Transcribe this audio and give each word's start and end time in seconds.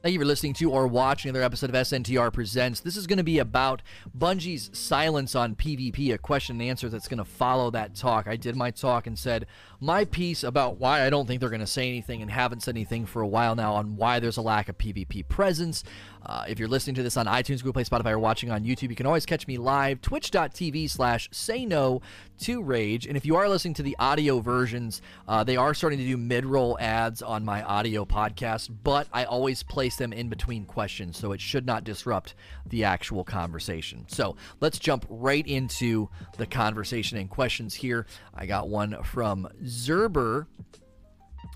Thank 0.00 0.12
you 0.12 0.20
for 0.20 0.26
listening 0.26 0.54
to 0.54 0.70
or 0.70 0.86
watching 0.86 1.28
another 1.28 1.44
episode 1.44 1.70
of 1.70 1.76
SNTR 1.76 2.32
Presents. 2.32 2.78
This 2.78 2.96
is 2.96 3.08
going 3.08 3.16
to 3.16 3.24
be 3.24 3.40
about 3.40 3.82
Bungie's 4.16 4.70
silence 4.72 5.34
on 5.34 5.56
PvP, 5.56 6.14
a 6.14 6.18
question 6.18 6.60
and 6.60 6.70
answer 6.70 6.88
that's 6.88 7.08
going 7.08 7.18
to 7.18 7.24
follow 7.24 7.70
that 7.72 7.96
talk. 7.96 8.28
I 8.28 8.36
did 8.36 8.54
my 8.54 8.70
talk 8.70 9.08
and 9.08 9.18
said 9.18 9.46
my 9.80 10.04
piece 10.04 10.44
about 10.44 10.78
why 10.78 11.04
I 11.04 11.10
don't 11.10 11.26
think 11.26 11.40
they're 11.40 11.50
going 11.50 11.60
to 11.60 11.66
say 11.66 11.88
anything 11.88 12.22
and 12.22 12.30
haven't 12.30 12.62
said 12.62 12.76
anything 12.76 13.06
for 13.06 13.22
a 13.22 13.26
while 13.26 13.56
now 13.56 13.74
on 13.74 13.96
why 13.96 14.20
there's 14.20 14.36
a 14.36 14.42
lack 14.42 14.68
of 14.68 14.78
PvP 14.78 15.26
presence. 15.26 15.82
Uh, 16.24 16.44
if 16.48 16.58
you're 16.58 16.68
listening 16.68 16.94
to 16.96 17.02
this 17.02 17.16
on 17.16 17.26
iTunes, 17.26 17.58
Google 17.58 17.74
Play, 17.74 17.84
Spotify, 17.84 18.12
or 18.12 18.18
watching 18.18 18.50
on 18.50 18.64
YouTube, 18.64 18.90
you 18.90 18.96
can 18.96 19.06
always 19.06 19.26
catch 19.26 19.46
me 19.46 19.56
live, 19.56 20.00
twitch.tv 20.00 20.90
slash 20.90 21.28
say 21.32 21.64
no 21.64 22.00
to 22.40 22.62
rage. 22.62 23.06
And 23.06 23.16
if 23.16 23.24
you 23.24 23.36
are 23.36 23.48
listening 23.48 23.74
to 23.74 23.82
the 23.82 23.96
audio 23.98 24.40
versions, 24.40 25.02
uh, 25.26 25.44
they 25.44 25.56
are 25.56 25.74
starting 25.74 25.98
to 25.98 26.04
do 26.04 26.16
mid 26.16 26.44
roll 26.44 26.78
ads 26.80 27.22
on 27.22 27.44
my 27.44 27.62
audio 27.62 28.04
podcast, 28.04 28.70
but 28.84 29.08
I 29.12 29.24
always 29.24 29.62
place 29.62 29.96
them 29.96 30.12
in 30.12 30.28
between 30.28 30.64
questions, 30.64 31.16
so 31.16 31.32
it 31.32 31.40
should 31.40 31.66
not 31.66 31.84
disrupt 31.84 32.34
the 32.66 32.84
actual 32.84 33.24
conversation. 33.24 34.04
So 34.08 34.36
let's 34.60 34.78
jump 34.78 35.06
right 35.08 35.46
into 35.46 36.08
the 36.36 36.46
conversation 36.46 37.18
and 37.18 37.28
questions 37.28 37.74
here. 37.74 38.06
I 38.34 38.46
got 38.46 38.68
one 38.68 39.02
from 39.02 39.48
Zerber 39.64 40.46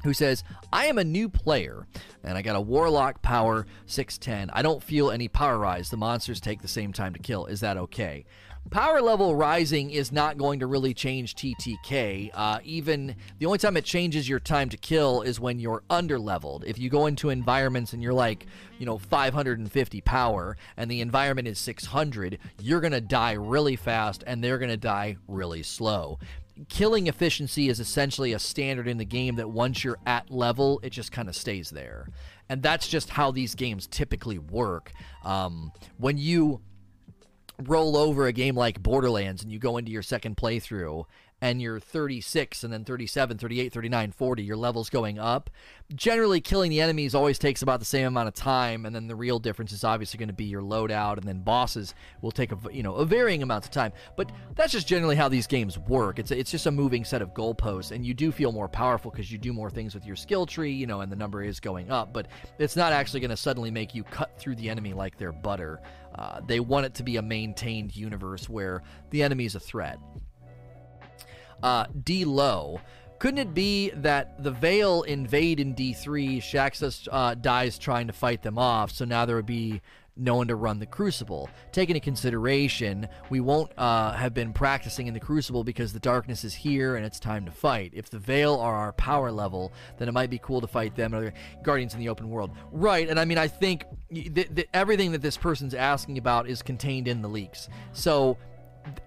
who 0.04 0.12
says, 0.12 0.44
I 0.72 0.86
am 0.86 0.98
a 0.98 1.04
new 1.04 1.28
player 1.28 1.86
and 2.22 2.36
I 2.36 2.42
got 2.42 2.56
a 2.56 2.60
Warlock 2.60 3.22
power 3.22 3.66
610. 3.86 4.50
I 4.52 4.62
don't 4.62 4.82
feel 4.82 5.10
any 5.10 5.28
power 5.28 5.58
rise. 5.58 5.90
The 5.90 5.96
monsters 5.96 6.40
take 6.40 6.62
the 6.62 6.68
same 6.68 6.92
time 6.92 7.12
to 7.14 7.18
kill. 7.18 7.46
Is 7.46 7.60
that 7.60 7.76
okay? 7.76 8.24
Power 8.70 9.02
level 9.02 9.34
rising 9.34 9.90
is 9.90 10.12
not 10.12 10.38
going 10.38 10.60
to 10.60 10.66
really 10.66 10.94
change 10.94 11.34
TTK. 11.34 12.30
Uh, 12.32 12.60
even 12.64 13.16
the 13.38 13.44
only 13.44 13.58
time 13.58 13.76
it 13.76 13.84
changes 13.84 14.26
your 14.26 14.38
time 14.40 14.70
to 14.70 14.78
kill 14.78 15.20
is 15.20 15.38
when 15.38 15.58
you're 15.58 15.82
under 15.90 16.18
leveled. 16.18 16.64
If 16.66 16.78
you 16.78 16.88
go 16.88 17.06
into 17.06 17.28
environments 17.28 17.92
and 17.92 18.02
you're 18.02 18.14
like, 18.14 18.46
you 18.78 18.86
know, 18.86 18.96
550 18.96 20.00
power 20.02 20.56
and 20.76 20.90
the 20.90 21.02
environment 21.02 21.48
is 21.48 21.58
600, 21.58 22.38
you're 22.60 22.80
going 22.80 22.92
to 22.92 23.00
die 23.00 23.32
really 23.32 23.76
fast 23.76 24.24
and 24.26 24.42
they're 24.42 24.58
going 24.58 24.70
to 24.70 24.76
die 24.78 25.16
really 25.28 25.62
slow 25.62 26.18
killing 26.68 27.06
efficiency 27.06 27.68
is 27.68 27.80
essentially 27.80 28.32
a 28.32 28.38
standard 28.38 28.88
in 28.88 28.98
the 28.98 29.04
game 29.04 29.36
that 29.36 29.50
once 29.50 29.84
you're 29.84 29.98
at 30.06 30.30
level, 30.30 30.80
it 30.82 30.90
just 30.90 31.12
kind 31.12 31.28
of 31.28 31.36
stays 31.36 31.70
there. 31.70 32.08
And 32.48 32.62
that's 32.62 32.88
just 32.88 33.10
how 33.10 33.30
these 33.30 33.54
games 33.54 33.86
typically 33.86 34.38
work. 34.38 34.92
Um, 35.24 35.72
when 35.98 36.18
you 36.18 36.60
roll 37.58 37.96
over 37.96 38.26
a 38.26 38.32
game 38.32 38.54
like 38.54 38.82
Borderlands 38.82 39.42
and 39.42 39.52
you 39.52 39.58
go 39.58 39.76
into 39.76 39.90
your 39.90 40.02
second 40.02 40.36
playthrough 40.36 41.04
and 41.42 41.60
you're 41.60 41.80
36 41.80 42.62
and 42.62 42.72
then 42.72 42.84
37, 42.84 43.36
38, 43.36 43.72
39, 43.72 44.12
40, 44.12 44.42
your 44.44 44.56
level's 44.56 44.88
going 44.88 45.18
up. 45.18 45.50
Generally, 45.92 46.40
killing 46.40 46.70
the 46.70 46.80
enemies 46.80 47.16
always 47.16 47.36
takes 47.36 47.62
about 47.62 47.80
the 47.80 47.84
same 47.84 48.06
amount 48.06 48.28
of 48.28 48.34
time, 48.34 48.86
and 48.86 48.94
then 48.94 49.08
the 49.08 49.16
real 49.16 49.40
difference 49.40 49.72
is 49.72 49.82
obviously 49.82 50.18
going 50.18 50.28
to 50.28 50.32
be 50.32 50.44
your 50.44 50.62
loadout, 50.62 51.18
and 51.18 51.24
then 51.24 51.40
bosses 51.40 51.94
will 52.22 52.30
take 52.30 52.52
a 52.52 52.58
you 52.72 52.84
know 52.84 52.94
a 52.94 53.04
varying 53.04 53.42
amount 53.42 53.64
of 53.64 53.72
time. 53.72 53.92
But 54.16 54.30
that's 54.54 54.70
just 54.70 54.86
generally 54.86 55.16
how 55.16 55.28
these 55.28 55.48
games 55.48 55.78
work. 55.78 56.20
It's 56.20 56.30
a, 56.30 56.38
it's 56.38 56.52
just 56.52 56.66
a 56.66 56.70
moving 56.70 57.04
set 57.04 57.20
of 57.20 57.34
goalposts, 57.34 57.90
and 57.90 58.06
you 58.06 58.14
do 58.14 58.30
feel 58.30 58.52
more 58.52 58.68
powerful 58.68 59.10
because 59.10 59.30
you 59.30 59.36
do 59.36 59.52
more 59.52 59.68
things 59.68 59.94
with 59.94 60.06
your 60.06 60.16
skill 60.16 60.46
tree, 60.46 60.72
you 60.72 60.86
know, 60.86 61.00
and 61.00 61.10
the 61.10 61.16
number 61.16 61.42
is 61.42 61.58
going 61.58 61.90
up. 61.90 62.12
But 62.12 62.28
it's 62.60 62.76
not 62.76 62.92
actually 62.92 63.20
going 63.20 63.30
to 63.30 63.36
suddenly 63.36 63.72
make 63.72 63.96
you 63.96 64.04
cut 64.04 64.38
through 64.38 64.54
the 64.56 64.70
enemy 64.70 64.92
like 64.94 65.18
they're 65.18 65.32
butter. 65.32 65.80
Uh, 66.14 66.40
they 66.46 66.60
want 66.60 66.86
it 66.86 66.94
to 66.94 67.02
be 67.02 67.16
a 67.16 67.22
maintained 67.22 67.96
universe 67.96 68.48
where 68.48 68.82
the 69.10 69.24
enemy 69.24 69.44
is 69.44 69.56
a 69.56 69.60
threat. 69.60 69.98
Uh, 71.62 71.86
D 72.02 72.24
low. 72.24 72.80
Couldn't 73.22 73.38
it 73.38 73.54
be 73.54 73.90
that 73.90 74.42
the 74.42 74.50
Veil 74.50 75.02
invade 75.02 75.60
in 75.60 75.76
D3, 75.76 76.38
Shaxus 76.38 77.06
uh, 77.12 77.34
dies 77.34 77.78
trying 77.78 78.08
to 78.08 78.12
fight 78.12 78.42
them 78.42 78.58
off, 78.58 78.90
so 78.90 79.04
now 79.04 79.24
there 79.24 79.36
would 79.36 79.46
be 79.46 79.80
no 80.16 80.34
one 80.34 80.48
to 80.48 80.56
run 80.56 80.80
the 80.80 80.86
Crucible? 80.86 81.48
Take 81.70 81.88
into 81.88 82.00
consideration, 82.00 83.06
we 83.30 83.38
won't 83.38 83.70
uh, 83.78 84.10
have 84.14 84.34
been 84.34 84.52
practicing 84.52 85.06
in 85.06 85.14
the 85.14 85.20
Crucible 85.20 85.62
because 85.62 85.92
the 85.92 86.00
darkness 86.00 86.42
is 86.42 86.52
here 86.52 86.96
and 86.96 87.06
it's 87.06 87.20
time 87.20 87.44
to 87.44 87.52
fight. 87.52 87.92
If 87.94 88.10
the 88.10 88.18
Veil 88.18 88.56
are 88.58 88.74
our 88.74 88.92
power 88.94 89.30
level, 89.30 89.72
then 89.98 90.08
it 90.08 90.12
might 90.12 90.28
be 90.28 90.38
cool 90.38 90.60
to 90.60 90.66
fight 90.66 90.96
them 90.96 91.14
or 91.14 91.32
Guardians 91.62 91.94
in 91.94 92.00
the 92.00 92.08
open 92.08 92.28
world. 92.28 92.50
Right, 92.72 93.08
and 93.08 93.20
I 93.20 93.24
mean, 93.24 93.38
I 93.38 93.46
think 93.46 93.84
th- 94.12 94.34
th- 94.34 94.68
everything 94.74 95.12
that 95.12 95.22
this 95.22 95.36
person's 95.36 95.74
asking 95.74 96.18
about 96.18 96.48
is 96.48 96.60
contained 96.60 97.06
in 97.06 97.22
the 97.22 97.28
leaks. 97.28 97.68
So 97.92 98.36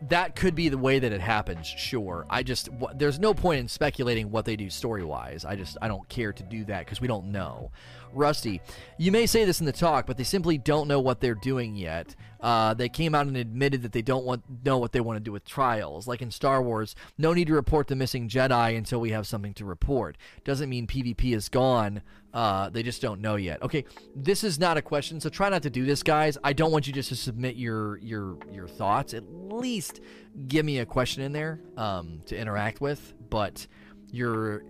that 0.10 0.36
could 0.36 0.56
be 0.56 0.70
the 0.70 0.78
way 0.78 1.00
that 1.00 1.12
it 1.12 1.22
happens 1.22 1.68
sure. 1.68 2.26
I 2.30 2.44
just 2.44 2.68
w- 2.80 2.94
there's 2.98 3.20
no 3.20 3.34
point 3.34 3.60
in 3.60 3.68
speculating 3.68 4.32
what 4.32 4.46
they 4.46 4.56
do 4.56 4.70
story 4.70 5.04
wise 5.04 5.46
i 5.46 5.56
just 5.56 5.78
i 5.82 5.88
don't 5.88 6.08
care 6.10 6.32
to 6.34 6.44
do 6.44 6.64
that 6.66 6.86
because 6.86 7.02
we 7.02 7.08
don't 7.08 7.28
know 7.28 7.72
rusty 8.16 8.62
you 8.98 9.12
may 9.12 9.26
say 9.26 9.46
this 9.46 9.60
in 9.60 9.66
the 9.66 9.72
talk 9.72 10.06
but 10.06 10.18
they 10.18 10.24
simply 10.24 10.58
don't 10.58 10.88
know 10.88 11.00
what 11.00 11.20
they're 11.20 11.36
doing 11.36 11.76
yet 11.76 12.16
uh, 12.42 12.74
they 12.74 12.90
came 12.90 13.16
out 13.16 13.26
and 13.26 13.38
admitted 13.38 13.82
that 13.82 13.92
they 13.92 14.02
don't 14.02 14.26
want 14.26 14.44
know 14.64 14.78
what 14.78 14.92
they 14.92 15.02
want 15.02 15.18
to 15.18 15.24
do 15.24 15.32
with 15.32 15.46
trials 15.46 16.08
like 16.08 16.22
in 16.22 16.32
star 16.32 16.62
wars 16.62 16.96
no 17.18 17.34
need 17.34 17.48
to 17.48 17.54
report 17.54 17.88
the 17.88 17.96
missing 17.96 18.30
jedi 18.30 18.78
until 18.78 19.00
we 19.00 19.12
have 19.12 19.28
something 19.28 19.54
to 19.54 19.66
report 19.66 20.18
doesn't 20.44 20.70
mean 20.70 20.88
pvp 20.88 21.36
is 21.36 21.50
gone 21.50 22.02
uh, 22.36 22.70
they 22.70 22.84
just 22.84 23.02
don't 23.02 23.22
know 23.22 23.38
yet. 23.38 23.62
Okay, 23.64 23.86
this 24.14 24.44
is 24.44 24.60
not 24.60 24.76
a 24.76 24.82
question, 24.82 25.22
so 25.22 25.30
try 25.30 25.48
not 25.48 25.64
to 25.64 25.70
do 25.70 25.86
this, 25.86 26.04
guys. 26.04 26.38
I 26.44 26.52
don't 26.52 26.70
want 26.70 26.86
you 26.86 26.92
just 26.92 27.08
to 27.08 27.16
submit 27.16 27.56
your 27.56 27.98
your 28.00 28.38
your 28.52 28.68
thoughts. 28.68 29.14
At 29.14 29.24
least 29.32 30.02
give 30.50 30.66
me 30.66 30.80
a 30.80 30.86
question 30.86 31.24
in 31.24 31.32
there 31.32 31.62
um, 31.78 32.22
to 32.26 32.38
interact 32.38 32.82
with. 32.82 33.14
But 33.30 33.66
you're 34.12 34.64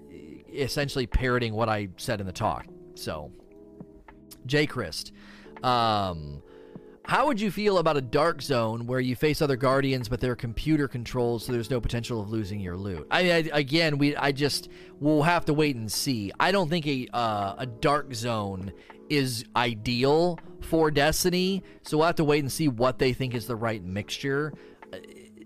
essentially 0.53 1.07
parroting 1.07 1.55
what 1.55 1.67
I 1.67 1.89
said 1.97 2.21
in 2.21 2.27
the 2.27 2.33
talk. 2.33 2.67
So, 2.95 3.31
J. 4.45 4.65
Christ, 4.65 5.11
um, 5.63 6.41
how 7.07 7.27
would 7.27 7.39
you 7.39 7.51
feel 7.51 7.77
about 7.77 7.97
a 7.97 8.01
dark 8.01 8.41
zone 8.41 8.87
where 8.87 8.99
you 8.99 9.15
face 9.15 9.41
other 9.41 9.55
guardians, 9.55 10.09
but 10.09 10.19
they're 10.19 10.35
computer 10.35 10.87
controlled, 10.87 11.43
so 11.43 11.51
there's 11.51 11.69
no 11.69 11.79
potential 11.79 12.19
of 12.19 12.31
losing 12.31 12.59
your 12.59 12.75
loot? 12.75 13.05
I, 13.11 13.31
I 13.31 13.49
again, 13.53 13.97
we 13.97 14.15
I 14.15 14.31
just 14.31 14.69
we'll 14.99 15.21
have 15.21 15.45
to 15.45 15.53
wait 15.53 15.75
and 15.75 15.91
see. 15.91 16.31
I 16.39 16.51
don't 16.51 16.69
think 16.69 16.87
a 16.87 17.07
uh, 17.13 17.55
a 17.59 17.65
dark 17.67 18.13
zone 18.13 18.71
is 19.09 19.45
ideal 19.55 20.39
for 20.61 20.89
Destiny, 20.89 21.63
so 21.83 21.97
we'll 21.97 22.07
have 22.07 22.15
to 22.15 22.23
wait 22.23 22.39
and 22.39 22.51
see 22.51 22.67
what 22.67 22.97
they 22.97 23.13
think 23.13 23.35
is 23.35 23.45
the 23.45 23.55
right 23.55 23.83
mixture. 23.83 24.53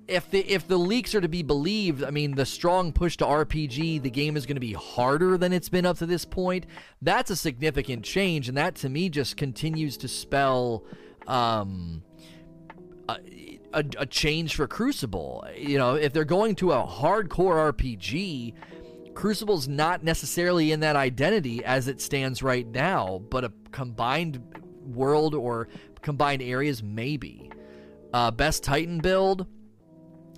If 0.10 0.32
the 0.32 0.40
if 0.40 0.68
the 0.68 0.78
leaks 0.78 1.14
are 1.14 1.22
to 1.22 1.30
be 1.30 1.44
believed, 1.44 2.04
I 2.04 2.10
mean 2.10 2.36
the 2.36 2.46
strong 2.46 2.92
push 2.92 3.18
to 3.18 3.26
RPG, 3.26 4.02
the 4.02 4.10
game 4.10 4.36
is 4.36 4.46
going 4.46 4.56
to 4.56 4.62
be 4.62 4.74
harder 4.74 5.38
than 5.38 5.54
it's 5.54 5.70
been 5.70 5.86
up 5.86 6.00
to 6.00 6.06
this 6.06 6.26
point. 6.26 6.66
That's 7.02 7.30
a 7.30 7.36
significant 7.36 8.04
change, 8.04 8.50
and 8.50 8.58
that 8.58 8.76
to 8.76 8.90
me 8.90 9.10
just 9.10 9.38
continues 9.38 9.98
to 9.98 10.08
spell 10.08 10.84
um, 11.28 12.02
a, 13.08 13.18
a, 13.74 13.86
a, 14.00 14.06
change 14.06 14.56
for 14.56 14.68
Crucible. 14.68 15.48
You 15.56 15.78
know, 15.78 15.96
if 15.96 16.12
they're 16.12 16.26
going 16.26 16.56
to 16.56 16.72
a 16.72 16.86
hardcore 16.88 17.72
RPG, 17.74 18.54
Crucible's 19.14 19.68
not 19.68 20.04
necessarily 20.04 20.72
in 20.72 20.80
that 20.80 20.96
identity 20.96 21.64
as 21.64 21.88
it 21.88 22.02
stands 22.02 22.42
right 22.42 22.68
now, 22.68 23.22
but 23.30 23.44
a 23.44 23.54
combined 23.72 24.42
world 24.86 25.36
or 25.36 25.68
combined 26.02 26.42
areas, 26.42 26.82
maybe. 26.82 27.52
Uh, 28.14 28.32
best 28.32 28.64
Titan 28.64 29.00
build. 29.00 29.46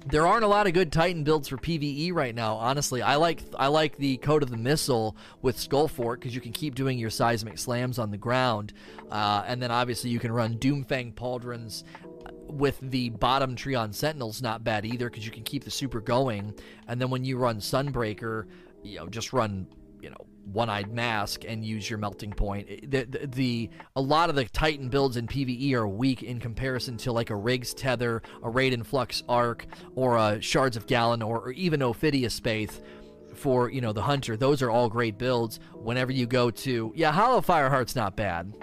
There 0.07 0.25
aren't 0.25 0.44
a 0.44 0.47
lot 0.47 0.66
of 0.66 0.73
good 0.73 0.91
Titan 0.91 1.23
builds 1.23 1.47
for 1.47 1.57
PVE 1.57 2.12
right 2.13 2.34
now. 2.34 2.56
Honestly, 2.56 3.01
I 3.01 3.17
like 3.17 3.44
I 3.57 3.67
like 3.67 3.97
the 3.97 4.17
Code 4.17 4.41
of 4.41 4.50
the 4.50 4.57
Missile 4.57 5.16
with 5.41 5.57
Skullfort 5.57 6.16
because 6.16 6.34
you 6.34 6.41
can 6.41 6.51
keep 6.51 6.73
doing 6.73 6.97
your 6.97 7.12
seismic 7.12 7.57
slams 7.59 8.00
on 8.00 8.09
the 8.09 8.17
ground, 8.17 8.73
uh, 9.12 9.44
and 9.45 9.62
then 9.62 9.69
obviously 9.69 10.09
you 10.09 10.19
can 10.19 10.31
run 10.31 10.57
Doomfang 10.57 11.13
Pauldrons 11.13 11.84
with 12.47 12.79
the 12.81 13.09
bottom 13.09 13.56
tree 13.56 13.75
on 13.75 13.94
Sentinels. 13.94 14.41
Not 14.41 14.63
bad 14.63 14.85
either 14.85 15.09
because 15.09 15.25
you 15.25 15.31
can 15.31 15.44
keep 15.44 15.63
the 15.63 15.72
super 15.72 16.01
going, 16.01 16.56
and 16.88 17.00
then 17.00 17.12
when 17.12 17.23
you 17.23 17.38
run 17.38 17.57
Sunbreaker, 17.57 18.47
you 18.83 18.97
know 18.97 19.07
just 19.07 19.33
run 19.33 19.68
you 20.01 20.09
know 20.09 20.25
one-eyed 20.46 20.91
mask 20.91 21.44
and 21.47 21.66
use 21.66 21.90
your 21.90 22.00
melting 22.00 22.31
point. 22.31 22.68
Eh, 22.69 22.79
the, 22.84 23.03
the, 23.06 23.28
the, 23.28 23.69
a 23.95 24.01
lot 24.01 24.30
of 24.30 24.36
the 24.36 24.45
Titan 24.45 24.89
builds 24.89 25.18
in 25.18 25.27
PVE 25.27 25.74
are 25.74 25.88
weak 25.88 26.24
in 26.24 26.39
comparison 26.39 26.98
to 26.98 27.12
like 27.12 27.30
a 27.30 27.36
Riggs 27.36 27.74
Tether, 27.74 28.21
a 28.44 28.50
Raiden 28.50 28.86
Flux 28.86 29.24
Arc, 29.30 29.66
or 29.95 30.18
a 30.18 30.42
Shards 30.42 30.77
of 30.77 30.88
Galanor, 30.88 31.27
or 31.27 31.51
even 31.51 31.81
Ophidia 31.81 32.27
Spathe 32.27 32.81
for 33.33 33.69
you 33.69 33.81
know 33.81 33.94
the 33.94 34.01
Hunter. 34.01 34.38
Those 34.38 34.62
are 34.62 34.69
all 34.69 34.89
great 34.89 35.18
builds. 35.18 35.60
Whenever 35.74 36.12
you 36.12 36.25
go 36.25 36.51
to 36.51 36.92
yeah, 36.95 37.13
Hallowfire 37.13 37.69
Heart's 37.69 37.95
not 37.95 38.16
bad. 38.16 38.54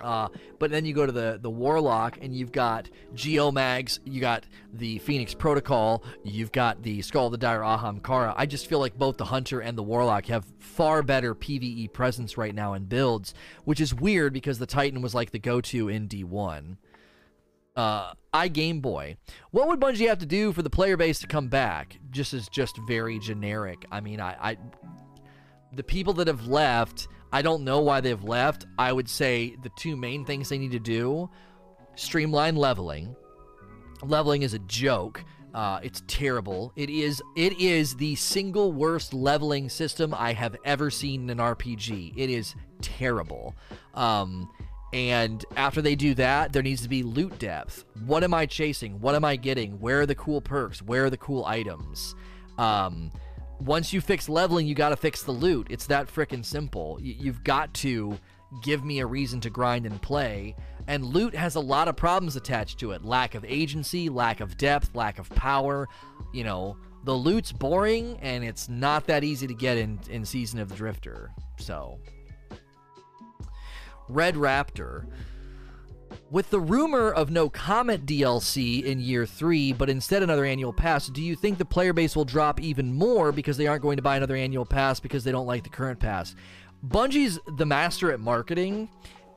Uh, 0.00 0.28
but 0.58 0.70
then 0.70 0.84
you 0.84 0.94
go 0.94 1.06
to 1.06 1.12
the 1.12 1.38
the 1.40 1.50
Warlock, 1.50 2.18
and 2.20 2.34
you've 2.34 2.52
got 2.52 2.88
Geomags, 3.14 3.98
you 4.04 4.20
got 4.20 4.46
the 4.72 4.98
Phoenix 4.98 5.34
Protocol, 5.34 6.04
you've 6.24 6.52
got 6.52 6.82
the 6.82 7.02
Skull 7.02 7.26
of 7.26 7.32
the 7.32 7.38
Dire 7.38 7.60
Ahamkara. 7.60 8.34
I 8.36 8.46
just 8.46 8.66
feel 8.66 8.78
like 8.78 8.96
both 8.96 9.16
the 9.16 9.24
Hunter 9.24 9.60
and 9.60 9.76
the 9.76 9.82
Warlock 9.82 10.26
have 10.26 10.44
far 10.58 11.02
better 11.02 11.34
PVE 11.34 11.92
presence 11.92 12.36
right 12.36 12.54
now 12.54 12.74
in 12.74 12.84
builds, 12.84 13.34
which 13.64 13.80
is 13.80 13.94
weird 13.94 14.32
because 14.32 14.58
the 14.58 14.66
Titan 14.66 15.02
was 15.02 15.14
like 15.14 15.30
the 15.30 15.38
go-to 15.38 15.88
in 15.88 16.08
D1. 16.08 16.76
Uh, 17.76 18.14
I 18.32 18.48
Game 18.48 18.80
Boy. 18.80 19.16
What 19.50 19.68
would 19.68 19.80
Bungie 19.80 20.08
have 20.08 20.18
to 20.18 20.26
do 20.26 20.52
for 20.52 20.62
the 20.62 20.70
player 20.70 20.96
base 20.96 21.18
to 21.20 21.26
come 21.26 21.48
back? 21.48 21.98
Just 22.10 22.32
is 22.32 22.48
just 22.48 22.78
very 22.86 23.18
generic. 23.18 23.84
I 23.92 24.00
mean, 24.00 24.18
I, 24.18 24.36
I 24.40 24.56
the 25.72 25.82
people 25.82 26.14
that 26.14 26.26
have 26.26 26.46
left 26.46 27.08
I 27.32 27.42
don't 27.42 27.64
know 27.64 27.80
why 27.80 28.00
they've 28.00 28.22
left. 28.22 28.66
I 28.78 28.92
would 28.92 29.08
say 29.08 29.56
the 29.62 29.70
two 29.76 29.96
main 29.96 30.24
things 30.24 30.48
they 30.48 30.58
need 30.58 30.72
to 30.72 30.78
do 30.78 31.28
streamline 31.94 32.56
leveling. 32.56 33.16
Leveling 34.02 34.42
is 34.42 34.54
a 34.54 34.58
joke. 34.60 35.24
Uh, 35.54 35.80
it's 35.82 36.02
terrible. 36.06 36.72
It 36.76 36.90
is 36.90 37.22
it 37.34 37.58
is 37.58 37.96
the 37.96 38.14
single 38.16 38.72
worst 38.72 39.14
leveling 39.14 39.70
system 39.70 40.14
I 40.14 40.34
have 40.34 40.54
ever 40.64 40.90
seen 40.90 41.22
in 41.22 41.30
an 41.30 41.38
RPG. 41.38 42.12
It 42.14 42.28
is 42.28 42.54
terrible. 42.82 43.54
Um, 43.94 44.50
and 44.92 45.44
after 45.56 45.82
they 45.82 45.96
do 45.96 46.14
that, 46.14 46.52
there 46.52 46.62
needs 46.62 46.82
to 46.82 46.88
be 46.88 47.02
loot 47.02 47.38
depth. 47.38 47.84
What 48.04 48.22
am 48.22 48.34
I 48.34 48.46
chasing? 48.46 49.00
What 49.00 49.14
am 49.14 49.24
I 49.24 49.36
getting? 49.36 49.80
Where 49.80 50.02
are 50.02 50.06
the 50.06 50.14
cool 50.14 50.40
perks? 50.40 50.82
Where 50.82 51.06
are 51.06 51.10
the 51.10 51.16
cool 51.16 51.44
items? 51.44 52.14
Um, 52.58 53.10
once 53.60 53.92
you 53.92 54.00
fix 54.00 54.28
leveling, 54.28 54.66
you 54.66 54.74
got 54.74 54.90
to 54.90 54.96
fix 54.96 55.22
the 55.22 55.32
loot. 55.32 55.66
It's 55.70 55.86
that 55.86 56.08
freaking 56.08 56.44
simple. 56.44 56.98
Y- 57.00 57.16
you've 57.18 57.44
got 57.44 57.72
to 57.74 58.18
give 58.62 58.84
me 58.84 59.00
a 59.00 59.06
reason 59.06 59.40
to 59.40 59.50
grind 59.50 59.86
and 59.86 60.00
play. 60.00 60.54
And 60.86 61.04
loot 61.04 61.34
has 61.34 61.56
a 61.56 61.60
lot 61.60 61.88
of 61.88 61.96
problems 61.96 62.36
attached 62.36 62.78
to 62.80 62.92
it 62.92 63.04
lack 63.04 63.34
of 63.34 63.44
agency, 63.44 64.08
lack 64.08 64.40
of 64.40 64.56
depth, 64.56 64.94
lack 64.94 65.18
of 65.18 65.28
power. 65.30 65.88
You 66.32 66.44
know, 66.44 66.76
the 67.04 67.14
loot's 67.14 67.52
boring 67.52 68.18
and 68.20 68.44
it's 68.44 68.68
not 68.68 69.06
that 69.06 69.24
easy 69.24 69.46
to 69.46 69.54
get 69.54 69.78
in, 69.78 69.98
in 70.10 70.24
Season 70.24 70.60
of 70.60 70.68
the 70.68 70.76
Drifter. 70.76 71.30
So, 71.58 71.98
Red 74.08 74.34
Raptor. 74.36 75.06
With 76.28 76.50
the 76.50 76.58
rumor 76.58 77.08
of 77.12 77.30
no 77.30 77.48
Comet 77.48 78.04
DLC 78.04 78.82
in 78.82 78.98
year 78.98 79.26
three, 79.26 79.72
but 79.72 79.88
instead 79.88 80.24
another 80.24 80.44
annual 80.44 80.72
pass, 80.72 81.06
do 81.06 81.22
you 81.22 81.36
think 81.36 81.56
the 81.56 81.64
player 81.64 81.92
base 81.92 82.16
will 82.16 82.24
drop 82.24 82.60
even 82.60 82.92
more 82.92 83.30
because 83.30 83.56
they 83.56 83.68
aren't 83.68 83.82
going 83.82 83.96
to 83.96 84.02
buy 84.02 84.16
another 84.16 84.34
annual 84.34 84.66
pass 84.66 84.98
because 84.98 85.22
they 85.22 85.30
don't 85.30 85.46
like 85.46 85.62
the 85.62 85.70
current 85.70 86.00
pass? 86.00 86.34
Bungie's 86.84 87.38
the 87.56 87.64
master 87.64 88.10
at 88.10 88.18
marketing, 88.18 88.88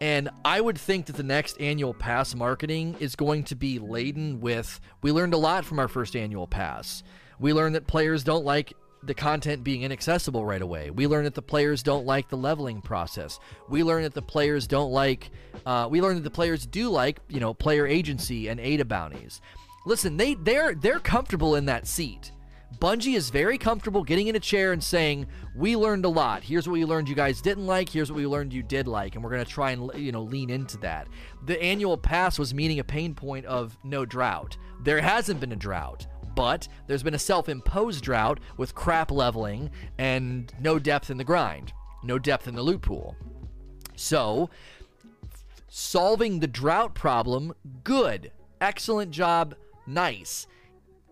and 0.02 0.30
I 0.44 0.62
would 0.62 0.80
think 0.80 1.06
that 1.06 1.16
the 1.16 1.22
next 1.22 1.62
annual 1.62 1.94
pass 1.94 2.34
marketing 2.34 2.96
is 3.00 3.16
going 3.16 3.44
to 3.46 3.56
be 3.56 3.78
laden 3.78 4.40
with. 4.40 4.80
We 5.04 5.12
learned 5.12 5.36
a 5.36 5.38
lot 5.38 5.66
from 5.66 5.78
our 5.78 5.88
first 5.88 6.16
annual 6.16 6.48
pass. 6.48 7.04
We 7.40 7.54
learned 7.54 7.76
that 7.76 7.86
players 7.86 8.24
don't 8.24 8.46
like 8.46 8.74
the 9.10 9.14
content 9.16 9.64
being 9.64 9.82
inaccessible 9.82 10.46
right 10.46 10.62
away. 10.62 10.92
We 10.92 11.08
learn 11.08 11.24
that 11.24 11.34
the 11.34 11.42
players 11.42 11.82
don't 11.82 12.06
like 12.06 12.30
the 12.30 12.38
leveling 12.38 12.80
process. 12.80 13.40
We 13.68 13.84
learn 13.84 14.04
that 14.04 14.14
the 14.14 14.22
players 14.22 14.68
don't 14.68 14.92
like. 14.92 15.32
Uh, 15.66 15.88
we 15.90 16.00
learn 16.00 16.14
that 16.14 16.24
the 16.24 16.30
players 16.30 16.68
do 16.68 16.90
like, 16.90 17.20
you 17.28 17.40
know, 17.40 17.56
player 17.56 17.88
agency 17.88 18.50
and 18.50 18.60
ADA 18.60 18.86
bounties. 18.86 19.42
Listen, 19.88 20.16
they 20.16 20.36
they're 20.36 20.76
they're 20.76 21.00
comfortable 21.00 21.56
in 21.56 21.66
that 21.66 21.88
seat. 21.88 22.32
Bungie 22.78 23.16
is 23.16 23.32
very 23.32 23.58
comfortable 23.58 24.04
getting 24.04 24.28
in 24.28 24.36
a 24.36 24.40
chair 24.40 24.74
and 24.74 24.84
saying, 24.84 25.26
"We 25.56 25.76
learned 25.76 26.06
a 26.06 26.10
lot. 26.10 26.44
Here's 26.44 26.68
what 26.68 26.74
we 26.74 26.86
learned 26.86 27.10
you 27.10 27.16
guys 27.16 27.42
didn't 27.42 27.66
like. 27.66 27.90
Here's 27.90 28.12
what 28.12 28.18
we 28.18 28.28
learned 28.28 28.54
you 28.54 28.62
did 28.62 28.88
like, 28.88 29.16
and 29.16 29.24
we're 29.24 29.36
to 29.38 29.44
try 29.44 29.72
and 29.72 29.90
you 29.96 30.12
know 30.12 30.22
lean 30.22 30.52
into 30.52 30.78
that." 30.78 31.08
The 31.48 31.60
annual 31.60 31.98
pass 31.98 32.38
was 32.38 32.54
meeting 32.54 32.78
a 32.78 32.84
pain 32.84 33.16
point 33.16 33.48
of 33.48 33.76
no 33.84 34.06
drought. 34.06 34.56
There 34.84 35.02
hasn't 35.02 35.40
been 35.40 35.52
a 35.52 35.56
drought 35.56 36.06
but 36.36 36.68
there's 36.88 37.04
been 37.04 37.14
a 37.14 37.20
self 37.20 37.50
imposed 37.50 38.04
drought 38.04 38.40
with 38.58 38.76
crap 38.76 39.12
leveling 39.12 39.70
and 39.98 40.54
no 40.60 40.80
depth 40.80 41.10
in 41.10 41.18
the 41.18 41.24
grind, 41.24 41.74
no 42.04 42.20
depth 42.20 42.48
in 42.48 42.56
the 42.56 42.64
loot 42.64 42.82
pool. 42.82 43.16
So, 43.96 44.50
solving 45.68 46.40
the 46.40 46.48
drought 46.48 46.96
problem, 46.96 47.54
good. 47.84 48.32
Excellent 48.62 49.12
job, 49.12 49.56
nice. 49.86 50.48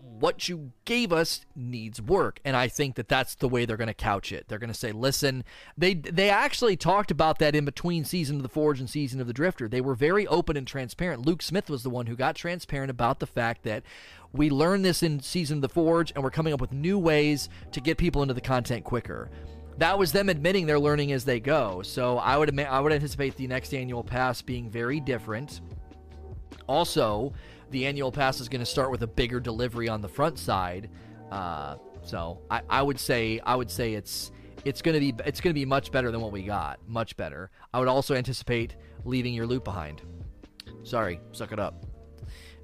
What 0.00 0.48
you 0.48 0.72
gave 0.84 1.12
us 1.12 1.44
needs 1.54 2.00
work, 2.00 2.40
and 2.44 2.56
I 2.56 2.68
think 2.68 2.94
that 2.96 3.08
that's 3.08 3.34
the 3.34 3.48
way 3.48 3.64
they're 3.64 3.76
going 3.76 3.88
to 3.88 3.94
couch 3.94 4.32
it. 4.32 4.46
They're 4.48 4.58
going 4.58 4.72
to 4.72 4.78
say, 4.78 4.90
"Listen, 4.90 5.44
they 5.76 5.94
they 5.94 6.30
actually 6.30 6.76
talked 6.76 7.10
about 7.10 7.38
that 7.40 7.54
in 7.54 7.64
between 7.64 8.04
season 8.04 8.36
of 8.36 8.42
the 8.42 8.48
Forge 8.48 8.80
and 8.80 8.88
season 8.88 9.20
of 9.20 9.26
the 9.26 9.32
Drifter. 9.32 9.68
They 9.68 9.80
were 9.80 9.94
very 9.94 10.26
open 10.26 10.56
and 10.56 10.66
transparent. 10.66 11.26
Luke 11.26 11.42
Smith 11.42 11.68
was 11.68 11.82
the 11.82 11.90
one 11.90 12.06
who 12.06 12.16
got 12.16 12.36
transparent 12.36 12.90
about 12.90 13.18
the 13.18 13.26
fact 13.26 13.64
that 13.64 13.82
we 14.32 14.50
learned 14.50 14.84
this 14.84 15.02
in 15.02 15.20
season 15.20 15.58
of 15.58 15.62
the 15.62 15.68
Forge, 15.68 16.12
and 16.14 16.22
we're 16.22 16.30
coming 16.30 16.52
up 16.52 16.60
with 16.60 16.72
new 16.72 16.98
ways 16.98 17.48
to 17.72 17.80
get 17.80 17.96
people 17.98 18.22
into 18.22 18.34
the 18.34 18.40
content 18.40 18.84
quicker. 18.84 19.30
That 19.78 19.98
was 19.98 20.12
them 20.12 20.28
admitting 20.28 20.66
they're 20.66 20.78
learning 20.78 21.12
as 21.12 21.24
they 21.24 21.40
go. 21.40 21.82
So 21.82 22.18
I 22.18 22.36
would 22.36 22.58
I 22.60 22.80
would 22.80 22.92
anticipate 22.92 23.36
the 23.36 23.46
next 23.46 23.72
annual 23.72 24.02
pass 24.02 24.42
being 24.42 24.68
very 24.68 25.00
different. 25.00 25.60
Also, 26.66 27.32
the 27.70 27.86
annual 27.86 28.10
pass 28.10 28.40
is 28.40 28.48
going 28.48 28.60
to 28.60 28.66
start 28.66 28.90
with 28.90 29.02
a 29.02 29.06
bigger 29.06 29.40
delivery 29.40 29.88
on 29.88 30.02
the 30.02 30.08
front 30.08 30.38
side. 30.38 30.90
Uh, 31.30 31.76
so 32.02 32.40
I, 32.50 32.62
I 32.68 32.82
would 32.82 32.98
say 32.98 33.40
I 33.44 33.54
would 33.54 33.70
say 33.70 33.94
it's 33.94 34.32
it's 34.64 34.82
going 34.82 34.94
to 34.94 35.00
be 35.00 35.14
it's 35.24 35.40
going 35.40 35.54
to 35.54 35.58
be 35.58 35.64
much 35.64 35.92
better 35.92 36.10
than 36.10 36.20
what 36.20 36.32
we 36.32 36.42
got. 36.42 36.80
Much 36.86 37.16
better. 37.16 37.50
I 37.72 37.78
would 37.78 37.88
also 37.88 38.14
anticipate 38.14 38.76
leaving 39.04 39.32
your 39.32 39.46
loot 39.46 39.64
behind. 39.64 40.02
Sorry, 40.82 41.20
suck 41.32 41.52
it 41.52 41.58
up. 41.58 41.87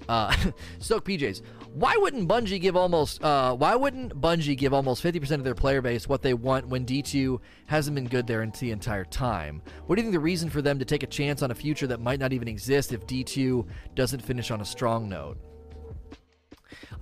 Uh, 0.07 0.35
Stoke 0.79 1.05
PJs. 1.05 1.41
Why 1.73 1.95
wouldn't 1.97 2.27
Bungie 2.29 2.61
give 2.61 2.75
almost? 2.75 3.23
Uh, 3.23 3.55
why 3.55 3.75
wouldn't 3.75 4.19
Bungie 4.19 4.57
give 4.57 4.73
almost 4.73 5.03
50% 5.03 5.31
of 5.31 5.43
their 5.43 5.55
player 5.55 5.81
base 5.81 6.07
what 6.07 6.21
they 6.21 6.33
want 6.33 6.67
when 6.67 6.85
D2 6.85 7.39
hasn't 7.65 7.95
been 7.95 8.07
good 8.07 8.27
there 8.27 8.43
in 8.43 8.51
the 8.59 8.71
entire 8.71 9.05
time? 9.05 9.61
What 9.85 9.95
do 9.95 10.01
you 10.01 10.05
think 10.05 10.13
the 10.13 10.19
reason 10.19 10.49
for 10.49 10.61
them 10.61 10.79
to 10.79 10.85
take 10.85 11.03
a 11.03 11.07
chance 11.07 11.41
on 11.41 11.51
a 11.51 11.55
future 11.55 11.87
that 11.87 11.99
might 11.99 12.19
not 12.19 12.33
even 12.33 12.47
exist 12.47 12.93
if 12.93 13.05
D2 13.05 13.67
doesn't 13.93 14.21
finish 14.21 14.51
on 14.51 14.61
a 14.61 14.65
strong 14.65 15.09
note? 15.09 15.37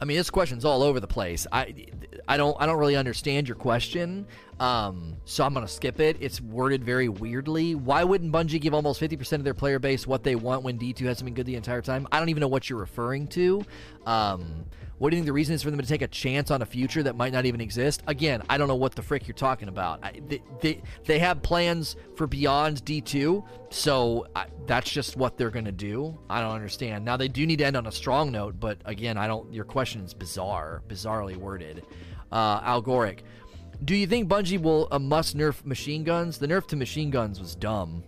I 0.02 0.06
mean, 0.06 0.18
this 0.18 0.30
question's 0.30 0.66
all 0.66 0.84
over 0.84 1.00
the 1.00 1.08
place. 1.08 1.48
I, 1.52 1.88
I 2.28 2.38
don't, 2.38 2.56
I 2.60 2.66
don't 2.66 2.78
really 2.78 2.96
understand 2.96 3.48
your 3.48 3.56
question. 3.56 4.28
Um, 4.60 5.18
so 5.26 5.44
I'm 5.44 5.54
gonna 5.54 5.68
skip 5.68 6.00
it. 6.00 6.18
It's 6.20 6.40
worded 6.40 6.84
very 6.84 7.10
weirdly. 7.10 7.76
Why 7.76 8.04
wouldn't 8.04 8.32
Bungie 8.32 8.62
give 8.62 8.74
almost 8.74 9.02
50% 9.02 9.34
of 9.34 9.44
their 9.44 9.54
player 9.54 9.80
base 9.80 10.08
what 10.08 10.24
they 10.24 10.36
want 10.36 10.64
when 10.64 10.78
D2 10.78 11.02
hasn't 11.02 11.26
been 11.26 11.34
good 11.34 11.46
the 11.46 11.56
entire 11.56 11.82
time? 11.82 12.08
I 12.12 12.20
don't 12.20 12.30
even 12.30 12.42
know 12.42 12.48
what 12.48 12.70
you're 12.70 12.80
referring 12.80 13.28
to. 13.30 13.66
Um, 14.06 14.66
what 15.04 15.10
do 15.10 15.18
you 15.18 15.20
think 15.20 15.26
the 15.26 15.34
reason 15.34 15.54
is 15.54 15.62
for 15.62 15.70
them 15.70 15.82
to 15.82 15.86
take 15.86 16.02
a 16.02 16.08
chance 16.08 16.50
on 16.50 16.62
a 16.62 16.66
future 16.66 17.04
that 17.04 17.18
might 17.18 17.34
not 17.34 17.46
even 17.46 17.60
exist? 17.60 18.02
Again, 18.08 18.42
I 18.48 18.58
don't 18.58 18.70
know 18.70 18.76
what 18.76 18.96
the 18.96 19.02
frick 19.02 19.28
you're 19.28 19.36
talking 19.36 19.68
about. 19.68 20.00
I, 20.02 20.22
they, 20.30 20.42
they, 20.62 20.82
they 21.04 21.20
have 21.20 21.42
plans 21.42 21.98
for 22.16 22.26
beyond 22.26 22.86
D2, 22.86 23.46
so 23.70 24.28
I, 24.34 24.46
that's 24.66 24.90
just 24.90 25.18
what 25.18 25.38
they're 25.38 25.50
going 25.50 25.66
to 25.66 25.74
do. 25.74 26.18
I 26.30 26.40
don't 26.40 26.54
understand. 26.54 27.04
Now, 27.04 27.18
they 27.18 27.28
do 27.28 27.46
need 27.46 27.58
to 27.58 27.66
end 27.66 27.76
on 27.76 27.86
a 27.86 27.92
strong 27.92 28.32
note, 28.32 28.62
but 28.62 28.78
again, 28.86 29.18
I 29.18 29.28
don't. 29.28 29.52
Your 29.52 29.66
question 29.66 30.06
is 30.06 30.14
bizarre, 30.14 30.82
bizarrely 30.88 31.36
worded. 31.36 31.86
Uh, 32.32 32.62
Algoric, 32.62 33.24
do 33.84 33.98
you 33.98 34.08
think 34.08 34.30
Bungie 34.30 34.62
will 34.62 34.88
uh, 34.90 35.00
must 35.00 35.36
nerf 35.36 35.66
machine 35.66 36.06
guns? 36.06 36.38
The 36.38 36.48
nerf 36.48 36.66
to 36.68 36.78
machine 36.78 37.10
guns 37.10 37.42
was 37.42 37.56
dumb. 37.58 38.06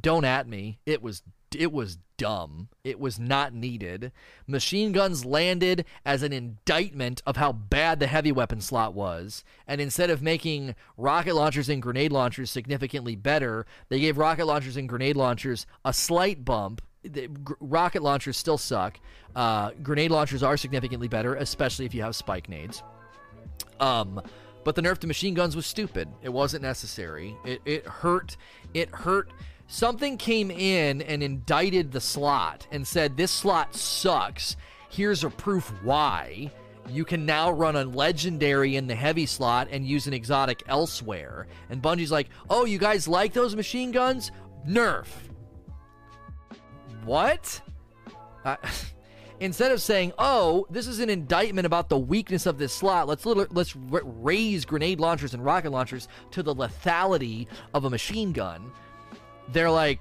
Don't 0.00 0.24
at 0.24 0.46
me. 0.46 0.78
It 0.86 1.02
was 1.02 1.24
it 1.56 1.72
was 1.72 1.98
dumb. 2.16 2.68
It 2.84 2.98
was 2.98 3.18
not 3.18 3.52
needed. 3.52 4.12
Machine 4.46 4.92
guns 4.92 5.24
landed 5.24 5.84
as 6.04 6.22
an 6.22 6.32
indictment 6.32 7.22
of 7.26 7.36
how 7.36 7.52
bad 7.52 8.00
the 8.00 8.06
heavy 8.06 8.32
weapon 8.32 8.60
slot 8.60 8.94
was. 8.94 9.44
And 9.66 9.80
instead 9.80 10.10
of 10.10 10.22
making 10.22 10.74
rocket 10.96 11.34
launchers 11.34 11.68
and 11.68 11.82
grenade 11.82 12.12
launchers 12.12 12.50
significantly 12.50 13.16
better, 13.16 13.66
they 13.88 14.00
gave 14.00 14.18
rocket 14.18 14.46
launchers 14.46 14.76
and 14.76 14.88
grenade 14.88 15.16
launchers 15.16 15.66
a 15.84 15.92
slight 15.92 16.44
bump. 16.44 16.82
The, 17.02 17.28
g- 17.28 17.54
rocket 17.60 18.02
launchers 18.02 18.36
still 18.36 18.58
suck. 18.58 18.98
Uh, 19.34 19.70
grenade 19.82 20.10
launchers 20.10 20.42
are 20.42 20.56
significantly 20.56 21.08
better, 21.08 21.34
especially 21.34 21.84
if 21.84 21.94
you 21.94 22.02
have 22.02 22.16
spike 22.16 22.48
nades. 22.48 22.82
Um, 23.78 24.20
but 24.64 24.74
the 24.74 24.82
nerf 24.82 24.98
to 24.98 25.06
machine 25.06 25.34
guns 25.34 25.54
was 25.54 25.66
stupid. 25.66 26.08
It 26.22 26.30
wasn't 26.30 26.62
necessary. 26.62 27.36
It, 27.44 27.60
it 27.64 27.86
hurt. 27.86 28.36
It 28.74 28.88
hurt 28.88 29.30
something 29.66 30.16
came 30.16 30.50
in 30.50 31.02
and 31.02 31.22
indicted 31.22 31.92
the 31.92 32.00
slot 32.00 32.66
and 32.70 32.86
said 32.86 33.16
this 33.16 33.30
slot 33.30 33.74
sucks. 33.74 34.56
Here's 34.88 35.24
a 35.24 35.30
proof 35.30 35.72
why. 35.82 36.50
You 36.88 37.04
can 37.04 37.26
now 37.26 37.50
run 37.50 37.74
a 37.76 37.84
legendary 37.84 38.76
in 38.76 38.86
the 38.86 38.94
heavy 38.94 39.26
slot 39.26 39.68
and 39.70 39.86
use 39.86 40.06
an 40.06 40.14
exotic 40.14 40.62
elsewhere. 40.68 41.48
And 41.68 41.82
bungie's 41.82 42.12
like 42.12 42.28
oh 42.48 42.64
you 42.64 42.78
guys 42.78 43.08
like 43.08 43.32
those 43.32 43.56
machine 43.56 43.90
guns? 43.90 44.30
Nerf. 44.66 45.06
What? 47.04 47.60
Uh, 48.44 48.56
instead 49.40 49.70
of 49.70 49.82
saying 49.82 50.12
oh 50.18 50.66
this 50.70 50.86
is 50.86 51.00
an 51.00 51.10
indictment 51.10 51.66
about 51.66 51.90
the 51.90 51.98
weakness 51.98 52.46
of 52.46 52.56
this 52.56 52.72
slot 52.72 53.06
let's 53.06 53.26
let's 53.26 53.76
raise 53.76 54.64
grenade 54.64 54.98
launchers 54.98 55.34
and 55.34 55.44
rocket 55.44 55.70
launchers 55.70 56.08
to 56.30 56.42
the 56.42 56.54
lethality 56.54 57.46
of 57.74 57.84
a 57.84 57.90
machine 57.90 58.32
gun 58.32 58.72
they're 59.52 59.70
like, 59.70 60.00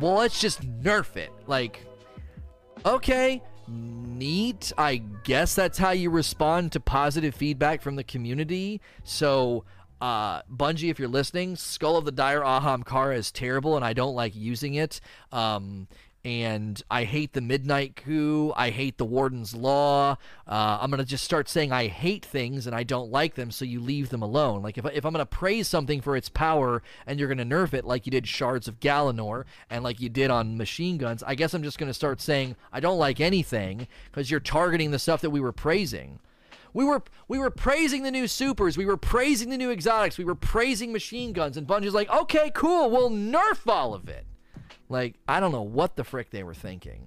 well, 0.00 0.14
let's 0.14 0.40
just 0.40 0.62
nerf 0.82 1.16
it. 1.16 1.30
Like, 1.46 1.84
okay, 2.84 3.42
neat. 3.68 4.72
I 4.78 5.02
guess 5.24 5.54
that's 5.54 5.78
how 5.78 5.90
you 5.90 6.10
respond 6.10 6.72
to 6.72 6.80
positive 6.80 7.34
feedback 7.34 7.82
from 7.82 7.96
the 7.96 8.04
community. 8.04 8.80
So, 9.04 9.64
uh, 10.00 10.42
Bungie, 10.42 10.90
if 10.90 10.98
you're 10.98 11.08
listening, 11.08 11.56
Skull 11.56 11.96
of 11.96 12.04
the 12.04 12.12
Dire 12.12 12.40
Ahamkara 12.40 13.16
is 13.16 13.30
terrible, 13.30 13.76
and 13.76 13.84
I 13.84 13.92
don't 13.92 14.14
like 14.14 14.34
using 14.34 14.74
it. 14.74 15.00
Um, 15.32 15.88
and 16.24 16.82
I 16.90 17.04
hate 17.04 17.32
the 17.32 17.40
Midnight 17.40 17.96
Coup. 17.96 18.52
I 18.54 18.70
hate 18.70 18.98
the 18.98 19.04
Warden's 19.04 19.54
Law. 19.54 20.16
Uh, 20.46 20.78
I'm 20.80 20.90
gonna 20.90 21.04
just 21.04 21.24
start 21.24 21.48
saying 21.48 21.72
I 21.72 21.86
hate 21.86 22.24
things 22.24 22.66
and 22.66 22.76
I 22.76 22.82
don't 22.82 23.10
like 23.10 23.34
them, 23.36 23.50
so 23.50 23.64
you 23.64 23.80
leave 23.80 24.10
them 24.10 24.22
alone. 24.22 24.62
Like 24.62 24.76
if 24.76 24.84
if 24.86 25.04
I'm 25.06 25.12
gonna 25.12 25.24
praise 25.26 25.66
something 25.66 26.00
for 26.00 26.16
its 26.16 26.28
power 26.28 26.82
and 27.06 27.18
you're 27.18 27.28
gonna 27.28 27.44
nerf 27.44 27.72
it, 27.72 27.84
like 27.84 28.06
you 28.06 28.10
did 28.10 28.28
Shards 28.28 28.68
of 28.68 28.80
Galanor 28.80 29.44
and 29.70 29.82
like 29.82 30.00
you 30.00 30.08
did 30.08 30.30
on 30.30 30.58
machine 30.58 30.98
guns, 30.98 31.22
I 31.26 31.34
guess 31.34 31.54
I'm 31.54 31.62
just 31.62 31.78
gonna 31.78 31.94
start 31.94 32.20
saying 32.20 32.56
I 32.72 32.80
don't 32.80 32.98
like 32.98 33.20
anything 33.20 33.88
because 34.10 34.30
you're 34.30 34.40
targeting 34.40 34.90
the 34.90 34.98
stuff 34.98 35.22
that 35.22 35.30
we 35.30 35.40
were 35.40 35.52
praising. 35.52 36.18
We 36.74 36.84
were 36.84 37.02
we 37.28 37.38
were 37.38 37.50
praising 37.50 38.02
the 38.02 38.10
new 38.10 38.28
supers, 38.28 38.76
we 38.76 38.84
were 38.84 38.98
praising 38.98 39.48
the 39.48 39.56
new 39.56 39.70
exotics, 39.70 40.18
we 40.18 40.24
were 40.24 40.34
praising 40.34 40.92
machine 40.92 41.32
guns, 41.32 41.56
and 41.56 41.66
Bungie's 41.66 41.94
like, 41.94 42.10
okay, 42.10 42.50
cool, 42.54 42.90
we'll 42.90 43.10
nerf 43.10 43.66
all 43.66 43.94
of 43.94 44.08
it. 44.08 44.26
Like, 44.90 45.14
I 45.28 45.38
don't 45.38 45.52
know 45.52 45.62
what 45.62 45.94
the 45.96 46.04
frick 46.04 46.30
they 46.30 46.42
were 46.42 46.52
thinking. 46.52 47.06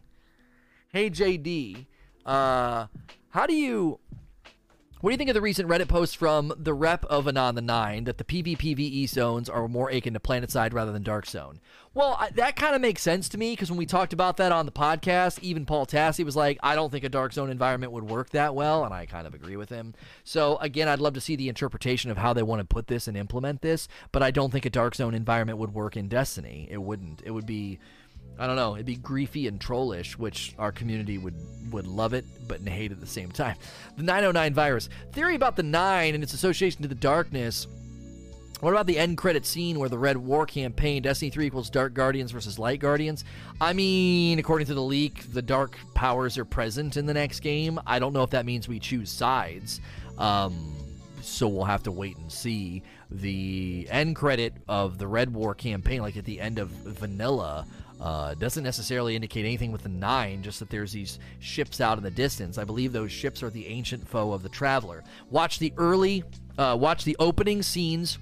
Hey 0.92 1.10
JD, 1.10 1.86
uh, 2.26 2.88
how 3.30 3.46
do 3.46 3.54
you 3.54 4.00
what 5.04 5.10
do 5.10 5.16
you 5.16 5.18
think 5.18 5.30
of 5.30 5.34
the 5.34 5.42
recent 5.42 5.68
Reddit 5.68 5.90
post 5.90 6.16
from 6.16 6.54
the 6.56 6.74
rep 6.74 7.04
of 7.08 7.28
Anon 7.28 7.56
the 7.56 7.62
Nine 7.62 8.06
that 8.06 8.20
the 8.20 8.24
PvPvE 8.24 9.10
zones 9.10 9.50
are 9.50 9.68
more 9.68 9.90
akin 9.90 10.14
to 10.14 10.20
PlanetSide 10.22 10.72
rather 10.72 10.94
than 10.94 11.04
Dark 11.04 11.26
Zone? 11.26 11.60
Well, 11.94 12.16
I, 12.18 12.30
that 12.30 12.56
kind 12.56 12.74
of 12.74 12.80
makes 12.80 13.02
sense 13.02 13.28
to 13.30 13.38
me 13.38 13.52
because 13.52 13.70
when 13.70 13.78
we 13.78 13.86
talked 13.86 14.14
about 14.14 14.38
that 14.38 14.54
on 14.54 14.66
the 14.66 14.72
podcast, 14.72 15.40
even 15.42 15.66
Paul 15.66 15.86
Tassi 15.86 16.24
was 16.24 16.38
like, 16.38 16.58
I 16.64 16.76
don't 16.76 16.90
think 16.90 17.04
a 17.04 17.10
Dark 17.10 17.34
Zone 17.34 17.50
environment 17.50 17.92
would 17.92 18.06
work 18.10 18.30
that 18.30 18.56
well, 18.56 18.86
and 18.86 18.94
I 18.94 19.06
kind 19.06 19.28
of 19.28 19.34
agree 19.34 19.58
with 19.58 19.68
him. 19.68 19.94
So, 20.24 20.56
again, 20.62 20.88
I'd 20.88 21.02
love 21.02 21.16
to 21.16 21.22
see 21.22 21.36
the 21.36 21.50
interpretation 21.50 22.10
of 22.10 22.16
how 22.16 22.32
they 22.32 22.42
want 22.42 22.62
to 22.62 22.66
put 22.66 22.88
this 22.88 23.06
and 23.06 23.18
implement 23.18 23.62
this, 23.62 23.90
but 24.14 24.24
I 24.24 24.32
don't 24.32 24.52
think 24.52 24.66
a 24.66 24.70
Dark 24.70 24.96
Zone 24.96 25.14
environment 25.14 25.58
would 25.58 25.74
work 25.74 25.98
in 25.98 26.08
Destiny. 26.08 26.70
It 26.72 26.82
wouldn't. 26.82 27.22
It 27.26 27.32
would 27.32 27.46
be 27.46 27.78
I 28.40 28.48
don't 28.48 28.56
know. 28.56 28.76
It'd 28.76 28.86
be 28.86 28.98
griefy 28.98 29.48
and 29.48 29.60
trollish, 29.60 30.18
which 30.18 30.56
our 30.58 30.72
community 30.72 31.18
would 31.18 31.36
would 31.72 31.88
love 31.88 32.14
it, 32.14 32.26
but 32.48 32.62
hate 32.62 32.92
at 32.92 33.00
the 33.00 33.08
same 33.08 33.32
time. 33.32 33.56
The 33.98 34.04
909 34.04 34.54
virus 34.54 34.90
theory 35.12 35.36
about 35.36 35.56
the 35.56 35.64
nine 35.64 36.14
and 36.14 36.24
its 36.24 36.34
association 36.34 36.82
to 36.84 36.88
the 36.88 36.96
darkness. 36.96 37.68
What 38.60 38.72
about 38.72 38.88
the 38.88 38.98
end 38.98 39.18
credit 39.18 39.46
scene 39.46 39.78
where 39.78 39.90
the 39.90 39.98
Red 39.98 40.16
War 40.16 40.46
campaign, 40.46 41.02
Destiny 41.02 41.30
3 41.30 41.48
equals 41.48 41.70
Dark 41.70 41.94
Guardians 41.94 42.32
versus 42.32 42.58
Light 42.58 42.80
Guardians? 42.80 43.26
I 43.60 43.74
mean, 43.74 44.40
according 44.40 44.68
to 44.68 44.74
the 44.74 44.82
leak, 44.82 45.34
the 45.34 45.42
dark 45.42 45.78
powers 45.94 46.38
are 46.38 46.46
present 46.46 46.96
in 46.96 47.06
the 47.06 47.14
next 47.14 47.42
game. 47.42 47.78
I 47.86 48.00
don't 48.00 48.14
know 48.14 48.24
if 48.24 48.30
that 48.30 48.46
means 48.46 48.70
we 48.70 48.80
choose 48.80 49.12
sides. 49.12 49.82
Um, 50.18 50.74
so 51.22 51.50
we'll 51.50 51.66
have 51.66 51.84
to 51.84 51.92
wait 51.92 52.16
and 52.18 52.32
see. 52.32 52.84
The 53.12 53.86
end 53.90 54.16
credit 54.16 54.54
of 54.70 54.98
the 54.98 55.08
Red 55.08 55.34
War 55.34 55.54
campaign, 55.54 56.02
like 56.02 56.16
at 56.16 56.24
the 56.24 56.40
end 56.40 56.58
of 56.58 56.70
Vanilla, 56.70 57.66
uh, 58.04 58.34
doesn't 58.34 58.66
necessarily 58.66 59.16
indicate 59.16 59.46
anything 59.46 59.72
with 59.72 59.84
the 59.84 59.90
nine, 59.90 60.44
just 60.44 60.60
that 60.60 60.70
there's 60.70 60.92
these 60.92 61.20
ships 61.40 61.80
out 61.80 61.98
in 61.98 62.04
the 62.04 62.12
distance. 62.12 62.58
I 62.58 62.66
believe 62.66 62.92
those 62.92 63.14
ships 63.14 63.42
are 63.42 63.50
the 63.50 63.66
ancient 63.68 64.06
foe 64.06 64.34
of 64.34 64.44
the 64.44 64.50
traveler. 64.50 65.06
Watch 65.32 65.58
the 65.58 65.72
early, 65.78 66.26
uh, 66.58 66.78
watch 66.78 67.06
the 67.06 67.16
opening 67.18 67.64
scenes 67.64 68.18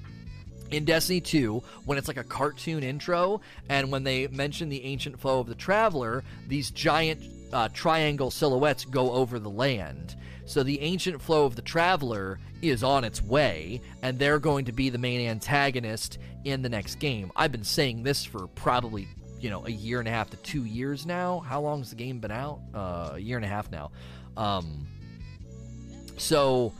in 0.69 0.85
Destiny 0.85 1.19
2 1.19 1.63
when 1.85 1.97
it's 1.97 2.07
like 2.07 2.17
a 2.17 2.23
cartoon 2.23 2.83
intro, 2.83 3.41
and 3.69 3.91
when 3.91 4.03
they 4.03 4.27
mention 4.27 4.69
the 4.69 4.85
ancient 4.85 5.19
foe 5.19 5.39
of 5.39 5.47
the 5.47 5.55
traveler, 5.55 6.23
these 6.47 6.69
giant 6.69 7.23
uh, 7.51 7.67
triangle 7.73 8.29
silhouettes 8.29 8.85
go 8.85 9.11
over 9.11 9.39
the 9.39 9.49
land. 9.49 10.15
So 10.45 10.61
the 10.61 10.79
ancient 10.81 11.19
flow 11.23 11.45
of 11.45 11.55
the 11.55 11.61
traveler 11.63 12.37
is 12.61 12.83
on 12.83 13.03
its 13.03 13.19
way, 13.23 13.81
and 14.03 14.19
they're 14.19 14.37
going 14.37 14.65
to 14.65 14.71
be 14.71 14.91
the 14.91 14.99
main 14.99 15.27
antagonist 15.27 16.19
in 16.43 16.61
the 16.61 16.69
next 16.69 16.99
game. 16.99 17.31
I've 17.35 17.51
been 17.51 17.63
saying 17.63 18.03
this 18.03 18.23
for 18.23 18.45
probably 18.47 19.07
you 19.41 19.49
know 19.49 19.65
a 19.65 19.71
year 19.71 19.99
and 19.99 20.07
a 20.07 20.11
half 20.11 20.29
to 20.29 20.37
two 20.37 20.65
years 20.65 21.05
now. 21.05 21.39
How 21.39 21.61
long's 21.61 21.89
the 21.89 21.95
game 21.95 22.19
been 22.19 22.31
out? 22.31 22.59
Uh, 22.73 23.11
a 23.13 23.19
year 23.19 23.37
and 23.37 23.45
a 23.45 23.49
half 23.49 23.71
now. 23.71 23.91
Um, 24.37 24.87
so 26.17 26.73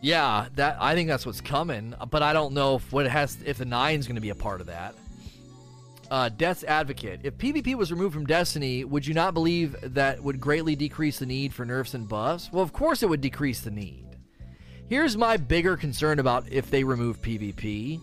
yeah, 0.00 0.48
that 0.56 0.76
I 0.80 0.94
think 0.94 1.08
that's 1.08 1.24
what's 1.24 1.40
coming, 1.40 1.94
but 2.10 2.22
I 2.22 2.32
don't 2.32 2.52
know 2.52 2.76
if 2.76 2.92
what 2.92 3.06
has 3.06 3.38
if 3.44 3.58
the 3.58 3.64
nine's 3.64 4.06
going 4.06 4.16
to 4.16 4.20
be 4.20 4.30
a 4.30 4.34
part 4.34 4.60
of 4.60 4.66
that. 4.66 4.94
Uh, 6.10 6.28
Death's 6.28 6.62
Advocate. 6.62 7.20
If 7.24 7.36
PvP 7.36 7.74
was 7.74 7.90
removed 7.90 8.14
from 8.14 8.26
Destiny, 8.26 8.84
would 8.84 9.04
you 9.04 9.14
not 9.14 9.34
believe 9.34 9.74
that 9.82 10.22
would 10.22 10.40
greatly 10.40 10.76
decrease 10.76 11.18
the 11.18 11.26
need 11.26 11.52
for 11.52 11.64
nerfs 11.64 11.94
and 11.94 12.08
buffs? 12.08 12.50
Well, 12.52 12.62
of 12.62 12.72
course 12.72 13.02
it 13.02 13.08
would 13.08 13.20
decrease 13.20 13.62
the 13.62 13.72
need. 13.72 14.04
Here's 14.88 15.16
my 15.16 15.36
bigger 15.36 15.76
concern 15.76 16.20
about 16.20 16.46
if 16.48 16.70
they 16.70 16.84
remove 16.84 17.20
PvP 17.20 18.00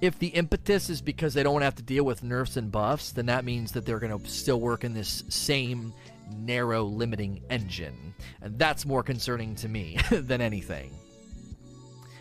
if 0.00 0.18
the 0.18 0.28
impetus 0.28 0.88
is 0.90 1.00
because 1.00 1.34
they 1.34 1.42
don't 1.42 1.62
have 1.62 1.74
to 1.76 1.82
deal 1.82 2.04
with 2.04 2.22
nerfs 2.22 2.56
and 2.56 2.70
buffs, 2.70 3.12
then 3.12 3.26
that 3.26 3.44
means 3.44 3.72
that 3.72 3.84
they're 3.84 3.98
going 3.98 4.16
to 4.16 4.28
still 4.28 4.60
work 4.60 4.84
in 4.84 4.94
this 4.94 5.24
same 5.28 5.92
narrow 6.36 6.84
limiting 6.84 7.40
engine. 7.50 8.14
And 8.40 8.58
that's 8.58 8.86
more 8.86 9.02
concerning 9.02 9.54
to 9.56 9.68
me 9.68 9.98
than 10.10 10.40
anything. 10.40 10.92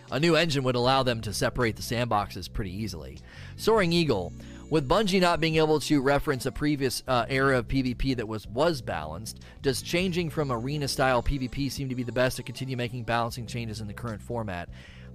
A 0.10 0.20
new 0.20 0.36
engine 0.36 0.64
would 0.64 0.76
allow 0.76 1.04
them 1.04 1.22
to 1.22 1.34
separate 1.34 1.76
the 1.76 1.82
sandboxes 1.82 2.52
pretty 2.52 2.72
easily. 2.72 3.20
Soaring 3.58 3.92
Eagle. 3.92 4.34
With 4.70 4.90
Bungie 4.90 5.22
not 5.22 5.40
being 5.40 5.56
able 5.56 5.80
to 5.82 6.02
reference 6.02 6.46
a 6.46 6.52
previous 6.52 7.02
uh, 7.08 7.26
era 7.30 7.58
of 7.58 7.70
PvP 7.70 8.18
that 8.18 8.28
was 8.28 8.46
was 8.48 8.82
balanced, 8.82 9.40
does 9.62 9.82
changing 9.82 10.30
from 10.30 10.52
arena 10.52 10.90
style 10.90 11.24
PvP 11.24 11.72
seem 11.72 11.88
to 11.88 11.96
be 11.96 12.04
the 12.04 12.12
best 12.12 12.36
to 12.36 12.44
continue 12.44 12.76
making 12.76 13.04
balancing 13.04 13.48
changes 13.48 13.80
in 13.80 13.88
the 13.88 13.94
current 13.94 14.22
format? 14.22 14.68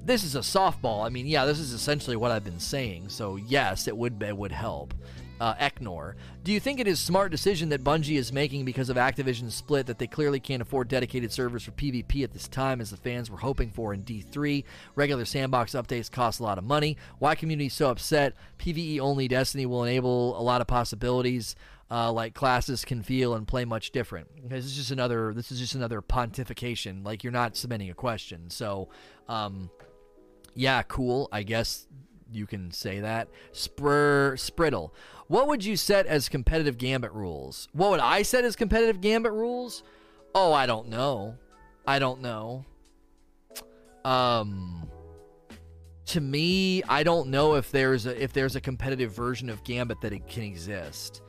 This 0.05 0.25
is 0.25 0.35
a 0.35 0.41
softball. 0.41 1.05
I 1.05 1.09
mean, 1.09 1.27
yeah, 1.27 1.45
this 1.45 1.59
is 1.59 1.73
essentially 1.73 2.17
what 2.17 2.31
I've 2.31 2.45
been 2.45 2.61
saying. 2.61 3.09
So 3.09 3.37
yes, 3.37 3.87
it 3.89 3.97
would 3.97 4.23
it 4.23 4.37
would 4.37 4.53
help. 4.53 4.95
Uh, 5.41 5.55
Eknor, 5.57 6.15
do 6.45 6.53
you 6.53 6.61
think 6.61 6.79
it 6.79 6.87
is 6.87 7.01
smart 7.01 7.33
decision 7.33 7.69
that 7.71 7.83
Bungie 7.83 8.17
is 8.17 8.33
making 8.33 8.65
because 8.65 8.89
of 8.89 8.97
Activision's 8.97 9.57
split 9.57 9.87
that 9.87 9.99
they 9.99 10.07
clearly 10.07 10.39
can't 10.39 10.63
afford 10.63 10.87
dedicated 10.87 11.33
servers 11.33 11.65
for 11.65 11.73
PvP 11.73 12.23
at 12.23 12.33
this 12.33 12.47
time 12.47 12.81
as 12.81 12.91
the 12.91 12.97
fans 12.97 13.29
were 13.29 13.39
hoping 13.39 13.69
for 13.69 13.93
in 13.93 14.05
D3? 14.05 14.63
Regular 14.95 15.25
sandbox 15.25 15.73
updates 15.73 16.09
cost 16.09 16.39
a 16.39 16.45
lot 16.45 16.59
of 16.59 16.65
money. 16.65 16.97
Why 17.19 17.35
community 17.35 17.71
so 17.71 17.91
upset? 17.91 18.35
PvE 18.61 19.01
only 19.01 19.27
Destiny 19.27 19.67
will 19.67 19.83
enable 19.83 20.41
a 20.41 20.43
lot 20.43 20.61
of 20.61 20.69
possibilities. 20.69 21.57
Uh, 21.91 22.13
like 22.13 22.35
classes 22.35 22.85
can 22.85 23.03
feel 23.03 23.35
and 23.35 23.47
play 23.47 23.65
much 23.65 23.91
different. 23.91 24.29
This 24.49 24.65
is 24.65 24.77
just 24.77 24.93
another. 24.93 25.35
This 25.35 25.51
is 25.51 25.59
just 25.59 25.75
another 25.75 26.01
pontification. 26.01 27.05
Like 27.05 27.23
you're 27.25 27.33
not 27.33 27.55
submitting 27.57 27.91
a 27.91 27.95
question. 27.95 28.49
So, 28.49 28.89
um, 29.29 29.71
yeah, 30.55 30.83
cool. 30.83 31.29
I 31.33 31.43
guess 31.43 31.87
you 32.33 32.47
can 32.47 32.71
say 32.71 33.01
that. 33.01 33.29
Spur 33.53 34.35
Spriddle. 34.37 34.91
What 35.29 35.49
would 35.49 35.65
you 35.65 35.77
set 35.77 36.07
as 36.07 36.29
competitive 36.29 36.79
gambit 36.79 37.13
rules? 37.13 37.69
What 37.73 37.91
would 37.91 38.01
I 38.01 38.23
set 38.23 38.45
as 38.45 38.57
competitive 38.57 39.01
gambit 39.01 39.33
rules? 39.33 39.83
Oh, 40.35 40.53
I 40.53 40.67
don't 40.67 40.89
know. 40.89 41.37
I 41.87 41.99
don't 41.99 42.21
know. 42.21 42.65
Um 44.05 44.89
to 46.07 46.21
me, 46.21 46.83
I 46.89 47.05
don't 47.05 47.29
know 47.29 47.55
if 47.55 47.71
there's 47.71 48.07
a 48.07 48.23
if 48.23 48.33
there's 48.33 48.57
a 48.57 48.61
competitive 48.61 49.15
version 49.15 49.49
of 49.49 49.65
gambit 49.65 50.01
that 50.03 50.13
it 50.13 50.27
can 50.27 50.43
exist. 50.43 51.23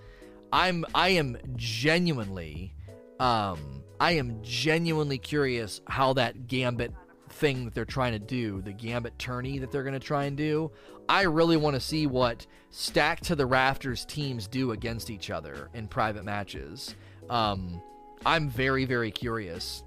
I'm 0.51 0.85
I 0.93 1.09
am 1.09 1.37
genuinely 1.55 2.73
um 3.19 3.83
I 3.99 4.13
am 4.13 4.39
genuinely 4.41 5.17
curious 5.17 5.79
how 5.87 6.13
that 6.13 6.47
gambit 6.47 6.91
thing 7.33 7.65
that 7.65 7.73
they're 7.73 7.85
trying 7.85 8.13
to 8.13 8.19
do, 8.19 8.61
the 8.61 8.71
gambit 8.71 9.17
tourney 9.19 9.59
that 9.59 9.71
they're 9.71 9.83
going 9.83 9.93
to 9.93 9.99
try 9.99 10.25
and 10.25 10.37
do. 10.37 10.71
I 11.09 11.23
really 11.23 11.57
want 11.57 11.75
to 11.75 11.79
see 11.79 12.07
what 12.07 12.45
stack 12.69 13.19
to 13.21 13.35
the 13.35 13.45
rafters 13.45 14.05
teams 14.05 14.47
do 14.47 14.71
against 14.71 15.09
each 15.09 15.29
other 15.29 15.69
in 15.73 15.87
private 15.87 16.23
matches. 16.23 16.95
Um, 17.29 17.81
I'm 18.25 18.49
very, 18.49 18.85
very 18.85 19.11
curious. 19.11 19.83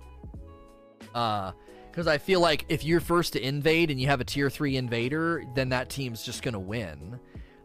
Uh, 1.14 1.52
because 1.90 2.08
I 2.08 2.18
feel 2.18 2.40
like 2.40 2.66
if 2.68 2.84
you're 2.84 3.00
first 3.00 3.32
to 3.32 3.40
invade 3.42 3.90
and 3.90 3.98
you 3.98 4.06
have 4.08 4.20
a 4.20 4.24
tier 4.24 4.50
three 4.50 4.76
invader, 4.76 5.42
then 5.54 5.70
that 5.70 5.88
team's 5.88 6.22
just 6.22 6.42
gonna 6.42 6.60
win. 6.60 7.18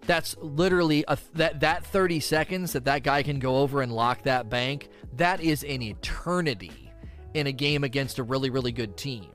That's 0.08 0.38
literally 0.38 1.04
a, 1.10 1.18
that 1.34 1.60
that 1.60 1.86
30 1.86 2.22
seconds 2.22 2.72
that 2.72 2.86
that 2.86 3.04
guy 3.04 3.24
can 3.24 3.40
go 3.40 3.58
over 3.58 3.82
and 3.82 3.92
lock 3.92 4.24
that 4.24 4.50
bank. 4.50 4.88
That 5.18 5.42
is 5.42 5.64
an 5.66 5.82
eternity 5.82 6.94
in 7.34 7.48
a 7.48 7.52
game 7.52 7.84
against 7.84 8.20
a 8.20 8.24
really 8.24 8.50
really 8.50 8.72
good 8.72 8.96
team. 8.96 9.32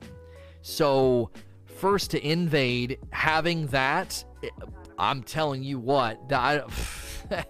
So, 0.69 1.31
first 1.63 2.11
to 2.11 2.21
invade, 2.21 2.99
having 3.11 3.67
that, 3.67 4.21
I'm 4.99 5.23
telling 5.23 5.63
you 5.63 5.79
what, 5.79 6.19
I, 6.29 6.61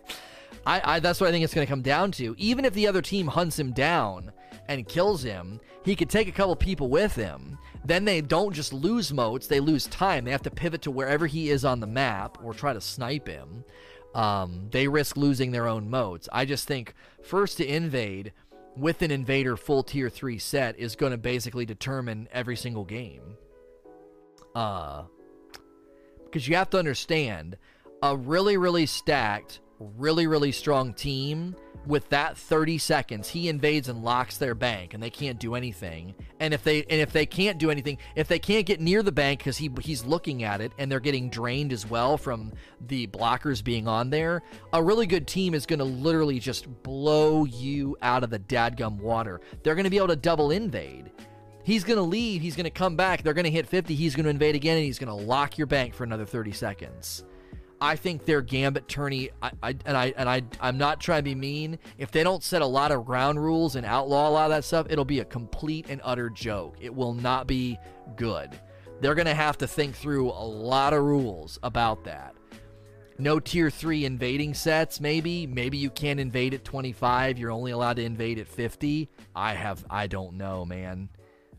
I, 0.67 0.81
I 0.83 0.99
that's 0.99 1.19
what 1.19 1.27
I 1.27 1.31
think 1.31 1.43
it's 1.43 1.53
going 1.53 1.65
to 1.65 1.69
come 1.69 1.81
down 1.81 2.11
to. 2.11 2.35
Even 2.37 2.63
if 2.63 2.75
the 2.75 2.85
other 2.85 3.01
team 3.01 3.25
hunts 3.25 3.57
him 3.57 3.71
down 3.71 4.31
and 4.67 4.87
kills 4.87 5.23
him, 5.23 5.59
he 5.83 5.95
could 5.95 6.11
take 6.11 6.27
a 6.27 6.31
couple 6.31 6.55
people 6.55 6.89
with 6.89 7.15
him. 7.15 7.57
Then 7.83 8.05
they 8.05 8.21
don't 8.21 8.53
just 8.53 8.71
lose 8.71 9.11
motes, 9.11 9.47
they 9.47 9.61
lose 9.61 9.87
time. 9.87 10.23
They 10.23 10.31
have 10.31 10.43
to 10.43 10.51
pivot 10.51 10.83
to 10.83 10.91
wherever 10.91 11.25
he 11.25 11.49
is 11.49 11.65
on 11.65 11.79
the 11.79 11.87
map 11.87 12.37
or 12.43 12.53
try 12.53 12.71
to 12.71 12.81
snipe 12.81 13.27
him. 13.27 13.63
Um, 14.13 14.67
they 14.69 14.87
risk 14.87 15.17
losing 15.17 15.51
their 15.51 15.67
own 15.67 15.89
motes. 15.89 16.29
I 16.31 16.45
just 16.45 16.67
think 16.67 16.93
first 17.23 17.57
to 17.57 17.65
invade 17.65 18.33
with 18.77 19.01
an 19.01 19.11
invader 19.11 19.57
full 19.57 19.83
tier 19.83 20.09
3 20.09 20.37
set 20.37 20.77
is 20.79 20.95
going 20.95 21.11
to 21.11 21.17
basically 21.17 21.65
determine 21.65 22.27
every 22.31 22.55
single 22.55 22.85
game. 22.85 23.37
Uh 24.55 25.03
because 26.25 26.47
you 26.47 26.55
have 26.55 26.69
to 26.69 26.77
understand 26.77 27.57
a 28.03 28.15
really 28.15 28.57
really 28.57 28.85
stacked 28.85 29.61
really, 29.79 30.27
really 30.27 30.51
strong 30.51 30.93
team, 30.93 31.55
with 31.87 32.09
that 32.09 32.37
30 32.37 32.77
seconds, 32.77 33.29
he 33.29 33.49
invades 33.49 33.87
and 33.87 34.03
locks 34.03 34.37
their 34.37 34.53
bank, 34.53 34.93
and 34.93 35.01
they 35.01 35.09
can't 35.09 35.39
do 35.39 35.55
anything. 35.55 36.13
And 36.39 36.53
if 36.53 36.63
they 36.63 36.83
and 36.83 37.01
if 37.01 37.11
they 37.11 37.25
can't 37.25 37.57
do 37.57 37.71
anything, 37.71 37.97
if 38.15 38.27
they 38.27 38.39
can't 38.39 38.65
get 38.65 38.79
near 38.79 39.01
the 39.01 39.11
bank 39.11 39.39
because 39.39 39.57
he 39.57 39.71
he's 39.81 40.05
looking 40.05 40.43
at 40.43 40.61
it, 40.61 40.71
and 40.77 40.91
they're 40.91 40.99
getting 40.99 41.29
drained 41.29 41.73
as 41.73 41.89
well 41.89 42.17
from 42.17 42.51
the 42.87 43.07
blockers 43.07 43.63
being 43.63 43.87
on 43.87 44.09
there, 44.09 44.43
a 44.73 44.83
really 44.83 45.07
good 45.07 45.27
team 45.27 45.53
is 45.53 45.65
going 45.65 45.79
to 45.79 45.85
literally 45.85 46.39
just 46.39 46.67
blow 46.83 47.45
you 47.45 47.97
out 48.01 48.23
of 48.23 48.29
the 48.29 48.39
dadgum 48.39 48.99
water. 48.99 49.41
They're 49.63 49.75
going 49.75 49.85
to 49.85 49.89
be 49.89 49.97
able 49.97 50.07
to 50.07 50.15
double 50.15 50.51
invade. 50.51 51.11
He's 51.63 51.83
going 51.83 51.97
to 51.97 52.03
leave. 52.03 52.41
He's 52.41 52.55
going 52.55 52.63
to 52.63 52.69
come 52.69 52.95
back. 52.95 53.23
They're 53.23 53.33
going 53.33 53.45
to 53.45 53.51
hit 53.51 53.67
50. 53.67 53.93
He's 53.93 54.15
going 54.15 54.23
to 54.23 54.29
invade 54.29 54.55
again, 54.55 54.77
and 54.77 54.85
he's 54.85 54.99
going 54.99 55.09
to 55.09 55.25
lock 55.25 55.57
your 55.57 55.67
bank 55.67 55.93
for 55.93 56.05
another 56.05 56.25
30 56.25 56.53
seconds. 56.53 57.25
I 57.79 57.95
think 57.95 58.25
their 58.25 58.41
gambit 58.41 58.87
tourney, 58.87 59.29
I, 59.41 59.51
I, 59.61 59.75
and 59.85 59.95
I 59.95 60.13
and 60.17 60.27
I 60.27 60.41
I'm 60.59 60.77
not 60.77 60.99
trying 60.99 61.19
to 61.19 61.23
be 61.23 61.35
mean. 61.35 61.77
If 61.97 62.11
they 62.11 62.23
don't 62.23 62.43
set 62.43 62.61
a 62.61 62.65
lot 62.65 62.91
of 62.91 63.05
ground 63.05 63.43
rules 63.43 63.75
and 63.75 63.85
outlaw 63.85 64.29
a 64.29 64.31
lot 64.31 64.45
of 64.45 64.51
that 64.51 64.63
stuff, 64.63 64.87
it'll 64.89 65.05
be 65.05 65.19
a 65.19 65.25
complete 65.25 65.85
and 65.89 66.01
utter 66.03 66.29
joke. 66.29 66.77
It 66.81 66.93
will 66.93 67.13
not 67.13 67.45
be 67.45 67.77
good. 68.15 68.59
They're 68.99 69.15
gonna 69.15 69.35
have 69.35 69.57
to 69.59 69.67
think 69.67 69.95
through 69.95 70.31
a 70.31 70.45
lot 70.45 70.93
of 70.93 71.03
rules 71.03 71.59
about 71.61 72.03
that. 72.05 72.35
No 73.19 73.39
tier 73.39 73.69
three 73.69 74.05
invading 74.05 74.53
sets, 74.53 74.99
maybe. 74.99 75.45
Maybe 75.45 75.77
you 75.77 75.89
can't 75.89 76.19
invade 76.19 76.53
at 76.53 76.63
25. 76.63 77.37
You're 77.37 77.51
only 77.51 77.71
allowed 77.71 77.95
to 77.97 78.03
invade 78.03 78.39
at 78.39 78.47
50. 78.47 79.09
I 79.35 79.53
have 79.53 79.85
I 79.89 80.07
don't 80.07 80.35
know, 80.35 80.65
man 80.65 81.09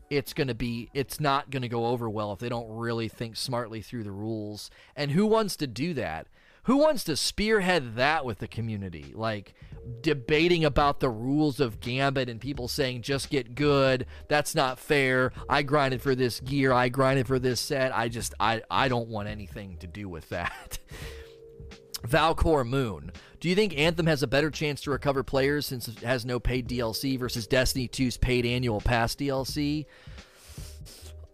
it's 0.09 0.33
going 0.33 0.47
to 0.47 0.55
be 0.55 0.89
it's 0.93 1.19
not 1.19 1.49
going 1.49 1.61
to 1.61 1.69
go 1.69 1.87
over 1.87 2.09
well 2.09 2.33
if 2.33 2.39
they 2.39 2.49
don't 2.49 2.69
really 2.69 3.07
think 3.07 3.35
smartly 3.35 3.81
through 3.81 4.03
the 4.03 4.11
rules. 4.11 4.69
And 4.95 5.11
who 5.11 5.25
wants 5.25 5.55
to 5.57 5.67
do 5.67 5.93
that? 5.95 6.27
Who 6.63 6.77
wants 6.77 7.03
to 7.05 7.15
spearhead 7.15 7.95
that 7.95 8.25
with 8.25 8.39
the 8.39 8.47
community? 8.47 9.11
Like 9.15 9.53
debating 10.01 10.65
about 10.65 10.99
the 10.99 11.09
rules 11.09 11.59
of 11.59 11.79
Gambit 11.79 12.29
and 12.29 12.39
people 12.39 12.67
saying 12.67 13.01
just 13.01 13.29
get 13.29 13.55
good. 13.55 14.05
That's 14.27 14.53
not 14.53 14.77
fair. 14.79 15.31
I 15.49 15.63
grinded 15.63 16.01
for 16.01 16.15
this 16.15 16.39
gear. 16.39 16.71
I 16.71 16.89
grinded 16.89 17.27
for 17.27 17.39
this 17.39 17.59
set. 17.59 17.95
I 17.95 18.09
just 18.09 18.33
I 18.39 18.61
I 18.69 18.87
don't 18.87 19.09
want 19.09 19.29
anything 19.29 19.77
to 19.77 19.87
do 19.87 20.09
with 20.09 20.29
that. 20.29 20.79
Valcor 22.07 22.67
Moon. 22.67 23.11
Do 23.39 23.47
you 23.47 23.55
think 23.55 23.77
Anthem 23.77 24.07
has 24.07 24.21
a 24.21 24.27
better 24.27 24.51
chance 24.51 24.81
to 24.81 24.91
recover 24.91 25.23
players 25.23 25.65
since 25.65 25.87
it 25.87 25.99
has 25.99 26.25
no 26.25 26.39
paid 26.39 26.67
DLC 26.67 27.17
versus 27.17 27.47
Destiny 27.47 27.87
2's 27.87 28.17
paid 28.17 28.45
annual 28.45 28.81
pass 28.81 29.15
DLC? 29.15 29.85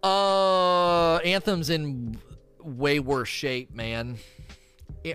Uh, 0.02 1.16
Anthem's 1.16 1.68
in 1.68 2.18
way 2.60 3.00
worse 3.00 3.28
shape, 3.28 3.74
man. 3.74 4.18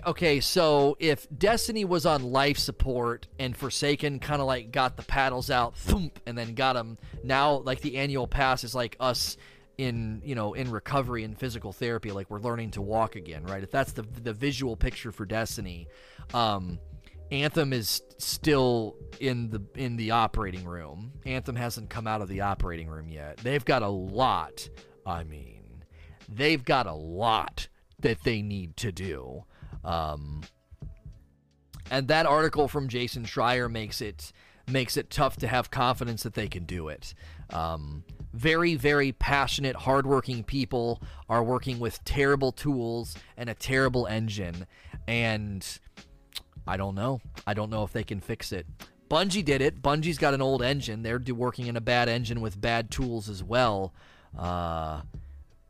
Okay, 0.06 0.40
so 0.40 0.96
if 1.00 1.26
Destiny 1.36 1.84
was 1.84 2.06
on 2.06 2.24
life 2.24 2.58
support 2.58 3.26
and 3.38 3.56
Forsaken 3.56 4.18
kind 4.20 4.40
of 4.40 4.46
like 4.46 4.70
got 4.70 4.96
the 4.96 5.02
paddles 5.02 5.50
out, 5.50 5.76
thump, 5.76 6.18
and 6.26 6.36
then 6.36 6.54
got 6.54 6.74
them, 6.74 6.98
now 7.24 7.56
like 7.58 7.80
the 7.80 7.96
annual 7.96 8.26
pass 8.26 8.64
is 8.64 8.74
like 8.74 8.96
us 9.00 9.36
in 9.82 10.22
you 10.24 10.34
know 10.34 10.54
in 10.54 10.70
recovery 10.70 11.24
and 11.24 11.36
physical 11.36 11.72
therapy 11.72 12.12
like 12.12 12.30
we're 12.30 12.40
learning 12.40 12.70
to 12.70 12.80
walk 12.80 13.16
again 13.16 13.44
right? 13.44 13.62
If 13.62 13.70
that's 13.70 13.92
the 13.92 14.02
the 14.02 14.32
visual 14.32 14.76
picture 14.76 15.12
for 15.12 15.26
destiny 15.26 15.88
um 16.32 16.78
anthem 17.30 17.72
is 17.72 18.02
still 18.18 18.96
in 19.18 19.50
the 19.50 19.62
in 19.74 19.96
the 19.96 20.12
operating 20.12 20.64
room. 20.64 21.12
Anthem 21.26 21.56
hasn't 21.56 21.90
come 21.90 22.06
out 22.06 22.22
of 22.22 22.28
the 22.28 22.42
operating 22.42 22.88
room 22.88 23.08
yet. 23.08 23.38
They've 23.38 23.64
got 23.64 23.82
a 23.82 23.88
lot 23.88 24.68
i 25.04 25.24
mean 25.24 25.84
they've 26.28 26.64
got 26.64 26.86
a 26.86 26.94
lot 26.94 27.68
that 27.98 28.22
they 28.22 28.40
need 28.40 28.76
to 28.78 28.92
do. 28.92 29.44
Um 29.84 30.42
and 31.90 32.06
that 32.08 32.26
article 32.26 32.68
from 32.68 32.88
jason 32.88 33.24
schreier 33.24 33.70
makes 33.70 34.00
it 34.00 34.32
makes 34.70 34.96
it 34.96 35.10
tough 35.10 35.36
to 35.36 35.48
have 35.48 35.70
confidence 35.70 36.22
that 36.22 36.34
they 36.34 36.48
can 36.48 36.64
do 36.64 36.88
it. 36.88 37.14
Um, 37.50 38.04
very, 38.32 38.74
very 38.74 39.12
passionate, 39.12 39.76
hardworking 39.76 40.44
people 40.44 41.02
are 41.28 41.42
working 41.42 41.78
with 41.78 42.02
terrible 42.04 42.52
tools 42.52 43.16
and 43.36 43.50
a 43.50 43.54
terrible 43.54 44.06
engine. 44.06 44.66
And 45.06 45.66
I 46.66 46.76
don't 46.76 46.94
know. 46.94 47.20
I 47.46 47.54
don't 47.54 47.70
know 47.70 47.84
if 47.84 47.92
they 47.92 48.04
can 48.04 48.20
fix 48.20 48.52
it. 48.52 48.66
Bungie 49.10 49.44
did 49.44 49.60
it. 49.60 49.82
Bungie's 49.82 50.18
got 50.18 50.32
an 50.32 50.40
old 50.40 50.62
engine. 50.62 51.02
They're 51.02 51.20
working 51.34 51.66
in 51.66 51.76
a 51.76 51.80
bad 51.82 52.08
engine 52.08 52.40
with 52.40 52.60
bad 52.60 52.90
tools 52.90 53.28
as 53.28 53.42
well. 53.42 53.92
Uh, 54.36 55.02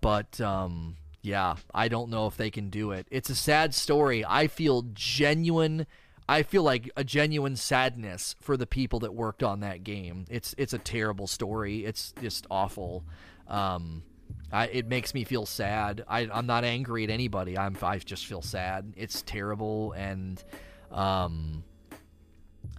but 0.00 0.40
um, 0.40 0.96
yeah, 1.22 1.56
I 1.74 1.88
don't 1.88 2.10
know 2.10 2.26
if 2.26 2.36
they 2.36 2.50
can 2.50 2.70
do 2.70 2.92
it. 2.92 3.06
It's 3.10 3.30
a 3.30 3.34
sad 3.34 3.74
story. 3.74 4.24
I 4.24 4.46
feel 4.46 4.84
genuine 4.92 5.86
I 6.32 6.42
feel 6.44 6.62
like 6.62 6.90
a 6.96 7.04
genuine 7.04 7.56
sadness 7.56 8.36
for 8.40 8.56
the 8.56 8.66
people 8.66 9.00
that 9.00 9.12
worked 9.12 9.42
on 9.42 9.60
that 9.60 9.84
game. 9.84 10.24
It's 10.30 10.54
it's 10.56 10.72
a 10.72 10.78
terrible 10.78 11.26
story. 11.26 11.84
It's 11.84 12.14
just 12.22 12.46
awful. 12.50 13.04
Um, 13.48 14.02
I, 14.50 14.68
it 14.68 14.88
makes 14.88 15.12
me 15.12 15.24
feel 15.24 15.44
sad. 15.44 16.04
I, 16.08 16.22
am 16.32 16.46
not 16.46 16.64
angry 16.64 17.04
at 17.04 17.10
anybody. 17.10 17.58
I'm 17.58 17.76
I 17.82 17.98
just 17.98 18.24
feel 18.24 18.40
sad. 18.40 18.94
It's 18.96 19.20
terrible 19.20 19.92
and 19.92 20.42
um, 20.90 21.64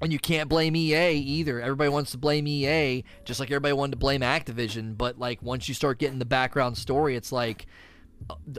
and 0.01 0.11
you 0.11 0.17
can't 0.17 0.49
blame 0.49 0.75
EA 0.75 1.11
either. 1.13 1.61
Everybody 1.61 1.89
wants 1.89 2.09
to 2.11 2.17
blame 2.17 2.47
EA, 2.47 3.03
just 3.23 3.39
like 3.39 3.51
everybody 3.51 3.73
wanted 3.73 3.91
to 3.91 3.97
blame 3.97 4.21
Activision. 4.21 4.97
But 4.97 5.19
like 5.19 5.43
once 5.43 5.67
you 5.67 5.75
start 5.75 5.99
getting 5.99 6.17
the 6.17 6.25
background 6.25 6.75
story, 6.75 7.15
it's 7.15 7.31
like 7.31 7.67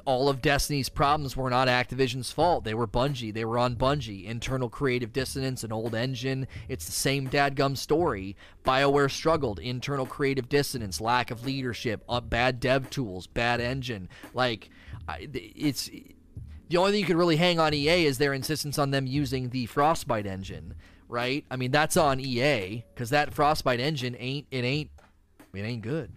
all 0.05 0.29
of 0.29 0.43
Destiny's 0.43 0.89
problems 0.89 1.37
were 1.37 1.51
not 1.51 1.69
Activision's 1.69 2.31
fault. 2.31 2.65
They 2.65 2.75
were 2.75 2.87
Bungie. 2.87 3.33
They 3.33 3.45
were 3.45 3.59
on 3.59 3.77
Bungie. 3.77 4.25
Internal 4.25 4.69
creative 4.69 5.13
dissonance, 5.13 5.65
an 5.65 5.73
old 5.73 5.95
engine. 5.95 6.47
It's 6.69 6.87
the 6.87 6.93
same 6.93 7.29
dadgum 7.29 7.77
story. 7.77 8.37
BioWare 8.65 9.11
struggled. 9.11 9.59
Internal 9.59 10.07
creative 10.07 10.49
dissonance, 10.49 11.01
lack 11.01 11.31
of 11.31 11.45
leadership, 11.45 12.03
uh, 12.09 12.21
bad 12.21 12.61
dev 12.61 12.91
tools, 12.91 13.27
bad 13.27 13.61
engine. 13.61 14.09
Like, 14.33 14.71
it's. 15.09 15.91
The 16.69 16.79
only 16.79 16.93
thing 16.93 17.01
you 17.01 17.07
could 17.07 17.17
really 17.17 17.37
hang 17.37 17.61
on 17.61 17.75
EA 17.75 18.07
is 18.07 18.19
their 18.19 18.33
insistence 18.33 18.79
on 18.79 18.91
them 18.91 19.07
using 19.07 19.51
the 19.51 19.67
Frostbite 19.67 20.27
engine, 20.27 20.75
right? 21.09 21.45
I 21.51 21.57
mean, 21.57 21.71
that's 21.71 21.97
on 21.97 22.19
EA 22.19 22.85
because 22.95 23.11
that 23.11 23.35
Frostbite 23.35 23.81
engine 23.81 24.17
ain't 24.19 24.47
it 24.51 24.65
ain't 24.65 24.91
it 25.53 25.61
ain't 25.61 25.83
good 25.83 26.11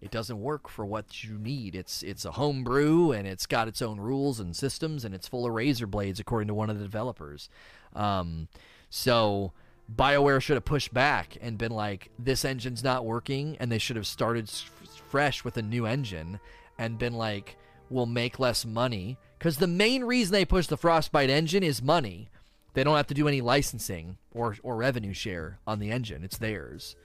it 0.00 0.10
doesn't 0.10 0.40
work 0.40 0.68
for 0.68 0.84
what 0.84 1.22
you 1.24 1.38
need. 1.38 1.74
It's 1.74 2.02
it's 2.02 2.24
a 2.24 2.32
homebrew 2.32 3.12
and 3.12 3.26
it's 3.26 3.46
got 3.46 3.68
its 3.68 3.82
own 3.82 4.00
rules 4.00 4.40
and 4.40 4.56
systems 4.56 5.04
and 5.04 5.14
it's 5.14 5.28
full 5.28 5.46
of 5.46 5.52
razor 5.52 5.86
blades, 5.86 6.20
according 6.20 6.48
to 6.48 6.54
one 6.54 6.70
of 6.70 6.78
the 6.78 6.84
developers. 6.84 7.48
Um, 7.94 8.48
so 8.88 9.52
BioWare 9.94 10.40
should 10.40 10.56
have 10.56 10.64
pushed 10.64 10.94
back 10.94 11.36
and 11.40 11.58
been 11.58 11.72
like, 11.72 12.10
"This 12.18 12.44
engine's 12.44 12.82
not 12.82 13.04
working," 13.04 13.56
and 13.58 13.70
they 13.70 13.78
should 13.78 13.96
have 13.96 14.06
started 14.06 14.48
fresh 14.48 15.44
with 15.44 15.56
a 15.56 15.62
new 15.62 15.84
engine 15.84 16.40
and 16.78 16.98
been 16.98 17.14
like, 17.14 17.56
"We'll 17.90 18.06
make 18.06 18.38
less 18.38 18.64
money." 18.64 19.18
Because 19.38 19.58
the 19.58 19.66
main 19.66 20.04
reason 20.04 20.32
they 20.32 20.44
push 20.44 20.66
the 20.66 20.76
Frostbite 20.76 21.30
engine 21.30 21.62
is 21.62 21.82
money. 21.82 22.30
They 22.72 22.84
don't 22.84 22.96
have 22.96 23.08
to 23.08 23.14
do 23.14 23.28
any 23.28 23.40
licensing 23.42 24.16
or 24.32 24.56
or 24.62 24.76
revenue 24.76 25.12
share 25.12 25.58
on 25.66 25.78
the 25.78 25.90
engine; 25.90 26.24
it's 26.24 26.38
theirs. 26.38 26.96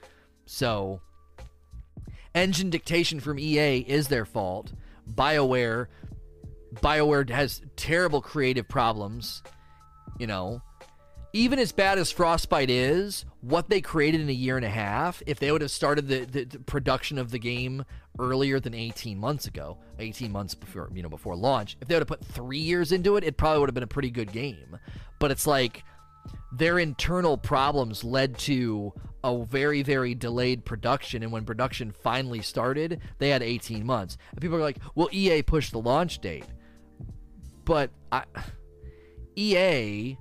So 0.45 1.01
engine 2.35 2.69
dictation 2.69 3.19
from 3.19 3.39
EA 3.39 3.79
is 3.79 4.09
their 4.09 4.25
fault. 4.25 4.73
BioWare 5.11 5.87
BioWare 6.75 7.29
has 7.29 7.61
terrible 7.75 8.21
creative 8.21 8.67
problems, 8.67 9.41
you 10.19 10.27
know. 10.27 10.61
Even 11.33 11.59
as 11.59 11.73
bad 11.73 11.97
as 11.97 12.11
Frostbite 12.11 12.69
is, 12.69 13.25
what 13.41 13.69
they 13.69 13.81
created 13.81 14.21
in 14.21 14.29
a 14.29 14.33
year 14.33 14.55
and 14.55 14.65
a 14.65 14.69
half, 14.69 15.21
if 15.25 15.37
they 15.37 15.51
would 15.51 15.61
have 15.61 15.71
started 15.71 16.07
the, 16.07 16.19
the, 16.25 16.45
the 16.45 16.59
production 16.59 17.17
of 17.17 17.29
the 17.31 17.39
game 17.39 17.83
earlier 18.19 18.57
than 18.57 18.73
18 18.73 19.17
months 19.17 19.45
ago, 19.45 19.77
18 19.99 20.31
months 20.31 20.55
before, 20.55 20.89
you 20.93 21.03
know, 21.03 21.09
before 21.09 21.35
launch, 21.35 21.75
if 21.81 21.89
they 21.89 21.95
would 21.95 22.01
have 22.01 22.07
put 22.07 22.23
3 22.23 22.57
years 22.57 22.93
into 22.93 23.17
it, 23.17 23.25
it 23.25 23.35
probably 23.35 23.59
would 23.59 23.67
have 23.67 23.73
been 23.73 23.83
a 23.83 23.87
pretty 23.87 24.11
good 24.11 24.31
game. 24.31 24.77
But 25.19 25.31
it's 25.31 25.45
like 25.45 25.83
their 26.53 26.79
internal 26.79 27.37
problems 27.37 28.05
led 28.05 28.37
to 28.39 28.93
a 29.25 29.43
very 29.43 29.81
very 29.81 30.13
delayed 30.13 30.63
production 30.63 31.23
and 31.23 31.31
when 31.31 31.43
production 31.43 31.91
finally 31.91 32.41
started 32.41 33.01
they 33.17 33.29
had 33.29 33.41
18 33.41 33.85
months. 33.85 34.17
And 34.31 34.41
people 34.41 34.57
are 34.57 34.61
like 34.61 34.77
well 34.93 35.09
ea 35.11 35.41
pushed 35.41 35.71
the 35.71 35.79
launch 35.79 36.19
date. 36.19 36.45
But 37.65 37.89
I, 38.11 38.23
ea 39.35 40.17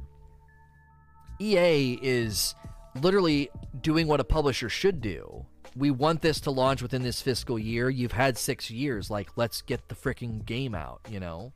ea 1.39 1.99
is 2.03 2.55
literally 3.01 3.51
doing 3.83 4.07
what 4.07 4.21
a 4.21 4.25
publisher 4.25 4.71
should 4.71 5.01
do. 5.03 5.45
We 5.77 5.91
want 5.91 6.23
this 6.23 6.41
to 6.41 6.51
launch 6.51 6.81
within 6.81 7.03
this 7.03 7.21
fiscal 7.21 7.59
year. 7.59 7.91
You've 7.91 8.13
had 8.13 8.39
six 8.39 8.71
years. 8.71 9.11
Like 9.11 9.29
let's 9.37 9.61
get 9.61 9.89
the 9.89 9.95
freaking 9.95 10.47
game 10.47 10.75
out 10.75 11.01
you 11.11 11.21
know 11.21 11.53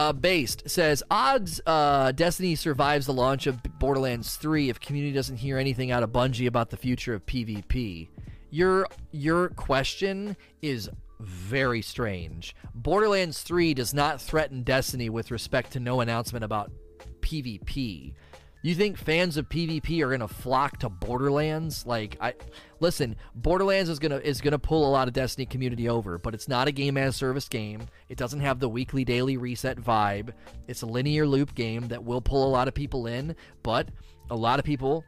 uh, 0.00 0.14
based 0.14 0.62
says 0.68 1.02
odds 1.10 1.60
uh, 1.66 2.10
Destiny 2.12 2.54
survives 2.54 3.04
the 3.04 3.12
launch 3.12 3.46
of 3.46 3.62
Borderlands 3.78 4.36
3 4.36 4.70
if 4.70 4.80
community 4.80 5.12
doesn't 5.12 5.36
hear 5.36 5.58
anything 5.58 5.90
out 5.90 6.02
of 6.02 6.08
Bungie 6.08 6.46
about 6.46 6.70
the 6.70 6.78
future 6.78 7.12
of 7.12 7.26
PvP. 7.26 8.08
Your 8.48 8.86
your 9.12 9.50
question 9.50 10.38
is 10.62 10.88
very 11.20 11.82
strange. 11.82 12.56
Borderlands 12.74 13.42
3 13.42 13.74
does 13.74 13.92
not 13.92 14.22
threaten 14.22 14.62
Destiny 14.62 15.10
with 15.10 15.30
respect 15.30 15.72
to 15.72 15.80
no 15.80 16.00
announcement 16.00 16.46
about 16.46 16.72
PvP. 17.20 18.14
You 18.62 18.74
think 18.74 18.98
fans 18.98 19.38
of 19.38 19.48
PvP 19.48 20.02
are 20.02 20.16
to 20.16 20.28
flock 20.28 20.80
to 20.80 20.90
Borderlands? 20.90 21.86
Like 21.86 22.18
I 22.20 22.34
listen, 22.78 23.16
Borderlands 23.34 23.88
is 23.88 23.98
to 24.00 24.26
is 24.26 24.40
to 24.40 24.58
pull 24.58 24.86
a 24.86 24.90
lot 24.90 25.08
of 25.08 25.14
Destiny 25.14 25.46
community 25.46 25.88
over, 25.88 26.18
but 26.18 26.34
it's 26.34 26.46
not 26.46 26.68
a 26.68 26.72
game 26.72 26.98
as 26.98 27.16
service 27.16 27.48
game. 27.48 27.86
It 28.10 28.18
doesn't 28.18 28.40
have 28.40 28.60
the 28.60 28.68
weekly 28.68 29.04
daily 29.04 29.38
reset 29.38 29.78
vibe. 29.78 30.32
It's 30.68 30.82
a 30.82 30.86
linear 30.86 31.26
loop 31.26 31.54
game 31.54 31.88
that 31.88 32.04
will 32.04 32.20
pull 32.20 32.46
a 32.46 32.50
lot 32.50 32.68
of 32.68 32.74
people 32.74 33.06
in, 33.06 33.34
but 33.62 33.88
a 34.30 34.36
lot 34.36 34.58
of 34.58 34.66
people 34.66 35.04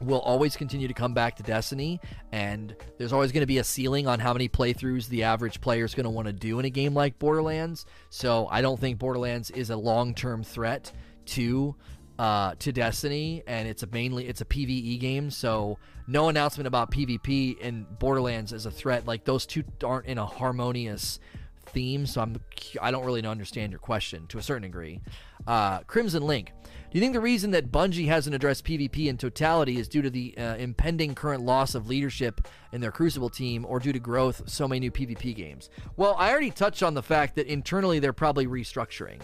will 0.00 0.20
always 0.20 0.56
continue 0.56 0.88
to 0.88 0.94
come 0.94 1.14
back 1.14 1.36
to 1.36 1.42
Destiny, 1.44 2.00
and 2.32 2.74
there's 2.98 3.12
always 3.12 3.30
going 3.30 3.42
to 3.42 3.46
be 3.46 3.58
a 3.58 3.64
ceiling 3.64 4.08
on 4.08 4.18
how 4.18 4.32
many 4.32 4.48
playthroughs 4.48 5.06
the 5.08 5.22
average 5.22 5.60
player 5.60 5.84
is 5.84 5.94
going 5.94 6.04
to 6.04 6.10
want 6.10 6.26
to 6.26 6.32
do 6.32 6.58
in 6.58 6.64
a 6.64 6.70
game 6.70 6.94
like 6.94 7.18
Borderlands. 7.20 7.86
So 8.10 8.48
I 8.50 8.60
don't 8.60 8.80
think 8.80 8.98
Borderlands 8.98 9.50
is 9.50 9.70
a 9.70 9.76
long 9.76 10.14
term 10.14 10.42
threat 10.42 10.90
to 11.26 11.76
uh, 12.22 12.54
to 12.60 12.70
Destiny, 12.70 13.42
and 13.48 13.66
it's 13.66 13.82
a 13.82 13.88
mainly 13.88 14.28
it's 14.28 14.40
a 14.40 14.44
PVE 14.44 15.00
game. 15.00 15.28
So 15.28 15.78
no 16.06 16.28
announcement 16.28 16.68
about 16.68 16.92
PvP 16.92 17.58
in 17.58 17.84
Borderlands 17.98 18.52
as 18.52 18.64
a 18.64 18.70
threat. 18.70 19.08
Like 19.08 19.24
those 19.24 19.44
two 19.44 19.64
aren't 19.82 20.06
in 20.06 20.18
a 20.18 20.24
harmonious 20.24 21.18
theme. 21.66 22.06
So 22.06 22.20
I'm 22.20 22.36
I 22.80 22.92
don't 22.92 23.04
really 23.04 23.26
understand 23.26 23.72
your 23.72 23.80
question 23.80 24.28
to 24.28 24.38
a 24.38 24.42
certain 24.42 24.62
degree. 24.62 25.00
Uh, 25.48 25.80
Crimson 25.80 26.22
Link. 26.22 26.52
Do 26.62 26.98
you 26.98 27.00
think 27.00 27.12
the 27.12 27.20
reason 27.20 27.50
that 27.52 27.72
Bungie 27.72 28.06
hasn't 28.06 28.36
addressed 28.36 28.66
PvP 28.66 29.06
in 29.06 29.16
totality 29.16 29.80
is 29.80 29.88
due 29.88 30.02
to 30.02 30.10
the 30.10 30.38
uh, 30.38 30.54
impending 30.56 31.16
current 31.16 31.42
loss 31.42 31.74
of 31.74 31.88
leadership 31.88 32.46
in 32.70 32.80
their 32.80 32.92
Crucible 32.92 33.30
team 33.30 33.66
or 33.68 33.80
due 33.80 33.92
to 33.92 33.98
growth 33.98 34.42
so 34.48 34.68
many 34.68 34.78
new 34.78 34.92
PvP 34.92 35.34
games? 35.34 35.70
Well, 35.96 36.14
I 36.16 36.30
already 36.30 36.52
touched 36.52 36.84
on 36.84 36.94
the 36.94 37.02
fact 37.02 37.34
that 37.34 37.48
internally 37.48 37.98
they're 37.98 38.12
probably 38.12 38.46
restructuring. 38.46 39.22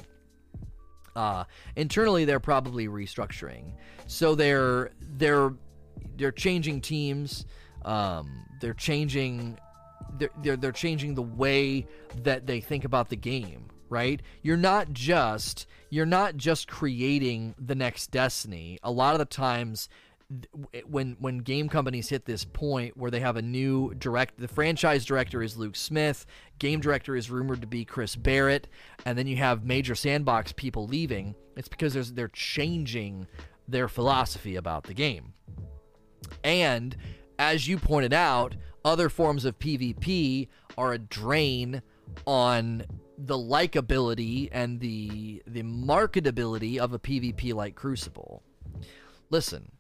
Uh, 1.19 1.43
internally, 1.75 2.25
they're 2.25 2.39
probably 2.39 2.87
restructuring, 2.87 3.73
so 4.07 4.37
they're 4.37 4.93
they're 5.17 5.53
they're 6.17 6.31
changing 6.31 6.81
teams. 6.81 7.45
Um, 7.85 8.45
they're 8.61 8.73
changing 8.73 9.59
they're, 10.17 10.31
they're 10.45 10.57
they're 10.57 10.71
changing 10.71 11.17
the 11.17 11.23
way 11.23 11.89
that 12.23 12.47
they 12.47 12.61
think 12.61 12.85
about 12.85 13.09
the 13.09 13.17
game. 13.17 13.67
Right? 13.89 14.23
You're 14.43 14.57
not 14.57 14.93
just 14.93 15.67
you're 15.91 16.07
not 16.07 16.37
just 16.37 16.69
creating 16.69 17.57
the 17.59 17.75
next 17.75 18.13
Destiny. 18.13 18.79
A 18.85 18.93
lot 18.93 19.15
of 19.15 19.19
the 19.19 19.25
times 19.25 19.89
when 20.87 21.17
when 21.21 21.39
game 21.39 21.69
companies 21.69 22.11
hit 22.11 22.27
this 22.27 22.45
point 22.45 22.97
where 22.97 23.11
they 23.11 23.21
have 23.21 23.37
a 23.37 23.43
new 23.43 23.95
direct 23.95 24.39
the 24.39 24.49
franchise 24.49 25.05
director 25.05 25.43
is 25.43 25.57
Luke 25.57 25.77
Smith, 25.77 26.27
game 26.59 26.81
director 26.81 27.17
is 27.17 27.31
rumored 27.31 27.63
to 27.63 27.67
be 27.67 27.85
Chris 27.85 28.15
Barrett, 28.15 28.69
and 29.07 29.17
then 29.17 29.27
you 29.27 29.37
have 29.37 29.65
major 29.65 29.95
sandbox 29.95 30.53
people 30.53 30.87
leaving, 30.87 31.35
it's 31.57 31.69
because 31.69 31.95
there's 31.95 32.13
they're 32.13 32.29
changing 32.29 33.27
their 33.67 33.89
philosophy 33.89 34.57
about 34.57 34.85
the 34.85 34.95
game. 34.95 35.33
And 36.45 36.97
as 37.39 37.67
you 37.67 37.79
pointed 37.79 38.13
out, 38.13 38.55
other 38.85 39.09
forms 39.09 39.45
of 39.45 39.59
PvP 39.59 40.49
are 40.77 40.93
a 40.93 40.99
drain 40.99 41.83
on 42.27 42.85
the 43.17 43.37
likability 43.37 44.49
and 44.53 44.79
the 44.79 45.43
the 45.47 45.63
marketability 45.63 46.79
of 46.79 46.93
a 46.93 46.99
PvP 46.99 47.55
like 47.55 47.75
Crucible. 47.75 48.43
Listen, 49.31 49.73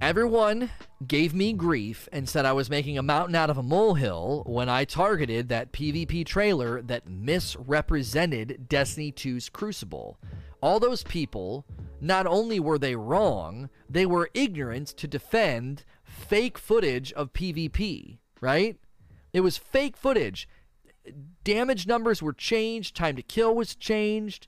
Everyone 0.00 0.70
gave 1.08 1.34
me 1.34 1.52
grief 1.52 2.08
and 2.12 2.28
said 2.28 2.46
I 2.46 2.52
was 2.52 2.70
making 2.70 2.96
a 2.96 3.02
mountain 3.02 3.34
out 3.34 3.50
of 3.50 3.58
a 3.58 3.64
molehill 3.64 4.44
when 4.46 4.68
I 4.68 4.84
targeted 4.84 5.48
that 5.48 5.72
PvP 5.72 6.24
trailer 6.24 6.80
that 6.82 7.08
misrepresented 7.08 8.68
Destiny 8.68 9.10
2's 9.10 9.48
Crucible. 9.48 10.16
All 10.60 10.78
those 10.78 11.02
people, 11.02 11.64
not 12.00 12.28
only 12.28 12.60
were 12.60 12.78
they 12.78 12.94
wrong, 12.94 13.70
they 13.90 14.06
were 14.06 14.30
ignorant 14.34 14.86
to 14.98 15.08
defend 15.08 15.84
fake 16.04 16.58
footage 16.58 17.12
of 17.14 17.32
PvP, 17.32 18.18
right? 18.40 18.76
It 19.32 19.40
was 19.40 19.58
fake 19.58 19.96
footage. 19.96 20.48
Damage 21.42 21.88
numbers 21.88 22.22
were 22.22 22.32
changed, 22.32 22.94
time 22.94 23.16
to 23.16 23.22
kill 23.22 23.52
was 23.52 23.74
changed. 23.74 24.46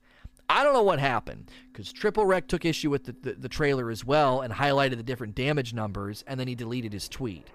I 0.51 0.65
don't 0.65 0.75
know 0.75 0.83
what 0.83 0.99
happened 0.99 1.49
because 1.73 1.93
Triple 1.93 2.27
Wreck 2.27 2.49
took 2.49 2.65
issue 2.65 2.91
with 2.91 3.05
the, 3.05 3.15
the, 3.23 3.33
the, 3.35 3.49
trailer 3.49 3.89
as 3.89 4.05
well 4.05 4.41
and 4.41 4.53
highlighted 4.53 4.97
the 4.97 5.05
different 5.05 5.37
damage 5.37 5.73
numbers, 5.73 6.25
and 6.27 6.41
then 6.41 6.49
he 6.49 6.57
deleted 6.57 6.93
his 6.93 7.09
tweet. 7.09 7.47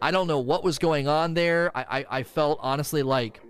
I 0.00 0.12
don't 0.12 0.28
know 0.28 0.38
what 0.38 0.62
was 0.62 0.78
going 0.78 1.08
on 1.08 1.34
there. 1.34 1.76
I, 1.76 1.82
I, 1.98 2.06
I 2.18 2.22
felt 2.22 2.60
honestly 2.62 3.02
like 3.02 3.40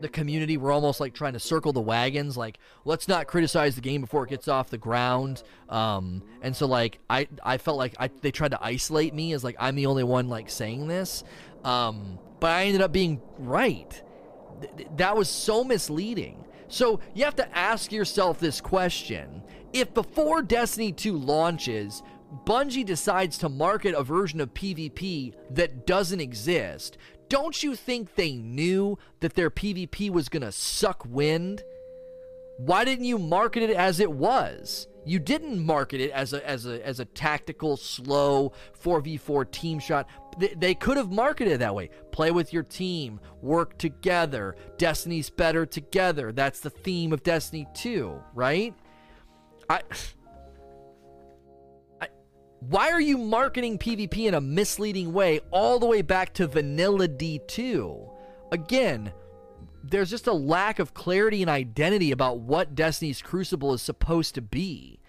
the 0.00 0.08
community 0.08 0.56
were 0.56 0.72
almost 0.72 1.00
like 1.00 1.12
trying 1.12 1.34
to 1.34 1.38
circle 1.38 1.72
the 1.72 1.80
wagons 1.80 2.36
like 2.36 2.58
let's 2.84 3.06
not 3.06 3.28
criticize 3.28 3.76
the 3.76 3.80
game 3.80 4.00
before 4.00 4.24
it 4.24 4.30
gets 4.30 4.48
off 4.48 4.68
the 4.68 4.78
ground 4.78 5.44
um, 5.68 6.24
and 6.40 6.56
so 6.56 6.66
like 6.66 6.98
i 7.08 7.28
i 7.44 7.56
felt 7.56 7.78
like 7.78 7.94
I, 8.00 8.10
they 8.20 8.32
tried 8.32 8.50
to 8.50 8.58
isolate 8.60 9.14
me 9.14 9.32
as 9.32 9.44
like 9.44 9.54
i'm 9.60 9.76
the 9.76 9.86
only 9.86 10.02
one 10.02 10.28
like 10.28 10.50
saying 10.50 10.88
this 10.88 11.22
um, 11.62 12.18
but 12.40 12.50
i 12.50 12.64
ended 12.64 12.82
up 12.82 12.90
being 12.90 13.22
right 13.38 14.02
Th- 14.76 14.88
that 14.96 15.16
was 15.16 15.28
so 15.28 15.62
misleading 15.62 16.44
so 16.72 17.00
you 17.12 17.24
have 17.26 17.36
to 17.36 17.56
ask 17.56 17.92
yourself 17.92 18.40
this 18.40 18.62
question. 18.62 19.42
If 19.74 19.92
before 19.92 20.40
Destiny 20.40 20.90
2 20.90 21.14
launches, 21.14 22.02
Bungie 22.46 22.86
decides 22.86 23.36
to 23.38 23.50
market 23.50 23.94
a 23.94 24.02
version 24.02 24.40
of 24.40 24.54
PvP 24.54 25.34
that 25.50 25.86
doesn't 25.86 26.20
exist, 26.20 26.96
don't 27.28 27.62
you 27.62 27.76
think 27.76 28.14
they 28.14 28.32
knew 28.32 28.98
that 29.20 29.34
their 29.34 29.50
PvP 29.50 30.08
was 30.08 30.30
going 30.30 30.42
to 30.42 30.50
suck 30.50 31.04
wind? 31.06 31.62
Why 32.56 32.86
didn't 32.86 33.04
you 33.04 33.18
market 33.18 33.64
it 33.64 33.76
as 33.76 34.00
it 34.00 34.10
was? 34.10 34.88
You 35.04 35.18
didn't 35.18 35.62
market 35.62 36.00
it 36.00 36.10
as 36.12 36.32
a 36.32 36.48
as 36.48 36.64
a 36.64 36.86
as 36.86 37.00
a 37.00 37.04
tactical, 37.04 37.76
slow 37.76 38.52
4v4 38.82 39.50
team 39.50 39.78
shot. 39.78 40.08
They, 40.38 40.74
could 40.74 40.96
have 40.96 41.10
marketed 41.10 41.54
it 41.54 41.58
that 41.58 41.74
way. 41.74 41.90
Play 42.10 42.30
with 42.30 42.52
your 42.52 42.62
team, 42.62 43.20
work 43.42 43.76
together. 43.78 44.56
Destiny's 44.78 45.28
better 45.28 45.66
together. 45.66 46.32
That's 46.32 46.60
the 46.60 46.70
theme 46.70 47.12
of 47.12 47.22
Destiny 47.22 47.66
2, 47.74 48.18
right? 48.34 48.74
I, 49.68 49.80
I 52.00 52.08
why 52.60 52.90
are 52.90 53.00
you 53.00 53.18
marketing 53.18 53.78
PvP 53.78 54.26
in 54.26 54.34
a 54.34 54.40
misleading 54.40 55.12
way 55.12 55.40
all 55.50 55.78
the 55.78 55.86
way 55.86 56.00
back 56.00 56.32
to 56.34 56.46
vanilla 56.46 57.08
D2? 57.08 58.10
Again, 58.52 59.12
there's 59.82 60.10
just 60.10 60.26
a 60.26 60.32
lack 60.32 60.78
of 60.78 60.94
clarity 60.94 61.42
and 61.42 61.50
identity 61.50 62.12
about 62.12 62.38
what 62.38 62.74
Destiny's 62.74 63.20
Crucible 63.20 63.74
is 63.74 63.82
supposed 63.82 64.34
to 64.36 64.42
be. 64.42 65.00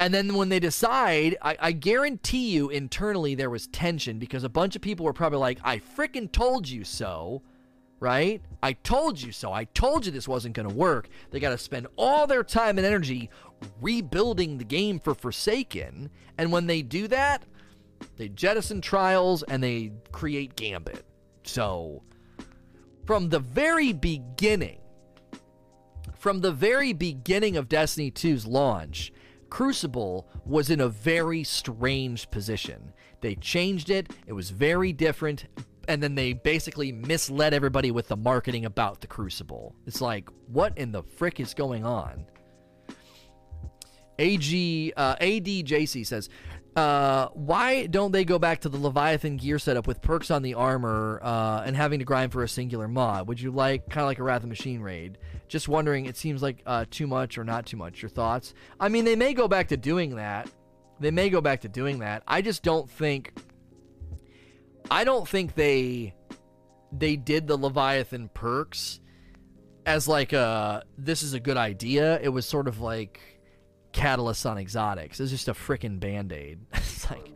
And 0.00 0.14
then 0.14 0.34
when 0.34 0.48
they 0.48 0.60
decide, 0.60 1.36
I, 1.42 1.56
I, 1.60 1.72
guarantee 1.72 2.50
you 2.50 2.70
internally 2.70 3.34
there 3.34 3.50
was 3.50 3.66
tension 3.66 4.18
because 4.20 4.44
a 4.44 4.48
bunch 4.48 4.76
of 4.76 4.82
people 4.82 5.04
were 5.04 5.12
probably 5.12 5.40
like, 5.40 5.58
I 5.64 5.78
freaking 5.78 6.30
told 6.30 6.68
you 6.68 6.84
so, 6.84 7.42
right? 7.98 8.40
I 8.62 8.74
told 8.74 9.20
you 9.20 9.32
so. 9.32 9.52
I 9.52 9.64
told 9.64 10.06
you 10.06 10.12
this 10.12 10.28
wasn't 10.28 10.54
going 10.54 10.68
to 10.68 10.74
work. 10.74 11.08
They 11.30 11.40
got 11.40 11.50
to 11.50 11.58
spend 11.58 11.88
all 11.96 12.28
their 12.28 12.44
time 12.44 12.78
and 12.78 12.86
energy 12.86 13.28
rebuilding 13.80 14.58
the 14.58 14.64
game 14.64 15.00
for 15.00 15.14
Forsaken. 15.14 16.10
And 16.36 16.52
when 16.52 16.68
they 16.68 16.82
do 16.82 17.08
that, 17.08 17.42
they 18.16 18.28
jettison 18.28 18.80
trials 18.80 19.42
and 19.42 19.60
they 19.60 19.90
create 20.12 20.54
Gambit. 20.54 21.04
So 21.42 22.04
from 23.04 23.30
the 23.30 23.40
very 23.40 23.92
beginning, 23.92 24.78
from 26.14 26.40
the 26.40 26.52
very 26.52 26.92
beginning 26.92 27.56
of 27.56 27.68
Destiny 27.68 28.12
2's 28.12 28.46
launch, 28.46 29.12
Crucible 29.50 30.28
was 30.44 30.70
in 30.70 30.80
a 30.80 30.88
very 30.88 31.44
strange 31.44 32.30
position. 32.30 32.92
They 33.20 33.34
changed 33.36 33.90
it, 33.90 34.10
it 34.26 34.32
was 34.32 34.50
very 34.50 34.92
different, 34.92 35.46
and 35.88 36.02
then 36.02 36.14
they 36.14 36.34
basically 36.34 36.92
misled 36.92 37.54
everybody 37.54 37.90
with 37.90 38.08
the 38.08 38.16
marketing 38.16 38.64
about 38.64 39.00
the 39.00 39.06
Crucible. 39.06 39.74
It's 39.86 40.00
like, 40.00 40.28
what 40.46 40.76
in 40.76 40.92
the 40.92 41.02
frick 41.02 41.40
is 41.40 41.54
going 41.54 41.84
on? 41.84 42.26
AG 44.18 44.92
uh, 44.96 45.16
ADJC 45.16 46.06
says, 46.06 46.28
uh, 46.76 47.28
why 47.34 47.86
don't 47.86 48.12
they 48.12 48.24
go 48.24 48.38
back 48.38 48.60
to 48.60 48.68
the 48.68 48.78
Leviathan 48.78 49.36
gear 49.36 49.58
setup 49.58 49.86
with 49.86 50.00
perks 50.00 50.30
on 50.30 50.42
the 50.42 50.54
armor 50.54 51.20
uh, 51.22 51.62
and 51.64 51.74
having 51.74 51.98
to 51.98 52.04
grind 52.04 52.32
for 52.32 52.42
a 52.42 52.48
singular 52.48 52.86
mod? 52.86 53.26
Would 53.26 53.40
you 53.40 53.50
like 53.50 53.88
kind 53.88 54.02
of 54.02 54.06
like 54.06 54.18
a 54.18 54.22
Wrath 54.22 54.42
of 54.42 54.48
Machine 54.48 54.80
raid? 54.80 55.18
Just 55.48 55.68
wondering. 55.68 56.06
It 56.06 56.16
seems 56.16 56.42
like 56.42 56.62
uh, 56.66 56.84
too 56.90 57.06
much 57.06 57.38
or 57.38 57.44
not 57.44 57.66
too 57.66 57.76
much. 57.76 58.02
Your 58.02 58.10
thoughts? 58.10 58.54
I 58.78 58.88
mean, 58.88 59.04
they 59.04 59.16
may 59.16 59.34
go 59.34 59.48
back 59.48 59.68
to 59.68 59.76
doing 59.76 60.16
that. 60.16 60.50
They 61.00 61.10
may 61.10 61.30
go 61.30 61.40
back 61.40 61.62
to 61.62 61.68
doing 61.68 62.00
that. 62.00 62.22
I 62.26 62.42
just 62.42 62.62
don't 62.62 62.90
think. 62.90 63.32
I 64.90 65.04
don't 65.04 65.28
think 65.28 65.54
they 65.54 66.14
they 66.92 67.16
did 67.16 67.46
the 67.46 67.56
Leviathan 67.56 68.30
perks 68.32 69.00
as 69.84 70.06
like 70.08 70.32
a 70.32 70.84
this 70.96 71.22
is 71.22 71.34
a 71.34 71.40
good 71.40 71.56
idea. 71.56 72.20
It 72.20 72.28
was 72.28 72.46
sort 72.46 72.68
of 72.68 72.80
like 72.80 73.20
catalyst 73.92 74.46
on 74.46 74.58
exotics. 74.58 75.20
It's 75.20 75.30
just 75.30 75.48
a 75.48 75.54
freaking 75.54 75.98
band 75.98 76.32
aid. 76.32 76.60
it's 76.72 77.10
like, 77.10 77.34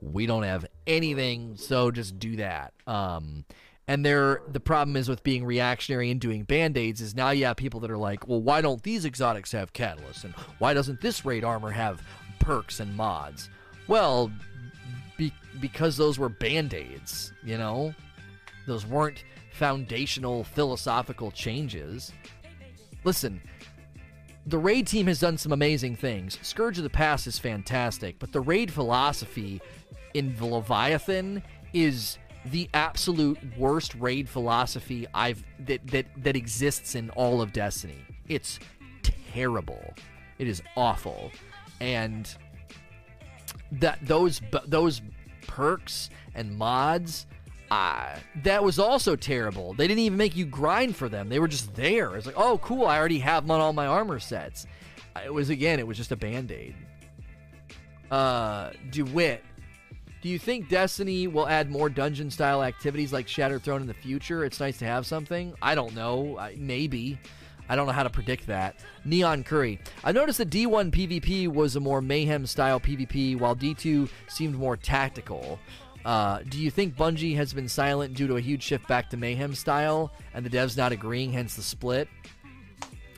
we 0.00 0.26
don't 0.26 0.44
have 0.44 0.66
anything, 0.86 1.56
so 1.56 1.90
just 1.90 2.18
do 2.18 2.36
that. 2.36 2.72
Um, 2.86 3.44
and 3.88 4.04
the 4.04 4.60
problem 4.62 4.96
is 4.96 5.08
with 5.08 5.22
being 5.22 5.46
reactionary 5.46 6.10
and 6.10 6.20
doing 6.20 6.44
band 6.44 6.76
aids 6.76 7.00
is 7.00 7.14
now 7.14 7.30
you 7.30 7.46
have 7.46 7.56
people 7.56 7.80
that 7.80 7.90
are 7.90 7.96
like, 7.96 8.28
well, 8.28 8.42
why 8.42 8.60
don't 8.60 8.82
these 8.82 9.06
exotics 9.06 9.50
have 9.52 9.72
catalysts, 9.72 10.24
and 10.24 10.34
why 10.58 10.74
doesn't 10.74 11.00
this 11.00 11.24
raid 11.24 11.42
armor 11.42 11.70
have 11.70 12.02
perks 12.38 12.80
and 12.80 12.94
mods? 12.94 13.48
Well, 13.88 14.30
be- 15.16 15.32
because 15.58 15.96
those 15.96 16.18
were 16.18 16.28
band 16.28 16.74
aids, 16.74 17.32
you 17.42 17.56
know, 17.56 17.94
those 18.66 18.84
weren't 18.84 19.24
foundational 19.52 20.44
philosophical 20.44 21.30
changes. 21.30 22.12
Listen, 23.04 23.40
the 24.44 24.58
raid 24.58 24.86
team 24.86 25.06
has 25.06 25.18
done 25.18 25.38
some 25.38 25.52
amazing 25.52 25.96
things. 25.96 26.38
Scourge 26.42 26.76
of 26.76 26.84
the 26.84 26.90
Past 26.90 27.26
is 27.26 27.38
fantastic, 27.38 28.18
but 28.18 28.32
the 28.32 28.40
raid 28.40 28.70
philosophy 28.70 29.62
in 30.12 30.36
the 30.36 30.44
Leviathan 30.44 31.42
is 31.72 32.18
the 32.50 32.68
absolute 32.74 33.38
worst 33.56 33.94
raid 33.94 34.28
philosophy 34.28 35.06
I've 35.14 35.42
that 35.66 35.86
that 35.88 36.06
that 36.18 36.36
exists 36.36 36.94
in 36.94 37.10
all 37.10 37.40
of 37.40 37.52
Destiny. 37.52 38.04
It's 38.28 38.58
terrible. 39.32 39.94
It 40.38 40.48
is 40.48 40.62
awful. 40.76 41.30
And 41.80 42.32
that 43.72 43.98
those 44.02 44.40
those 44.66 45.02
perks 45.46 46.10
and 46.34 46.56
mods 46.56 47.26
uh, 47.70 48.16
that 48.44 48.64
was 48.64 48.78
also 48.78 49.14
terrible. 49.14 49.74
They 49.74 49.86
didn't 49.86 50.00
even 50.00 50.16
make 50.16 50.36
you 50.36 50.46
grind 50.46 50.96
for 50.96 51.08
them. 51.08 51.28
They 51.28 51.38
were 51.38 51.48
just 51.48 51.74
there. 51.74 52.16
It's 52.16 52.24
like, 52.24 52.38
oh, 52.38 52.58
cool. 52.58 52.86
I 52.86 52.98
already 52.98 53.18
have 53.18 53.44
them 53.44 53.50
on 53.50 53.60
all 53.60 53.74
my 53.74 53.86
armor 53.86 54.18
sets. 54.18 54.66
It 55.22 55.32
was 55.32 55.50
again. 55.50 55.78
It 55.78 55.86
was 55.86 55.96
just 55.96 56.12
a 56.12 56.16
band 56.16 56.50
aid. 56.50 56.74
Uh, 58.10 58.70
Dewitt 58.90 59.42
do 60.20 60.28
you 60.28 60.38
think 60.38 60.68
Destiny 60.68 61.28
will 61.28 61.48
add 61.48 61.70
more 61.70 61.88
dungeon 61.88 62.30
style 62.30 62.62
activities 62.62 63.12
like 63.12 63.28
Shattered 63.28 63.62
Throne 63.62 63.82
in 63.82 63.86
the 63.86 63.94
future? 63.94 64.44
It's 64.44 64.58
nice 64.58 64.78
to 64.78 64.84
have 64.84 65.06
something. 65.06 65.54
I 65.62 65.74
don't 65.74 65.94
know. 65.94 66.40
Maybe. 66.56 67.18
I 67.68 67.76
don't 67.76 67.86
know 67.86 67.92
how 67.92 68.02
to 68.02 68.10
predict 68.10 68.46
that. 68.46 68.76
Neon 69.04 69.44
Curry. 69.44 69.78
I 70.02 70.12
noticed 70.12 70.38
that 70.38 70.50
D1 70.50 70.90
PvP 70.90 71.48
was 71.48 71.76
a 71.76 71.80
more 71.80 72.00
mayhem 72.00 72.46
style 72.46 72.80
PvP, 72.80 73.38
while 73.38 73.54
D2 73.54 74.08
seemed 74.26 74.54
more 74.56 74.76
tactical. 74.76 75.58
Uh, 76.04 76.40
do 76.48 76.58
you 76.58 76.70
think 76.70 76.96
Bungie 76.96 77.36
has 77.36 77.52
been 77.52 77.68
silent 77.68 78.14
due 78.14 78.26
to 78.26 78.36
a 78.36 78.40
huge 78.40 78.62
shift 78.62 78.88
back 78.88 79.10
to 79.10 79.16
mayhem 79.16 79.54
style, 79.54 80.10
and 80.32 80.44
the 80.46 80.50
devs 80.50 80.76
not 80.76 80.92
agreeing, 80.92 81.32
hence 81.32 81.54
the 81.54 81.62
split? 81.62 82.08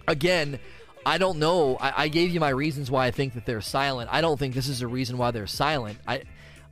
Again, 0.08 0.58
I 1.06 1.16
don't 1.16 1.38
know. 1.38 1.76
I, 1.76 2.04
I 2.04 2.08
gave 2.08 2.30
you 2.30 2.40
my 2.40 2.48
reasons 2.50 2.90
why 2.90 3.06
I 3.06 3.10
think 3.10 3.34
that 3.34 3.46
they're 3.46 3.60
silent. 3.60 4.10
I 4.12 4.20
don't 4.20 4.38
think 4.38 4.54
this 4.54 4.68
is 4.68 4.82
a 4.82 4.88
reason 4.88 5.16
why 5.16 5.30
they're 5.30 5.46
silent. 5.46 5.98
I 6.06 6.22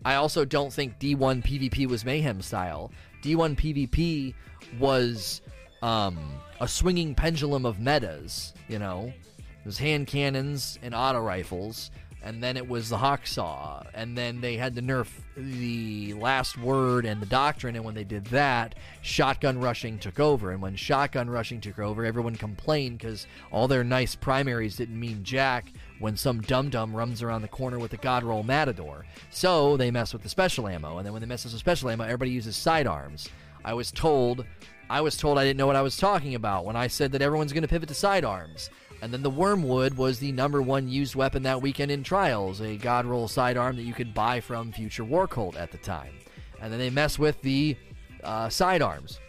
I 0.04 0.14
also 0.14 0.44
don't 0.44 0.72
think 0.72 0.98
D1 0.98 1.44
PvP 1.44 1.86
was 1.86 2.04
Mayhem 2.04 2.40
style. 2.40 2.90
D1 3.22 3.56
PvP 3.56 4.34
was 4.78 5.40
um, 5.82 6.18
a 6.60 6.68
swinging 6.68 7.14
pendulum 7.14 7.66
of 7.66 7.80
metas, 7.80 8.54
you 8.68 8.78
know? 8.78 9.12
It 9.38 9.66
was 9.66 9.78
hand 9.78 10.06
cannons 10.06 10.78
and 10.82 10.94
auto 10.94 11.20
rifles, 11.20 11.90
and 12.22 12.42
then 12.42 12.56
it 12.56 12.68
was 12.68 12.88
the 12.88 12.96
Hawksaw, 12.98 13.84
and 13.94 14.16
then 14.16 14.40
they 14.40 14.56
had 14.56 14.74
to 14.76 14.82
nerf 14.82 15.08
the 15.36 16.14
last 16.14 16.58
word 16.58 17.04
and 17.04 17.22
the 17.22 17.26
doctrine, 17.26 17.76
and 17.76 17.84
when 17.84 17.94
they 17.94 18.04
did 18.04 18.24
that, 18.26 18.74
shotgun 19.02 19.58
rushing 19.60 19.98
took 19.98 20.18
over. 20.18 20.50
And 20.50 20.60
when 20.60 20.74
shotgun 20.74 21.30
rushing 21.30 21.60
took 21.60 21.78
over, 21.78 22.04
everyone 22.04 22.34
complained 22.34 22.98
because 22.98 23.26
all 23.52 23.68
their 23.68 23.84
nice 23.84 24.14
primaries 24.14 24.76
didn't 24.76 24.98
mean 24.98 25.22
jack 25.22 25.72
when 25.98 26.16
some 26.16 26.40
dum 26.40 26.70
dum 26.70 26.94
runs 26.94 27.22
around 27.22 27.42
the 27.42 27.48
corner 27.48 27.78
with 27.78 27.92
a 27.92 27.96
God 27.96 28.22
roll 28.22 28.42
Matador. 28.42 29.04
So 29.30 29.76
they 29.76 29.90
mess 29.90 30.12
with 30.12 30.22
the 30.22 30.28
special 30.28 30.68
ammo, 30.68 30.98
and 30.98 31.06
then 31.06 31.12
when 31.12 31.20
they 31.20 31.28
mess 31.28 31.44
with 31.44 31.52
the 31.52 31.58
special 31.58 31.90
ammo, 31.90 32.04
everybody 32.04 32.30
uses 32.30 32.56
sidearms. 32.56 33.28
I 33.64 33.74
was 33.74 33.90
told, 33.90 34.44
I 34.88 35.00
was 35.00 35.16
told 35.16 35.38
I 35.38 35.44
didn't 35.44 35.58
know 35.58 35.66
what 35.66 35.76
I 35.76 35.82
was 35.82 35.96
talking 35.96 36.34
about 36.34 36.64
when 36.64 36.76
I 36.76 36.86
said 36.86 37.12
that 37.12 37.22
everyone's 37.22 37.52
going 37.52 37.62
to 37.62 37.68
pivot 37.68 37.88
to 37.88 37.94
sidearms. 37.94 38.70
And 39.00 39.12
then 39.12 39.22
the 39.22 39.30
Wormwood 39.30 39.96
was 39.96 40.18
the 40.18 40.32
number 40.32 40.60
one 40.60 40.88
used 40.88 41.14
weapon 41.14 41.42
that 41.44 41.62
weekend 41.62 41.90
in 41.90 42.02
Trials, 42.02 42.60
a 42.60 42.76
God 42.76 43.06
roll 43.06 43.28
sidearm 43.28 43.76
that 43.76 43.82
you 43.82 43.94
could 43.94 44.12
buy 44.12 44.40
from 44.40 44.72
Future 44.72 45.04
War 45.04 45.28
Cult 45.28 45.56
at 45.56 45.70
the 45.70 45.78
time. 45.78 46.12
And 46.60 46.72
then 46.72 46.80
they 46.80 46.90
mess 46.90 47.18
with 47.18 47.40
the 47.42 47.76
uh, 48.24 48.48
sidearms. 48.48 49.20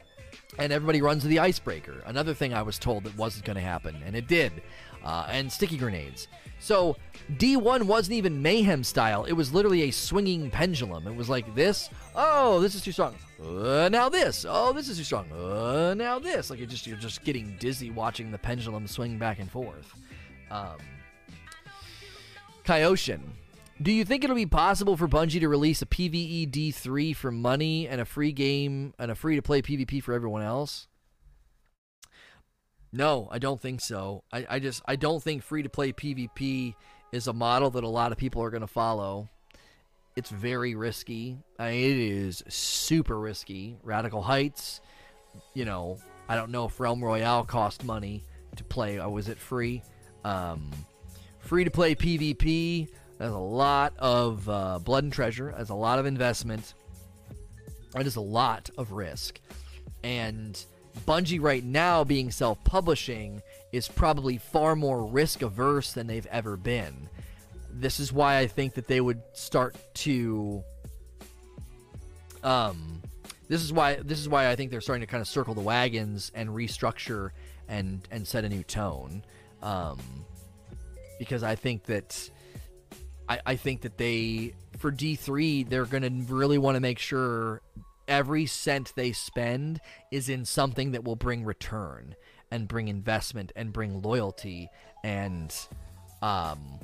And 0.57 0.73
everybody 0.73 1.01
runs 1.01 1.21
to 1.21 1.27
the 1.27 1.39
icebreaker. 1.39 2.01
Another 2.05 2.33
thing 2.33 2.53
I 2.53 2.63
was 2.63 2.79
told 2.79 3.03
that 3.03 3.15
wasn't 3.15 3.45
going 3.45 3.55
to 3.55 3.61
happen, 3.61 4.01
and 4.05 4.15
it 4.15 4.27
did. 4.27 4.51
Uh, 5.03 5.27
and 5.29 5.51
sticky 5.51 5.77
grenades. 5.77 6.27
So 6.59 6.97
D1 7.37 7.83
wasn't 7.83 8.15
even 8.15 8.41
mayhem 8.41 8.83
style. 8.83 9.23
It 9.23 9.33
was 9.33 9.53
literally 9.53 9.83
a 9.83 9.91
swinging 9.91 10.49
pendulum. 10.51 11.07
It 11.07 11.15
was 11.15 11.29
like 11.29 11.55
this. 11.55 11.89
Oh, 12.15 12.59
this 12.59 12.75
is 12.75 12.81
too 12.81 12.91
strong. 12.91 13.15
Uh, 13.41 13.89
now 13.89 14.09
this. 14.09 14.45
Oh, 14.47 14.73
this 14.73 14.89
is 14.89 14.97
too 14.97 15.03
strong. 15.03 15.31
Uh, 15.31 15.93
now 15.93 16.19
this. 16.19 16.49
Like 16.49 16.59
it 16.59 16.67
just 16.67 16.85
you're 16.85 16.97
just 16.97 17.23
getting 17.23 17.55
dizzy 17.59 17.91
watching 17.91 18.31
the 18.31 18.37
pendulum 18.37 18.87
swing 18.87 19.17
back 19.17 19.39
and 19.39 19.49
forth. 19.49 19.93
Um, 20.51 20.77
Kyoshin. 22.65 23.21
Do 23.81 23.93
you 23.93 24.03
think 24.03 24.25
it'll 24.25 24.35
be 24.35 24.45
possible 24.45 24.97
for 24.97 25.07
Bungie 25.07 25.39
to 25.39 25.47
release 25.47 25.81
a 25.81 25.85
PvE 25.85 26.51
D3 26.51 27.15
for 27.15 27.31
money 27.31 27.87
and 27.87 28.01
a 28.01 28.05
free 28.05 28.33
game 28.33 28.93
and 28.99 29.09
a 29.09 29.15
free 29.15 29.37
to 29.37 29.41
play 29.41 29.61
PvP 29.61 30.03
for 30.03 30.13
everyone 30.13 30.41
else? 30.41 30.89
No, 32.91 33.27
I 33.31 33.39
don't 33.39 33.61
think 33.61 33.81
so. 33.81 34.23
I, 34.31 34.45
I 34.49 34.59
just 34.59 34.81
I 34.85 34.95
don't 34.95 35.21
think 35.21 35.43
free 35.43 35.63
to 35.63 35.69
play 35.69 35.91
PvP 35.91 36.75
is 37.11 37.27
a 37.27 37.33
model 37.33 37.69
that 37.71 37.83
a 37.83 37.87
lot 37.87 38.11
of 38.11 38.17
people 38.17 38.41
are 38.43 38.49
going 38.49 38.61
to 38.61 38.67
follow. 38.67 39.29
It's 40.15 40.29
very 40.29 40.75
risky. 40.75 41.37
I 41.57 41.71
mean, 41.71 41.91
it 41.91 41.97
is 41.97 42.43
super 42.47 43.19
risky. 43.19 43.77
Radical 43.83 44.21
Heights, 44.21 44.81
you 45.53 45.65
know, 45.65 45.97
I 46.27 46.35
don't 46.35 46.51
know 46.51 46.65
if 46.65 46.79
Realm 46.79 47.03
Royale 47.03 47.43
cost 47.43 47.83
money 47.83 48.23
to 48.55 48.63
play. 48.63 48.99
Or 48.99 49.09
was 49.09 49.29
it 49.29 49.37
free? 49.37 49.83
Um, 50.23 50.71
free 51.39 51.63
to 51.63 51.71
play 51.71 51.95
PvP. 51.95 52.89
There's 53.17 53.31
a 53.31 53.37
lot 53.37 53.93
of 53.97 54.47
uh, 54.49 54.79
blood 54.79 55.03
and 55.03 55.13
treasure. 55.13 55.53
There's 55.55 55.69
a 55.69 55.75
lot 55.75 55.99
of 55.99 56.05
investment. 56.05 56.73
It 57.95 58.05
is 58.05 58.15
a 58.17 58.21
lot 58.21 58.69
of 58.77 58.91
risk, 58.91 59.39
and 60.03 60.63
Bungie 61.05 61.41
right 61.41 61.63
now 61.63 62.03
being 62.03 62.31
self 62.31 62.63
publishing 62.63 63.41
is 63.71 63.87
probably 63.87 64.37
far 64.37 64.75
more 64.75 65.05
risk 65.05 65.41
averse 65.41 65.93
than 65.93 66.07
they've 66.07 66.25
ever 66.27 66.57
been. 66.57 67.09
This 67.71 67.99
is 67.99 68.11
why 68.11 68.39
I 68.39 68.47
think 68.47 68.73
that 68.73 68.87
they 68.87 69.01
would 69.01 69.21
start 69.33 69.75
to 69.95 70.63
um 72.43 73.01
this 73.47 73.61
is 73.63 73.73
why 73.73 73.95
this 73.95 74.19
is 74.19 74.29
why 74.29 74.49
I 74.49 74.55
think 74.55 74.71
they're 74.71 74.81
starting 74.81 75.01
to 75.01 75.07
kind 75.07 75.21
of 75.21 75.27
circle 75.27 75.53
the 75.53 75.61
wagons 75.61 76.31
and 76.33 76.49
restructure 76.49 77.31
and 77.67 78.07
and 78.11 78.27
set 78.27 78.43
a 78.43 78.49
new 78.49 78.63
tone. 78.63 79.23
Um 79.61 79.99
because 81.19 81.43
I 81.43 81.55
think 81.55 81.83
that 81.85 82.29
I, 83.27 83.39
I 83.45 83.55
think 83.55 83.81
that 83.81 83.97
they 83.97 84.53
for 84.77 84.91
D3 84.91 85.69
they're 85.69 85.85
gonna 85.85 86.09
really 86.27 86.57
want 86.57 86.75
to 86.75 86.81
make 86.81 86.99
sure 86.99 87.61
every 88.09 88.45
cent 88.45 88.91
they 88.95 89.13
spend 89.13 89.79
is 90.11 90.27
in 90.27 90.43
something 90.43 90.91
that 90.91 91.03
will 91.03 91.15
bring 91.15 91.45
return 91.45 92.15
and 92.51 92.67
bring 92.67 92.87
investment 92.87 93.51
and 93.55 93.71
bring 93.71 94.01
loyalty 94.01 94.69
and 95.03 95.55
um, 96.21 96.79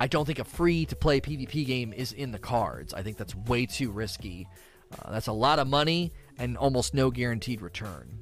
I 0.00 0.06
don't 0.06 0.24
think 0.24 0.38
a 0.38 0.44
free 0.44 0.84
to 0.86 0.96
play 0.96 1.20
PvP 1.20 1.66
game 1.66 1.92
is 1.92 2.12
in 2.12 2.32
the 2.32 2.38
cards. 2.38 2.92
I 2.92 3.02
think 3.02 3.16
that's 3.16 3.34
way 3.34 3.66
too 3.66 3.90
risky. 3.90 4.48
Uh, 5.00 5.12
that's 5.12 5.28
a 5.28 5.32
lot 5.32 5.58
of 5.58 5.68
money 5.68 6.12
and 6.38 6.56
almost 6.56 6.94
no 6.94 7.10
guaranteed 7.10 7.62
return. 7.62 8.18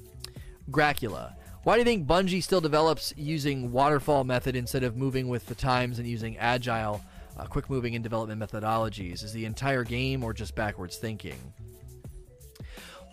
Gracula. 0.70 1.34
Why 1.62 1.74
do 1.74 1.80
you 1.80 1.84
think 1.84 2.06
Bungie 2.06 2.42
still 2.42 2.60
develops 2.60 3.12
using 3.16 3.70
waterfall 3.70 4.24
method 4.24 4.56
instead 4.56 4.82
of 4.82 4.96
moving 4.96 5.28
with 5.28 5.46
the 5.46 5.54
times 5.54 5.98
and 5.98 6.08
using 6.08 6.38
agile, 6.38 7.02
uh, 7.36 7.44
quick 7.44 7.68
moving 7.68 7.94
and 7.94 8.02
development 8.02 8.40
methodologies? 8.40 9.22
Is 9.22 9.32
the 9.32 9.44
entire 9.44 9.84
game 9.84 10.24
or 10.24 10.32
just 10.32 10.54
backwards 10.54 10.96
thinking? 10.96 11.38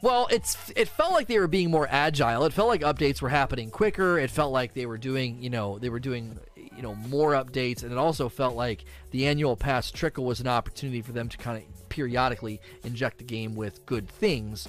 Well, 0.01 0.27
it's 0.29 0.71
it 0.75 0.87
felt 0.87 1.13
like 1.13 1.27
they 1.27 1.39
were 1.39 1.47
being 1.47 1.71
more 1.71 1.87
agile. 1.89 2.45
It 2.45 2.53
felt 2.53 2.67
like 2.67 2.81
updates 2.81 3.21
were 3.21 3.29
happening 3.29 3.71
quicker. 3.71 4.19
It 4.19 4.29
felt 4.29 4.51
like 4.51 4.73
they 4.73 4.85
were 4.85 4.97
doing, 4.97 5.41
you 5.41 5.49
know, 5.49 5.79
they 5.79 5.89
were 5.89 5.99
doing, 5.99 6.39
you 6.55 6.83
know, 6.83 6.93
more 6.95 7.31
updates, 7.31 7.83
and 7.83 7.91
it 7.91 7.97
also 7.97 8.29
felt 8.29 8.55
like 8.55 8.85
the 9.11 9.25
annual 9.27 9.55
pass 9.55 9.89
trickle 9.89 10.25
was 10.25 10.39
an 10.39 10.47
opportunity 10.47 11.01
for 11.01 11.13
them 11.13 11.29
to 11.29 11.37
kind 11.37 11.57
of 11.57 11.89
periodically 11.89 12.61
inject 12.83 13.17
the 13.17 13.23
game 13.23 13.55
with 13.55 13.85
good 13.85 14.07
things. 14.07 14.67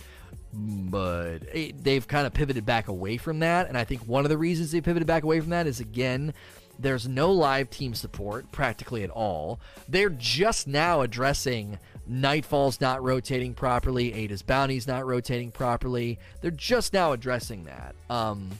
But 0.54 1.40
it, 1.52 1.84
they've 1.84 2.06
kind 2.08 2.26
of 2.26 2.32
pivoted 2.32 2.64
back 2.64 2.88
away 2.88 3.18
from 3.18 3.40
that, 3.40 3.68
and 3.68 3.76
I 3.76 3.84
think 3.84 4.02
one 4.02 4.24
of 4.24 4.30
the 4.30 4.38
reasons 4.38 4.72
they 4.72 4.80
pivoted 4.80 5.06
back 5.06 5.24
away 5.24 5.40
from 5.40 5.50
that 5.50 5.66
is 5.66 5.78
again 5.78 6.32
there's 6.78 7.08
no 7.08 7.32
live 7.32 7.70
team 7.70 7.92
support 7.92 8.50
practically 8.52 9.02
at 9.02 9.10
all. 9.10 9.58
They're 9.88 10.10
just 10.10 10.68
now 10.68 11.00
addressing 11.00 11.78
Nightfall's 12.08 12.80
not 12.80 13.02
rotating 13.02 13.54
properly. 13.54 14.14
Ada's 14.14 14.42
Bounty's 14.42 14.86
not 14.86 15.06
rotating 15.06 15.50
properly. 15.50 16.18
They're 16.40 16.50
just 16.50 16.92
now 16.92 17.12
addressing 17.12 17.64
that. 17.64 17.94
Um, 18.08 18.50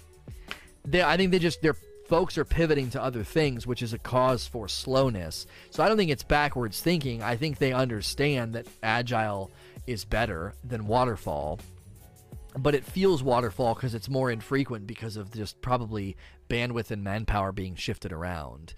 they, 0.85 1.03
I 1.03 1.17
think 1.17 1.33
they 1.33 1.39
just 1.39 1.63
they're 1.63 1.77
folks 2.09 2.39
are 2.39 2.45
pivoting 2.45 2.91
to 2.91 3.03
other 3.03 3.23
things, 3.23 3.67
which 3.67 3.83
is 3.83 3.93
a 3.93 3.99
cause 3.99 4.47
for 4.47 4.67
slowness. 4.67 5.47
So 5.71 5.83
I 5.83 5.89
don't 5.89 5.99
think 5.99 6.11
it's 6.11 6.23
backwards 6.23 6.81
thinking. 6.81 7.23
I 7.23 7.37
think 7.37 7.59
they 7.59 7.73
understand 7.73 8.55
that 8.55 8.67
agile 8.83 9.51
is 9.87 10.05
better 10.05 10.55
than 10.65 10.87
waterfall. 10.87 11.61
But 12.59 12.75
it 12.75 12.85
feels 12.85 13.23
waterfall 13.23 13.75
because 13.75 13.95
it's 13.95 14.09
more 14.09 14.31
infrequent 14.31 14.87
because 14.87 15.17
of 15.17 15.33
just 15.33 15.61
probably 15.61 16.17
bandwidth 16.49 16.91
and 16.91 17.05
manpower 17.05 17.53
being 17.53 17.77
shifted 17.77 18.11
around. 18.11 18.73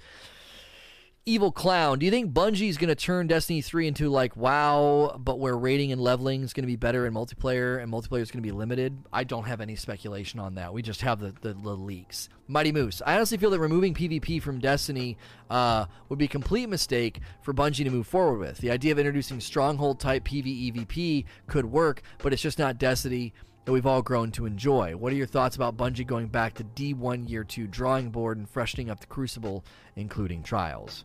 Evil 1.26 1.52
Clown, 1.52 1.98
do 1.98 2.06
you 2.06 2.10
think 2.10 2.32
Bungie's 2.32 2.78
going 2.78 2.88
to 2.88 2.94
turn 2.94 3.26
Destiny 3.26 3.60
3 3.60 3.88
into 3.88 4.08
like 4.08 4.38
WoW, 4.38 5.18
but 5.18 5.38
where 5.38 5.54
rating 5.54 5.92
and 5.92 6.00
leveling 6.00 6.42
is 6.42 6.54
going 6.54 6.62
to 6.62 6.66
be 6.66 6.76
better 6.76 7.06
in 7.06 7.12
multiplayer 7.12 7.80
and 7.80 7.92
multiplayer 7.92 8.22
is 8.22 8.30
going 8.30 8.42
to 8.42 8.46
be 8.48 8.52
limited? 8.52 8.96
I 9.12 9.24
don't 9.24 9.44
have 9.44 9.60
any 9.60 9.76
speculation 9.76 10.40
on 10.40 10.54
that. 10.54 10.72
We 10.72 10.80
just 10.80 11.02
have 11.02 11.20
the, 11.20 11.34
the, 11.42 11.52
the 11.52 11.76
leaks. 11.76 12.30
Mighty 12.48 12.72
Moose, 12.72 13.02
I 13.04 13.16
honestly 13.16 13.36
feel 13.36 13.50
that 13.50 13.60
removing 13.60 13.92
PvP 13.92 14.40
from 14.40 14.60
Destiny 14.60 15.18
uh, 15.50 15.84
would 16.08 16.18
be 16.18 16.24
a 16.24 16.28
complete 16.28 16.70
mistake 16.70 17.20
for 17.42 17.52
Bungie 17.52 17.84
to 17.84 17.90
move 17.90 18.06
forward 18.06 18.38
with. 18.38 18.56
The 18.56 18.70
idea 18.70 18.92
of 18.92 18.98
introducing 18.98 19.40
Stronghold 19.40 20.00
type 20.00 20.24
PvEVP 20.24 21.26
could 21.48 21.66
work, 21.66 22.00
but 22.22 22.32
it's 22.32 22.40
just 22.40 22.58
not 22.58 22.78
Destiny 22.78 23.34
that 23.66 23.72
we've 23.72 23.86
all 23.86 24.00
grown 24.00 24.30
to 24.32 24.46
enjoy. 24.46 24.96
What 24.96 25.12
are 25.12 25.16
your 25.16 25.26
thoughts 25.26 25.54
about 25.54 25.76
Bungie 25.76 26.06
going 26.06 26.28
back 26.28 26.54
to 26.54 26.64
D1 26.64 27.28
Year 27.28 27.44
2 27.44 27.66
drawing 27.66 28.08
board 28.08 28.38
and 28.38 28.48
freshening 28.48 28.88
up 28.88 29.00
the 29.00 29.06
Crucible, 29.06 29.66
including 29.96 30.42
Trials? 30.42 31.04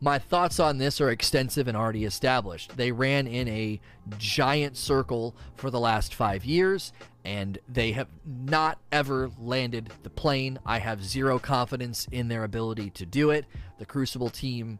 My 0.00 0.18
thoughts 0.18 0.60
on 0.60 0.76
this 0.76 1.00
are 1.00 1.10
extensive 1.10 1.68
and 1.68 1.76
already 1.76 2.04
established. 2.04 2.76
They 2.76 2.92
ran 2.92 3.26
in 3.26 3.48
a 3.48 3.80
giant 4.18 4.76
circle 4.76 5.34
for 5.54 5.70
the 5.70 5.80
last 5.80 6.14
five 6.14 6.44
years, 6.44 6.92
and 7.24 7.58
they 7.66 7.92
have 7.92 8.08
not 8.24 8.78
ever 8.92 9.30
landed 9.38 9.90
the 10.02 10.10
plane. 10.10 10.58
I 10.66 10.80
have 10.80 11.02
zero 11.02 11.38
confidence 11.38 12.06
in 12.12 12.28
their 12.28 12.44
ability 12.44 12.90
to 12.90 13.06
do 13.06 13.30
it. 13.30 13.46
The 13.78 13.86
Crucible 13.86 14.28
team 14.28 14.78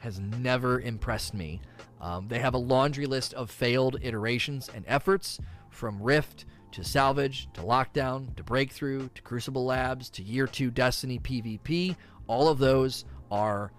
has 0.00 0.20
never 0.20 0.78
impressed 0.78 1.32
me. 1.32 1.62
Um, 2.00 2.28
they 2.28 2.38
have 2.38 2.54
a 2.54 2.58
laundry 2.58 3.06
list 3.06 3.32
of 3.34 3.50
failed 3.50 3.96
iterations 4.02 4.70
and 4.74 4.84
efforts 4.86 5.38
from 5.70 6.02
Rift 6.02 6.44
to 6.72 6.84
Salvage 6.84 7.48
to 7.54 7.62
Lockdown 7.62 8.36
to 8.36 8.42
Breakthrough 8.42 9.08
to 9.14 9.22
Crucible 9.22 9.64
Labs 9.64 10.10
to 10.10 10.22
Year 10.22 10.46
2 10.46 10.70
Destiny 10.70 11.18
PvP. 11.18 11.96
All 12.26 12.48
of 12.48 12.58
those 12.58 13.06
are 13.30 13.72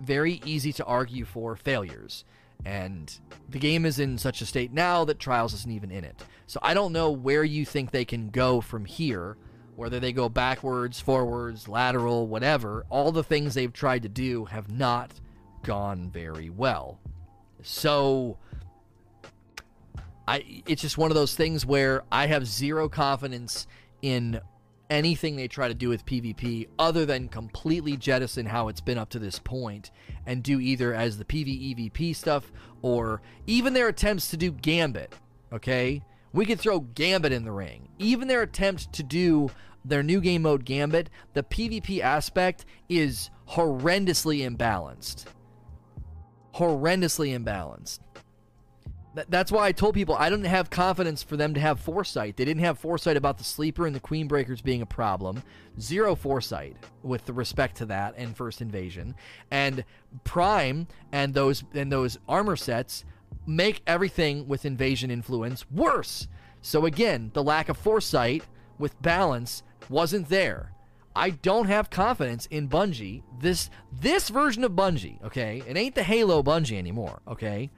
very 0.00 0.40
easy 0.44 0.72
to 0.74 0.84
argue 0.84 1.24
for 1.24 1.56
failures. 1.56 2.24
And 2.64 3.12
the 3.48 3.58
game 3.58 3.84
is 3.84 3.98
in 3.98 4.16
such 4.18 4.40
a 4.40 4.46
state 4.46 4.72
now 4.72 5.04
that 5.04 5.18
Trials 5.18 5.52
isn't 5.54 5.70
even 5.70 5.90
in 5.90 6.04
it. 6.04 6.22
So 6.46 6.60
I 6.62 6.74
don't 6.74 6.92
know 6.92 7.10
where 7.10 7.44
you 7.44 7.64
think 7.64 7.90
they 7.90 8.04
can 8.04 8.30
go 8.30 8.60
from 8.60 8.84
here, 8.84 9.36
whether 9.76 10.00
they 10.00 10.12
go 10.12 10.28
backwards, 10.28 11.00
forwards, 11.00 11.68
lateral, 11.68 12.26
whatever. 12.26 12.86
All 12.88 13.12
the 13.12 13.24
things 13.24 13.54
they've 13.54 13.72
tried 13.72 14.02
to 14.02 14.08
do 14.08 14.46
have 14.46 14.70
not 14.70 15.12
gone 15.62 16.10
very 16.10 16.50
well. 16.50 16.98
So 17.62 18.38
I 20.26 20.62
it's 20.66 20.82
just 20.82 20.98
one 20.98 21.10
of 21.10 21.14
those 21.14 21.34
things 21.34 21.66
where 21.66 22.02
I 22.10 22.26
have 22.26 22.46
zero 22.46 22.88
confidence 22.88 23.66
in 24.02 24.40
anything 24.90 25.36
they 25.36 25.48
try 25.48 25.68
to 25.68 25.74
do 25.74 25.88
with 25.88 26.06
PvP 26.06 26.68
other 26.78 27.06
than 27.06 27.28
completely 27.28 27.96
jettison 27.96 28.46
how 28.46 28.68
it's 28.68 28.80
been 28.80 28.98
up 28.98 29.10
to 29.10 29.18
this 29.18 29.38
point 29.38 29.90
and 30.26 30.42
do 30.42 30.60
either 30.60 30.94
as 30.94 31.18
the 31.18 31.24
PvEVP 31.24 32.14
stuff 32.14 32.52
or 32.82 33.22
even 33.46 33.72
their 33.72 33.88
attempts 33.88 34.30
to 34.30 34.36
do 34.36 34.50
Gambit. 34.50 35.14
Okay? 35.52 36.02
We 36.32 36.46
could 36.46 36.60
throw 36.60 36.80
Gambit 36.80 37.32
in 37.32 37.44
the 37.44 37.52
ring. 37.52 37.88
Even 37.98 38.28
their 38.28 38.42
attempt 38.42 38.92
to 38.92 39.02
do 39.02 39.50
their 39.84 40.02
new 40.02 40.20
game 40.20 40.42
mode 40.42 40.64
Gambit, 40.64 41.10
the 41.32 41.42
PvP 41.42 42.00
aspect 42.00 42.64
is 42.88 43.30
horrendously 43.50 44.48
imbalanced. 44.48 45.24
Horrendously 46.54 47.38
imbalanced 47.38 48.00
that's 49.28 49.52
why 49.52 49.66
I 49.66 49.72
told 49.72 49.94
people 49.94 50.16
I 50.16 50.28
don't 50.28 50.44
have 50.44 50.70
confidence 50.70 51.22
for 51.22 51.36
them 51.36 51.54
to 51.54 51.60
have 51.60 51.78
foresight. 51.78 52.36
They 52.36 52.44
didn't 52.44 52.64
have 52.64 52.78
foresight 52.78 53.16
about 53.16 53.38
the 53.38 53.44
sleeper 53.44 53.86
and 53.86 53.94
the 53.94 54.00
queen 54.00 54.26
breakers 54.26 54.60
being 54.60 54.82
a 54.82 54.86
problem. 54.86 55.42
Zero 55.80 56.14
foresight 56.14 56.76
with 57.02 57.28
respect 57.30 57.76
to 57.76 57.86
that 57.86 58.14
and 58.16 58.36
first 58.36 58.60
invasion. 58.60 59.14
And 59.50 59.84
prime 60.24 60.88
and 61.12 61.32
those 61.32 61.64
and 61.74 61.92
those 61.92 62.18
armor 62.28 62.56
sets 62.56 63.04
make 63.46 63.82
everything 63.86 64.48
with 64.48 64.64
invasion 64.64 65.10
influence 65.10 65.64
worse. 65.70 66.28
So 66.60 66.86
again, 66.86 67.30
the 67.34 67.42
lack 67.42 67.68
of 67.68 67.76
foresight 67.76 68.44
with 68.78 69.00
balance 69.00 69.62
wasn't 69.88 70.28
there. 70.28 70.72
I 71.16 71.30
don't 71.30 71.66
have 71.66 71.90
confidence 71.90 72.46
in 72.46 72.68
Bungie. 72.68 73.22
This 73.40 73.70
this 73.92 74.28
version 74.28 74.64
of 74.64 74.72
Bungie, 74.72 75.22
okay? 75.24 75.62
It 75.66 75.76
ain't 75.76 75.94
the 75.94 76.02
Halo 76.02 76.42
Bungie 76.42 76.78
anymore, 76.78 77.20
okay? 77.28 77.70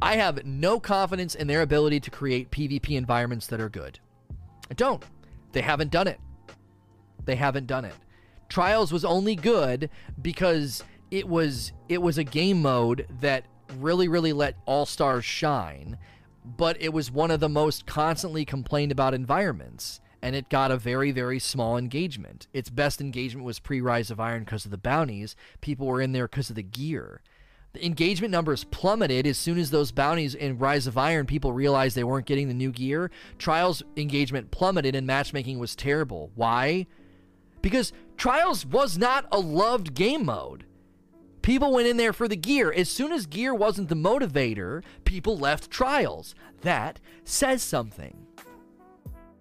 I 0.00 0.16
have 0.16 0.44
no 0.44 0.78
confidence 0.78 1.34
in 1.34 1.48
their 1.48 1.62
ability 1.62 2.00
to 2.00 2.10
create 2.10 2.50
PvP 2.50 2.90
environments 2.96 3.46
that 3.48 3.60
are 3.60 3.68
good. 3.68 3.98
I 4.70 4.74
don't. 4.74 5.02
They 5.52 5.62
haven't 5.62 5.90
done 5.90 6.06
it. 6.06 6.20
They 7.24 7.36
haven't 7.36 7.66
done 7.66 7.84
it. 7.84 7.94
Trials 8.48 8.92
was 8.92 9.04
only 9.04 9.34
good 9.34 9.90
because 10.20 10.84
it 11.10 11.28
was 11.28 11.72
it 11.88 12.00
was 12.00 12.16
a 12.16 12.24
game 12.24 12.62
mode 12.62 13.06
that 13.20 13.44
really 13.78 14.08
really 14.08 14.32
let 14.32 14.56
all 14.66 14.86
stars 14.86 15.24
shine, 15.24 15.98
but 16.44 16.80
it 16.80 16.92
was 16.92 17.10
one 17.10 17.30
of 17.30 17.40
the 17.40 17.48
most 17.48 17.86
constantly 17.86 18.44
complained 18.44 18.92
about 18.92 19.14
environments 19.14 20.00
and 20.22 20.34
it 20.34 20.48
got 20.48 20.70
a 20.70 20.76
very 20.76 21.10
very 21.10 21.38
small 21.38 21.76
engagement. 21.76 22.46
Its 22.52 22.70
best 22.70 23.00
engagement 23.00 23.44
was 23.44 23.58
pre-Rise 23.58 24.10
of 24.10 24.20
Iron 24.20 24.44
because 24.44 24.64
of 24.64 24.70
the 24.70 24.78
bounties. 24.78 25.34
People 25.60 25.86
were 25.86 26.00
in 26.00 26.12
there 26.12 26.28
because 26.28 26.50
of 26.50 26.56
the 26.56 26.62
gear. 26.62 27.20
The 27.74 27.84
engagement 27.84 28.32
numbers 28.32 28.64
plummeted 28.64 29.26
as 29.26 29.36
soon 29.36 29.58
as 29.58 29.70
those 29.70 29.92
bounties 29.92 30.34
in 30.34 30.58
Rise 30.58 30.86
of 30.86 30.96
Iron 30.96 31.26
people 31.26 31.52
realized 31.52 31.96
they 31.96 32.04
weren't 32.04 32.26
getting 32.26 32.48
the 32.48 32.54
new 32.54 32.72
gear. 32.72 33.10
Trials 33.36 33.82
engagement 33.96 34.50
plummeted 34.50 34.94
and 34.94 35.06
matchmaking 35.06 35.58
was 35.58 35.76
terrible. 35.76 36.30
Why? 36.34 36.86
Because 37.60 37.92
Trials 38.16 38.64
was 38.64 38.96
not 38.96 39.26
a 39.30 39.38
loved 39.38 39.94
game 39.94 40.24
mode. 40.24 40.64
People 41.42 41.72
went 41.72 41.88
in 41.88 41.98
there 41.98 42.12
for 42.12 42.26
the 42.26 42.36
gear. 42.36 42.72
As 42.72 42.88
soon 42.88 43.12
as 43.12 43.26
gear 43.26 43.54
wasn't 43.54 43.88
the 43.88 43.94
motivator, 43.94 44.82
people 45.04 45.38
left 45.38 45.70
Trials. 45.70 46.34
That 46.62 47.00
says 47.24 47.62
something. 47.62 48.26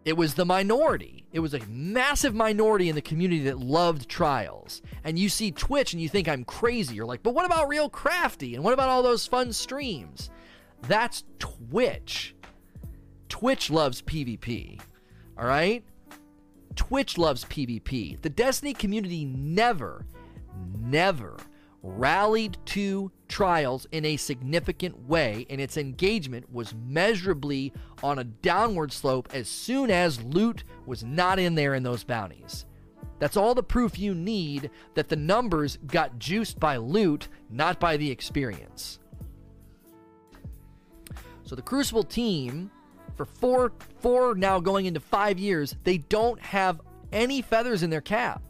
It 0.05 0.15
was 0.15 0.35
the 0.35 0.45
minority. 0.45 1.16
It 1.37 1.41
was 1.41 1.53
a 1.53 1.59
massive 1.67 2.33
minority 2.33 2.89
in 2.89 2.95
the 2.95 3.01
community 3.03 3.43
that 3.43 3.59
loved 3.59 4.09
trials. 4.09 4.81
And 5.03 5.19
you 5.19 5.29
see 5.29 5.51
Twitch 5.51 5.93
and 5.93 6.01
you 6.01 6.09
think 6.09 6.27
I'm 6.27 6.43
crazy. 6.43 6.95
You're 6.95 7.05
like, 7.05 7.21
but 7.21 7.35
what 7.35 7.45
about 7.45 7.67
Real 7.67 7.89
Crafty? 7.89 8.55
And 8.55 8.63
what 8.63 8.73
about 8.73 8.89
all 8.89 9.03
those 9.03 9.27
fun 9.27 9.53
streams? 9.53 10.31
That's 10.87 11.25
Twitch. 11.37 12.35
Twitch 13.29 13.69
loves 13.69 14.01
PvP. 14.01 14.81
All 15.37 15.45
right? 15.45 15.83
Twitch 16.75 17.19
loves 17.19 17.45
PvP. 17.45 18.19
The 18.19 18.31
Destiny 18.31 18.73
community 18.73 19.23
never, 19.23 20.07
never 20.79 21.37
rallied 21.87 22.57
to 22.65 23.11
trials 23.27 23.87
in 23.91 24.05
a 24.05 24.17
significant 24.17 25.07
way, 25.07 25.45
and 25.49 25.59
its 25.59 25.77
engagement 25.77 26.51
was 26.51 26.75
measurably 26.75 27.73
on 28.03 28.19
a 28.19 28.23
downward 28.23 28.91
slope 28.91 29.29
as 29.33 29.47
soon 29.47 29.89
as 29.89 30.21
loot 30.23 30.63
was 30.85 31.03
not 31.03 31.39
in 31.39 31.55
there 31.55 31.73
in 31.73 31.83
those 31.83 32.03
bounties. 32.03 32.65
That's 33.19 33.37
all 33.37 33.55
the 33.55 33.63
proof 33.63 33.97
you 33.97 34.13
need 34.13 34.69
that 34.93 35.09
the 35.09 35.15
numbers 35.15 35.77
got 35.87 36.19
juiced 36.19 36.59
by 36.59 36.77
loot, 36.77 37.29
not 37.49 37.79
by 37.79 37.97
the 37.97 38.11
experience. 38.11 38.99
So 41.43 41.55
the 41.55 41.61
Crucible 41.61 42.03
team, 42.03 42.69
for 43.15 43.25
four, 43.25 43.71
four 44.01 44.35
now 44.35 44.59
going 44.59 44.85
into 44.85 44.99
five 44.99 45.39
years, 45.39 45.75
they 45.83 45.97
don't 45.97 46.39
have 46.41 46.81
any 47.11 47.41
feathers 47.41 47.81
in 47.83 47.89
their 47.89 48.01
cap. 48.01 48.41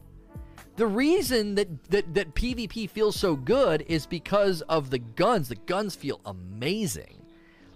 The 0.77 0.87
reason 0.87 1.55
that, 1.55 1.85
that, 1.85 2.13
that 2.13 2.35
PvP 2.35 2.87
feels 2.91 3.15
so 3.15 3.35
good 3.35 3.83
is 3.87 4.05
because 4.05 4.61
of 4.61 4.91
the 4.91 4.99
guns. 4.99 5.49
The 5.49 5.55
guns 5.55 5.95
feel 5.95 6.21
amazing. 6.23 7.25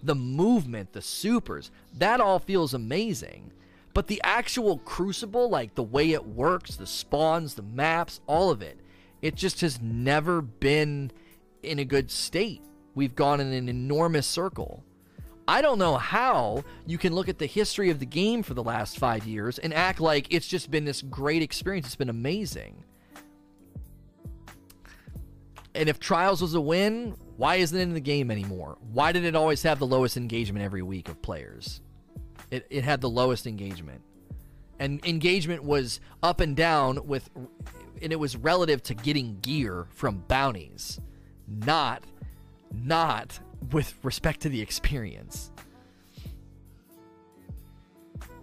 The 0.04 0.14
movement, 0.14 0.92
the 0.92 1.02
supers, 1.02 1.72
that 1.98 2.20
all 2.20 2.38
feels 2.38 2.74
amazing. 2.74 3.50
But 3.92 4.06
the 4.06 4.20
actual 4.22 4.78
crucible, 4.78 5.50
like 5.50 5.74
the 5.74 5.82
way 5.82 6.12
it 6.12 6.24
works, 6.24 6.76
the 6.76 6.86
spawns, 6.86 7.54
the 7.54 7.62
maps, 7.62 8.20
all 8.28 8.50
of 8.50 8.62
it, 8.62 8.78
it 9.20 9.34
just 9.34 9.60
has 9.62 9.80
never 9.82 10.40
been 10.40 11.10
in 11.64 11.80
a 11.80 11.84
good 11.84 12.08
state. 12.08 12.62
We've 12.94 13.16
gone 13.16 13.40
in 13.40 13.52
an 13.52 13.68
enormous 13.68 14.28
circle. 14.28 14.84
I 15.48 15.60
don't 15.60 15.78
know 15.78 15.96
how 15.96 16.62
you 16.86 16.98
can 16.98 17.12
look 17.14 17.28
at 17.28 17.38
the 17.38 17.46
history 17.46 17.90
of 17.90 17.98
the 17.98 18.06
game 18.06 18.44
for 18.44 18.54
the 18.54 18.62
last 18.62 18.96
five 18.96 19.26
years 19.26 19.58
and 19.58 19.74
act 19.74 19.98
like 19.98 20.32
it's 20.32 20.46
just 20.46 20.70
been 20.70 20.84
this 20.84 21.02
great 21.02 21.42
experience. 21.42 21.86
It's 21.86 21.96
been 21.96 22.08
amazing. 22.08 22.84
And 25.74 25.88
if 25.88 25.98
Trials 25.98 26.42
was 26.42 26.54
a 26.54 26.60
win, 26.60 27.16
why 27.36 27.56
isn't 27.56 27.76
it 27.78 27.82
in 27.82 27.94
the 27.94 28.00
game 28.00 28.30
anymore? 28.30 28.78
Why 28.92 29.12
did 29.12 29.24
it 29.24 29.34
always 29.34 29.62
have 29.62 29.78
the 29.78 29.86
lowest 29.86 30.16
engagement 30.16 30.64
every 30.64 30.82
week 30.82 31.08
of 31.08 31.20
players? 31.22 31.80
It, 32.50 32.66
it 32.70 32.84
had 32.84 33.00
the 33.00 33.08
lowest 33.08 33.46
engagement. 33.46 34.02
and 34.78 35.04
engagement 35.06 35.62
was 35.64 36.00
up 36.22 36.40
and 36.40 36.56
down 36.56 37.06
with 37.06 37.30
and 38.02 38.12
it 38.12 38.18
was 38.18 38.36
relative 38.36 38.82
to 38.82 38.94
getting 38.94 39.38
gear 39.40 39.86
from 39.90 40.24
bounties 40.26 41.00
not 41.46 42.02
not 42.74 43.38
with 43.70 43.94
respect 44.02 44.40
to 44.40 44.48
the 44.48 44.60
experience 44.60 45.52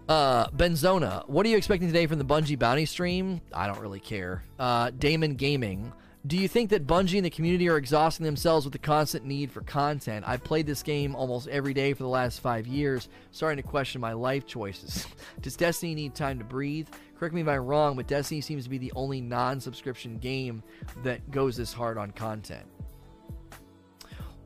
uh, 0.07 0.47
Benzona, 0.49 1.27
what 1.29 1.45
are 1.45 1.49
you 1.49 1.57
expecting 1.57 1.87
today 1.87 2.07
from 2.07 2.17
the 2.17 2.25
Bungie 2.25 2.57
bounty 2.57 2.87
stream? 2.87 3.41
I 3.53 3.67
don't 3.67 3.79
really 3.79 3.99
care. 3.99 4.43
Uh, 4.57 4.89
Damon 4.89 5.35
Gaming, 5.35 5.93
do 6.29 6.37
you 6.37 6.47
think 6.47 6.69
that 6.69 6.85
Bungie 6.85 7.17
and 7.17 7.25
the 7.25 7.31
community 7.31 7.67
are 7.69 7.77
exhausting 7.77 8.23
themselves 8.23 8.63
with 8.63 8.71
the 8.71 8.77
constant 8.77 9.25
need 9.25 9.51
for 9.51 9.61
content? 9.61 10.23
I've 10.27 10.43
played 10.43 10.67
this 10.67 10.83
game 10.83 11.15
almost 11.15 11.47
every 11.47 11.73
day 11.73 11.91
for 11.93 12.03
the 12.03 12.09
last 12.09 12.39
five 12.39 12.67
years, 12.67 13.09
starting 13.31 13.61
to 13.61 13.67
question 13.67 13.99
my 13.99 14.13
life 14.13 14.45
choices. 14.45 15.07
Does 15.41 15.55
Destiny 15.55 15.95
need 15.95 16.13
time 16.13 16.37
to 16.37 16.45
breathe? 16.45 16.87
Correct 17.17 17.33
me 17.33 17.41
if 17.41 17.47
I'm 17.47 17.65
wrong, 17.65 17.95
but 17.95 18.05
Destiny 18.05 18.41
seems 18.41 18.63
to 18.65 18.69
be 18.69 18.77
the 18.77 18.93
only 18.95 19.21
non 19.21 19.59
subscription 19.59 20.19
game 20.19 20.61
that 21.01 21.31
goes 21.31 21.57
this 21.57 21.73
hard 21.73 21.97
on 21.97 22.11
content. 22.11 22.67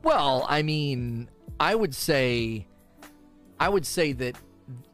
Well, 0.02 0.46
I 0.48 0.62
mean, 0.62 1.28
I 1.60 1.74
would 1.74 1.94
say. 1.94 2.66
I 3.60 3.68
would 3.68 3.84
say 3.84 4.12
that 4.14 4.36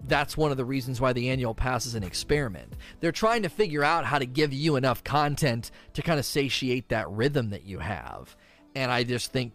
that's 0.06 0.36
one 0.36 0.50
of 0.50 0.56
the 0.56 0.64
reasons 0.64 1.00
why 1.00 1.12
the 1.12 1.30
annual 1.30 1.54
pass 1.54 1.86
is 1.86 1.94
an 1.94 2.02
experiment. 2.02 2.74
They're 3.00 3.12
trying 3.12 3.42
to 3.42 3.48
figure 3.48 3.84
out 3.84 4.04
how 4.04 4.18
to 4.18 4.26
give 4.26 4.52
you 4.52 4.76
enough 4.76 5.04
content 5.04 5.70
to 5.94 6.02
kind 6.02 6.18
of 6.18 6.26
satiate 6.26 6.88
that 6.88 7.08
rhythm 7.10 7.50
that 7.50 7.64
you 7.64 7.78
have. 7.78 8.36
And 8.74 8.90
I 8.90 9.04
just 9.04 9.32
think 9.32 9.52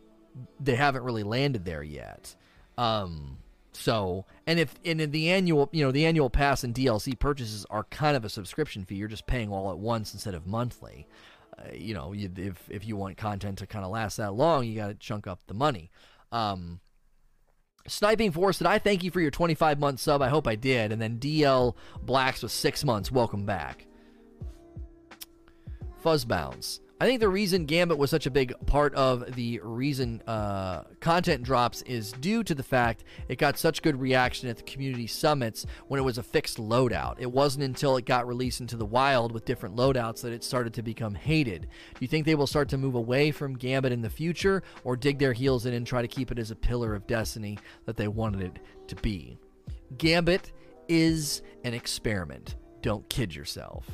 they 0.60 0.76
haven't 0.76 1.04
really 1.04 1.24
landed 1.24 1.66
there 1.66 1.84
yet. 1.84 2.36
Um, 2.78 3.38
so, 3.74 4.26
and 4.48 4.60
if 4.60 4.74
and 4.86 5.02
in 5.02 5.12
the 5.12 5.30
annual, 5.30 5.70
you 5.72 5.84
know, 5.84 5.92
the 5.92 6.06
annual 6.06 6.30
pass 6.30 6.64
and 6.64 6.74
DLC 6.74 7.18
purchases 7.18 7.66
are 7.70 7.84
kind 7.86 8.16
of 8.16 8.24
a 8.24 8.30
subscription 8.30 8.86
fee. 8.86 8.96
You're 8.96 9.10
just 9.10 9.28
paying 9.28 9.52
all 9.52 9.70
at 9.72 9.78
once 9.78 10.14
instead 10.14 10.34
of 10.34 10.48
monthly. 10.48 11.08
Uh, 11.58 11.74
you 11.74 11.94
know, 11.94 12.14
you, 12.14 12.32
if 12.38 12.64
if 12.70 12.88
you 12.88 12.96
want 12.96 13.18
content 13.18 13.58
to 13.60 13.68
kind 13.68 13.84
of 13.84 13.92
last 13.92 14.18
that 14.18 14.34
long, 14.34 14.66
you 14.66 14.76
got 14.76 14.88
to 14.88 14.94
chunk 14.96 15.28
up 15.28 15.42
the 15.48 15.54
money. 15.54 15.92
Um, 16.32 16.80
Sniping 17.88 18.32
Force 18.32 18.58
said, 18.58 18.68
I 18.68 18.80
thank 18.80 19.04
you 19.04 19.12
for 19.12 19.22
your 19.22 19.32
25 19.32 19.80
month 19.80 20.00
sub. 20.00 20.22
I 20.22 20.30
hope 20.30 20.48
I 20.48 20.56
did. 20.56 20.92
And 20.92 21.02
then 21.02 21.20
DL 21.20 21.76
Blacks 22.02 22.42
with 22.42 22.52
six 22.52 22.84
months. 22.84 23.12
Welcome 23.12 23.46
back. 23.46 23.86
Fuzzbounds. 26.04 26.80
I 26.98 27.06
think 27.06 27.20
the 27.20 27.28
reason 27.28 27.66
Gambit 27.66 27.98
was 27.98 28.10
such 28.10 28.26
a 28.26 28.32
big 28.32 28.54
part 28.68 28.96
of 28.96 29.36
the 29.36 29.60
reason 29.62 30.22
uh, 30.26 30.84
content 31.02 31.44
drops 31.44 31.82
is 31.82 32.14
due 32.14 32.42
to 32.46 32.56
the 32.56 32.64
fact 32.64 33.04
it 33.28 33.38
got 33.38 33.60
such 33.60 33.82
good 33.82 34.00
reaction 34.00 34.48
at 34.48 34.56
the 34.56 34.64
community 34.64 35.06
summits 35.06 35.66
when 35.90 36.00
it 36.00 36.04
was 36.04 36.18
a 36.18 36.24
fixed 36.24 36.58
loadout. 36.58 37.18
It 37.20 37.30
wasn't 37.30 37.66
until 37.66 37.98
it 37.98 38.06
got 38.06 38.26
released 38.26 38.62
into 38.62 38.78
the 38.78 38.86
wild 38.86 39.34
with 39.34 39.44
different 39.44 39.76
loadouts 39.76 40.22
that 40.22 40.32
it 40.32 40.42
started 40.42 40.74
to 40.76 40.82
become 40.82 41.16
hated. 41.16 41.64
Do 41.64 41.98
you 42.00 42.08
think 42.08 42.26
they 42.26 42.36
will 42.36 42.48
start 42.48 42.70
to 42.70 42.78
move 42.78 42.96
away 42.96 43.32
from 43.32 43.58
Gambit 43.58 43.92
in 43.92 44.02
the 44.02 44.10
future 44.10 44.64
or 44.86 44.96
dig 44.96 45.20
their 45.20 45.34
heels 45.34 45.66
in 45.66 45.74
and 45.74 45.86
try 45.86 46.02
to 46.02 46.08
keep 46.08 46.32
it 46.32 46.40
as 46.40 46.52
a 46.52 46.56
pillar 46.56 46.96
of 46.96 47.08
destiny 47.08 47.60
that 47.86 47.98
they 47.98 48.08
wanted 48.08 48.42
it 48.42 48.60
to 48.88 48.96
be? 48.96 49.38
Gambit 49.98 50.54
is 50.88 51.42
an 51.66 51.74
experiment. 51.74 52.56
Don't 52.82 53.08
kid 53.10 53.36
yourself. 53.36 53.86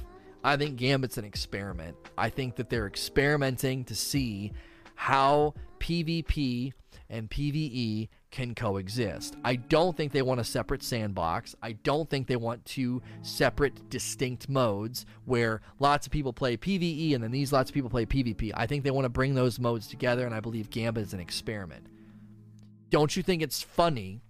I 0.44 0.58
think 0.58 0.78
Gambit's 0.78 1.18
an 1.18 1.26
experiment. 1.26 1.96
I 2.18 2.30
think 2.30 2.56
that 2.56 2.70
they're 2.70 2.88
experimenting 2.88 3.84
to 3.86 3.96
see 3.96 4.54
how 4.96 5.54
PvP 5.80 6.74
and 7.10 7.30
PvE 7.30 8.08
can 8.32 8.56
coexist. 8.56 9.36
I 9.44 9.58
don't 9.58 9.96
think 9.96 10.14
they 10.14 10.22
want 10.22 10.40
a 10.40 10.44
separate 10.46 10.82
sandbox. 10.82 11.54
I 11.62 11.74
don't 11.74 12.10
think 12.10 12.28
they 12.28 12.38
want 12.38 12.64
two 12.66 13.02
separate, 13.22 13.90
distinct 13.90 14.48
modes 14.48 15.06
where 15.26 15.62
lots 15.80 16.08
of 16.08 16.14
people 16.14 16.32
play 16.32 16.56
PvE 16.56 17.14
and 17.14 17.24
then 17.24 17.32
these 17.32 17.52
lots 17.52 17.70
of 17.70 17.74
people 17.74 17.90
play 17.90 18.06
PvP. 18.06 18.52
I 18.56 18.66
think 18.66 18.84
they 18.84 18.92
want 18.92 19.06
to 19.06 19.10
bring 19.10 19.36
those 19.36 19.60
modes 19.60 19.88
together, 19.88 20.26
and 20.26 20.34
I 20.34 20.40
believe 20.40 20.70
Gambit 20.70 21.04
is 21.04 21.14
an 21.14 21.20
experiment. 21.20 21.86
Don't 22.90 23.16
you 23.16 23.22
think 23.22 23.42
it's 23.42 23.62
funny 23.62 24.22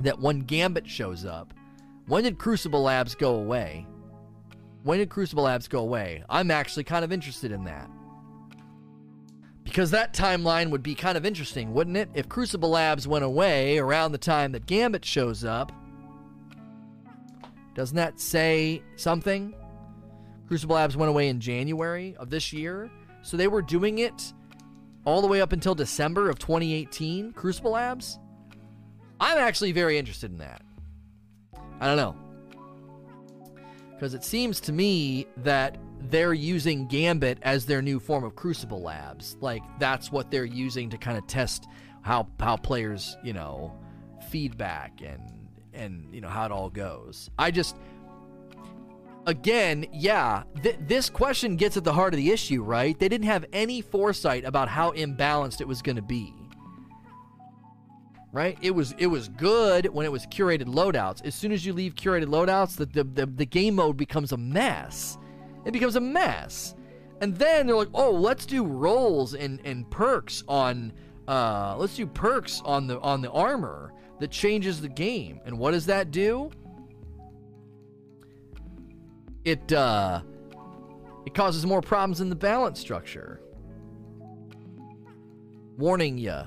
that 0.00 0.18
when 0.20 0.40
Gambit 0.40 0.88
shows 0.88 1.24
up, 1.24 1.54
when 2.06 2.24
did 2.24 2.38
Crucible 2.38 2.82
Labs 2.82 3.14
go 3.14 3.36
away? 3.36 3.86
When 4.88 5.00
did 5.00 5.10
Crucible 5.10 5.42
Labs 5.42 5.68
go 5.68 5.80
away? 5.80 6.24
I'm 6.30 6.50
actually 6.50 6.84
kind 6.84 7.04
of 7.04 7.12
interested 7.12 7.52
in 7.52 7.64
that. 7.64 7.90
Because 9.62 9.90
that 9.90 10.14
timeline 10.14 10.70
would 10.70 10.82
be 10.82 10.94
kind 10.94 11.18
of 11.18 11.26
interesting, 11.26 11.74
wouldn't 11.74 11.98
it? 11.98 12.08
If 12.14 12.30
Crucible 12.30 12.70
Labs 12.70 13.06
went 13.06 13.22
away 13.22 13.76
around 13.76 14.12
the 14.12 14.18
time 14.18 14.52
that 14.52 14.64
Gambit 14.64 15.04
shows 15.04 15.44
up, 15.44 15.72
doesn't 17.74 17.96
that 17.96 18.18
say 18.18 18.82
something? 18.96 19.54
Crucible 20.46 20.76
Labs 20.76 20.96
went 20.96 21.10
away 21.10 21.28
in 21.28 21.38
January 21.38 22.16
of 22.18 22.30
this 22.30 22.50
year, 22.54 22.90
so 23.20 23.36
they 23.36 23.46
were 23.46 23.60
doing 23.60 23.98
it 23.98 24.32
all 25.04 25.20
the 25.20 25.28
way 25.28 25.42
up 25.42 25.52
until 25.52 25.74
December 25.74 26.30
of 26.30 26.38
2018. 26.38 27.34
Crucible 27.34 27.72
Labs? 27.72 28.18
I'm 29.20 29.36
actually 29.36 29.72
very 29.72 29.98
interested 29.98 30.32
in 30.32 30.38
that. 30.38 30.62
I 31.78 31.86
don't 31.88 31.98
know. 31.98 32.27
Because 33.98 34.14
it 34.14 34.22
seems 34.22 34.60
to 34.60 34.72
me 34.72 35.26
that 35.38 35.76
they're 36.02 36.32
using 36.32 36.86
Gambit 36.86 37.38
as 37.42 37.66
their 37.66 37.82
new 37.82 37.98
form 37.98 38.22
of 38.22 38.36
Crucible 38.36 38.80
Labs. 38.80 39.36
Like 39.40 39.62
that's 39.80 40.12
what 40.12 40.30
they're 40.30 40.44
using 40.44 40.88
to 40.90 40.98
kind 40.98 41.18
of 41.18 41.26
test 41.26 41.66
how 42.02 42.28
how 42.38 42.56
players, 42.56 43.16
you 43.24 43.32
know, 43.32 43.76
feedback 44.30 45.00
and 45.04 45.48
and 45.74 46.14
you 46.14 46.20
know 46.20 46.28
how 46.28 46.46
it 46.46 46.52
all 46.52 46.70
goes. 46.70 47.28
I 47.40 47.50
just 47.50 47.74
again, 49.26 49.84
yeah, 49.92 50.44
th- 50.62 50.78
this 50.86 51.10
question 51.10 51.56
gets 51.56 51.76
at 51.76 51.82
the 51.82 51.92
heart 51.92 52.14
of 52.14 52.18
the 52.18 52.30
issue, 52.30 52.62
right? 52.62 52.96
They 52.96 53.08
didn't 53.08 53.26
have 53.26 53.46
any 53.52 53.80
foresight 53.80 54.44
about 54.44 54.68
how 54.68 54.92
imbalanced 54.92 55.60
it 55.60 55.66
was 55.66 55.82
going 55.82 55.96
to 55.96 56.02
be 56.02 56.32
right? 58.32 58.58
It 58.60 58.72
was 58.72 58.94
it 58.98 59.06
was 59.06 59.28
good 59.28 59.86
when 59.86 60.06
it 60.06 60.12
was 60.12 60.26
curated 60.26 60.66
loadouts. 60.66 61.24
As 61.24 61.34
soon 61.34 61.52
as 61.52 61.64
you 61.64 61.72
leave 61.72 61.94
curated 61.94 62.26
loadouts, 62.26 62.76
the 62.76 62.86
the, 62.86 63.04
the, 63.04 63.26
the 63.26 63.46
game 63.46 63.76
mode 63.76 63.96
becomes 63.96 64.32
a 64.32 64.36
mess. 64.36 65.18
It 65.64 65.72
becomes 65.72 65.96
a 65.96 66.00
mess. 66.00 66.74
And 67.20 67.34
then 67.36 67.66
they're 67.66 67.76
like, 67.76 67.88
oh, 67.94 68.12
let's 68.12 68.46
do 68.46 68.64
rolls 68.64 69.34
and, 69.34 69.60
and 69.64 69.90
perks 69.90 70.44
on 70.46 70.92
uh, 71.26 71.76
let's 71.78 71.96
do 71.96 72.06
perks 72.06 72.62
on 72.64 72.86
the 72.86 72.98
on 73.00 73.20
the 73.20 73.30
armor 73.30 73.92
that 74.20 74.30
changes 74.30 74.80
the 74.80 74.88
game. 74.88 75.40
And 75.44 75.58
what 75.58 75.72
does 75.72 75.86
that 75.86 76.10
do? 76.10 76.50
It 79.44 79.72
uh 79.72 80.22
it 81.26 81.34
causes 81.34 81.66
more 81.66 81.82
problems 81.82 82.20
in 82.20 82.28
the 82.28 82.36
balance 82.36 82.80
structure. 82.80 83.40
Warning 85.76 86.18
ya. 86.18 86.46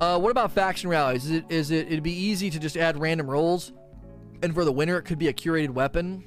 Uh, 0.00 0.18
what 0.18 0.30
about 0.30 0.52
faction 0.52 0.88
rallies? 0.88 1.24
Is 1.24 1.30
it 1.30 1.44
is 1.48 1.70
it 1.70 1.86
it'd 1.88 2.02
be 2.02 2.12
easy 2.12 2.50
to 2.50 2.58
just 2.58 2.76
add 2.76 3.00
random 3.00 3.28
rolls, 3.28 3.72
and 4.42 4.54
for 4.54 4.64
the 4.64 4.72
winner 4.72 4.98
it 4.98 5.02
could 5.02 5.18
be 5.18 5.28
a 5.28 5.32
curated 5.32 5.70
weapon? 5.70 6.24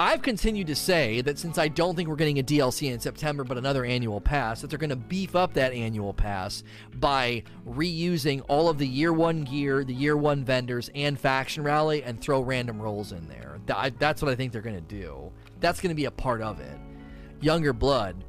I've 0.00 0.22
continued 0.22 0.68
to 0.68 0.76
say 0.76 1.22
that 1.22 1.40
since 1.40 1.58
I 1.58 1.66
don't 1.66 1.96
think 1.96 2.08
we're 2.08 2.14
getting 2.14 2.38
a 2.38 2.42
DLC 2.44 2.92
in 2.92 3.00
September, 3.00 3.42
but 3.42 3.58
another 3.58 3.84
annual 3.84 4.20
pass, 4.20 4.60
that 4.60 4.70
they're 4.70 4.78
going 4.78 4.90
to 4.90 4.96
beef 4.96 5.34
up 5.34 5.54
that 5.54 5.72
annual 5.72 6.14
pass 6.14 6.62
by 6.94 7.42
reusing 7.68 8.40
all 8.46 8.68
of 8.68 8.78
the 8.78 8.86
year 8.86 9.12
one 9.12 9.42
gear, 9.42 9.82
the 9.82 9.92
year 9.92 10.16
one 10.16 10.44
vendors, 10.44 10.88
and 10.94 11.18
faction 11.18 11.64
rally, 11.64 12.04
and 12.04 12.20
throw 12.20 12.40
random 12.40 12.80
rolls 12.80 13.10
in 13.10 13.26
there. 13.26 13.58
That's 13.66 14.22
what 14.22 14.30
I 14.30 14.36
think 14.36 14.52
they're 14.52 14.62
going 14.62 14.76
to 14.76 14.80
do. 14.80 15.32
That's 15.58 15.80
going 15.80 15.90
to 15.90 15.96
be 15.96 16.04
a 16.04 16.12
part 16.12 16.42
of 16.42 16.60
it. 16.60 16.78
Younger 17.40 17.72
blood. 17.72 18.22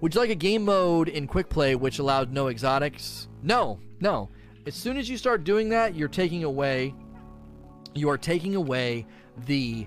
Would 0.00 0.14
you 0.14 0.20
like 0.20 0.30
a 0.30 0.34
game 0.34 0.64
mode 0.64 1.08
in 1.08 1.26
quick 1.26 1.48
play 1.48 1.74
which 1.74 1.98
allowed 1.98 2.32
no 2.32 2.48
exotics? 2.48 3.28
No, 3.42 3.80
no. 4.00 4.30
As 4.66 4.74
soon 4.74 4.96
as 4.96 5.08
you 5.08 5.16
start 5.16 5.44
doing 5.44 5.68
that, 5.70 5.94
you're 5.94 6.08
taking 6.08 6.44
away 6.44 6.94
you 7.94 8.08
are 8.08 8.18
taking 8.18 8.54
away 8.54 9.06
the 9.46 9.86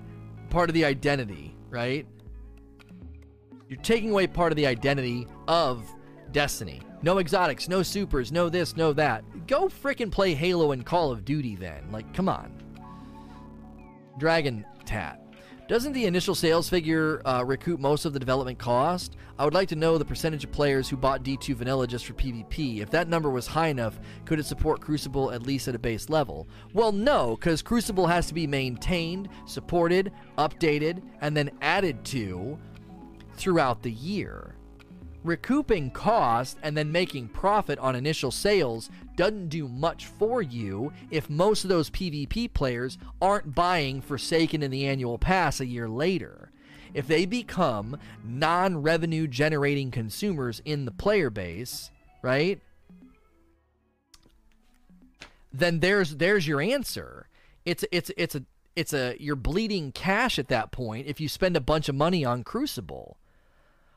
part 0.50 0.68
of 0.68 0.74
the 0.74 0.84
identity, 0.84 1.56
right? 1.70 2.06
You're 3.68 3.80
taking 3.80 4.10
away 4.10 4.26
part 4.26 4.52
of 4.52 4.56
the 4.56 4.66
identity 4.66 5.26
of 5.48 5.84
Destiny. 6.30 6.80
No 7.02 7.18
exotics, 7.18 7.68
no 7.68 7.82
supers, 7.82 8.30
no 8.30 8.48
this, 8.48 8.76
no 8.76 8.92
that. 8.92 9.46
Go 9.46 9.68
frickin' 9.68 10.10
play 10.10 10.34
Halo 10.34 10.72
and 10.72 10.84
Call 10.84 11.10
of 11.10 11.24
Duty 11.24 11.56
then. 11.56 11.90
Like, 11.90 12.12
come 12.14 12.28
on. 12.28 12.52
Dragon 14.18 14.64
Tat. 14.84 15.21
Doesn't 15.68 15.92
the 15.92 16.06
initial 16.06 16.34
sales 16.34 16.68
figure 16.68 17.22
uh, 17.24 17.44
recoup 17.46 17.78
most 17.78 18.04
of 18.04 18.12
the 18.12 18.18
development 18.18 18.58
cost? 18.58 19.16
I 19.38 19.44
would 19.44 19.54
like 19.54 19.68
to 19.68 19.76
know 19.76 19.96
the 19.96 20.04
percentage 20.04 20.42
of 20.42 20.50
players 20.50 20.88
who 20.88 20.96
bought 20.96 21.22
D2 21.22 21.54
Vanilla 21.54 21.86
just 21.86 22.04
for 22.04 22.14
PvP. 22.14 22.80
If 22.80 22.90
that 22.90 23.08
number 23.08 23.30
was 23.30 23.46
high 23.46 23.68
enough, 23.68 24.00
could 24.24 24.40
it 24.40 24.46
support 24.46 24.80
Crucible 24.80 25.30
at 25.30 25.46
least 25.46 25.68
at 25.68 25.76
a 25.76 25.78
base 25.78 26.10
level? 26.10 26.48
Well, 26.74 26.90
no, 26.90 27.36
because 27.36 27.62
Crucible 27.62 28.08
has 28.08 28.26
to 28.26 28.34
be 28.34 28.46
maintained, 28.46 29.28
supported, 29.46 30.12
updated, 30.36 31.00
and 31.20 31.36
then 31.36 31.50
added 31.60 32.04
to 32.06 32.58
throughout 33.36 33.82
the 33.82 33.92
year. 33.92 34.56
Recouping 35.24 35.90
cost 35.90 36.58
and 36.62 36.76
then 36.76 36.90
making 36.92 37.28
profit 37.28 37.78
on 37.78 37.94
initial 37.94 38.30
sales 38.30 38.90
doesn't 39.16 39.48
do 39.48 39.68
much 39.68 40.06
for 40.06 40.42
you 40.42 40.92
if 41.10 41.30
most 41.30 41.64
of 41.64 41.68
those 41.68 41.90
PvP 41.90 42.52
players 42.52 42.98
aren't 43.20 43.54
buying 43.54 44.00
Forsaken 44.00 44.62
in 44.62 44.70
the 44.70 44.86
annual 44.86 45.18
pass 45.18 45.60
a 45.60 45.66
year 45.66 45.88
later. 45.88 46.50
If 46.94 47.06
they 47.06 47.24
become 47.24 47.96
non 48.24 48.82
revenue 48.82 49.26
generating 49.26 49.90
consumers 49.90 50.60
in 50.64 50.84
the 50.84 50.90
player 50.90 51.30
base, 51.30 51.90
right? 52.20 52.60
Then 55.52 55.80
there's 55.80 56.16
there's 56.16 56.46
your 56.46 56.60
answer. 56.60 57.28
It's 57.64 57.84
it's 57.92 58.10
it's 58.16 58.34
a 58.34 58.44
it's 58.76 58.92
a 58.92 59.16
you're 59.18 59.36
bleeding 59.36 59.92
cash 59.92 60.38
at 60.38 60.48
that 60.48 60.70
point 60.70 61.06
if 61.06 61.20
you 61.20 61.28
spend 61.28 61.56
a 61.56 61.60
bunch 61.60 61.88
of 61.88 61.94
money 61.94 62.24
on 62.24 62.42
Crucible. 62.42 63.16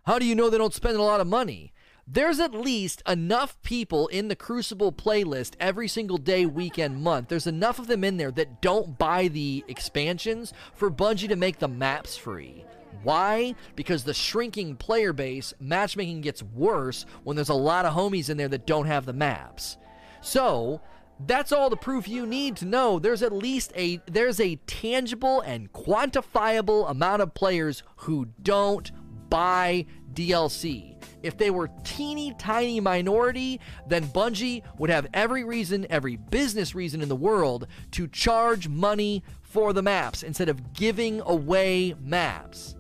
How 0.06 0.20
do 0.20 0.26
you 0.26 0.36
know 0.36 0.52
they 0.52 0.60
don't 0.60 0.74
spend 0.74 0.98
a 0.98 1.02
lot 1.02 1.20
of 1.20 1.26
money? 1.26 1.74
There's 2.08 2.40
at 2.40 2.54
least 2.54 3.02
enough 3.08 3.60
people 3.64 4.08
in 4.10 4.28
the 4.28 4.36
Crucible 4.36 4.92
playlist 4.92 5.54
every 5.60 5.88
single 5.88 6.20
day, 6.20 6.46
weekend, 6.46 7.02
month. 7.02 7.30
There's 7.30 7.48
enough 7.48 7.80
of 7.80 7.88
them 7.88 8.04
in 8.04 8.18
there 8.18 8.30
that 8.34 8.62
don't 8.62 9.00
buy 9.00 9.30
the 9.30 9.64
expansions 9.68 10.54
for 10.76 10.92
Bungie 10.92 11.30
to 11.30 11.36
make 11.36 11.58
the 11.58 11.68
maps 11.68 12.16
free. 12.16 12.64
Why? 13.02 13.56
Because 13.76 14.04
the 14.04 14.14
shrinking 14.14 14.76
player 14.76 15.12
base, 15.12 15.56
matchmaking 15.60 16.22
gets 16.22 16.44
worse 16.44 17.08
when 17.24 17.36
there's 17.36 17.50
a 17.50 17.56
lot 17.56 17.86
of 17.86 17.96
homies 17.96 18.30
in 18.30 18.38
there 18.38 18.48
that 18.50 18.68
don't 18.68 18.86
have 18.86 19.08
the 19.08 19.14
maps. 19.14 19.78
So, 20.22 20.82
that's 21.26 21.52
all 21.52 21.72
the 21.72 21.78
proof 21.78 22.08
you 22.08 22.28
need 22.28 22.58
to 22.58 22.66
know 22.66 23.00
there's 23.00 23.24
at 23.24 23.32
least 23.32 23.72
a 23.74 24.02
there's 24.06 24.40
a 24.40 24.58
tangible 24.68 25.40
and 25.42 25.72
quantifiable 25.72 26.90
amount 26.90 27.22
of 27.22 27.34
players 27.34 27.84
who 27.98 28.28
don't 28.42 28.92
buy 29.30 29.86
DLC. 30.14 30.96
If 31.24 31.38
they 31.38 31.52
were 31.52 31.70
teeny 31.84 32.34
tiny 32.38 32.80
minority, 32.80 33.60
then 33.88 34.06
Bungie 34.08 34.64
would 34.78 34.90
have 34.90 35.08
every 35.14 35.44
reason, 35.44 35.86
every 35.90 36.16
business 36.16 36.76
reason 36.76 37.02
in 37.02 37.10
the 37.10 37.16
world 37.16 37.68
to 37.92 38.08
charge 38.08 38.68
money 38.68 39.24
for 39.42 39.74
the 39.74 39.82
maps 39.82 40.24
instead 40.24 40.50
of 40.50 40.74
giving 40.74 41.22
away 41.22 41.96
maps. 42.00 42.76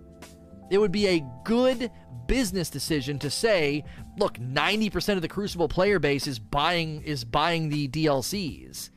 It 0.69 0.77
would 0.77 0.91
be 0.91 1.07
a 1.07 1.25
good 1.43 1.91
business 2.27 2.69
decision 2.69 3.19
to 3.19 3.29
say, 3.29 3.83
look, 4.17 4.37
90% 4.37 5.15
of 5.15 5.21
the 5.21 5.27
Crucible 5.27 5.67
player 5.67 5.99
base 5.99 6.27
is 6.27 6.39
buying 6.39 7.01
is 7.03 7.23
buying 7.23 7.69
the 7.69 7.87
DLCs. 7.87 8.89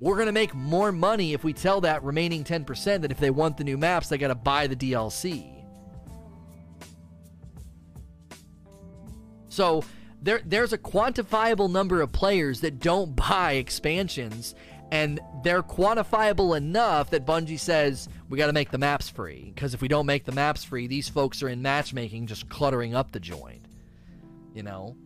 We're 0.00 0.16
going 0.16 0.26
to 0.26 0.32
make 0.32 0.54
more 0.54 0.92
money 0.92 1.32
if 1.32 1.44
we 1.44 1.52
tell 1.52 1.80
that 1.82 2.02
remaining 2.02 2.44
10% 2.44 3.00
that 3.02 3.10
if 3.10 3.18
they 3.18 3.30
want 3.30 3.56
the 3.56 3.64
new 3.64 3.78
maps, 3.78 4.08
they 4.08 4.18
got 4.18 4.28
to 4.28 4.34
buy 4.34 4.66
the 4.66 4.76
DLC. 4.76 5.53
So 9.54 9.84
there 10.20 10.40
there's 10.44 10.72
a 10.72 10.78
quantifiable 10.78 11.70
number 11.70 12.00
of 12.00 12.10
players 12.10 12.60
that 12.62 12.80
don't 12.80 13.14
buy 13.28 13.52
expansions 13.52 14.54
and 14.90 15.20
they're 15.42 15.62
quantifiable 15.62 16.56
enough 16.56 17.10
that 17.10 17.24
Bungie 17.24 17.58
says 17.58 18.08
we 18.28 18.36
got 18.36 18.46
to 18.48 18.52
make 18.52 18.70
the 18.70 18.78
maps 18.78 19.08
free 19.08 19.52
because 19.54 19.72
if 19.74 19.80
we 19.80 19.88
don't 19.88 20.06
make 20.06 20.24
the 20.24 20.32
maps 20.32 20.64
free, 20.64 20.86
these 20.86 21.08
folks 21.08 21.42
are 21.42 21.48
in 21.48 21.62
matchmaking 21.62 22.26
just 22.26 22.48
cluttering 22.48 22.94
up 22.94 23.12
the 23.12 23.20
joint. 23.20 23.64
You 24.54 24.62
know, 24.62 24.96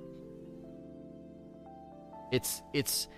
it's 2.33 2.63
it's 2.73 3.09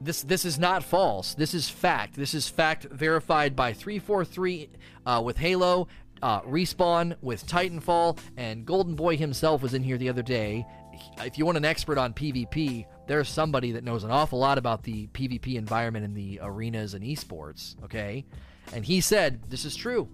this 0.00 0.22
this 0.22 0.44
is 0.44 0.58
not 0.58 0.82
false. 0.82 1.34
This 1.34 1.54
is 1.54 1.68
fact. 1.68 2.14
This 2.14 2.34
is 2.34 2.48
fact 2.48 2.84
verified 2.84 3.54
by 3.54 3.72
343 3.72 4.70
uh, 5.06 5.22
with 5.24 5.36
Halo, 5.36 5.88
uh, 6.22 6.40
Respawn 6.42 7.16
with 7.22 7.46
Titanfall, 7.46 8.18
and 8.36 8.64
Golden 8.64 8.94
Boy 8.94 9.16
himself 9.16 9.62
was 9.62 9.74
in 9.74 9.82
here 9.82 9.98
the 9.98 10.08
other 10.08 10.22
day. 10.22 10.66
If 11.18 11.38
you 11.38 11.44
want 11.46 11.58
an 11.58 11.64
expert 11.64 11.98
on 11.98 12.14
PvP, 12.14 12.86
there's 13.06 13.28
somebody 13.28 13.72
that 13.72 13.84
knows 13.84 14.04
an 14.04 14.10
awful 14.10 14.38
lot 14.38 14.58
about 14.58 14.82
the 14.82 15.06
PvP 15.08 15.56
environment 15.56 16.04
in 16.04 16.14
the 16.14 16.40
arenas 16.42 16.94
and 16.94 17.04
esports, 17.04 17.82
okay? 17.84 18.24
And 18.72 18.84
he 18.84 19.00
said, 19.00 19.42
this 19.48 19.64
is 19.64 19.74
true. 19.76 20.08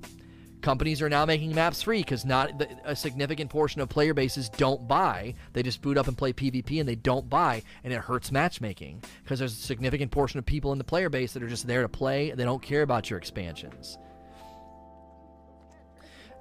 Companies 0.62 1.02
are 1.02 1.08
now 1.08 1.24
making 1.26 1.54
maps 1.54 1.82
free 1.82 2.00
because 2.00 2.24
not 2.24 2.58
the, 2.58 2.68
a 2.84 2.96
significant 2.96 3.50
portion 3.50 3.80
of 3.80 3.88
player 3.88 4.14
bases 4.14 4.48
don't 4.48 4.88
buy. 4.88 5.34
They 5.52 5.62
just 5.62 5.82
boot 5.82 5.98
up 5.98 6.08
and 6.08 6.16
play 6.16 6.32
PvP 6.32 6.80
and 6.80 6.88
they 6.88 6.94
don't 6.96 7.28
buy, 7.28 7.62
and 7.84 7.92
it 7.92 8.00
hurts 8.00 8.32
matchmaking 8.32 9.02
because 9.22 9.38
there's 9.38 9.52
a 9.52 9.62
significant 9.62 10.10
portion 10.10 10.38
of 10.38 10.46
people 10.46 10.72
in 10.72 10.78
the 10.78 10.84
player 10.84 11.08
base 11.08 11.34
that 11.34 11.42
are 11.42 11.48
just 11.48 11.66
there 11.66 11.82
to 11.82 11.88
play. 11.88 12.30
and 12.30 12.40
They 12.40 12.44
don't 12.44 12.62
care 12.62 12.82
about 12.82 13.10
your 13.10 13.18
expansions. 13.18 13.98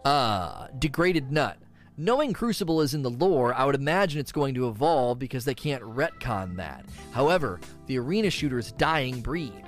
Uh, 0.03 0.67
degraded 0.79 1.31
nut. 1.31 1.57
Knowing 1.97 2.33
Crucible 2.33 2.81
is 2.81 2.93
in 2.93 3.03
the 3.03 3.09
lore, 3.09 3.53
I 3.53 3.63
would 3.63 3.75
imagine 3.75 4.19
it's 4.19 4.33
going 4.33 4.53
to 4.55 4.67
evolve 4.67 5.17
because 5.17 5.45
they 5.45 5.53
can't 5.53 5.81
retcon 5.81 6.57
that. 6.57 6.83
However, 7.13 7.61
the 7.85 7.97
arena 7.99 8.29
shooter's 8.29 8.73
dying 8.73 9.21
breed. 9.21 9.63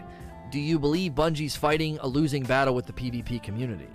Do 0.51 0.59
you 0.59 0.77
believe 0.77 1.13
Bungie's 1.13 1.55
fighting 1.55 1.97
a 1.99 2.07
losing 2.07 2.43
battle 2.43 2.75
with 2.75 2.85
the 2.85 2.91
PvP 2.91 3.41
community? 3.41 3.87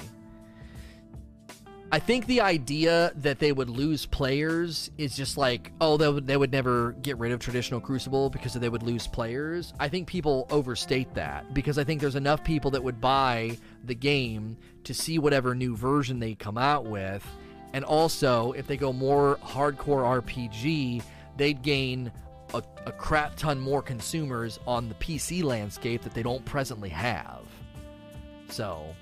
I 1.90 1.98
think 1.98 2.24
the 2.24 2.40
idea 2.40 3.12
that 3.16 3.38
they 3.38 3.52
would 3.52 3.68
lose 3.68 4.06
players 4.06 4.90
is 4.96 5.14
just 5.14 5.36
like, 5.36 5.70
oh, 5.78 5.98
they 5.98 6.08
would, 6.08 6.26
they 6.26 6.38
would 6.38 6.52
never 6.52 6.92
get 7.02 7.18
rid 7.18 7.32
of 7.32 7.40
traditional 7.40 7.82
Crucible 7.82 8.30
because 8.30 8.54
they 8.54 8.70
would 8.70 8.82
lose 8.82 9.06
players. 9.06 9.74
I 9.78 9.90
think 9.90 10.08
people 10.08 10.46
overstate 10.50 11.12
that 11.12 11.52
because 11.52 11.76
I 11.76 11.84
think 11.84 12.00
there's 12.00 12.16
enough 12.16 12.42
people 12.44 12.70
that 12.70 12.82
would 12.82 12.98
buy 12.98 13.58
the 13.84 13.94
game 13.94 14.56
to 14.84 14.94
see 14.94 15.18
whatever 15.18 15.54
new 15.54 15.76
version 15.76 16.18
they 16.18 16.34
come 16.34 16.56
out 16.56 16.86
with 16.86 17.26
and 17.72 17.84
also, 17.84 18.52
if 18.52 18.66
they 18.66 18.76
go 18.76 18.92
more 18.92 19.38
hardcore 19.42 20.22
RPG, 20.22 21.02
they'd 21.36 21.62
gain 21.62 22.12
a, 22.54 22.62
a, 22.86 22.92
crap 22.92 23.34
ton 23.36 23.58
more 23.58 23.80
consumers 23.80 24.58
on 24.66 24.88
the 24.88 24.94
PC 24.96 25.42
landscape 25.42 26.02
that 26.02 26.12
they 26.12 26.22
don't 26.22 26.44
presently 26.44 26.90
have. 26.90 27.46
So, 28.50 28.94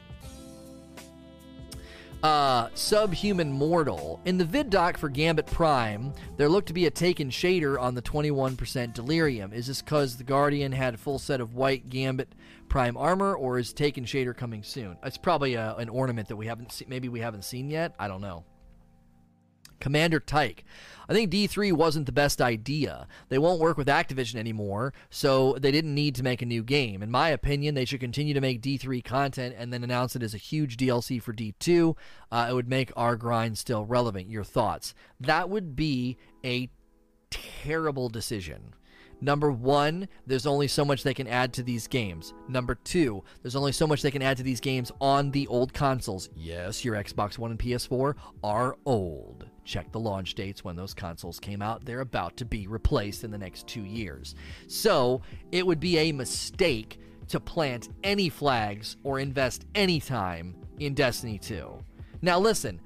uh, 2.22 2.68
Subhuman 2.74 3.50
Mortal. 3.50 4.20
In 4.24 4.38
the 4.38 4.44
vid 4.44 4.70
doc 4.70 4.98
for 4.98 5.08
Gambit 5.08 5.46
Prime, 5.46 6.12
there 6.36 6.48
looked 6.48 6.68
to 6.68 6.74
be 6.74 6.86
a 6.86 6.90
taken 6.90 7.30
shader 7.30 7.80
on 7.80 7.94
the 7.94 8.02
21% 8.02 8.92
Delirium. 8.92 9.52
Is 9.52 9.66
this 9.66 9.80
because 9.82 10.16
the 10.16 10.24
Guardian 10.24 10.70
had 10.70 10.94
a 10.94 10.98
full 10.98 11.18
set 11.18 11.40
of 11.40 11.54
white 11.54 11.88
Gambit 11.88 12.34
Prime 12.68 12.96
armor, 12.96 13.34
or 13.34 13.58
is 13.58 13.72
taken 13.72 14.04
shader 14.04 14.36
coming 14.36 14.62
soon? 14.62 14.96
It's 15.02 15.16
probably 15.16 15.54
a, 15.54 15.74
an 15.76 15.88
ornament 15.88 16.28
that 16.28 16.36
we 16.36 16.46
haven't 16.46 16.72
seen. 16.72 16.88
Maybe 16.88 17.08
we 17.08 17.20
haven't 17.20 17.44
seen 17.44 17.70
yet. 17.70 17.94
I 17.98 18.06
don't 18.06 18.20
know. 18.20 18.44
Commander 19.80 20.20
Tyke. 20.20 20.64
I 21.08 21.12
think 21.12 21.32
D3 21.32 21.72
wasn't 21.72 22.06
the 22.06 22.12
best 22.12 22.40
idea. 22.40 23.08
They 23.30 23.38
won't 23.38 23.58
work 23.60 23.76
with 23.76 23.88
Activision 23.88 24.36
anymore, 24.36 24.92
so 25.10 25.56
they 25.60 25.72
didn't 25.72 25.94
need 25.94 26.14
to 26.14 26.22
make 26.22 26.40
a 26.40 26.46
new 26.46 26.62
game. 26.62 27.02
In 27.02 27.10
my 27.10 27.30
opinion, 27.30 27.74
they 27.74 27.84
should 27.84 27.98
continue 27.98 28.32
to 28.32 28.40
make 28.40 28.62
D3 28.62 29.02
content 29.02 29.56
and 29.58 29.72
then 29.72 29.82
announce 29.82 30.14
it 30.14 30.22
as 30.22 30.34
a 30.34 30.38
huge 30.38 30.76
DLC 30.76 31.20
for 31.20 31.32
D2. 31.32 31.96
Uh, 32.30 32.46
it 32.48 32.54
would 32.54 32.68
make 32.68 32.92
our 32.94 33.16
grind 33.16 33.58
still 33.58 33.84
relevant. 33.84 34.30
Your 34.30 34.44
thoughts? 34.44 34.94
That 35.18 35.50
would 35.50 35.74
be 35.74 36.16
a 36.44 36.70
terrible 37.30 38.08
decision. 38.08 38.74
Number 39.20 39.50
one, 39.50 40.08
there's 40.26 40.46
only 40.46 40.68
so 40.68 40.84
much 40.84 41.02
they 41.02 41.12
can 41.12 41.26
add 41.26 41.52
to 41.54 41.62
these 41.62 41.86
games. 41.86 42.32
Number 42.48 42.76
two, 42.76 43.22
there's 43.42 43.56
only 43.56 43.72
so 43.72 43.86
much 43.86 44.00
they 44.00 44.10
can 44.10 44.22
add 44.22 44.36
to 44.38 44.42
these 44.42 44.60
games 44.60 44.90
on 45.00 45.30
the 45.30 45.46
old 45.48 45.74
consoles. 45.74 46.30
Yes, 46.34 46.84
your 46.84 46.94
Xbox 46.94 47.36
One 47.36 47.50
and 47.50 47.60
PS4 47.60 48.14
are 48.42 48.76
old. 48.86 49.49
Check 49.64 49.92
the 49.92 50.00
launch 50.00 50.34
dates 50.34 50.64
when 50.64 50.76
those 50.76 50.94
consoles 50.94 51.38
came 51.38 51.62
out. 51.62 51.84
They're 51.84 52.00
about 52.00 52.36
to 52.38 52.44
be 52.44 52.66
replaced 52.66 53.24
in 53.24 53.30
the 53.30 53.38
next 53.38 53.66
two 53.66 53.84
years. 53.84 54.34
So 54.66 55.22
it 55.52 55.66
would 55.66 55.80
be 55.80 55.98
a 55.98 56.12
mistake 56.12 56.98
to 57.28 57.40
plant 57.40 57.88
any 58.02 58.28
flags 58.28 58.96
or 59.04 59.20
invest 59.20 59.64
any 59.74 60.00
time 60.00 60.56
in 60.78 60.94
Destiny 60.94 61.38
2. 61.38 61.78
Now, 62.22 62.38
listen, 62.38 62.80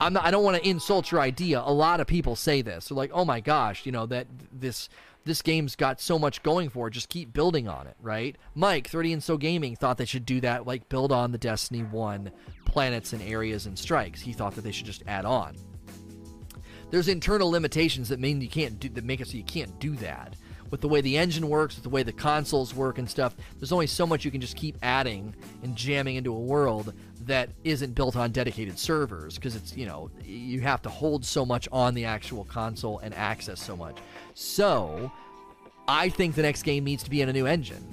not, 0.00 0.24
I 0.24 0.30
don't 0.30 0.44
want 0.44 0.56
to 0.56 0.68
insult 0.68 1.10
your 1.12 1.20
idea. 1.20 1.62
A 1.64 1.72
lot 1.72 2.00
of 2.00 2.06
people 2.06 2.34
say 2.34 2.62
this. 2.62 2.88
They're 2.88 2.96
like, 2.96 3.10
oh 3.12 3.24
my 3.24 3.40
gosh, 3.40 3.84
you 3.84 3.92
know, 3.92 4.06
that 4.06 4.26
this 4.52 4.88
this 5.24 5.42
game's 5.42 5.76
got 5.76 6.00
so 6.00 6.18
much 6.18 6.42
going 6.42 6.70
for 6.70 6.88
it. 6.88 6.92
Just 6.92 7.10
keep 7.10 7.34
building 7.34 7.68
on 7.68 7.86
it, 7.86 7.94
right? 8.00 8.36
Mike, 8.54 8.88
30 8.88 9.12
and 9.12 9.22
So 9.22 9.36
Gaming, 9.36 9.76
thought 9.76 9.98
they 9.98 10.06
should 10.06 10.24
do 10.24 10.40
that, 10.40 10.66
like 10.66 10.88
build 10.88 11.12
on 11.12 11.30
the 11.30 11.36
Destiny 11.36 11.82
1 11.82 12.32
planets 12.64 13.12
and 13.12 13.20
areas 13.20 13.66
and 13.66 13.78
strikes. 13.78 14.22
He 14.22 14.32
thought 14.32 14.54
that 14.54 14.62
they 14.62 14.72
should 14.72 14.86
just 14.86 15.02
add 15.06 15.26
on 15.26 15.56
there's 16.90 17.08
internal 17.08 17.50
limitations 17.50 18.08
that 18.08 18.20
mean 18.20 18.40
you 18.40 18.48
can't 18.48 18.78
do 18.80 18.88
that 18.90 19.04
make 19.04 19.20
it 19.20 19.28
so 19.28 19.36
you 19.36 19.44
can't 19.44 19.78
do 19.78 19.96
that. 19.96 20.34
With 20.70 20.80
the 20.80 20.88
way 20.88 21.00
the 21.00 21.18
engine 21.18 21.48
works, 21.48 21.74
with 21.74 21.82
the 21.82 21.90
way 21.90 22.04
the 22.04 22.12
consoles 22.12 22.74
work 22.74 22.98
and 22.98 23.10
stuff, 23.10 23.34
there's 23.58 23.72
only 23.72 23.88
so 23.88 24.06
much 24.06 24.24
you 24.24 24.30
can 24.30 24.40
just 24.40 24.56
keep 24.56 24.76
adding 24.82 25.34
and 25.64 25.74
jamming 25.74 26.14
into 26.14 26.32
a 26.32 26.38
world 26.38 26.94
that 27.26 27.50
isn't 27.64 27.94
built 27.94 28.16
on 28.16 28.30
dedicated 28.30 28.78
servers 28.78 29.34
because 29.34 29.56
it's, 29.56 29.76
you 29.76 29.86
know, 29.86 30.10
you 30.24 30.60
have 30.60 30.80
to 30.82 30.88
hold 30.88 31.24
so 31.24 31.44
much 31.44 31.68
on 31.72 31.94
the 31.94 32.04
actual 32.04 32.44
console 32.44 33.00
and 33.00 33.12
access 33.14 33.60
so 33.60 33.76
much. 33.76 33.96
So, 34.34 35.10
I 35.88 36.08
think 36.08 36.36
the 36.36 36.42
next 36.42 36.62
game 36.62 36.84
needs 36.84 37.02
to 37.02 37.10
be 37.10 37.20
in 37.20 37.28
a 37.28 37.32
new 37.32 37.46
engine. 37.46 37.84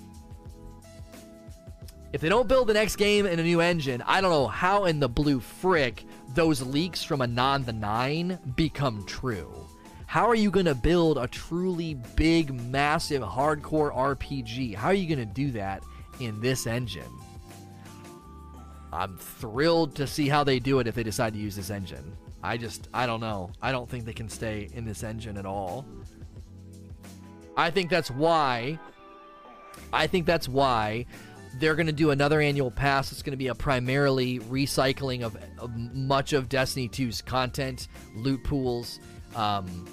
If 2.13 2.21
they 2.21 2.29
don't 2.29 2.47
build 2.47 2.67
the 2.67 2.73
next 2.73 2.95
game 2.95 3.25
in 3.25 3.39
a 3.39 3.43
new 3.43 3.59
engine, 3.59 4.01
I 4.05 4.21
don't 4.21 4.31
know 4.31 4.47
how 4.47 4.85
in 4.85 4.99
the 4.99 5.09
blue 5.09 5.39
frick 5.39 6.05
those 6.33 6.61
leaks 6.61 7.03
from 7.03 7.21
Anon 7.21 7.63
the 7.63 7.73
9 7.73 8.53
become 8.55 9.03
true. 9.05 9.53
How 10.05 10.27
are 10.27 10.35
you 10.35 10.49
going 10.51 10.65
to 10.65 10.75
build 10.75 11.17
a 11.17 11.27
truly 11.27 11.95
big, 12.15 12.53
massive, 12.53 13.21
hardcore 13.21 13.93
RPG? 13.93 14.75
How 14.75 14.87
are 14.87 14.93
you 14.93 15.13
going 15.13 15.27
to 15.27 15.33
do 15.33 15.51
that 15.51 15.83
in 16.19 16.39
this 16.39 16.65
engine? 16.65 17.11
I'm 18.93 19.17
thrilled 19.17 19.95
to 19.95 20.07
see 20.07 20.29
how 20.29 20.43
they 20.43 20.59
do 20.59 20.79
it 20.79 20.87
if 20.87 20.95
they 20.95 21.03
decide 21.03 21.33
to 21.33 21.39
use 21.39 21.55
this 21.55 21.69
engine. 21.69 22.15
I 22.41 22.57
just, 22.57 22.87
I 22.93 23.05
don't 23.05 23.19
know. 23.19 23.51
I 23.61 23.71
don't 23.71 23.89
think 23.89 24.05
they 24.05 24.13
can 24.13 24.29
stay 24.29 24.69
in 24.73 24.85
this 24.85 25.03
engine 25.03 25.37
at 25.37 25.45
all. 25.45 25.85
I 27.57 27.69
think 27.69 27.89
that's 27.89 28.09
why. 28.09 28.79
I 29.91 30.07
think 30.07 30.25
that's 30.25 30.47
why 30.47 31.05
they're 31.59 31.75
going 31.75 31.87
to 31.87 31.93
do 31.93 32.11
another 32.11 32.41
annual 32.41 32.71
pass. 32.71 33.11
It's 33.11 33.21
going 33.21 33.31
to 33.31 33.37
be 33.37 33.47
a 33.47 33.55
primarily 33.55 34.39
recycling 34.39 35.23
of, 35.23 35.37
of 35.57 35.75
much 35.75 36.33
of 36.33 36.49
Destiny 36.49 36.89
2's 36.89 37.21
content, 37.21 37.87
loot 38.15 38.43
pools, 38.43 38.99
um, 39.35 39.87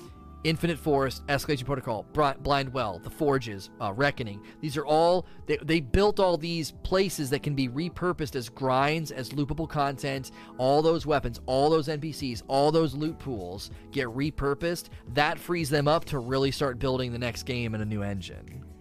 Infinite 0.45 0.79
Forest, 0.79 1.27
Escalation 1.27 1.65
Protocol, 1.65 2.05
Blind 2.12 2.73
Well, 2.75 2.99
The 2.99 3.09
Forges, 3.09 3.71
uh, 3.81 3.95
Reckoning. 3.95 4.43
These 4.61 4.77
are 4.77 4.85
all, 4.85 5.25
they, 5.47 5.57
they 5.62 5.81
built 5.81 6.21
all 6.21 6.37
these 6.37 6.73
places 6.83 7.31
that 7.31 7.43
can 7.43 7.55
be 7.55 7.69
repurposed 7.69 8.37
as 8.37 8.51
grinds, 8.51 9.11
as 9.11 9.31
loopable 9.31 9.69
content. 9.69 10.33
All 10.59 10.83
those 10.83 11.07
weapons, 11.07 11.41
all 11.47 11.71
those 11.71 11.89
NPCs, 11.89 12.43
all 12.47 12.71
those 12.71 12.95
loot 12.95 13.19
pools 13.19 13.71
get 13.91 14.07
repurposed. 14.09 14.91
That 15.15 15.39
frees 15.39 15.71
them 15.71 15.89
up 15.89 16.05
to 16.07 16.19
really 16.19 16.51
start 16.51 16.79
building 16.79 17.12
the 17.12 17.19
next 17.19 17.45
game 17.45 17.75
in 17.75 17.81
a 17.81 17.87
new 17.87 18.03
engine. 18.03 18.74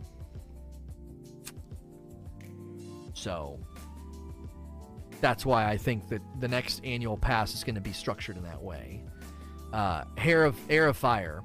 So 3.23 3.57
that's 5.21 5.45
why 5.45 5.69
I 5.69 5.77
think 5.77 6.09
that 6.09 6.21
the 6.41 6.47
next 6.49 6.83
annual 6.83 7.15
pass 7.15 7.53
is 7.53 7.63
going 7.63 7.75
to 7.75 7.81
be 7.81 7.93
structured 7.93 8.35
in 8.35 8.43
that 8.43 8.61
way. 8.61 9.01
Uh, 9.71 10.03
Hair 10.17 10.43
of 10.43 10.59
Air 10.69 10.87
of 10.87 10.97
Fire. 10.97 11.41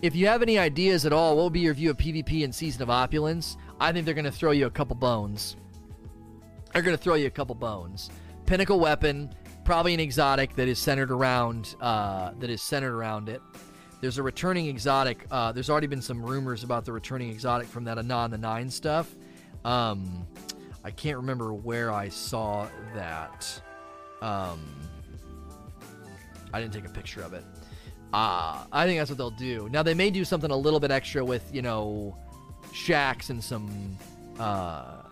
If 0.00 0.16
you 0.16 0.28
have 0.28 0.40
any 0.40 0.58
ideas 0.58 1.04
at 1.04 1.12
all, 1.12 1.36
what 1.36 1.42
will 1.42 1.50
be 1.50 1.60
your 1.60 1.74
view 1.74 1.90
of 1.90 1.98
PvP 1.98 2.40
in 2.40 2.52
Season 2.52 2.80
of 2.80 2.88
Opulence? 2.88 3.58
I 3.78 3.92
think 3.92 4.06
they're 4.06 4.14
going 4.14 4.24
to 4.24 4.32
throw 4.32 4.52
you 4.52 4.64
a 4.64 4.70
couple 4.70 4.96
bones. 4.96 5.56
They're 6.72 6.80
going 6.80 6.96
to 6.96 7.02
throw 7.02 7.16
you 7.16 7.26
a 7.26 7.30
couple 7.30 7.54
bones. 7.54 8.08
Pinnacle 8.46 8.80
weapon, 8.80 9.34
probably 9.64 9.92
an 9.92 10.00
exotic 10.00 10.56
that 10.56 10.68
is 10.68 10.78
centered 10.78 11.10
around 11.10 11.76
uh, 11.82 12.32
that 12.38 12.48
is 12.48 12.62
centered 12.62 12.94
around 12.96 13.28
it. 13.28 13.42
There's 14.00 14.16
a 14.16 14.22
returning 14.22 14.68
exotic. 14.68 15.26
Uh, 15.30 15.52
there's 15.52 15.68
already 15.68 15.86
been 15.86 16.00
some 16.00 16.22
rumors 16.24 16.64
about 16.64 16.86
the 16.86 16.92
returning 16.92 17.28
exotic 17.28 17.68
from 17.68 17.84
that 17.84 17.98
Anon 17.98 18.30
the 18.30 18.38
Nine 18.38 18.70
stuff. 18.70 19.14
Um, 19.66 20.26
I 20.84 20.90
can't 20.90 21.18
remember 21.18 21.52
where 21.52 21.92
I 21.92 22.08
saw 22.08 22.68
that. 22.94 23.60
Um, 24.22 24.60
I 26.52 26.60
didn't 26.60 26.72
take 26.72 26.86
a 26.86 26.90
picture 26.90 27.22
of 27.22 27.34
it. 27.34 27.44
Uh, 28.12 28.64
I 28.72 28.86
think 28.86 28.98
that's 28.98 29.10
what 29.10 29.18
they'll 29.18 29.30
do. 29.30 29.68
Now 29.70 29.82
they 29.82 29.94
may 29.94 30.10
do 30.10 30.24
something 30.24 30.50
a 30.50 30.56
little 30.56 30.80
bit 30.80 30.90
extra 30.90 31.24
with 31.24 31.48
you 31.52 31.62
know, 31.62 32.16
Shaxx 32.72 33.30
and 33.30 33.42
some 33.42 33.96
uh, 34.38 35.02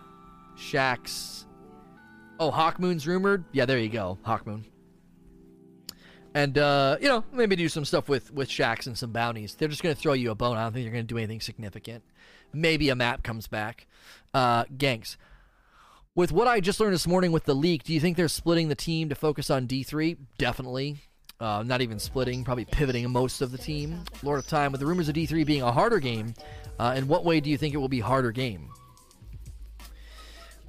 Shaxx. 0.57 1.45
Oh, 2.39 2.51
Hawkmoon's 2.51 3.07
rumored. 3.07 3.45
Yeah, 3.51 3.65
there 3.65 3.79
you 3.79 3.89
go, 3.89 4.17
Hawkmoon. 4.25 4.63
And 6.33 6.57
uh, 6.57 6.97
you 7.01 7.07
know, 7.07 7.23
maybe 7.31 7.55
do 7.55 7.69
some 7.69 7.85
stuff 7.85 8.09
with 8.09 8.33
with 8.33 8.49
Shaxx 8.49 8.87
and 8.87 8.97
some 8.97 9.11
bounties. 9.11 9.55
They're 9.55 9.67
just 9.67 9.81
gonna 9.81 9.95
throw 9.95 10.13
you 10.13 10.31
a 10.31 10.35
bone. 10.35 10.57
I 10.57 10.63
don't 10.63 10.73
think 10.73 10.85
they're 10.85 10.93
gonna 10.93 11.03
do 11.03 11.17
anything 11.17 11.41
significant. 11.41 12.03
Maybe 12.53 12.89
a 12.89 12.95
map 12.95 13.23
comes 13.23 13.47
back. 13.47 13.87
Uh, 14.33 14.65
Ganks. 14.65 15.15
With 16.15 16.31
what 16.31 16.47
I 16.47 16.59
just 16.59 16.79
learned 16.79 16.93
this 16.93 17.07
morning 17.07 17.31
with 17.31 17.45
the 17.45 17.53
leak, 17.53 17.83
do 17.83 17.93
you 17.93 17.99
think 17.99 18.17
they're 18.17 18.27
splitting 18.27 18.67
the 18.67 18.75
team 18.75 19.09
to 19.09 19.15
focus 19.15 19.49
on 19.49 19.67
D3? 19.67 20.17
Definitely. 20.37 20.97
Uh, 21.39 21.63
not 21.63 21.81
even 21.81 21.99
splitting, 21.99 22.43
probably 22.43 22.65
pivoting 22.65 23.09
most 23.09 23.41
of 23.41 23.51
the 23.51 23.57
team. 23.57 24.03
Lord 24.23 24.39
of 24.39 24.47
Time, 24.47 24.71
with 24.71 24.81
the 24.81 24.87
rumors 24.87 25.07
of 25.07 25.15
D3 25.15 25.45
being 25.45 25.61
a 25.61 25.71
harder 25.71 25.99
game, 25.99 26.33
uh, 26.79 26.95
in 26.97 27.07
what 27.07 27.23
way 27.23 27.39
do 27.39 27.49
you 27.49 27.57
think 27.57 27.73
it 27.73 27.77
will 27.77 27.87
be 27.87 27.99
harder 27.99 28.31
game? 28.31 28.69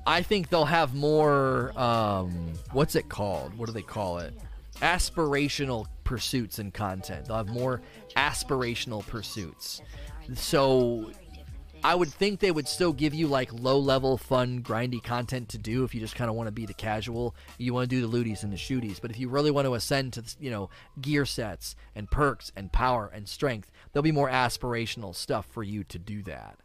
I 0.07 0.23
think 0.23 0.51
they'll 0.51 0.67
have 0.67 0.95
more. 0.95 1.73
Um, 1.79 2.53
what's 2.73 2.95
it 2.95 3.09
called? 3.09 3.57
What 3.57 3.67
do 3.67 3.73
they 3.73 3.83
call 3.83 4.19
it? 4.19 4.35
Aspirational 4.77 5.87
pursuits 6.05 6.59
and 6.59 6.73
content. 6.73 7.27
They'll 7.27 7.39
have 7.39 7.49
more 7.49 7.81
aspirational 8.17 9.07
pursuits. 9.07 9.81
So 10.35 11.11
I 11.83 11.95
would 11.95 12.09
think 12.09 12.41
they 12.41 12.51
would 12.51 12.69
still 12.69 12.93
give 12.93 13.15
you 13.15 13.27
like 13.27 13.53
low 13.53 13.79
level, 13.79 14.19
fun, 14.19 14.63
grindy 14.63 15.03
content 15.03 15.49
to 15.51 15.59
do 15.59 15.85
if 15.85 15.95
you 15.95 16.01
just 16.01 16.15
kind 16.15 16.29
of 16.29 16.37
want 16.37 16.47
to 16.49 16.53
be 16.53 16.67
the 16.67 16.75
casual. 16.75 17.35
You 17.59 17.73
want 17.73 17.89
to 17.89 17.97
do 17.97 18.07
the 18.07 18.19
looties 18.19 18.43
and 18.43 18.53
the 18.53 18.57
shooties. 18.57 19.01
But 19.01 19.11
if 19.11 19.19
you 19.19 19.29
really 19.29 19.51
want 19.51 19.67
to 19.67 19.75
ascend 19.75 20.13
to, 20.15 20.25
you 20.39 20.51
know, 20.51 20.69
gear 21.01 21.25
sets 21.25 21.77
and 21.95 22.11
perks 22.11 22.53
and 22.55 22.71
power 22.71 23.11
and 23.13 23.29
strength, 23.29 23.71
there'll 23.93 24.03
be 24.03 24.13
more 24.13 24.29
aspirational 24.29 25.15
stuff 25.15 25.47
for 25.47 25.63
you 25.63 25.83
to 25.85 25.99
do 25.99 26.23
that. 26.25 26.59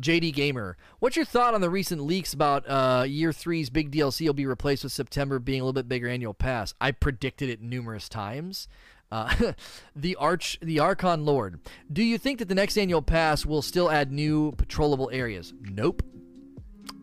JD 0.00 0.34
Gamer, 0.34 0.76
what's 0.98 1.14
your 1.14 1.24
thought 1.24 1.54
on 1.54 1.60
the 1.60 1.70
recent 1.70 2.02
leaks 2.02 2.32
about 2.32 2.68
uh, 2.68 3.04
Year 3.06 3.32
Three's 3.32 3.70
big 3.70 3.92
DLC 3.92 4.26
will 4.26 4.34
be 4.34 4.46
replaced 4.46 4.82
with 4.82 4.92
September 4.92 5.38
being 5.38 5.60
a 5.60 5.64
little 5.64 5.72
bit 5.72 5.88
bigger 5.88 6.08
annual 6.08 6.34
pass? 6.34 6.74
I 6.80 6.90
predicted 6.90 7.48
it 7.48 7.62
numerous 7.62 8.08
times. 8.08 8.66
Uh, 9.14 9.52
the 9.96 10.16
Arch, 10.16 10.58
the 10.60 10.80
Archon 10.80 11.24
Lord. 11.24 11.60
Do 11.92 12.02
you 12.02 12.18
think 12.18 12.40
that 12.40 12.48
the 12.48 12.54
next 12.54 12.76
annual 12.76 13.00
pass 13.00 13.46
will 13.46 13.62
still 13.62 13.88
add 13.88 14.10
new 14.10 14.50
patrollable 14.52 15.08
areas? 15.12 15.54
Nope, 15.60 16.02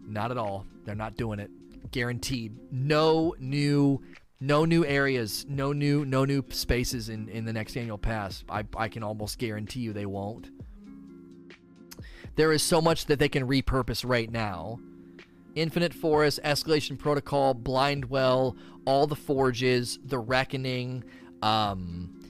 not 0.05 0.29
at 0.29 0.37
all. 0.37 0.65
They're 0.83 0.93
not 0.93 1.15
doing 1.15 1.39
it. 1.39 1.49
Guaranteed. 1.91 2.57
No 2.69 3.33
new, 3.39 4.01
no 4.41 4.65
new 4.65 4.85
areas. 4.85 5.45
No 5.47 5.71
new, 5.71 6.03
no 6.03 6.25
new 6.25 6.43
spaces 6.49 7.07
in 7.07 7.29
in 7.29 7.45
the 7.45 7.53
next 7.53 7.77
annual 7.77 7.97
pass. 7.97 8.43
I 8.49 8.65
I 8.75 8.89
can 8.89 9.03
almost 9.03 9.39
guarantee 9.39 9.79
you 9.79 9.93
they 9.93 10.05
won't. 10.05 10.49
There 12.35 12.51
is 12.51 12.61
so 12.61 12.81
much 12.81 13.05
that 13.05 13.19
they 13.19 13.29
can 13.29 13.47
repurpose 13.47 14.03
right 14.05 14.29
now. 14.29 14.79
Infinite 15.55 15.93
Forest, 15.93 16.41
Escalation 16.43 16.97
Protocol, 16.97 17.53
Blind 17.53 18.05
Well, 18.05 18.57
all 18.85 19.07
the 19.07 19.17
forges, 19.17 19.99
the 20.03 20.19
Reckoning, 20.19 21.03
um, 21.41 22.21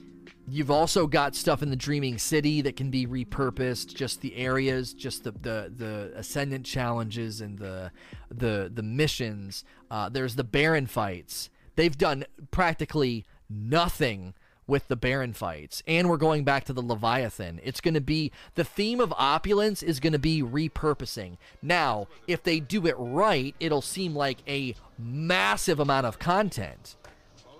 you've 0.48 0.70
also 0.70 1.06
got 1.06 1.34
stuff 1.34 1.62
in 1.62 1.70
the 1.70 1.76
Dreaming 1.76 2.18
City 2.18 2.60
that 2.62 2.76
can 2.76 2.90
be 2.90 3.06
repurposed. 3.06 3.94
Just 3.94 4.20
the 4.20 4.36
areas, 4.36 4.92
just 4.92 5.24
the 5.24 5.32
the, 5.32 5.72
the 5.74 6.12
ascendant 6.14 6.66
challenges 6.66 7.40
and 7.40 7.58
the 7.58 7.90
the 8.30 8.70
the 8.72 8.82
missions. 8.82 9.64
Uh, 9.90 10.08
there's 10.08 10.36
the 10.36 10.44
Baron 10.44 10.86
fights. 10.86 11.50
They've 11.76 11.96
done 11.96 12.24
practically 12.50 13.24
nothing 13.48 14.34
with 14.66 14.88
the 14.88 14.96
Baron 14.96 15.32
fights. 15.32 15.82
And 15.86 16.08
we're 16.08 16.16
going 16.16 16.44
back 16.44 16.64
to 16.64 16.72
the 16.72 16.82
Leviathan. 16.82 17.60
It's 17.62 17.80
going 17.80 17.94
to 17.94 18.00
be 18.00 18.30
the 18.54 18.64
theme 18.64 19.00
of 19.00 19.12
opulence 19.16 19.82
is 19.82 20.00
going 20.00 20.12
to 20.12 20.18
be 20.18 20.42
repurposing. 20.42 21.36
Now, 21.60 22.08
if 22.26 22.42
they 22.42 22.60
do 22.60 22.86
it 22.86 22.94
right, 22.96 23.54
it'll 23.58 23.82
seem 23.82 24.14
like 24.14 24.38
a 24.46 24.74
massive 24.98 25.80
amount 25.80 26.06
of 26.06 26.18
content 26.18 26.96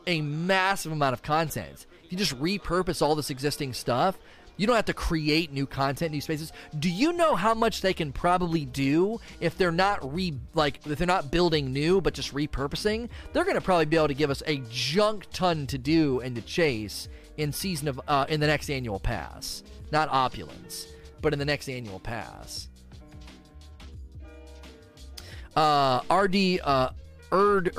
a 0.07 0.21
massive 0.21 0.93
amount 0.93 1.13
of 1.15 1.23
content. 1.23 1.87
You 2.09 2.19
just 2.19 2.39
repurpose 2.39 3.03
all 3.03 3.15
this 3.15 3.31
existing 3.31 3.73
stuff, 3.73 4.19
you 4.57 4.67
don't 4.67 4.77
have 4.77 4.85
to 4.87 4.95
create 4.95 5.53
new 5.53 5.67
content, 5.67 6.13
new 6.13 6.21
spaces. 6.21 6.53
Do 6.79 6.91
you 6.91 7.13
know 7.13 7.35
how 7.35 7.55
much 7.55 7.81
they 7.81 7.95
can 7.95 8.13
probably 8.13 8.65
do 8.65 9.21
if 9.41 9.57
they're 9.57 9.73
not 9.73 10.15
re 10.15 10.35
like 10.55 10.87
if 10.87 10.99
they're 10.99 11.07
not 11.07 11.31
building 11.31 11.73
new 11.73 12.01
but 12.01 12.15
just 12.15 12.35
repurposing? 12.35 13.09
They're 13.33 13.45
going 13.45 13.57
to 13.57 13.63
probably 13.63 13.87
be 13.87 13.97
able 13.97 14.09
to 14.09 14.15
give 14.15 14.31
us 14.31 14.43
a 14.47 14.63
junk 14.71 15.27
ton 15.33 15.67
to 15.69 15.79
do 15.79 16.21
and 16.21 16.37
to 16.37 16.43
chase 16.43 17.09
in 17.39 17.53
season 17.53 17.89
of 17.89 18.01
uh, 18.07 18.27
in 18.29 18.41
the 18.41 18.47
next 18.47 18.71
annual 18.71 19.01
pass. 19.01 19.63
Not 19.91 20.09
opulence, 20.11 20.87
but 21.21 21.33
in 21.33 21.39
the 21.39 21.45
next 21.45 21.69
annual 21.69 21.99
pass. 21.99 22.69
Uh, 25.57 26.01
RD 26.11 26.61
uh, 26.63 26.91
Erd 27.33 27.75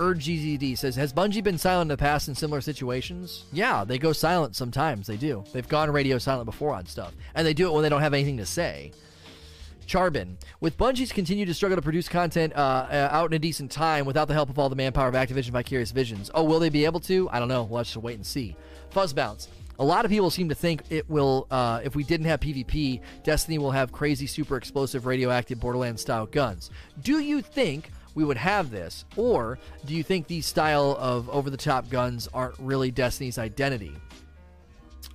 says, 0.76 0.96
"Has 0.96 1.14
Bungie 1.14 1.44
been 1.44 1.60
silent 1.60 1.84
in 1.84 1.88
the 1.90 1.98
past 1.98 2.28
in 2.28 2.34
similar 2.34 2.60
situations? 2.60 3.46
Yeah, 3.54 3.84
they 3.86 4.00
go 4.00 4.12
silent 4.12 4.56
sometimes. 4.56 5.06
They 5.06 5.16
do. 5.16 5.44
They've 5.54 5.68
gone 5.68 5.92
radio 5.92 6.18
silent 6.18 6.46
before 6.46 6.74
on 6.74 6.88
stuff, 6.88 7.14
and 7.36 7.46
they 7.46 7.54
do 7.54 7.68
it 7.68 7.74
when 7.74 7.84
they 7.84 7.90
don't 7.90 8.02
have 8.02 8.14
anything 8.14 8.38
to 8.38 8.46
say." 8.46 8.92
Charbin, 9.86 10.38
with 10.62 10.78
Bungie's 10.78 11.12
continue 11.12 11.46
to 11.46 11.54
struggle 11.54 11.76
to 11.76 11.82
produce 11.82 12.08
content 12.08 12.54
uh, 12.56 12.88
uh, 12.90 13.10
out 13.12 13.32
in 13.32 13.36
a 13.36 13.40
decent 13.40 13.70
time 13.70 14.06
without 14.06 14.28
the 14.28 14.34
help 14.34 14.50
of 14.50 14.58
all 14.58 14.70
the 14.70 14.76
manpower 14.76 15.10
of 15.10 15.14
Activision 15.14 15.50
Vicarious 15.50 15.92
Visions. 15.92 16.32
Oh, 16.34 16.44
will 16.44 16.60
they 16.60 16.70
be 16.70 16.86
able 16.86 17.02
to? 17.02 17.30
I 17.32 17.40
don't 17.40 17.50
know. 17.50 17.64
We'll 17.64 17.84
to 17.84 18.00
wait 18.00 18.16
and 18.16 18.26
see. 18.26 18.56
Fuzz 18.92 19.14
bounce. 19.14 19.50
A 19.80 19.84
lot 19.84 20.06
of 20.06 20.12
people 20.12 20.30
seem 20.30 20.50
to 20.50 20.56
think 20.56 20.84
it 20.90 21.10
will, 21.10 21.48
uh, 21.52 21.82
if 21.84 21.96
we 21.96 22.04
didn't 22.04 22.28
have 22.28 22.40
PvP, 22.40 23.02
Destiny 23.24 23.58
will 23.58 23.72
have 23.72 23.92
crazy, 23.92 24.28
super 24.28 24.56
explosive, 24.56 25.06
radioactive 25.06 25.60
Borderlands 25.60 26.02
style 26.02 26.28
guns. 26.28 26.70
Do 27.02 27.20
you 27.20 27.42
think 27.42 27.92
we 28.16 28.24
would 28.24 28.38
have 28.38 28.72
this? 28.72 29.06
Or 29.16 29.60
do 29.86 29.94
you 29.94 30.04
think 30.04 30.28
these 30.28 30.46
style 30.46 30.96
of 31.00 31.30
over 31.30 31.50
the 31.50 31.58
top 31.58 31.90
guns 31.90 32.28
aren't 32.34 32.58
really 32.60 32.92
Destiny's 32.92 33.38
identity? 33.38 33.94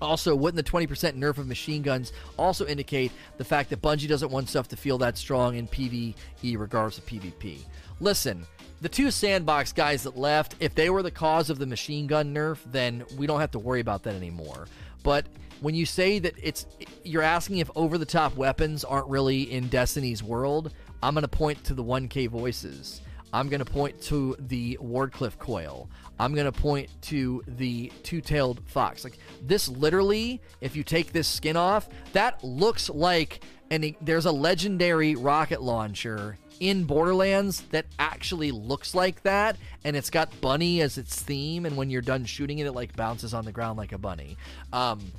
Also, 0.00 0.34
wouldn't 0.34 0.64
the 0.64 0.70
20% 0.70 0.86
nerf 1.16 1.38
of 1.38 1.48
machine 1.48 1.82
guns 1.82 2.12
also 2.36 2.66
indicate 2.66 3.10
the 3.36 3.44
fact 3.44 3.70
that 3.70 3.82
Bungie 3.82 4.06
doesn't 4.06 4.30
want 4.30 4.48
stuff 4.48 4.68
to 4.68 4.76
feel 4.76 4.98
that 4.98 5.18
strong 5.18 5.56
in 5.56 5.66
PvE 5.66 6.14
regardless 6.56 6.98
of 6.98 7.06
PvP? 7.06 7.58
Listen, 8.00 8.46
the 8.80 8.88
two 8.88 9.10
sandbox 9.10 9.72
guys 9.72 10.04
that 10.04 10.16
left, 10.16 10.54
if 10.60 10.74
they 10.74 10.88
were 10.88 11.02
the 11.02 11.10
cause 11.10 11.50
of 11.50 11.58
the 11.58 11.66
machine 11.66 12.06
gun 12.06 12.32
nerf, 12.32 12.58
then 12.70 13.04
we 13.16 13.26
don't 13.26 13.40
have 13.40 13.50
to 13.52 13.58
worry 13.58 13.80
about 13.80 14.04
that 14.04 14.14
anymore. 14.14 14.68
But 15.02 15.26
when 15.60 15.74
you 15.74 15.84
say 15.86 16.20
that 16.20 16.34
it's 16.40 16.66
you're 17.02 17.22
asking 17.22 17.58
if 17.58 17.70
over 17.74 17.98
the 17.98 18.06
top 18.06 18.36
weapons 18.36 18.84
aren't 18.84 19.08
really 19.08 19.50
in 19.50 19.68
Destiny's 19.68 20.22
world, 20.22 20.72
I'm 21.02 21.14
going 21.14 21.22
to 21.22 21.28
point 21.28 21.62
to 21.64 21.74
the 21.74 21.84
1K 21.84 22.28
voices. 22.28 23.00
I'm 23.32 23.48
going 23.48 23.64
to 23.64 23.70
point 23.70 24.00
to 24.02 24.36
the 24.38 24.78
Wardcliff 24.80 25.38
coil. 25.38 25.88
I'm 26.18 26.34
going 26.34 26.50
to 26.50 26.60
point 26.60 26.88
to 27.02 27.42
the 27.46 27.92
two 28.02 28.20
tailed 28.20 28.60
fox. 28.66 29.04
Like, 29.04 29.18
this 29.42 29.68
literally, 29.68 30.40
if 30.60 30.74
you 30.74 30.82
take 30.82 31.12
this 31.12 31.28
skin 31.28 31.56
off, 31.56 31.88
that 32.12 32.42
looks 32.42 32.88
like, 32.88 33.40
and 33.70 33.94
there's 34.00 34.26
a 34.26 34.32
legendary 34.32 35.14
rocket 35.14 35.62
launcher 35.62 36.38
in 36.60 36.84
Borderlands 36.84 37.60
that 37.70 37.86
actually 37.98 38.50
looks 38.50 38.94
like 38.94 39.22
that, 39.22 39.56
and 39.84 39.94
it's 39.94 40.10
got 40.10 40.40
bunny 40.40 40.80
as 40.80 40.98
its 40.98 41.20
theme, 41.22 41.66
and 41.66 41.76
when 41.76 41.90
you're 41.90 42.02
done 42.02 42.24
shooting 42.24 42.58
it, 42.58 42.66
it 42.66 42.72
like 42.72 42.96
bounces 42.96 43.34
on 43.34 43.44
the 43.44 43.52
ground 43.52 43.78
like 43.78 43.92
a 43.92 43.98
bunny. 43.98 44.36
Um, 44.72 45.12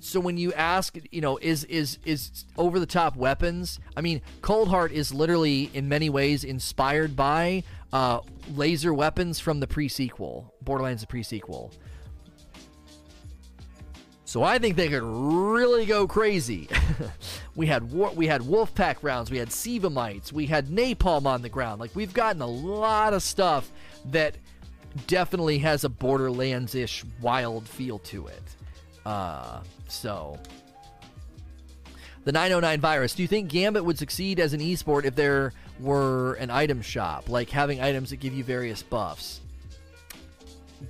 so 0.00 0.20
when 0.20 0.36
you 0.36 0.52
ask, 0.52 0.96
you 1.10 1.20
know, 1.20 1.38
is 1.38 1.64
is 1.64 1.98
is 2.04 2.44
over 2.56 2.78
the 2.78 2.86
top 2.86 3.16
weapons? 3.16 3.80
I 3.96 4.00
mean, 4.00 4.20
Coldheart 4.42 4.90
is 4.92 5.12
literally 5.12 5.70
in 5.74 5.88
many 5.88 6.08
ways 6.08 6.44
inspired 6.44 7.16
by 7.16 7.64
uh, 7.92 8.20
laser 8.54 8.94
weapons 8.94 9.40
from 9.40 9.60
the 9.60 9.66
pre-sequel, 9.66 10.54
Borderlands 10.62 11.02
the 11.02 11.06
pre-sequel. 11.08 11.72
So 14.24 14.42
I 14.42 14.58
think 14.58 14.76
they 14.76 14.88
could 14.88 15.02
really 15.02 15.86
go 15.86 16.06
crazy. 16.06 16.68
we 17.56 17.66
had 17.66 17.90
war- 17.90 18.12
we 18.14 18.26
had 18.26 18.42
Wolfpack 18.42 18.96
rounds, 19.02 19.30
we 19.30 19.38
had 19.38 19.50
SIVA 19.50 19.90
mites, 19.90 20.32
we 20.32 20.46
had 20.46 20.68
napalm 20.68 21.24
on 21.24 21.42
the 21.42 21.48
ground. 21.48 21.80
Like 21.80 21.96
we've 21.96 22.12
gotten 22.12 22.42
a 22.42 22.46
lot 22.46 23.14
of 23.14 23.22
stuff 23.22 23.72
that 24.06 24.36
definitely 25.06 25.58
has 25.58 25.84
a 25.84 25.88
Borderlands-ish 25.88 27.04
wild 27.20 27.66
feel 27.66 27.98
to 28.00 28.26
it. 28.26 28.42
Uh, 29.08 29.62
so 29.88 30.38
the 32.24 32.32
909 32.32 32.78
virus. 32.78 33.14
Do 33.14 33.22
you 33.22 33.28
think 33.28 33.48
Gambit 33.48 33.82
would 33.82 33.98
succeed 33.98 34.38
as 34.38 34.52
an 34.52 34.60
esport 34.60 35.06
if 35.06 35.14
there 35.14 35.54
were 35.80 36.34
an 36.34 36.50
item 36.50 36.82
shop, 36.82 37.30
like 37.30 37.48
having 37.48 37.80
items 37.80 38.10
that 38.10 38.16
give 38.16 38.34
you 38.34 38.44
various 38.44 38.82
buffs? 38.82 39.40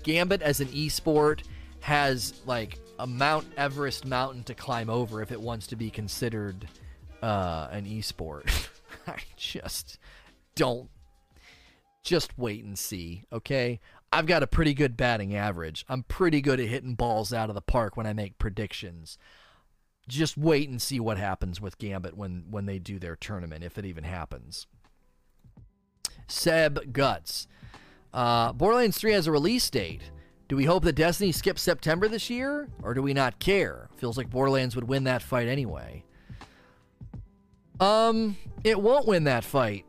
Gambit 0.03 0.43
as 0.43 0.59
an 0.59 0.66
esport 0.69 1.43
has 1.79 2.35
like 2.45 2.81
a 2.99 3.07
Mount 3.07 3.47
Everest 3.57 4.05
mountain 4.05 4.43
to 4.45 4.55
climb 4.55 4.91
over 4.91 5.23
if 5.23 5.31
it 5.31 5.41
wants 5.41 5.69
to 5.69 5.77
be 5.77 5.89
considered 5.89 6.66
uh, 7.23 7.69
an 7.71 7.85
esport. 7.85 8.51
I 9.07 9.19
just 9.37 9.97
don't. 10.57 10.91
Just 12.03 12.37
wait 12.37 12.64
and 12.64 12.77
see, 12.77 13.23
okay? 13.33 13.79
I've 14.13 14.27
got 14.27 14.43
a 14.43 14.47
pretty 14.47 14.75
good 14.75 14.97
batting 14.97 15.35
average. 15.35 15.85
I'm 15.89 16.03
pretty 16.03 16.41
good 16.41 16.61
at 16.61 16.69
hitting 16.69 16.95
balls 16.95 17.33
out 17.33 17.51
of 17.51 17.55
the 17.55 17.61
park 17.61 17.97
when 17.97 18.07
I 18.07 18.13
make 18.13 18.39
predictions. 18.39 19.19
Just 20.09 20.39
wait 20.39 20.69
and 20.69 20.81
see 20.81 20.99
what 20.99 21.19
happens 21.19 21.61
with 21.61 21.77
Gambit 21.79 22.17
when 22.17 22.47
when 22.51 22.65
they 22.65 22.79
do 22.79 22.99
their 22.99 23.17
tournament, 23.17 23.63
if 23.63 23.77
it 23.77 23.85
even 23.85 24.05
happens. 24.05 24.67
Seb 26.27 26.93
Guts. 26.93 27.47
Uh, 28.13 28.53
Borderlands 28.53 28.99
3 28.99 29.13
has 29.13 29.27
a 29.27 29.33
release 29.33 29.69
date. 29.69 30.11
Do 30.49 30.57
we 30.57 30.65
hope 30.65 30.83
that 30.85 30.95
Destiny 30.95 31.31
skips 31.31 31.61
September 31.61 32.09
this 32.09 32.31
year, 32.31 32.69
or 32.83 32.95
do 32.95 33.03
we 33.03 33.13
not 33.13 33.39
care? 33.39 33.91
Feels 33.97 34.17
like 34.17 34.31
Borderlands 34.31 34.75
would 34.75 34.89
win 34.89 35.05
that 35.05 35.23
fight 35.23 35.47
anyway. 35.47 36.05
Um, 37.81 38.37
it 38.65 38.81
won't 38.81 39.07
win 39.07 39.25
that 39.25 39.45
fight. 39.45 39.85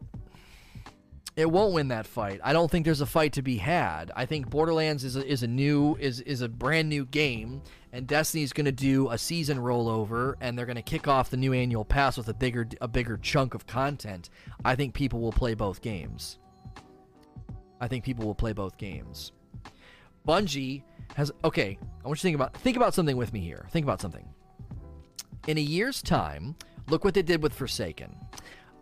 It 1.40 1.50
won't 1.50 1.74
win 1.74 1.88
that 1.88 2.06
fight. 2.06 2.42
I 2.44 2.52
don't 2.52 2.70
think 2.70 2.84
there's 2.84 3.00
a 3.00 3.06
fight 3.06 3.32
to 3.34 3.42
be 3.42 3.56
had. 3.56 4.12
I 4.14 4.26
think 4.26 4.50
Borderlands 4.50 5.06
is 5.06 5.16
a, 5.16 5.26
is 5.26 5.42
a 5.42 5.48
new 5.48 5.96
is 5.96 6.20
is 6.20 6.42
a 6.42 6.50
brand 6.50 6.90
new 6.90 7.06
game, 7.06 7.62
and 7.94 8.06
Destiny's 8.06 8.52
going 8.52 8.66
to 8.66 8.74
do 8.74 9.10
a 9.10 9.18
season 9.18 9.58
rollover, 9.58 10.34
and 10.42 10.58
they're 10.58 10.66
going 10.66 10.76
to 10.76 10.82
kick 10.82 11.08
off 11.08 11.30
the 11.30 11.38
new 11.38 11.54
annual 11.54 11.86
pass 11.86 12.18
with 12.18 12.28
a 12.28 12.34
bigger 12.34 12.68
a 12.82 12.90
bigger 12.90 13.16
chunk 13.16 13.54
of 13.54 13.66
content. 13.66 14.30
I 14.66 14.76
think 14.76 14.94
people 14.94 15.22
will 15.22 15.32
play 15.32 15.54
both 15.54 15.82
games. 15.82 16.40
I 17.80 17.88
think 17.88 18.04
people 18.04 18.26
will 18.26 18.36
play 18.36 18.52
both 18.52 18.78
games. 18.78 19.32
Bungie 20.28 20.84
has 21.16 21.32
okay. 21.46 21.80
I 22.04 22.08
want 22.10 22.18
you 22.18 22.22
to 22.22 22.22
think 22.22 22.36
about 22.36 22.54
think 22.58 22.76
about 22.76 22.94
something 22.94 23.16
with 23.16 23.32
me 23.32 23.40
here. 23.40 23.66
Think 23.72 23.86
about 23.86 24.02
something. 24.02 24.28
In 25.48 25.58
a 25.58 25.62
year's 25.62 26.02
time, 26.02 26.58
look 26.90 27.06
what 27.06 27.14
they 27.14 27.22
did 27.22 27.42
with 27.42 27.54
Forsaken. 27.54 28.14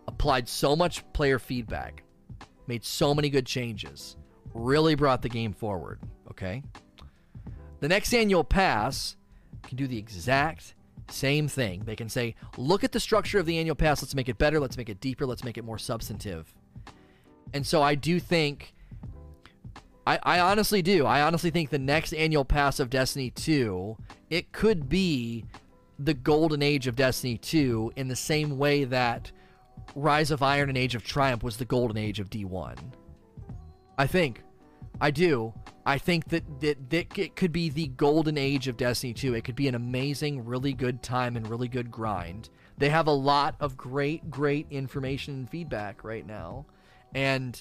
Applied 0.08 0.48
so 0.48 0.74
much 0.74 1.04
player 1.12 1.38
feedback, 1.38 2.02
made 2.68 2.84
so 2.84 3.14
many 3.14 3.30
good 3.30 3.46
changes, 3.46 4.16
really 4.54 4.94
brought 4.94 5.22
the 5.22 5.28
game 5.28 5.52
forward. 5.52 6.00
Okay. 6.30 6.62
The 7.80 7.88
next 7.88 8.12
annual 8.12 8.44
pass 8.44 9.16
can 9.62 9.76
do 9.76 9.86
the 9.86 9.98
exact 9.98 10.74
same 11.10 11.48
thing. 11.48 11.82
They 11.84 11.96
can 11.96 12.08
say, 12.08 12.34
look 12.56 12.84
at 12.84 12.92
the 12.92 13.00
structure 13.00 13.38
of 13.38 13.46
the 13.46 13.58
annual 13.58 13.76
pass. 13.76 14.02
Let's 14.02 14.14
make 14.14 14.28
it 14.28 14.38
better. 14.38 14.60
Let's 14.60 14.76
make 14.76 14.88
it 14.88 15.00
deeper. 15.00 15.26
Let's 15.26 15.44
make 15.44 15.56
it 15.56 15.64
more 15.64 15.78
substantive. 15.78 16.52
And 17.54 17.66
so 17.66 17.82
I 17.82 17.94
do 17.94 18.20
think 18.20 18.74
I, 20.08 20.18
I 20.22 20.40
honestly 20.40 20.80
do. 20.80 21.04
I 21.04 21.20
honestly 21.20 21.50
think 21.50 21.68
the 21.68 21.78
next 21.78 22.14
annual 22.14 22.44
pass 22.44 22.80
of 22.80 22.88
Destiny 22.88 23.30
2, 23.30 23.94
it 24.30 24.52
could 24.52 24.88
be 24.88 25.44
the 25.98 26.14
golden 26.14 26.62
age 26.62 26.86
of 26.86 26.96
Destiny 26.96 27.36
2 27.36 27.92
in 27.94 28.08
the 28.08 28.16
same 28.16 28.56
way 28.56 28.84
that 28.84 29.30
Rise 29.94 30.30
of 30.30 30.42
Iron 30.42 30.68
and 30.68 30.78
Age 30.78 30.94
of 30.94 31.04
Triumph 31.04 31.42
was 31.42 31.56
the 31.56 31.64
golden 31.64 31.96
age 31.96 32.20
of 32.20 32.30
D1. 32.30 32.76
I 33.96 34.06
think. 34.06 34.42
I 35.00 35.10
do. 35.10 35.52
I 35.86 35.98
think 35.98 36.28
that, 36.28 36.60
that, 36.60 36.90
that 36.90 37.18
it 37.18 37.36
could 37.36 37.52
be 37.52 37.68
the 37.70 37.88
golden 37.88 38.36
age 38.36 38.68
of 38.68 38.76
Destiny 38.76 39.14
2. 39.14 39.34
It 39.34 39.44
could 39.44 39.54
be 39.54 39.68
an 39.68 39.74
amazing, 39.74 40.44
really 40.44 40.72
good 40.72 41.02
time 41.02 41.36
and 41.36 41.48
really 41.48 41.68
good 41.68 41.90
grind. 41.90 42.50
They 42.76 42.90
have 42.90 43.06
a 43.06 43.12
lot 43.12 43.56
of 43.60 43.76
great, 43.76 44.30
great 44.30 44.66
information 44.70 45.34
and 45.34 45.50
feedback 45.50 46.04
right 46.04 46.26
now. 46.26 46.66
And 47.14 47.60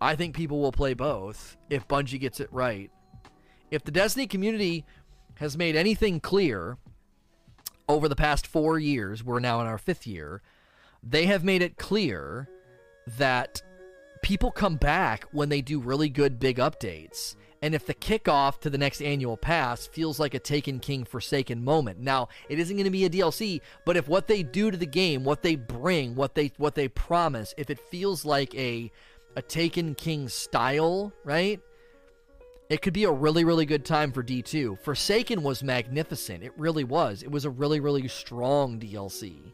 I 0.00 0.16
think 0.16 0.36
people 0.36 0.60
will 0.60 0.72
play 0.72 0.94
both 0.94 1.56
if 1.70 1.88
Bungie 1.88 2.20
gets 2.20 2.40
it 2.40 2.52
right. 2.52 2.90
If 3.70 3.84
the 3.84 3.90
Destiny 3.90 4.26
community 4.26 4.84
has 5.36 5.56
made 5.56 5.76
anything 5.76 6.20
clear 6.20 6.76
over 7.88 8.08
the 8.08 8.16
past 8.16 8.46
four 8.46 8.78
years, 8.78 9.24
we're 9.24 9.40
now 9.40 9.60
in 9.60 9.66
our 9.66 9.78
fifth 9.78 10.06
year, 10.06 10.42
they 11.02 11.26
have 11.26 11.44
made 11.44 11.62
it 11.62 11.76
clear 11.76 12.48
that 13.18 13.62
people 14.22 14.50
come 14.50 14.76
back 14.76 15.24
when 15.32 15.48
they 15.48 15.60
do 15.60 15.78
really 15.78 16.08
good 16.08 16.38
big 16.38 16.56
updates. 16.58 17.36
And 17.62 17.74
if 17.74 17.86
the 17.86 17.94
kickoff 17.94 18.60
to 18.60 18.70
the 18.70 18.78
next 18.78 19.00
annual 19.00 19.36
pass 19.36 19.86
feels 19.86 20.20
like 20.20 20.34
a 20.34 20.38
Taken 20.38 20.78
King 20.78 21.04
Forsaken 21.04 21.64
moment, 21.64 21.98
now 21.98 22.28
it 22.48 22.58
isn't 22.58 22.76
going 22.76 22.84
to 22.84 22.90
be 22.90 23.04
a 23.04 23.10
DLC, 23.10 23.60
but 23.84 23.96
if 23.96 24.08
what 24.08 24.26
they 24.26 24.42
do 24.42 24.70
to 24.70 24.76
the 24.76 24.86
game, 24.86 25.24
what 25.24 25.42
they 25.42 25.56
bring, 25.56 26.14
what 26.14 26.34
they 26.34 26.52
what 26.58 26.74
they 26.74 26.88
promise, 26.88 27.54
if 27.56 27.70
it 27.70 27.78
feels 27.78 28.24
like 28.24 28.54
a 28.54 28.90
a 29.36 29.42
Taken 29.42 29.94
King 29.94 30.28
style, 30.28 31.12
right? 31.24 31.60
It 32.68 32.82
could 32.82 32.94
be 32.94 33.04
a 33.04 33.12
really, 33.12 33.44
really 33.44 33.66
good 33.66 33.84
time 33.84 34.10
for 34.10 34.24
D2. 34.24 34.80
Forsaken 34.80 35.42
was 35.42 35.62
magnificent. 35.62 36.42
It 36.42 36.52
really 36.56 36.82
was. 36.82 37.22
It 37.22 37.30
was 37.30 37.44
a 37.44 37.50
really, 37.50 37.78
really 37.78 38.08
strong 38.08 38.80
DLC. 38.80 39.52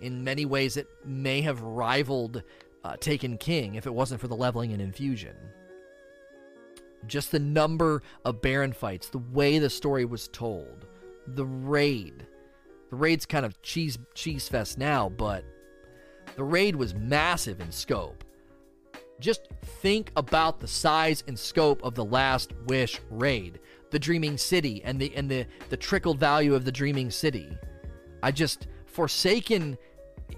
In 0.00 0.24
many 0.24 0.44
ways, 0.44 0.76
it 0.76 0.88
may 1.04 1.40
have 1.40 1.60
rivaled 1.62 2.42
uh, 2.84 2.96
Taken 2.96 3.38
King 3.38 3.74
if 3.74 3.86
it 3.86 3.94
wasn't 3.94 4.20
for 4.20 4.28
the 4.28 4.36
leveling 4.36 4.72
and 4.72 4.82
infusion. 4.82 5.36
Just 7.06 7.30
the 7.30 7.38
number 7.38 8.02
of 8.24 8.42
Baron 8.42 8.72
fights, 8.72 9.08
the 9.08 9.18
way 9.18 9.58
the 9.58 9.70
story 9.70 10.04
was 10.04 10.28
told, 10.28 10.86
the 11.26 11.46
raid. 11.46 12.26
The 12.90 12.96
raid's 12.96 13.26
kind 13.26 13.44
of 13.44 13.60
cheese 13.62 13.98
cheese 14.14 14.48
fest 14.48 14.78
now, 14.78 15.08
but 15.08 15.44
the 16.36 16.44
raid 16.44 16.76
was 16.76 16.94
massive 16.94 17.60
in 17.60 17.72
scope. 17.72 18.24
Just 19.18 19.48
think 19.82 20.12
about 20.16 20.60
the 20.60 20.68
size 20.68 21.24
and 21.26 21.38
scope 21.38 21.82
of 21.82 21.94
the 21.94 22.04
Last 22.04 22.52
Wish 22.66 23.00
raid, 23.10 23.60
the 23.90 23.98
Dreaming 23.98 24.36
City, 24.36 24.82
and 24.84 25.00
the 25.00 25.14
and 25.16 25.28
the 25.28 25.46
the 25.68 25.76
trickled 25.76 26.20
value 26.20 26.54
of 26.54 26.64
the 26.64 26.72
Dreaming 26.72 27.10
City. 27.10 27.56
I 28.22 28.30
just 28.30 28.68
Forsaken 28.96 29.76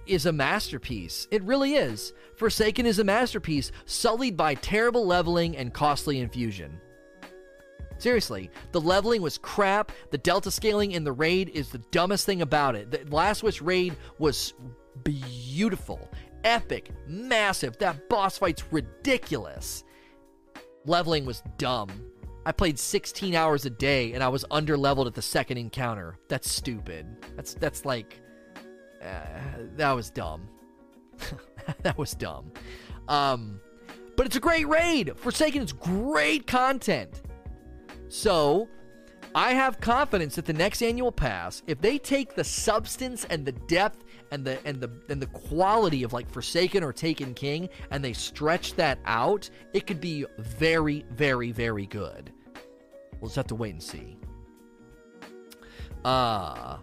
is 0.06 0.26
a 0.26 0.32
masterpiece. 0.32 1.28
It 1.30 1.42
really 1.42 1.74
is. 1.74 2.12
Forsaken 2.36 2.86
is 2.86 2.98
a 2.98 3.04
masterpiece, 3.04 3.72
sullied 3.84 4.36
by 4.36 4.54
terrible 4.54 5.06
leveling 5.06 5.56
and 5.56 5.72
costly 5.72 6.20
infusion. 6.20 6.80
Seriously, 7.98 8.50
the 8.72 8.80
leveling 8.80 9.22
was 9.22 9.38
crap. 9.38 9.90
The 10.10 10.18
delta 10.18 10.50
scaling 10.50 10.92
in 10.92 11.04
the 11.04 11.12
raid 11.12 11.50
is 11.50 11.70
the 11.70 11.82
dumbest 11.90 12.26
thing 12.26 12.42
about 12.42 12.76
it. 12.76 12.90
The 12.90 13.04
Last 13.14 13.42
Wish 13.42 13.60
raid 13.60 13.96
was 14.18 14.54
beautiful 15.02 16.08
epic, 16.44 16.90
massive. 17.06 17.78
That 17.78 18.08
boss 18.08 18.38
fight's 18.38 18.64
ridiculous. 18.72 19.84
Leveling 20.84 21.26
was 21.26 21.42
dumb. 21.58 21.88
I 22.46 22.52
played 22.52 22.78
16 22.78 23.34
hours 23.34 23.66
a 23.66 23.70
day 23.70 24.14
and 24.14 24.22
I 24.22 24.28
was 24.28 24.44
under 24.50 24.76
leveled 24.76 25.06
at 25.06 25.14
the 25.14 25.22
second 25.22 25.58
encounter. 25.58 26.18
That's 26.28 26.50
stupid. 26.50 27.06
That's 27.36 27.54
that's 27.54 27.84
like 27.84 28.20
uh, 29.02 29.24
that 29.76 29.92
was 29.92 30.10
dumb. 30.10 30.48
that 31.82 31.96
was 31.98 32.12
dumb. 32.12 32.52
Um, 33.08 33.60
but 34.16 34.26
it's 34.26 34.36
a 34.36 34.40
great 34.40 34.68
raid. 34.68 35.12
Forsaken 35.16 35.62
is 35.62 35.72
great 35.72 36.46
content. 36.46 37.22
So 38.08 38.68
I 39.34 39.52
have 39.52 39.80
confidence 39.80 40.34
that 40.36 40.46
the 40.46 40.52
next 40.52 40.82
annual 40.82 41.12
pass, 41.12 41.62
if 41.66 41.80
they 41.80 41.98
take 41.98 42.34
the 42.34 42.44
substance 42.44 43.24
and 43.26 43.44
the 43.44 43.52
depth 43.52 44.04
and 44.30 44.44
the 44.44 44.58
and 44.66 44.80
the 44.80 44.90
and 45.08 45.22
the 45.22 45.26
quality 45.26 46.02
of 46.02 46.12
like 46.12 46.28
Forsaken 46.28 46.82
or 46.82 46.92
Taken 46.92 47.34
King 47.34 47.68
and 47.90 48.04
they 48.04 48.12
stretch 48.12 48.74
that 48.74 48.98
out, 49.04 49.48
it 49.72 49.86
could 49.86 50.00
be 50.00 50.24
very, 50.38 51.04
very, 51.10 51.52
very 51.52 51.86
good. 51.86 52.32
We'll 53.20 53.28
just 53.28 53.36
have 53.36 53.46
to 53.48 53.54
wait 53.54 53.72
and 53.72 53.82
see. 53.82 54.18
Uh 56.04 56.78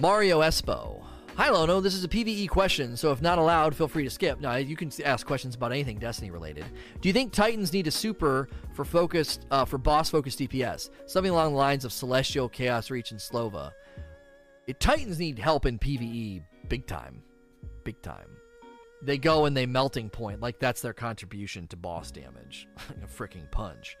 Mario 0.00 0.40
Espo. 0.40 1.04
Hi 1.36 1.50
Lono, 1.50 1.80
this 1.80 1.94
is 1.94 2.02
a 2.02 2.08
PvE 2.08 2.48
question, 2.48 2.96
so 2.96 3.12
if 3.12 3.22
not 3.22 3.38
allowed, 3.38 3.76
feel 3.76 3.86
free 3.86 4.02
to 4.02 4.10
skip. 4.10 4.40
Now 4.40 4.56
you 4.56 4.74
can 4.74 4.90
ask 5.04 5.24
questions 5.24 5.54
about 5.54 5.70
anything 5.70 5.98
Destiny 5.98 6.32
related. 6.32 6.64
Do 7.00 7.08
you 7.08 7.12
think 7.12 7.32
Titans 7.32 7.72
need 7.72 7.86
a 7.86 7.92
super 7.92 8.48
for 8.72 8.84
focused 8.84 9.46
uh, 9.52 9.64
for 9.64 9.78
boss 9.78 10.10
focused 10.10 10.40
DPS? 10.40 10.90
Something 11.06 11.30
along 11.30 11.52
the 11.52 11.58
lines 11.58 11.84
of 11.84 11.92
Celestial, 11.92 12.48
Chaos 12.48 12.90
Reach, 12.90 13.12
and 13.12 13.20
Slova. 13.20 13.70
It, 14.66 14.80
Titans 14.80 15.20
need 15.20 15.38
help 15.38 15.64
in 15.64 15.78
PvE 15.78 16.42
big 16.68 16.86
time. 16.88 17.22
Big 17.84 18.02
time. 18.02 18.36
They 19.00 19.18
go 19.18 19.44
and 19.44 19.56
they 19.56 19.66
melting 19.66 20.10
point, 20.10 20.40
like 20.40 20.58
that's 20.58 20.80
their 20.80 20.92
contribution 20.92 21.68
to 21.68 21.76
boss 21.76 22.10
damage. 22.10 22.66
a 23.02 23.06
freaking 23.06 23.48
punch. 23.52 23.96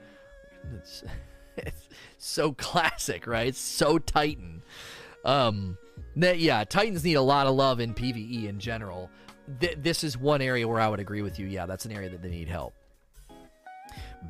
It's, 0.76 1.04
it's 1.56 1.88
so 2.18 2.52
classic, 2.52 3.28
right? 3.28 3.48
It's 3.48 3.60
so 3.60 3.98
Titan. 3.98 4.62
Um, 5.24 5.78
yeah, 6.16 6.64
Titans 6.64 7.04
need 7.04 7.14
a 7.14 7.22
lot 7.22 7.46
of 7.46 7.54
love 7.54 7.80
in 7.80 7.94
PvE 7.94 8.48
in 8.48 8.58
general. 8.58 9.10
Th- 9.60 9.76
this 9.80 10.04
is 10.04 10.16
one 10.16 10.40
area 10.40 10.66
where 10.66 10.80
I 10.80 10.88
would 10.88 11.00
agree 11.00 11.22
with 11.22 11.38
you. 11.38 11.46
Yeah, 11.46 11.66
that's 11.66 11.84
an 11.84 11.92
area 11.92 12.10
that 12.10 12.22
they 12.22 12.30
need 12.30 12.48
help. 12.48 12.74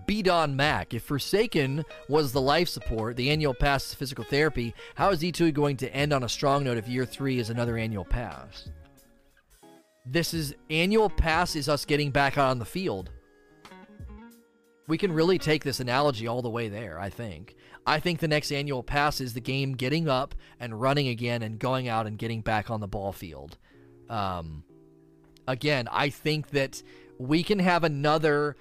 B 0.06 0.22
Don 0.22 0.56
Mac. 0.56 0.92
If 0.92 1.04
Forsaken 1.04 1.84
was 2.08 2.32
the 2.32 2.40
life 2.40 2.68
support, 2.68 3.16
the 3.16 3.30
annual 3.30 3.54
pass 3.54 3.86
is 3.86 3.94
physical 3.94 4.24
therapy, 4.24 4.74
how 4.96 5.10
is 5.10 5.20
D2 5.20 5.54
going 5.54 5.76
to 5.78 5.94
end 5.94 6.12
on 6.12 6.24
a 6.24 6.28
strong 6.28 6.64
note 6.64 6.78
if 6.78 6.88
year 6.88 7.06
three 7.06 7.38
is 7.38 7.50
another 7.50 7.76
annual 7.76 8.04
pass? 8.04 8.68
This 10.04 10.34
is 10.34 10.54
annual 10.68 11.08
pass 11.08 11.56
is 11.56 11.68
us 11.68 11.84
getting 11.84 12.10
back 12.10 12.36
on 12.36 12.58
the 12.58 12.64
field. 12.64 13.10
We 14.86 14.98
can 14.98 15.12
really 15.12 15.38
take 15.38 15.64
this 15.64 15.80
analogy 15.80 16.26
all 16.26 16.42
the 16.42 16.50
way 16.50 16.68
there, 16.68 16.98
I 16.98 17.08
think. 17.08 17.56
I 17.86 18.00
think 18.00 18.20
the 18.20 18.28
next 18.28 18.50
annual 18.50 18.82
pass 18.82 19.20
is 19.20 19.34
the 19.34 19.40
game 19.40 19.74
getting 19.74 20.08
up 20.08 20.34
and 20.58 20.80
running 20.80 21.08
again 21.08 21.42
and 21.42 21.58
going 21.58 21.88
out 21.88 22.06
and 22.06 22.18
getting 22.18 22.40
back 22.40 22.70
on 22.70 22.80
the 22.80 22.88
ball 22.88 23.12
field. 23.12 23.58
Um, 24.08 24.64
again, 25.46 25.88
I 25.90 26.08
think 26.08 26.50
that 26.50 26.82
we 27.18 27.42
can 27.42 27.58
have 27.58 27.84
another. 27.84 28.56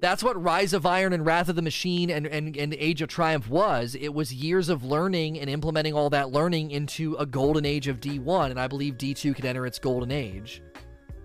That's 0.00 0.22
what 0.22 0.40
Rise 0.40 0.74
of 0.74 0.86
Iron 0.86 1.12
and 1.12 1.26
Wrath 1.26 1.48
of 1.48 1.56
the 1.56 1.62
Machine 1.62 2.10
and, 2.10 2.26
and, 2.26 2.56
and 2.56 2.74
Age 2.74 3.02
of 3.02 3.08
Triumph 3.08 3.48
was. 3.48 3.96
It 3.98 4.14
was 4.14 4.32
years 4.32 4.68
of 4.68 4.84
learning 4.84 5.40
and 5.40 5.50
implementing 5.50 5.94
all 5.94 6.10
that 6.10 6.30
learning 6.30 6.70
into 6.70 7.16
a 7.16 7.26
golden 7.26 7.64
age 7.64 7.88
of 7.88 7.98
D1, 7.98 8.50
and 8.50 8.60
I 8.60 8.68
believe 8.68 8.94
D2 8.94 9.34
can 9.34 9.46
enter 9.46 9.66
its 9.66 9.78
golden 9.80 10.12
age. 10.12 10.62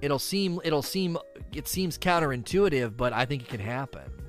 It'll 0.02 0.20
seem 0.20 0.60
it'll 0.64 0.82
seem 0.82 1.18
it 1.54 1.68
seems 1.68 1.98
counterintuitive, 1.98 2.98
but 2.98 3.14
I 3.14 3.26
think 3.26 3.44
it 3.44 3.50
can 3.50 3.60
happen 3.60 4.23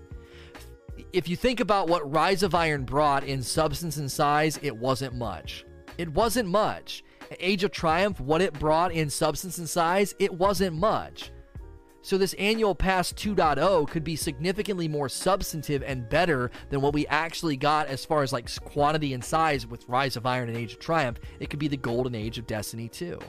if 1.15 1.29
you 1.29 1.37
think 1.37 1.61
about 1.61 1.89
what 1.89 2.11
Rise 2.11 2.43
of 2.43 2.57
Iron 2.57 2.85
brought 2.85 3.23
in 3.23 3.41
substance 3.41 3.99
and 3.99 4.11
size, 4.11 4.59
it 4.62 4.77
wasn't 4.77 5.15
much. 5.15 5.65
It 5.97 6.09
wasn't 6.09 6.49
much. 6.49 7.05
Age 7.39 7.62
of 7.62 7.71
Triumph, 7.71 8.19
what 8.19 8.43
it 8.43 8.53
brought 8.59 8.91
in 8.91 9.09
substance 9.09 9.59
and 9.59 9.69
size, 9.69 10.15
it 10.19 10.35
wasn't 10.35 10.77
much. 10.77 11.31
So 12.03 12.19
this 12.19 12.35
annual 12.35 12.75
pass 12.75 13.12
2.0 13.12 13.89
could 13.89 14.03
be 14.03 14.17
significantly 14.17 14.89
more 14.89 15.09
substantive 15.09 15.85
and 15.85 16.09
better 16.09 16.51
than 16.71 16.81
what 16.81 16.93
we 16.93 17.07
actually 17.07 17.57
got 17.57 17.87
as 17.87 18.05
far 18.05 18.25
as 18.25 18.33
like 18.33 18.53
quantity 18.65 19.15
and 19.15 19.25
size 19.25 19.69
with 19.69 19.89
Rise 19.89 20.17
of 20.17 20.27
Iron 20.27 20.49
and 20.49 20.59
Age 20.59 20.73
of 20.73 20.81
Triumph. 20.81 21.21
It 21.39 21.49
could 21.49 21.61
be 21.61 21.69
the 21.69 21.77
golden 21.77 22.17
age 22.17 22.39
of 22.39 22.47
Destiny 22.49 22.89
2. 22.89 23.21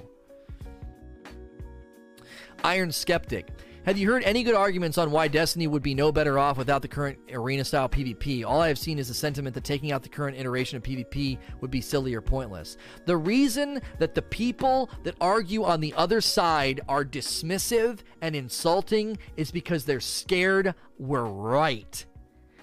Iron 2.63 2.91
Skeptic. 2.91 3.49
Have 3.85 3.99
you 3.99 4.09
heard 4.09 4.23
any 4.23 4.41
good 4.41 4.55
arguments 4.55 4.97
on 4.97 5.11
why 5.11 5.27
Destiny 5.27 5.67
would 5.67 5.83
be 5.83 5.93
no 5.93 6.11
better 6.11 6.39
off 6.39 6.57
without 6.57 6.81
the 6.81 6.87
current 6.87 7.19
arena 7.31 7.63
style 7.63 7.87
PvP? 7.87 8.43
All 8.43 8.59
I 8.59 8.67
have 8.67 8.79
seen 8.79 8.97
is 8.97 9.09
the 9.09 9.13
sentiment 9.13 9.53
that 9.53 9.63
taking 9.63 9.91
out 9.91 10.01
the 10.01 10.09
current 10.09 10.39
iteration 10.39 10.77
of 10.77 10.81
PvP 10.81 11.37
would 11.61 11.69
be 11.69 11.81
silly 11.81 12.15
or 12.15 12.21
pointless. 12.21 12.77
The 13.05 13.15
reason 13.15 13.79
that 13.99 14.15
the 14.15 14.23
people 14.23 14.89
that 15.03 15.13
argue 15.21 15.63
on 15.63 15.81
the 15.81 15.93
other 15.93 16.19
side 16.19 16.81
are 16.89 17.05
dismissive 17.05 17.99
and 18.23 18.35
insulting 18.35 19.19
is 19.37 19.51
because 19.51 19.85
they're 19.85 19.99
scared 19.99 20.73
we're 20.97 21.25
right. 21.25 22.07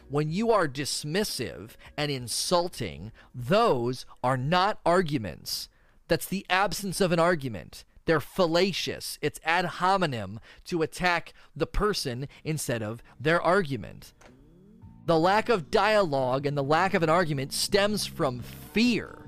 When 0.09 0.29
you 0.29 0.51
are 0.51 0.67
dismissive 0.67 1.77
and 1.97 2.11
insulting, 2.11 3.13
those 3.33 4.07
are 4.25 4.37
not 4.37 4.81
arguments. 4.85 5.69
That's 6.09 6.27
the 6.27 6.45
absence 6.51 7.01
of 7.01 7.13
an 7.13 7.21
argument. 7.21 7.85
They're 8.05 8.21
fallacious. 8.21 9.19
It's 9.23 9.41
ad 9.45 9.65
hominem 9.65 10.41
to 10.67 10.83
attack 10.83 11.33
the 11.55 11.67
person 11.67 12.29
instead 12.45 12.83
of 12.83 13.03
their 13.21 13.41
argument. 13.41 14.13
The 15.07 15.19
lack 15.19 15.49
of 15.49 15.71
dialogue 15.71 16.47
and 16.47 16.57
the 16.57 16.63
lack 16.63 16.95
of 16.95 17.03
an 17.03 17.11
argument 17.11 17.53
stems 17.53 18.07
from 18.07 18.41
fear. 18.73 19.27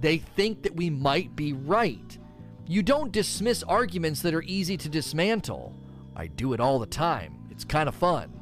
They 0.00 0.18
think 0.18 0.62
that 0.62 0.76
we 0.76 0.90
might 0.90 1.36
be 1.36 1.52
right. 1.52 2.18
You 2.66 2.82
don't 2.82 3.12
dismiss 3.12 3.62
arguments 3.62 4.22
that 4.22 4.34
are 4.34 4.42
easy 4.42 4.76
to 4.76 4.88
dismantle. 4.88 5.74
I 6.16 6.26
do 6.26 6.52
it 6.52 6.60
all 6.60 6.78
the 6.78 6.86
time. 6.86 7.48
It's 7.50 7.64
kind 7.64 7.88
of 7.88 7.94
fun. 7.94 8.32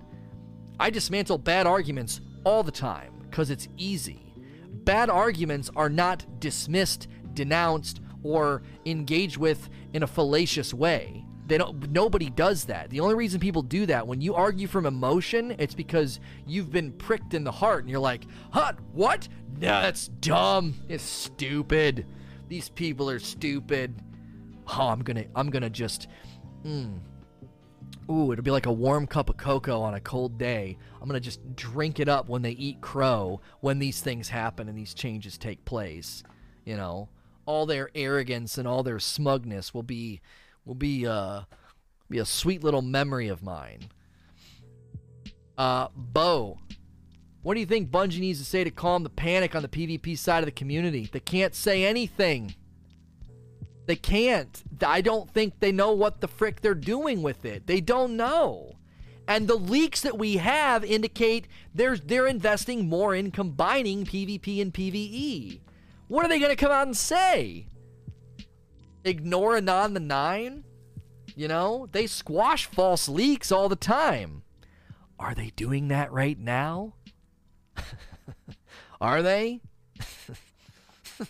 I 0.81 0.91
dismantle 0.91 1.39
bad 1.39 1.67
arguments 1.67 2.21
all 2.45 2.63
the 2.63 2.73
time 2.73 3.13
because 3.23 3.51
it's 3.51 3.69
easy. 3.77 4.33
Bad 4.71 5.11
arguments 5.11 5.71
are 5.77 5.91
not 5.91 6.41
dismissed, 6.41 7.09
denounced, 7.35 8.01
or 8.25 8.63
engage 8.87 9.39
with 9.39 9.69
in 9.93 10.03
a 10.03 10.07
fallacious 10.07 10.75
way. 10.75 11.25
They 11.47 11.59
don't 11.59 11.91
nobody 11.91 12.31
does 12.31 12.65
that. 12.65 12.89
The 12.91 13.01
only 13.01 13.15
reason 13.15 13.39
people 13.39 13.63
do 13.63 13.85
that 13.87 14.07
when 14.07 14.21
you 14.21 14.35
argue 14.35 14.67
from 14.67 14.87
emotion, 14.87 15.55
it's 15.59 15.75
because 15.75 16.19
you've 16.47 16.73
been 16.73 16.93
pricked 16.93 17.35
in 17.35 17.45
the 17.45 17.53
heart 17.53 17.83
and 17.83 17.91
you're 17.91 18.01
like, 18.01 18.25
"Huh, 18.51 18.73
what? 18.93 19.29
Nah, 19.61 19.83
that's 19.83 20.09
dumb. 20.09 20.75
It's 20.89 21.05
stupid. 21.05 22.07
These 22.49 22.71
people 22.71 23.11
are 23.11 23.19
stupid." 23.19 23.95
Oh, 24.67 24.89
I'm 24.89 25.01
going 25.01 25.19
to 25.19 25.27
I'm 25.37 25.51
going 25.51 25.63
to 25.63 25.69
just 25.69 26.09
mm, 26.65 26.99
Ooh, 28.11 28.33
it'll 28.33 28.43
be 28.43 28.51
like 28.51 28.65
a 28.65 28.73
warm 28.73 29.07
cup 29.07 29.29
of 29.29 29.37
cocoa 29.37 29.83
on 29.83 29.93
a 29.93 30.01
cold 30.01 30.39
day. 30.39 30.79
I'm 30.95 31.07
going 31.07 31.21
to 31.21 31.25
just 31.25 31.55
drink 31.55 32.01
it 32.01 32.09
up 32.09 32.31
when 32.31 32.41
they 32.41 32.53
eat 32.53 32.81
crow 32.81 33.43
when 33.61 33.79
these 33.79 34.01
things 34.01 34.31
happen 34.31 34.67
and 34.71 34.79
these 34.79 34.95
changes 34.95 35.37
take 35.37 35.63
place, 35.67 36.23
you 36.65 36.79
know 36.79 37.11
all 37.47 37.67
their 37.67 37.91
arrogance 37.95 38.59
and 38.59 38.67
all 38.67 38.83
their 38.83 38.99
smugness 38.99 39.75
will 39.75 39.83
be 39.83 40.21
will 40.65 40.75
be 40.75 41.07
uh 41.07 41.43
be 42.09 42.19
a 42.19 42.25
sweet 42.25 42.63
little 42.63 42.83
memory 42.83 43.29
of 43.29 43.43
mine. 43.43 43.89
Uh 45.57 45.89
Bo, 45.95 46.59
what 47.43 47.55
do 47.55 47.61
you 47.61 47.67
think 47.67 47.91
Bungie 47.91 48.21
needs 48.21 48.39
to 48.39 48.45
say 48.45 48.65
to 48.65 48.71
calm 48.71 49.03
the 49.03 49.11
panic 49.11 49.55
on 49.55 49.63
the 49.63 49.69
PvP 49.69 50.17
side 50.17 50.41
of 50.41 50.47
the 50.47 50.53
community? 50.53 51.09
They 51.13 51.21
can't 51.21 51.55
say 51.55 51.85
anything. 51.85 52.55
They 53.87 53.97
can't. 53.97 54.63
I 54.85 55.01
don't 55.03 55.29
think 55.31 55.61
they 55.61 55.73
know 55.73 55.93
what 55.93 56.21
the 56.21 56.29
frick 56.29 56.61
they're 56.63 56.75
doing 56.75 57.23
with 57.23 57.45
it. 57.45 57.67
They 57.67 57.81
don't 57.81 58.17
know. 58.17 58.77
And 59.27 59.49
the 59.49 59.57
leaks 59.57 60.01
that 60.03 60.19
we 60.19 60.37
have 60.39 60.85
indicate 60.85 61.49
they're 61.75 61.97
they're 61.97 62.27
investing 62.27 62.89
more 62.89 63.15
in 63.15 63.31
combining 63.31 64.05
PvP 64.05 64.61
and 64.61 64.73
PvE. 64.73 65.61
What 66.09 66.25
are 66.25 66.29
they 66.29 66.39
going 66.39 66.51
to 66.51 66.57
come 66.57 66.73
out 66.73 66.87
and 66.87 66.97
say? 66.97 67.69
Ignore 69.05 69.57
Anon 69.57 69.95
the 69.95 70.01
Nine? 70.01 70.65
You 71.37 71.49
know, 71.49 71.89
they 71.91 72.07
squash 72.07 72.67
false 72.67 73.09
leaks 73.09 73.51
all 73.51 73.69
the 73.69 73.77
time. 73.77 74.43
Are 75.19 75.35
they 75.35 75.51
doing 75.57 75.89
that 75.89 76.13
right 76.13 76.39
now? 76.39 76.95
are 79.01 79.23
they? 79.23 79.61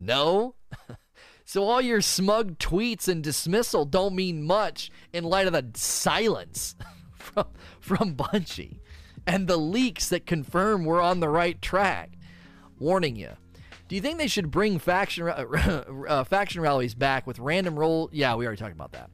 no? 0.00 0.54
so 1.44 1.64
all 1.64 1.80
your 1.80 2.00
smug 2.00 2.58
tweets 2.58 3.08
and 3.08 3.24
dismissal 3.24 3.84
don't 3.84 4.14
mean 4.14 4.42
much 4.42 4.90
in 5.12 5.24
light 5.24 5.46
of 5.46 5.52
the 5.52 5.70
silence 5.74 6.74
from, 7.14 7.46
from 7.80 8.14
Bungie 8.14 8.80
and 9.26 9.46
the 9.46 9.56
leaks 9.56 10.08
that 10.08 10.26
confirm 10.26 10.84
we're 10.84 11.00
on 11.00 11.20
the 11.20 11.28
right 11.28 11.60
track 11.62 12.10
warning 12.80 13.14
you. 13.14 13.30
Do 13.88 13.96
you 13.96 14.02
think 14.02 14.18
they 14.18 14.26
should 14.26 14.50
bring 14.50 14.78
faction 14.78 15.28
uh, 15.28 15.84
uh, 16.08 16.24
faction 16.24 16.60
rallies 16.60 16.94
back 16.94 17.26
with 17.26 17.38
random 17.38 17.78
roll? 17.78 18.08
Yeah, 18.12 18.34
we 18.34 18.46
already 18.46 18.60
talked 18.60 18.74
about 18.74 18.92
that. 18.92 19.10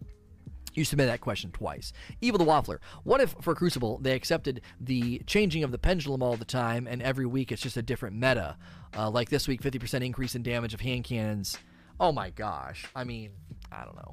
You 0.74 0.84
submitted 0.84 1.10
that 1.10 1.22
question 1.22 1.50
twice. 1.50 1.94
Evil 2.20 2.38
the 2.38 2.44
Waffler. 2.44 2.78
What 3.02 3.22
if 3.22 3.34
for 3.40 3.54
Crucible 3.54 3.98
they 3.98 4.12
accepted 4.12 4.60
the 4.78 5.22
changing 5.26 5.64
of 5.64 5.72
the 5.72 5.78
pendulum 5.78 6.22
all 6.22 6.36
the 6.36 6.44
time 6.44 6.86
and 6.86 7.02
every 7.02 7.24
week 7.24 7.50
it's 7.50 7.62
just 7.62 7.78
a 7.78 7.82
different 7.82 8.16
meta? 8.16 8.58
Uh, 8.94 9.08
like 9.08 9.30
this 9.30 9.48
week, 9.48 9.62
50% 9.62 10.04
increase 10.04 10.34
in 10.34 10.42
damage 10.42 10.74
of 10.74 10.80
hand 10.80 11.04
cannons. 11.04 11.58
Oh 11.98 12.12
my 12.12 12.28
gosh. 12.28 12.86
I 12.94 13.04
mean, 13.04 13.30
I 13.72 13.84
don't 13.84 13.96
know. 13.96 14.12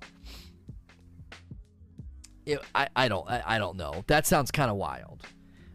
It, 2.46 2.60
I, 2.74 2.88
I 2.96 3.08
don't 3.10 3.30
I, 3.30 3.44
I 3.46 3.58
don't 3.58 3.76
know. 3.76 4.04
That 4.08 4.26
sounds 4.26 4.50
kind 4.52 4.72
of 4.72 4.78
wild. 4.78 5.24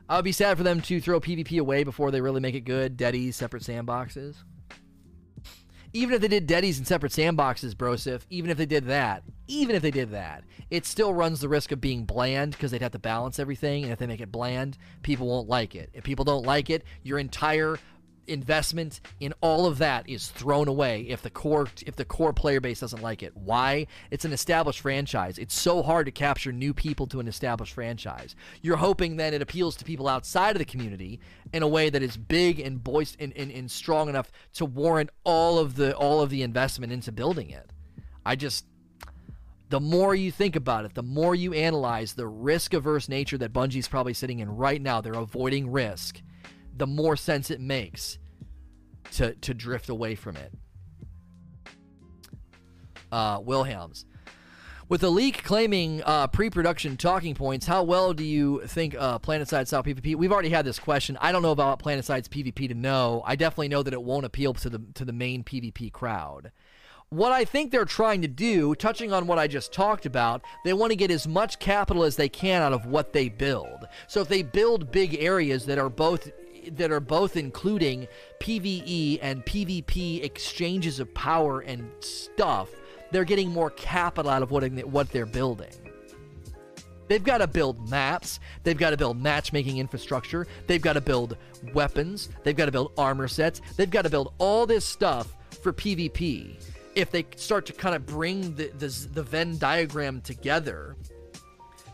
I 0.08 0.16
would 0.16 0.24
be 0.24 0.32
sad 0.32 0.56
for 0.56 0.62
them 0.62 0.80
to 0.82 1.00
throw 1.00 1.20
PvP 1.20 1.60
away 1.60 1.84
before 1.84 2.10
they 2.10 2.20
really 2.20 2.40
make 2.40 2.54
it 2.54 2.62
good. 2.62 2.96
Deadies, 2.96 3.34
separate 3.34 3.62
sandboxes. 3.62 4.36
Even 5.92 6.14
if 6.14 6.20
they 6.20 6.28
did 6.28 6.46
Deadies 6.46 6.78
and 6.78 6.86
separate 6.86 7.12
sandboxes, 7.12 7.74
Brosif, 7.74 8.22
even 8.30 8.50
if 8.50 8.56
they 8.56 8.66
did 8.66 8.86
that, 8.86 9.22
even 9.48 9.76
if 9.76 9.82
they 9.82 9.90
did 9.90 10.10
that, 10.12 10.44
it 10.70 10.86
still 10.86 11.12
runs 11.12 11.40
the 11.40 11.48
risk 11.48 11.72
of 11.72 11.80
being 11.80 12.04
bland 12.04 12.52
because 12.52 12.70
they'd 12.70 12.82
have 12.82 12.92
to 12.92 12.98
balance 12.98 13.38
everything. 13.38 13.84
And 13.84 13.92
if 13.92 13.98
they 13.98 14.06
make 14.06 14.20
it 14.20 14.32
bland, 14.32 14.78
people 15.02 15.26
won't 15.26 15.48
like 15.48 15.74
it. 15.74 15.90
If 15.92 16.04
people 16.04 16.24
don't 16.24 16.44
like 16.44 16.70
it, 16.70 16.84
your 17.02 17.18
entire 17.18 17.78
investment 18.28 19.00
in 19.20 19.34
all 19.40 19.66
of 19.66 19.78
that 19.78 20.08
is 20.08 20.28
thrown 20.28 20.68
away 20.68 21.02
if 21.02 21.22
the 21.22 21.30
core 21.30 21.68
if 21.86 21.96
the 21.96 22.04
core 22.04 22.32
player 22.32 22.60
base 22.60 22.80
doesn't 22.80 23.02
like 23.02 23.22
it. 23.22 23.36
Why? 23.36 23.86
It's 24.10 24.24
an 24.24 24.32
established 24.32 24.80
franchise. 24.80 25.38
It's 25.38 25.54
so 25.54 25.82
hard 25.82 26.06
to 26.06 26.12
capture 26.12 26.52
new 26.52 26.74
people 26.74 27.06
to 27.08 27.20
an 27.20 27.28
established 27.28 27.72
franchise. 27.72 28.36
You're 28.62 28.76
hoping 28.76 29.16
then 29.16 29.34
it 29.34 29.42
appeals 29.42 29.76
to 29.76 29.84
people 29.84 30.08
outside 30.08 30.56
of 30.56 30.58
the 30.58 30.64
community 30.64 31.20
in 31.52 31.62
a 31.62 31.68
way 31.68 31.90
that 31.90 32.02
is 32.02 32.16
big 32.16 32.60
and 32.60 32.82
boist 32.82 33.16
and, 33.18 33.32
and, 33.36 33.50
and 33.50 33.70
strong 33.70 34.08
enough 34.08 34.30
to 34.54 34.64
warrant 34.64 35.10
all 35.24 35.58
of 35.58 35.76
the 35.76 35.96
all 35.96 36.20
of 36.20 36.30
the 36.30 36.42
investment 36.42 36.92
into 36.92 37.12
building 37.12 37.50
it. 37.50 37.70
I 38.24 38.36
just 38.36 38.64
the 39.70 39.80
more 39.80 40.14
you 40.14 40.32
think 40.32 40.56
about 40.56 40.84
it, 40.84 40.94
the 40.94 41.02
more 41.02 41.34
you 41.34 41.52
analyze 41.52 42.14
the 42.14 42.26
risk 42.26 42.72
averse 42.72 43.08
nature 43.08 43.36
that 43.38 43.52
Bungie's 43.52 43.88
probably 43.88 44.14
sitting 44.14 44.38
in 44.38 44.56
right 44.56 44.80
now. 44.80 45.00
They're 45.00 45.12
avoiding 45.12 45.70
risk 45.70 46.22
the 46.78 46.86
more 46.86 47.16
sense 47.16 47.50
it 47.50 47.60
makes 47.60 48.18
to 49.12 49.34
to 49.34 49.54
drift 49.54 49.88
away 49.88 50.14
from 50.14 50.36
it. 50.36 50.52
Uh, 53.10 53.40
Wilhelms. 53.42 54.04
With 54.88 55.02
a 55.02 55.10
leak 55.10 55.44
claiming 55.44 56.02
uh, 56.04 56.28
pre-production 56.28 56.96
talking 56.96 57.34
points, 57.34 57.66
how 57.66 57.82
well 57.82 58.14
do 58.14 58.24
you 58.24 58.62
think 58.66 58.94
uh, 58.98 59.18
PlanetSide 59.18 59.66
style 59.66 59.82
PvP? 59.82 60.16
We've 60.16 60.32
already 60.32 60.48
had 60.48 60.64
this 60.64 60.78
question. 60.78 61.18
I 61.20 61.30
don't 61.30 61.42
know 61.42 61.50
about 61.50 61.82
PlanetSide's 61.82 62.28
PvP 62.28 62.68
to 62.68 62.74
know. 62.74 63.22
I 63.26 63.36
definitely 63.36 63.68
know 63.68 63.82
that 63.82 63.92
it 63.92 64.02
won't 64.02 64.24
appeal 64.24 64.54
to 64.54 64.70
the 64.70 64.80
to 64.94 65.04
the 65.04 65.12
main 65.12 65.44
PvP 65.44 65.92
crowd. 65.92 66.52
What 67.10 67.32
I 67.32 67.44
think 67.44 67.70
they're 67.70 67.86
trying 67.86 68.22
to 68.22 68.28
do, 68.28 68.74
touching 68.74 69.12
on 69.12 69.26
what 69.26 69.38
I 69.38 69.46
just 69.46 69.72
talked 69.72 70.04
about, 70.04 70.42
they 70.64 70.74
want 70.74 70.90
to 70.90 70.96
get 70.96 71.10
as 71.10 71.26
much 71.26 71.58
capital 71.58 72.02
as 72.02 72.16
they 72.16 72.28
can 72.28 72.60
out 72.60 72.74
of 72.74 72.84
what 72.86 73.14
they 73.14 73.28
build. 73.30 73.88
So 74.08 74.20
if 74.20 74.28
they 74.28 74.42
build 74.42 74.90
big 74.90 75.16
areas 75.18 75.64
that 75.66 75.78
are 75.78 75.88
both 75.88 76.30
that 76.72 76.90
are 76.90 77.00
both 77.00 77.36
including 77.36 78.08
PvE 78.40 79.18
and 79.22 79.44
PvP 79.44 80.22
exchanges 80.24 81.00
of 81.00 81.12
power 81.14 81.60
and 81.60 81.90
stuff, 82.00 82.70
they're 83.10 83.24
getting 83.24 83.50
more 83.50 83.70
capital 83.70 84.30
out 84.30 84.42
of 84.42 84.50
what 84.50 84.68
what 84.86 85.10
they're 85.10 85.26
building. 85.26 85.72
They've 87.08 87.24
got 87.24 87.38
to 87.38 87.46
build 87.46 87.88
maps. 87.90 88.38
They've 88.62 88.76
got 88.76 88.90
to 88.90 88.96
build 88.96 89.20
matchmaking 89.20 89.78
infrastructure. 89.78 90.46
They've 90.66 90.80
got 90.80 90.92
to 90.92 91.00
build 91.00 91.36
weapons. 91.72 92.28
They've 92.44 92.56
got 92.56 92.66
to 92.66 92.72
build 92.72 92.92
armor 92.98 93.28
sets. 93.28 93.60
They've 93.76 93.90
got 93.90 94.02
to 94.02 94.10
build 94.10 94.34
all 94.38 94.66
this 94.66 94.84
stuff 94.84 95.34
for 95.62 95.72
PvP. 95.72 96.62
If 96.94 97.10
they 97.10 97.26
start 97.36 97.64
to 97.66 97.72
kind 97.72 97.94
of 97.94 98.06
bring 98.06 98.54
the, 98.54 98.68
the, 98.78 99.08
the 99.12 99.22
Venn 99.22 99.56
diagram 99.58 100.20
together, 100.20 100.96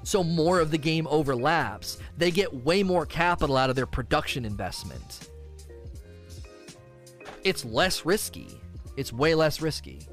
so 0.05 0.23
more 0.23 0.61
of 0.61 0.71
the 0.71 0.79
game 0.79 1.07
overlaps, 1.11 1.99
they 2.17 2.31
get 2.31 2.53
way 2.65 2.83
more 2.83 3.07
capital 3.07 3.57
out 3.57 3.71
of 3.71 3.77
their 3.77 3.87
production 3.87 4.45
investment. 4.45 5.31
It's 7.43 7.65
less 7.65 8.07
risky. 8.07 8.61
It's 8.97 9.13
way 9.13 9.35
less 9.35 9.61
risky. 9.61 10.07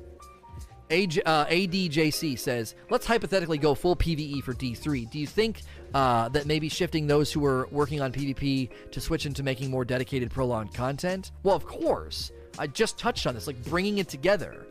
AJ, 0.89 1.21
uh, 1.25 1.45
ADJC 1.45 2.37
says, 2.37 2.75
let's 2.89 3.05
hypothetically 3.05 3.57
go 3.57 3.73
full 3.73 3.95
PvE 3.95 4.43
for 4.43 4.53
D3. 4.53 5.09
Do 5.09 5.19
you 5.19 5.27
think 5.27 5.61
uh, 5.93 6.27
that 6.29 6.45
maybe 6.45 6.67
shifting 6.67 7.07
those 7.07 7.31
who 7.31 7.45
are 7.45 7.67
working 7.71 8.01
on 8.01 8.11
PvP 8.11 8.69
to 8.91 8.99
switch 8.99 9.25
into 9.25 9.41
making 9.41 9.71
more 9.71 9.85
dedicated 9.85 10.31
prolonged 10.31 10.73
content? 10.73 11.31
Well, 11.43 11.55
of 11.55 11.65
course. 11.65 12.31
I 12.59 12.67
just 12.67 12.99
touched 12.99 13.25
on 13.25 13.33
this, 13.33 13.47
like 13.47 13.63
bringing 13.63 13.99
it 13.99 14.09
together 14.09 14.67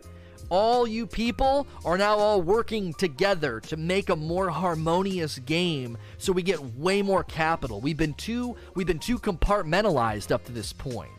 all 0.51 0.87
you 0.87 1.07
people 1.07 1.67
are 1.85 1.97
now 1.97 2.17
all 2.17 2.43
working 2.43 2.93
together 2.95 3.61
to 3.61 3.77
make 3.77 4.11
a 4.11 4.17
more 4.17 4.51
harmonious 4.51 5.39
game 5.39 5.97
so 6.19 6.33
we 6.33 6.43
get 6.43 6.63
way 6.77 7.01
more 7.01 7.25
capital. 7.25 7.81
We've 7.81 7.97
been 7.97 8.15
too 8.15 8.57
we've 8.75 8.87
been 8.87 8.99
too 8.99 9.19
compartmentalized 9.19 10.33
up 10.33 10.45
to 10.45 10.53
this 10.53 10.73
point. 10.73 11.11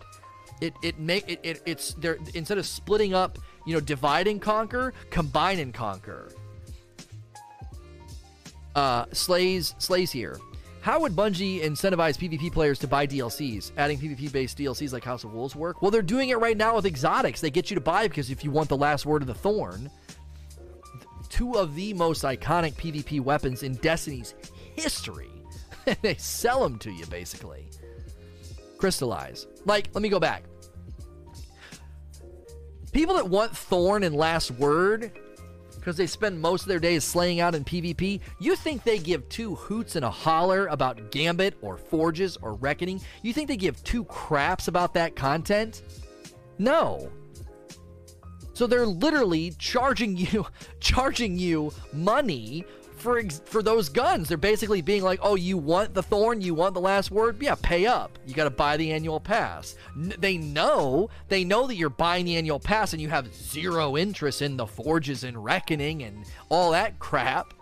It 0.59 0.73
it 0.84 0.99
make 0.99 1.27
it, 1.29 1.39
it 1.43 1.61
it's 1.65 1.93
there 1.95 2.17
instead 2.36 2.57
of 2.57 2.65
splitting 2.65 3.13
up, 3.13 3.39
you 3.65 3.73
know, 3.73 3.79
divide 3.79 4.27
and 4.27 4.41
conquer, 4.41 4.93
combine 5.09 5.59
and 5.59 5.73
conquer. 5.73 6.32
Uh 8.75 9.05
Slays 9.11 9.73
Slays 9.79 10.11
here. 10.11 10.38
How 10.82 10.99
would 10.99 11.15
Bungie 11.15 11.61
incentivize 11.61 12.17
PvP 12.17 12.51
players 12.51 12.79
to 12.79 12.88
buy 12.88 13.05
DLCs? 13.05 13.71
Adding 13.77 13.99
PvP 13.99 14.32
based 14.32 14.57
DLCs 14.57 14.91
like 14.91 15.03
House 15.03 15.23
of 15.23 15.32
Wolves 15.32 15.55
work? 15.55 15.84
Well, 15.84 15.91
they're 15.91 16.01
doing 16.01 16.29
it 16.29 16.39
right 16.39 16.57
now 16.57 16.75
with 16.75 16.88
exotics. 16.88 17.39
They 17.39 17.51
get 17.51 17.69
you 17.69 17.75
to 17.75 17.82
buy 17.82 18.07
because 18.07 18.32
if 18.32 18.43
you 18.43 18.49
want 18.49 18.67
the 18.67 18.77
last 18.77 19.05
word 19.05 19.21
of 19.21 19.27
the 19.27 19.34
thorn, 19.36 19.91
two 21.29 21.53
of 21.53 21.75
the 21.75 21.93
most 21.93 22.23
iconic 22.23 22.73
PvP 22.73 23.21
weapons 23.21 23.61
in 23.61 23.75
Destiny's 23.75 24.34
history, 24.75 25.29
they 26.01 26.15
sell 26.15 26.63
them 26.63 26.79
to 26.79 26.91
you 26.91 27.05
basically. 27.05 27.69
Crystallize. 28.79 29.45
Like, 29.65 29.89
let 29.93 30.01
me 30.01 30.09
go 30.09 30.19
back. 30.19 30.45
People 32.91 33.13
that 33.15 33.29
want 33.29 33.55
Thorn 33.55 34.03
and 34.03 34.15
Last 34.15 34.49
Word 34.49 35.11
because 35.82 35.97
they 35.97 36.05
spend 36.05 36.39
most 36.39 36.61
of 36.61 36.67
their 36.67 36.79
days 36.79 37.03
slaying 37.03 37.39
out 37.39 37.55
in 37.55 37.63
PvP, 37.63 38.21
you 38.39 38.55
think 38.55 38.84
they 38.84 38.99
give 38.99 39.27
two 39.29 39.55
hoots 39.55 39.95
and 39.95 40.05
a 40.05 40.11
holler 40.11 40.67
about 40.67 41.09
Gambit 41.09 41.55
or 41.63 41.75
Forges 41.75 42.38
or 42.43 42.53
Reckoning? 42.53 43.01
You 43.23 43.34
think 43.34 43.47
they 43.47 43.57
give 43.57 43.84
two 43.84 44.03
craps 44.05 44.67
about 44.67 44.93
that 44.93 45.15
content? 45.15 45.82
No. 46.59 47.11
So 48.53 48.67
they're 48.67 48.86
literally 48.86 49.53
charging 49.57 50.15
you 50.15 50.45
charging 50.79 51.39
you 51.39 51.73
money 51.91 52.63
for 53.01 53.17
ex- 53.17 53.41
for 53.45 53.61
those 53.61 53.89
guns. 53.89 54.27
They're 54.27 54.37
basically 54.37 54.81
being 54.81 55.03
like, 55.03 55.19
"Oh, 55.21 55.35
you 55.35 55.57
want 55.57 55.93
the 55.93 56.03
thorn? 56.03 56.41
You 56.41 56.53
want 56.53 56.73
the 56.73 56.81
last 56.81 57.11
word? 57.11 57.41
Yeah, 57.41 57.55
pay 57.61 57.85
up. 57.85 58.17
You 58.25 58.33
got 58.33 58.45
to 58.45 58.49
buy 58.49 58.77
the 58.77 58.91
annual 58.91 59.19
pass." 59.19 59.75
N- 59.95 60.13
they 60.19 60.37
know, 60.37 61.09
they 61.27 61.43
know 61.43 61.67
that 61.67 61.75
you're 61.75 61.89
buying 61.89 62.25
the 62.25 62.37
annual 62.37 62.59
pass 62.59 62.93
and 62.93 63.01
you 63.01 63.09
have 63.09 63.33
zero 63.33 63.97
interest 63.97 64.41
in 64.41 64.57
the 64.57 64.67
forges 64.67 65.23
and 65.23 65.43
reckoning 65.43 66.03
and 66.03 66.25
all 66.49 66.71
that 66.71 66.99
crap. 66.99 67.53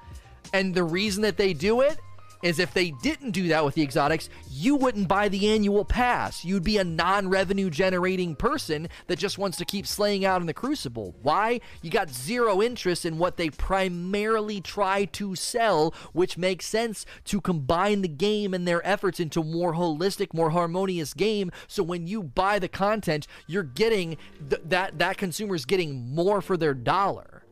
And 0.53 0.73
the 0.73 0.83
reason 0.83 1.21
that 1.23 1.37
they 1.37 1.53
do 1.53 1.81
it 1.81 1.99
is 2.41 2.59
if 2.59 2.73
they 2.73 2.91
didn't 2.91 3.31
do 3.31 3.47
that 3.49 3.65
with 3.65 3.75
the 3.75 3.81
exotics, 3.81 4.29
you 4.49 4.75
wouldn't 4.75 5.07
buy 5.07 5.29
the 5.29 5.47
annual 5.49 5.83
pass. 5.83 6.45
You'd 6.45 6.63
be 6.63 6.77
a 6.77 6.83
non 6.83 7.29
revenue 7.29 7.69
generating 7.69 8.35
person 8.35 8.87
that 9.07 9.19
just 9.19 9.37
wants 9.37 9.57
to 9.57 9.65
keep 9.65 9.85
slaying 9.85 10.25
out 10.25 10.41
in 10.41 10.47
the 10.47 10.53
crucible. 10.53 11.15
Why? 11.21 11.59
You 11.81 11.89
got 11.89 12.09
zero 12.09 12.61
interest 12.61 13.05
in 13.05 13.17
what 13.17 13.37
they 13.37 13.49
primarily 13.49 14.61
try 14.61 15.05
to 15.05 15.35
sell, 15.35 15.93
which 16.13 16.37
makes 16.37 16.65
sense 16.65 17.05
to 17.25 17.41
combine 17.41 18.01
the 18.01 18.07
game 18.07 18.53
and 18.53 18.67
their 18.67 18.85
efforts 18.87 19.19
into 19.19 19.43
more 19.43 19.73
holistic, 19.73 20.33
more 20.33 20.51
harmonious 20.51 21.13
game. 21.13 21.51
So 21.67 21.83
when 21.83 22.07
you 22.07 22.23
buy 22.23 22.59
the 22.59 22.67
content, 22.67 23.27
you're 23.47 23.63
getting 23.63 24.17
th- 24.49 24.61
that 24.65 24.97
that 24.99 25.17
consumer's 25.17 25.65
getting 25.65 26.13
more 26.13 26.41
for 26.41 26.55
their 26.55 26.73
dollar. 26.73 27.43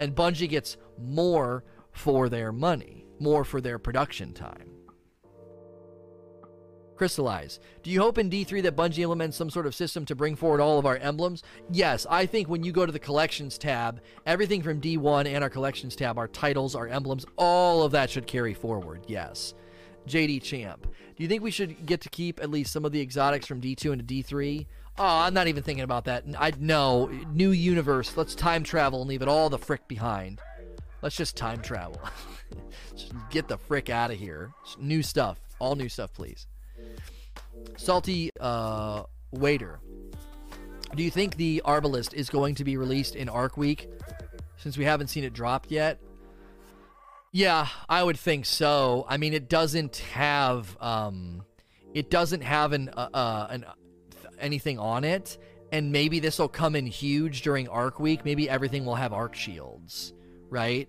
And 0.00 0.16
Bungie 0.16 0.48
gets 0.48 0.76
more 0.98 1.62
for 1.92 2.28
their 2.28 2.50
money 2.50 3.01
more 3.22 3.44
for 3.44 3.60
their 3.60 3.78
production 3.78 4.32
time. 4.32 4.68
Crystallize. 6.96 7.58
Do 7.82 7.90
you 7.90 8.00
hope 8.00 8.18
in 8.18 8.30
D3 8.30 8.62
that 8.62 8.76
Bungie 8.76 8.98
implements 8.98 9.36
some 9.36 9.50
sort 9.50 9.66
of 9.66 9.74
system 9.74 10.04
to 10.04 10.14
bring 10.14 10.36
forward 10.36 10.60
all 10.60 10.78
of 10.78 10.86
our 10.86 10.98
emblems? 10.98 11.42
Yes, 11.70 12.06
I 12.08 12.26
think 12.26 12.48
when 12.48 12.62
you 12.62 12.70
go 12.70 12.86
to 12.86 12.92
the 12.92 12.98
collections 12.98 13.58
tab, 13.58 14.00
everything 14.26 14.62
from 14.62 14.80
D1 14.80 15.26
and 15.26 15.42
our 15.42 15.50
collections 15.50 15.96
tab, 15.96 16.18
our 16.18 16.28
titles, 16.28 16.74
our 16.74 16.86
emblems, 16.86 17.24
all 17.36 17.82
of 17.82 17.92
that 17.92 18.10
should 18.10 18.26
carry 18.26 18.54
forward. 18.54 19.04
Yes. 19.08 19.54
JD 20.06 20.42
Champ. 20.42 20.86
Do 21.16 21.22
you 21.22 21.28
think 21.28 21.42
we 21.42 21.50
should 21.50 21.86
get 21.86 22.00
to 22.02 22.08
keep 22.08 22.40
at 22.40 22.50
least 22.50 22.72
some 22.72 22.84
of 22.84 22.92
the 22.92 23.00
exotics 23.00 23.46
from 23.46 23.60
D2 23.60 23.92
into 23.92 24.04
D3? 24.04 24.66
Oh, 24.98 25.04
I'm 25.04 25.34
not 25.34 25.48
even 25.48 25.62
thinking 25.62 25.84
about 25.84 26.04
that. 26.04 26.24
I 26.38 26.52
know. 26.58 27.06
New 27.32 27.50
universe. 27.50 28.16
Let's 28.16 28.34
time 28.34 28.62
travel 28.62 29.00
and 29.00 29.08
leave 29.08 29.22
it 29.22 29.28
all 29.28 29.48
the 29.48 29.58
frick 29.58 29.88
behind. 29.88 30.40
Let's 31.02 31.16
just 31.16 31.36
time 31.36 31.60
travel. 31.60 32.00
just 32.94 33.12
get 33.30 33.48
the 33.48 33.58
frick 33.58 33.90
out 33.90 34.10
of 34.10 34.18
here. 34.18 34.52
New 34.78 35.02
stuff. 35.02 35.38
All 35.58 35.74
new 35.74 35.88
stuff, 35.88 36.12
please. 36.14 36.46
Salty 37.76 38.30
uh, 38.40 39.02
Waiter. 39.32 39.80
Do 40.94 41.02
you 41.02 41.10
think 41.10 41.36
the 41.36 41.62
Arbalest 41.64 42.14
is 42.14 42.28
going 42.30 42.54
to 42.56 42.64
be 42.64 42.76
released 42.76 43.16
in 43.16 43.28
Arc 43.28 43.56
Week? 43.56 43.88
Since 44.58 44.78
we 44.78 44.84
haven't 44.84 45.08
seen 45.08 45.24
it 45.24 45.32
dropped 45.32 45.70
yet. 45.70 45.98
Yeah, 47.32 47.66
I 47.88 48.02
would 48.02 48.18
think 48.18 48.44
so. 48.44 49.06
I 49.08 49.16
mean, 49.16 49.32
it 49.32 49.48
doesn't 49.48 49.96
have 50.12 50.76
um, 50.80 51.44
it 51.94 52.10
doesn't 52.10 52.42
have 52.42 52.72
an 52.72 52.90
uh, 52.90 53.08
uh 53.12 53.46
an 53.50 53.64
anything 54.38 54.78
on 54.78 55.02
it, 55.04 55.38
and 55.72 55.90
maybe 55.90 56.20
this 56.20 56.38
will 56.38 56.48
come 56.48 56.76
in 56.76 56.86
huge 56.86 57.40
during 57.40 57.68
Arc 57.68 57.98
Week. 57.98 58.24
Maybe 58.24 58.50
everything 58.50 58.84
will 58.84 58.96
have 58.96 59.14
Arc 59.14 59.34
shields, 59.34 60.12
right? 60.52 60.88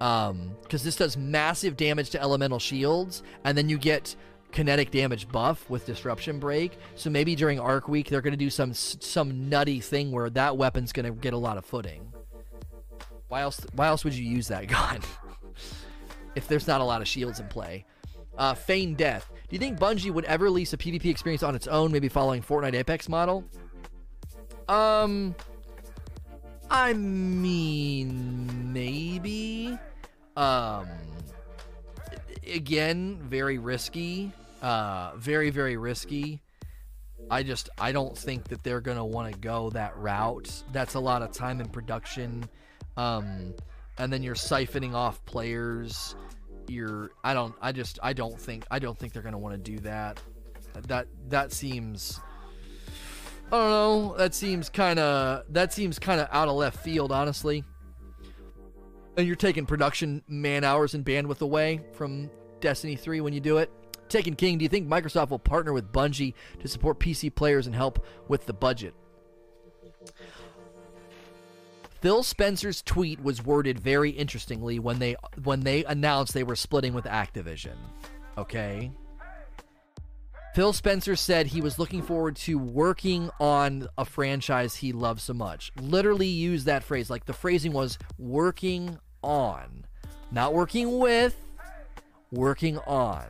Um, 0.00 0.56
because 0.62 0.82
this 0.82 0.96
does 0.96 1.16
massive 1.16 1.76
damage 1.76 2.10
to 2.10 2.20
elemental 2.20 2.58
shields, 2.58 3.22
and 3.44 3.56
then 3.56 3.68
you 3.68 3.78
get 3.78 4.16
kinetic 4.52 4.90
damage 4.90 5.28
buff 5.28 5.68
with 5.68 5.84
disruption 5.84 6.38
break. 6.38 6.78
So 6.94 7.10
maybe 7.10 7.34
during 7.34 7.58
Arc 7.60 7.88
Week 7.88 8.08
they're 8.08 8.22
going 8.22 8.32
to 8.32 8.38
do 8.38 8.50
some 8.50 8.72
some 8.72 9.48
nutty 9.48 9.80
thing 9.80 10.12
where 10.12 10.30
that 10.30 10.56
weapon's 10.56 10.92
going 10.92 11.06
to 11.06 11.12
get 11.12 11.34
a 11.34 11.38
lot 11.38 11.58
of 11.58 11.64
footing. 11.64 12.12
Why 13.28 13.42
else? 13.42 13.60
Why 13.74 13.88
else 13.88 14.04
would 14.04 14.14
you 14.14 14.24
use 14.24 14.48
that 14.48 14.66
gun? 14.68 15.00
if 16.34 16.48
there's 16.48 16.66
not 16.66 16.80
a 16.80 16.84
lot 16.84 17.00
of 17.00 17.08
shields 17.08 17.40
in 17.40 17.46
play. 17.48 17.84
Uh, 18.36 18.54
Feign 18.54 18.94
Death. 18.94 19.30
Do 19.48 19.54
you 19.54 19.58
think 19.58 19.78
Bungie 19.78 20.10
would 20.10 20.24
ever 20.24 20.44
release 20.44 20.72
a 20.72 20.76
PvP 20.76 21.06
experience 21.06 21.42
on 21.42 21.54
its 21.54 21.68
own, 21.68 21.92
maybe 21.92 22.08
following 22.08 22.42
Fortnite 22.42 22.74
Apex 22.74 23.08
model? 23.08 23.44
Um, 24.68 25.34
I 26.70 26.92
mean, 26.94 28.72
maybe. 28.72 29.78
Um, 30.36 30.88
again, 32.52 33.18
very 33.22 33.58
risky. 33.58 34.32
Uh, 34.62 35.12
very, 35.16 35.50
very 35.50 35.76
risky. 35.76 36.40
I 37.30 37.42
just 37.42 37.70
I 37.78 37.92
don't 37.92 38.16
think 38.16 38.48
that 38.48 38.62
they're 38.62 38.80
gonna 38.80 39.04
want 39.04 39.32
to 39.32 39.38
go 39.38 39.70
that 39.70 39.96
route. 39.96 40.62
That's 40.72 40.94
a 40.94 41.00
lot 41.00 41.22
of 41.22 41.32
time 41.32 41.60
in 41.60 41.68
production. 41.68 42.48
Um, 42.96 43.54
and 43.98 44.12
then 44.12 44.22
you're 44.22 44.34
siphoning 44.34 44.94
off 44.94 45.24
players. 45.24 46.16
You're 46.68 47.10
I 47.22 47.34
don't 47.34 47.54
I 47.60 47.72
just 47.72 47.98
I 48.02 48.12
don't 48.12 48.38
think 48.40 48.66
I 48.70 48.78
don't 48.78 48.98
think 48.98 49.12
they're 49.12 49.22
gonna 49.22 49.38
want 49.38 49.54
to 49.54 49.70
do 49.70 49.78
that. 49.80 50.20
That 50.88 51.06
that 51.28 51.52
seems 51.52 52.20
I 53.52 53.56
don't 53.56 53.70
know. 53.70 54.16
That 54.16 54.34
seems 54.34 54.68
kind 54.68 54.98
of 54.98 55.44
that 55.50 55.72
seems 55.72 55.98
kind 55.98 56.20
of 56.20 56.28
out 56.30 56.48
of 56.48 56.54
left 56.54 56.82
field, 56.82 57.12
honestly. 57.12 57.64
And 59.16 59.26
you're 59.26 59.36
taking 59.36 59.64
production 59.64 60.22
man 60.26 60.64
hours 60.64 60.94
and 60.94 61.04
bandwidth 61.04 61.40
away 61.40 61.80
from 61.92 62.30
Destiny 62.60 62.96
3 62.96 63.20
when 63.20 63.32
you 63.32 63.40
do 63.40 63.58
it. 63.58 63.70
Taken 64.08 64.34
King, 64.34 64.58
do 64.58 64.64
you 64.64 64.68
think 64.68 64.88
Microsoft 64.88 65.30
will 65.30 65.38
partner 65.38 65.72
with 65.72 65.92
Bungie 65.92 66.34
to 66.60 66.68
support 66.68 66.98
PC 66.98 67.34
players 67.34 67.66
and 67.66 67.74
help 67.74 68.04
with 68.28 68.46
the 68.46 68.52
budget? 68.52 68.94
Phil 72.00 72.22
Spencer's 72.22 72.82
tweet 72.82 73.22
was 73.22 73.42
worded 73.42 73.80
very 73.80 74.10
interestingly 74.10 74.78
when 74.78 74.98
they 74.98 75.16
when 75.44 75.60
they 75.60 75.84
announced 75.84 76.34
they 76.34 76.42
were 76.42 76.56
splitting 76.56 76.92
with 76.92 77.06
Activision. 77.06 77.76
Okay? 78.36 78.90
Phil 80.54 80.72
Spencer 80.72 81.16
said 81.16 81.48
he 81.48 81.60
was 81.60 81.80
looking 81.80 82.00
forward 82.00 82.36
to 82.36 82.56
working 82.56 83.28
on 83.40 83.88
a 83.98 84.04
franchise 84.04 84.76
he 84.76 84.92
loves 84.92 85.24
so 85.24 85.34
much. 85.34 85.72
Literally 85.80 86.28
used 86.28 86.66
that 86.66 86.84
phrase. 86.84 87.10
Like 87.10 87.24
the 87.24 87.32
phrasing 87.32 87.72
was 87.72 87.98
working 88.18 89.00
on. 89.20 89.84
Not 90.30 90.54
working 90.54 91.00
with, 91.00 91.34
working 92.30 92.78
on. 92.78 93.24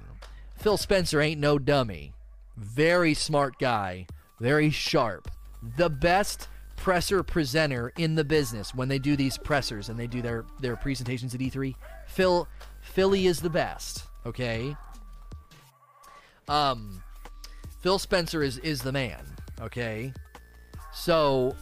Phil 0.56 0.76
Spencer 0.76 1.18
ain't 1.22 1.40
no 1.40 1.58
dummy. 1.58 2.12
Very 2.58 3.14
smart 3.14 3.58
guy. 3.58 4.06
Very 4.38 4.68
sharp. 4.68 5.30
The 5.78 5.88
best 5.88 6.48
presser 6.76 7.22
presenter 7.22 7.90
in 7.96 8.16
the 8.16 8.24
business 8.24 8.74
when 8.74 8.88
they 8.88 8.98
do 8.98 9.16
these 9.16 9.38
pressers 9.38 9.88
and 9.88 9.98
they 9.98 10.06
do 10.06 10.20
their 10.20 10.44
their 10.60 10.76
presentations 10.76 11.34
at 11.34 11.40
E3. 11.40 11.74
Phil 12.06 12.46
Philly 12.82 13.26
is 13.26 13.40
the 13.40 13.48
best, 13.48 14.04
okay? 14.26 14.76
Um 16.48 17.02
Phil 17.84 17.98
Spencer 17.98 18.42
is 18.42 18.56
is 18.60 18.80
the 18.80 18.92
man, 18.92 19.22
okay? 19.60 20.14
So 20.94 21.54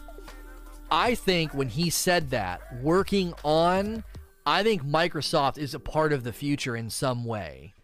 I 0.88 1.16
think 1.16 1.52
when 1.52 1.66
he 1.66 1.90
said 1.90 2.30
that, 2.30 2.60
working 2.80 3.34
on 3.42 4.04
I 4.46 4.62
think 4.62 4.84
Microsoft 4.84 5.58
is 5.58 5.74
a 5.74 5.80
part 5.80 6.12
of 6.12 6.22
the 6.22 6.32
future 6.32 6.76
in 6.76 6.90
some 6.90 7.24
way. 7.24 7.74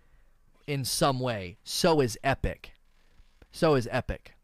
In 0.68 0.84
some 0.84 1.18
way. 1.18 1.56
So 1.64 2.00
is 2.00 2.16
Epic. 2.22 2.74
So 3.50 3.74
is 3.74 3.88
Epic. 3.90 4.36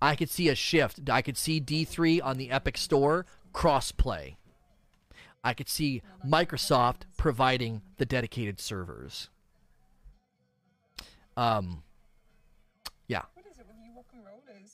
I 0.00 0.14
could 0.14 0.30
see 0.30 0.48
a 0.48 0.54
shift. 0.54 1.10
I 1.10 1.20
could 1.20 1.36
see 1.36 1.60
D3 1.60 2.22
on 2.22 2.36
the 2.36 2.52
Epic 2.52 2.76
Store 2.76 3.26
crossplay. 3.52 4.36
I 5.42 5.52
could 5.52 5.68
see 5.68 6.00
Microsoft 6.24 7.02
providing 7.16 7.82
the 7.96 8.06
dedicated 8.06 8.60
servers. 8.60 9.30
Um, 11.36 11.82
yeah. 13.08 13.22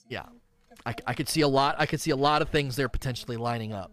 Yeah. 0.08 0.24
I, 0.84 0.94
I 1.06 1.14
could 1.14 1.28
see 1.28 1.42
a 1.42 1.48
lot. 1.48 1.76
I 1.78 1.86
could 1.86 2.00
see 2.00 2.10
a 2.10 2.16
lot 2.16 2.42
of 2.42 2.48
things 2.48 2.76
there 2.76 2.88
potentially 2.88 3.36
lining 3.36 3.72
up. 3.72 3.92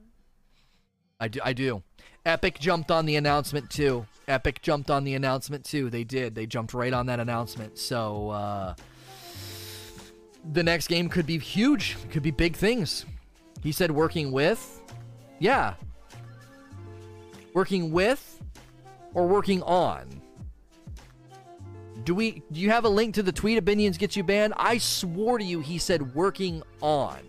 I 1.19 1.27
do. 1.27 1.39
I 1.43 1.53
do. 1.53 1.83
Epic 2.25 2.59
jumped 2.59 2.91
on 2.91 3.05
the 3.05 3.15
announcement 3.15 3.69
too. 3.69 4.05
Epic 4.27 4.61
jumped 4.61 4.89
on 4.89 5.03
the 5.03 5.15
announcement 5.15 5.65
too. 5.65 5.89
They 5.89 6.03
did. 6.03 6.35
They 6.35 6.45
jumped 6.45 6.73
right 6.73 6.93
on 6.93 7.05
that 7.07 7.19
announcement. 7.19 7.77
So 7.77 8.29
uh, 8.29 8.75
the 10.53 10.63
next 10.63 10.87
game 10.87 11.09
could 11.09 11.25
be 11.25 11.37
huge. 11.37 11.97
Could 12.11 12.23
be 12.23 12.31
big 12.31 12.55
things. 12.55 13.05
He 13.61 13.71
said 13.71 13.91
working 13.91 14.31
with. 14.31 14.81
Yeah. 15.39 15.75
Working 17.53 17.91
with 17.91 18.41
or 19.13 19.27
working 19.27 19.61
on. 19.63 20.18
Do 22.04 22.16
we 22.16 22.43
do 22.52 22.60
you 22.60 22.70
have 22.70 22.86
a 22.86 22.89
link 22.89 23.16
to 23.16 23.24
the 23.24 23.32
tweet 23.32 23.58
opinions 23.58 23.97
get 23.97 24.16
you 24.16 24.24
banned? 24.24 24.54
I 24.58 24.78
swore 24.78 25.38
to 25.38 25.43
you 25.43 25.60
he 25.60 25.78
said 25.78 26.16
working 26.16 26.64
on. 26.82 27.20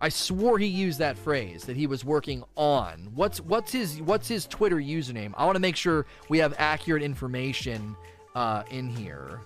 I 0.00 0.10
swore 0.10 0.58
he 0.58 0.66
used 0.66 0.98
that 0.98 1.16
phrase 1.16 1.64
that 1.64 1.76
he 1.76 1.86
was 1.86 2.04
working 2.04 2.44
on. 2.56 3.08
What's 3.14 3.40
what's 3.40 3.72
his 3.72 4.02
what's 4.02 4.28
his 4.28 4.46
Twitter 4.46 4.76
username? 4.76 5.32
I 5.36 5.46
want 5.46 5.56
to 5.56 5.60
make 5.60 5.76
sure 5.76 6.04
we 6.28 6.38
have 6.38 6.54
accurate 6.58 7.02
information 7.02 7.96
uh, 8.34 8.64
in 8.70 8.88
here. 8.88 9.40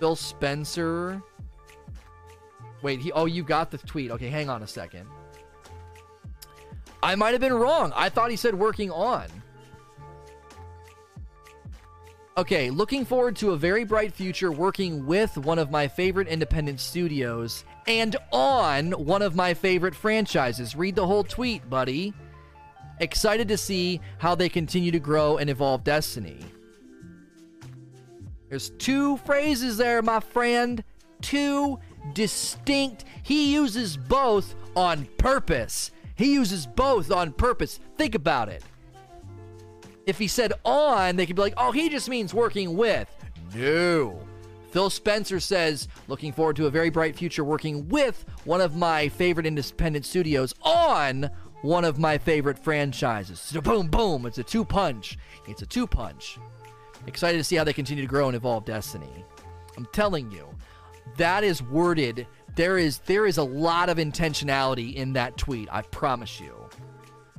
Phil 0.00 0.16
Spencer. 0.16 1.22
Wait, 2.82 3.00
he 3.00 3.12
oh 3.12 3.26
you 3.26 3.42
got 3.42 3.70
the 3.70 3.78
tweet. 3.78 4.10
Okay, 4.10 4.28
hang 4.28 4.48
on 4.48 4.62
a 4.62 4.66
second. 4.66 5.06
I 7.02 7.14
might 7.14 7.30
have 7.30 7.40
been 7.40 7.54
wrong. 7.54 7.92
I 7.94 8.08
thought 8.08 8.30
he 8.30 8.36
said 8.36 8.54
working 8.56 8.90
on. 8.90 9.26
Okay, 12.38 12.70
looking 12.70 13.04
forward 13.04 13.34
to 13.38 13.50
a 13.50 13.56
very 13.56 13.82
bright 13.82 14.14
future 14.14 14.52
working 14.52 15.04
with 15.06 15.36
one 15.36 15.58
of 15.58 15.72
my 15.72 15.88
favorite 15.88 16.28
independent 16.28 16.78
studios 16.78 17.64
and 17.88 18.14
on 18.30 18.92
one 18.92 19.22
of 19.22 19.34
my 19.34 19.52
favorite 19.52 19.92
franchises. 19.92 20.76
Read 20.76 20.94
the 20.94 21.04
whole 21.04 21.24
tweet, 21.24 21.68
buddy. 21.68 22.14
Excited 23.00 23.48
to 23.48 23.56
see 23.56 24.00
how 24.18 24.36
they 24.36 24.48
continue 24.48 24.92
to 24.92 25.00
grow 25.00 25.38
and 25.38 25.50
evolve 25.50 25.82
Destiny. 25.82 26.38
There's 28.48 28.70
two 28.70 29.16
phrases 29.16 29.76
there, 29.76 30.00
my 30.00 30.20
friend. 30.20 30.84
Two 31.20 31.80
distinct. 32.12 33.04
He 33.24 33.52
uses 33.52 33.96
both 33.96 34.54
on 34.76 35.06
purpose. 35.18 35.90
He 36.14 36.34
uses 36.34 36.68
both 36.68 37.10
on 37.10 37.32
purpose. 37.32 37.80
Think 37.96 38.14
about 38.14 38.48
it. 38.48 38.62
If 40.08 40.18
he 40.18 40.26
said 40.26 40.54
on, 40.64 41.16
they 41.16 41.26
could 41.26 41.36
be 41.36 41.42
like, 41.42 41.52
oh, 41.58 41.70
he 41.70 41.90
just 41.90 42.08
means 42.08 42.32
working 42.32 42.78
with. 42.78 43.14
No. 43.54 44.18
Phil 44.70 44.88
Spencer 44.88 45.38
says, 45.38 45.86
looking 46.08 46.32
forward 46.32 46.56
to 46.56 46.66
a 46.66 46.70
very 46.70 46.88
bright 46.88 47.14
future 47.14 47.44
working 47.44 47.86
with 47.90 48.24
one 48.44 48.62
of 48.62 48.74
my 48.74 49.10
favorite 49.10 49.44
independent 49.44 50.06
studios 50.06 50.54
on 50.62 51.28
one 51.60 51.84
of 51.84 51.98
my 51.98 52.16
favorite 52.16 52.58
franchises. 52.58 53.38
So 53.38 53.60
boom, 53.60 53.88
boom. 53.88 54.24
It's 54.24 54.38
a 54.38 54.42
two 54.42 54.64
punch. 54.64 55.18
It's 55.46 55.60
a 55.60 55.66
two 55.66 55.86
punch. 55.86 56.38
Excited 57.06 57.36
to 57.36 57.44
see 57.44 57.56
how 57.56 57.64
they 57.64 57.74
continue 57.74 58.02
to 58.02 58.08
grow 58.08 58.28
and 58.28 58.36
evolve 58.36 58.64
Destiny. 58.64 59.26
I'm 59.76 59.86
telling 59.92 60.30
you, 60.30 60.48
that 61.18 61.44
is 61.44 61.62
worded. 61.62 62.26
There 62.56 62.78
is 62.78 63.00
there 63.00 63.26
is 63.26 63.36
a 63.36 63.42
lot 63.42 63.90
of 63.90 63.98
intentionality 63.98 64.94
in 64.94 65.12
that 65.12 65.36
tweet. 65.36 65.68
I 65.70 65.82
promise 65.82 66.40
you. 66.40 66.57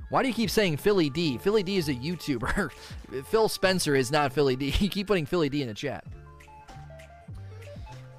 Why 0.10 0.23
do 0.23 0.27
you 0.27 0.34
keep 0.34 0.49
saying 0.49 0.77
Philly 0.77 1.10
D? 1.10 1.38
Philly 1.38 1.64
D 1.64 1.77
is 1.77 1.88
a 1.88 1.94
YouTuber. 1.94 2.72
Phil 3.26 3.49
Spencer 3.49 3.95
is 3.95 4.11
not 4.11 4.34
Philly 4.34 4.56
D. 4.56 4.72
You 4.80 4.90
keep 4.90 5.07
putting 5.07 5.26
Philly 5.26 5.49
D 5.49 5.61
in 5.61 5.68
the 5.68 5.73
chat. 5.73 6.03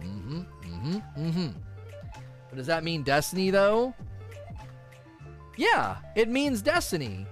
Mm-hmm. 0.01 0.41
Mm-hmm. 0.41 0.97
Mm-hmm. 1.19 1.49
But 2.49 2.57
does 2.57 2.67
that 2.67 2.85
mean 2.85 3.03
Destiny 3.03 3.51
though? 3.51 3.95
Yeah, 5.57 5.97
it 6.15 6.29
means 6.29 6.63
Destiny. 6.63 7.27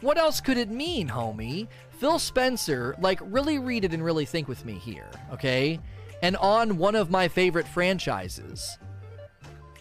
What 0.00 0.16
else 0.16 0.40
could 0.40 0.56
it 0.56 0.70
mean, 0.70 1.08
homie? 1.08 1.68
Phil 1.98 2.18
Spencer, 2.18 2.96
like, 3.00 3.20
really 3.22 3.58
read 3.58 3.84
it 3.84 3.92
and 3.92 4.02
really 4.02 4.24
think 4.24 4.48
with 4.48 4.64
me 4.64 4.74
here, 4.74 5.10
okay? 5.30 5.78
And 6.22 6.36
on 6.38 6.78
one 6.78 6.94
of 6.94 7.10
my 7.10 7.28
favorite 7.28 7.68
franchises. 7.68 8.78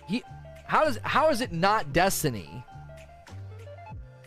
He 0.08 0.24
how 0.66 0.84
does 0.84 1.00
how 1.04 1.30
is 1.30 1.42
it 1.42 1.54
not 1.54 1.94
Destiny? 1.94 2.64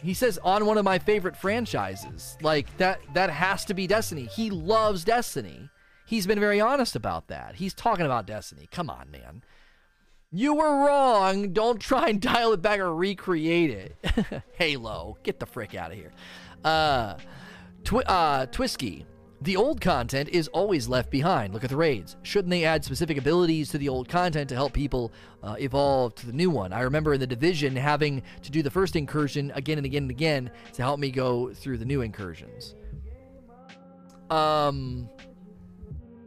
He 0.02 0.14
says 0.14 0.38
on 0.42 0.66
one 0.66 0.78
of 0.78 0.84
my 0.84 0.98
favorite 0.98 1.36
franchises. 1.36 2.36
Like 2.42 2.76
that 2.78 3.00
that 3.14 3.30
has 3.30 3.64
to 3.66 3.74
be 3.74 3.86
Destiny. 3.86 4.24
He 4.24 4.50
loves 4.50 5.04
Destiny. 5.04 5.70
He's 6.06 6.26
been 6.26 6.40
very 6.40 6.60
honest 6.60 6.96
about 6.96 7.28
that. 7.28 7.54
He's 7.54 7.72
talking 7.72 8.04
about 8.04 8.26
Destiny. 8.26 8.68
Come 8.70 8.90
on, 8.90 9.10
man. 9.10 9.42
You 10.30 10.54
were 10.54 10.84
wrong. 10.86 11.52
Don't 11.52 11.78
try 11.78 12.08
and 12.08 12.20
dial 12.20 12.52
it 12.52 12.62
back 12.62 12.80
or 12.80 12.94
recreate 12.94 13.70
it. 13.70 14.42
Halo, 14.58 15.18
get 15.22 15.38
the 15.38 15.46
frick 15.46 15.74
out 15.74 15.92
of 15.92 15.96
here. 15.98 16.12
Uh, 16.64 17.16
twi- 17.84 18.02
uh, 18.06 18.46
Twisky. 18.46 19.04
The 19.42 19.56
old 19.56 19.80
content 19.80 20.28
is 20.28 20.46
always 20.48 20.86
left 20.86 21.10
behind. 21.10 21.52
Look 21.52 21.64
at 21.64 21.70
the 21.70 21.76
raids. 21.76 22.16
Shouldn't 22.22 22.50
they 22.50 22.64
add 22.64 22.84
specific 22.84 23.18
abilities 23.18 23.70
to 23.70 23.78
the 23.78 23.88
old 23.88 24.08
content 24.08 24.48
to 24.50 24.54
help 24.54 24.72
people 24.72 25.10
uh, 25.42 25.56
evolve 25.58 26.14
to 26.16 26.26
the 26.26 26.32
new 26.32 26.48
one? 26.48 26.72
I 26.72 26.82
remember 26.82 27.14
in 27.14 27.18
the 27.18 27.26
division 27.26 27.74
having 27.74 28.22
to 28.42 28.52
do 28.52 28.62
the 28.62 28.70
first 28.70 28.94
incursion 28.94 29.50
again 29.56 29.78
and 29.78 29.84
again 29.84 30.04
and 30.04 30.10
again 30.12 30.50
to 30.74 30.82
help 30.82 31.00
me 31.00 31.10
go 31.10 31.52
through 31.52 31.78
the 31.78 31.84
new 31.84 32.02
incursions. 32.02 32.76
Um, 34.30 35.08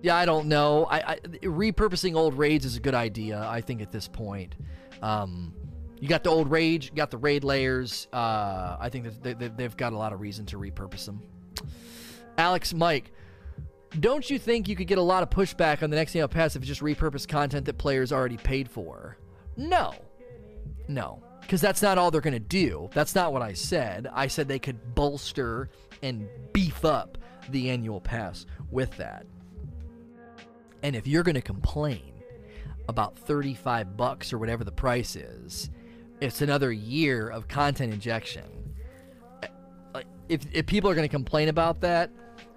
yeah, 0.02 0.18
I 0.18 0.26
don't 0.26 0.48
know. 0.48 0.84
I, 0.84 1.14
I 1.14 1.20
repurposing 1.44 2.16
old 2.16 2.38
raids 2.38 2.66
is 2.66 2.76
a 2.76 2.82
good 2.82 2.96
idea. 2.96 3.40
I 3.40 3.62
think 3.62 3.82
at 3.82 3.94
this 3.94 4.10
point, 4.10 4.56
um, 5.02 5.54
you 6.02 6.10
got 6.10 6.26
the 6.26 6.32
old 6.32 6.52
rage, 6.52 6.90
you 6.90 6.96
got 6.98 7.12
the 7.12 7.18
raid 7.18 7.46
layers. 7.46 8.10
Uh, 8.12 8.76
I 8.78 8.90
think 8.90 9.06
that 9.06 9.40
they, 9.40 9.48
they've 9.48 9.78
got 9.78 9.94
a 9.94 9.98
lot 9.98 10.12
of 10.12 10.20
reason 10.20 10.46
to 10.48 10.58
repurpose 10.58 11.06
them. 11.06 11.22
Alex 12.38 12.74
Mike, 12.74 13.12
don't 14.00 14.30
you 14.30 14.38
think 14.38 14.68
you 14.68 14.76
could 14.76 14.88
get 14.88 14.98
a 14.98 15.04
lot 15.04 15.24
of 15.24 15.30
pushback 15.30 15.82
on 15.84 15.90
the 15.90 15.96
next 15.96 16.16
annual 16.16 16.28
pass 16.28 16.56
if 16.56 16.62
it's 16.62 16.68
just 16.68 16.82
repurposed 16.82 17.28
content 17.28 17.66
that 17.66 17.78
players 17.78 18.12
already 18.12 18.38
paid 18.38 18.70
for? 18.70 19.18
No. 19.58 19.94
No. 20.88 21.22
Because 21.42 21.62
that's 21.62 21.82
not 21.82 21.98
all 21.98 22.12
they're 22.12 22.22
going 22.22 22.34
to 22.34 22.40
do. 22.40 22.90
That's 22.94 23.16
not 23.16 23.32
what 23.32 23.42
I 23.42 23.54
said. 23.54 24.08
I 24.12 24.28
said 24.28 24.48
they 24.48 24.60
could 24.60 24.96
bolster 24.96 25.70
and 26.02 26.28
beef 26.54 26.84
up 26.84 27.18
the 27.50 27.70
annual 27.70 28.02
pass 28.02 28.46
with 28.72 28.96
that. 28.98 29.26
And 30.84 30.96
if 30.96 31.08
you're 31.08 31.24
going 31.24 31.36
to 31.36 31.42
complain 31.42 32.14
about 32.90 33.18
35 33.18 33.96
bucks 33.96 34.34
or 34.34 34.38
whatever 34.38 34.64
the 34.64 34.72
price 34.72 35.16
is, 35.16 35.70
it's 36.22 36.42
another 36.42 36.72
year 36.72 37.28
of 37.28 37.48
content 37.48 37.94
injection. 37.94 38.74
Uh, 39.94 40.02
if, 40.30 40.42
if 40.52 40.66
people 40.66 40.90
are 40.90 40.96
going 40.96 41.08
to 41.08 41.12
complain 41.12 41.50
about 41.50 41.82
that, 41.82 42.12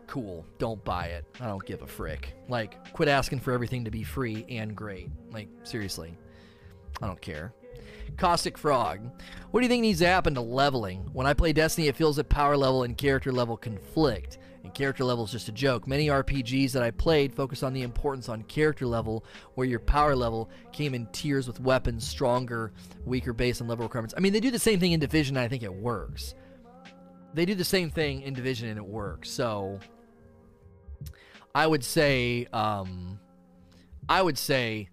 cool. 0.08 0.44
Don't 0.58 0.84
buy 0.84 1.06
it. 1.06 1.24
I 1.40 1.46
don't 1.46 1.64
give 1.64 1.82
a 1.82 1.86
frick. 1.86 2.34
Like, 2.48 2.92
quit 2.92 3.08
asking 3.08 3.40
for 3.40 3.52
everything 3.52 3.84
to 3.84 3.90
be 3.90 4.02
free 4.02 4.44
and 4.48 4.74
great. 4.74 5.10
Like, 5.30 5.48
seriously. 5.62 6.16
I 7.00 7.06
don't 7.06 7.20
care. 7.20 7.54
Caustic 8.16 8.58
Frog. 8.58 9.00
What 9.50 9.60
do 9.60 9.64
you 9.64 9.68
think 9.68 9.82
needs 9.82 10.00
to 10.00 10.06
happen 10.06 10.34
to 10.34 10.40
leveling? 10.40 11.08
When 11.12 11.26
I 11.26 11.34
play 11.34 11.52
Destiny, 11.52 11.86
it 11.86 11.96
feels 11.96 12.16
that 12.16 12.28
power 12.28 12.56
level 12.56 12.82
and 12.82 12.96
character 12.96 13.30
level 13.30 13.56
conflict. 13.56 14.38
And 14.64 14.74
character 14.74 15.04
level 15.04 15.24
is 15.24 15.30
just 15.30 15.48
a 15.48 15.52
joke. 15.52 15.86
Many 15.86 16.08
RPGs 16.08 16.72
that 16.72 16.82
I 16.82 16.90
played 16.90 17.34
focus 17.34 17.62
on 17.62 17.72
the 17.72 17.82
importance 17.82 18.28
on 18.28 18.42
character 18.42 18.86
level, 18.86 19.24
where 19.54 19.66
your 19.66 19.78
power 19.78 20.16
level 20.16 20.50
came 20.72 20.94
in 20.94 21.06
tiers 21.12 21.46
with 21.46 21.60
weapons 21.60 22.06
stronger, 22.06 22.72
weaker 23.04 23.32
base, 23.32 23.60
and 23.60 23.68
level 23.68 23.84
requirements. 23.84 24.14
I 24.16 24.20
mean, 24.20 24.32
they 24.32 24.40
do 24.40 24.50
the 24.50 24.58
same 24.58 24.80
thing 24.80 24.92
in 24.92 25.00
Division, 25.00 25.36
and 25.36 25.44
I 25.44 25.48
think 25.48 25.62
it 25.62 25.72
works. 25.72 26.34
They 27.34 27.44
do 27.44 27.54
the 27.54 27.64
same 27.64 27.90
thing 27.90 28.22
in 28.22 28.34
Division, 28.34 28.68
and 28.68 28.78
it 28.78 28.84
works. 28.84 29.30
So 29.30 29.78
I 31.54 31.66
would 31.66 31.84
say, 31.84 32.46
um, 32.52 33.18
I 34.08 34.22
would 34.22 34.38
say 34.38 34.88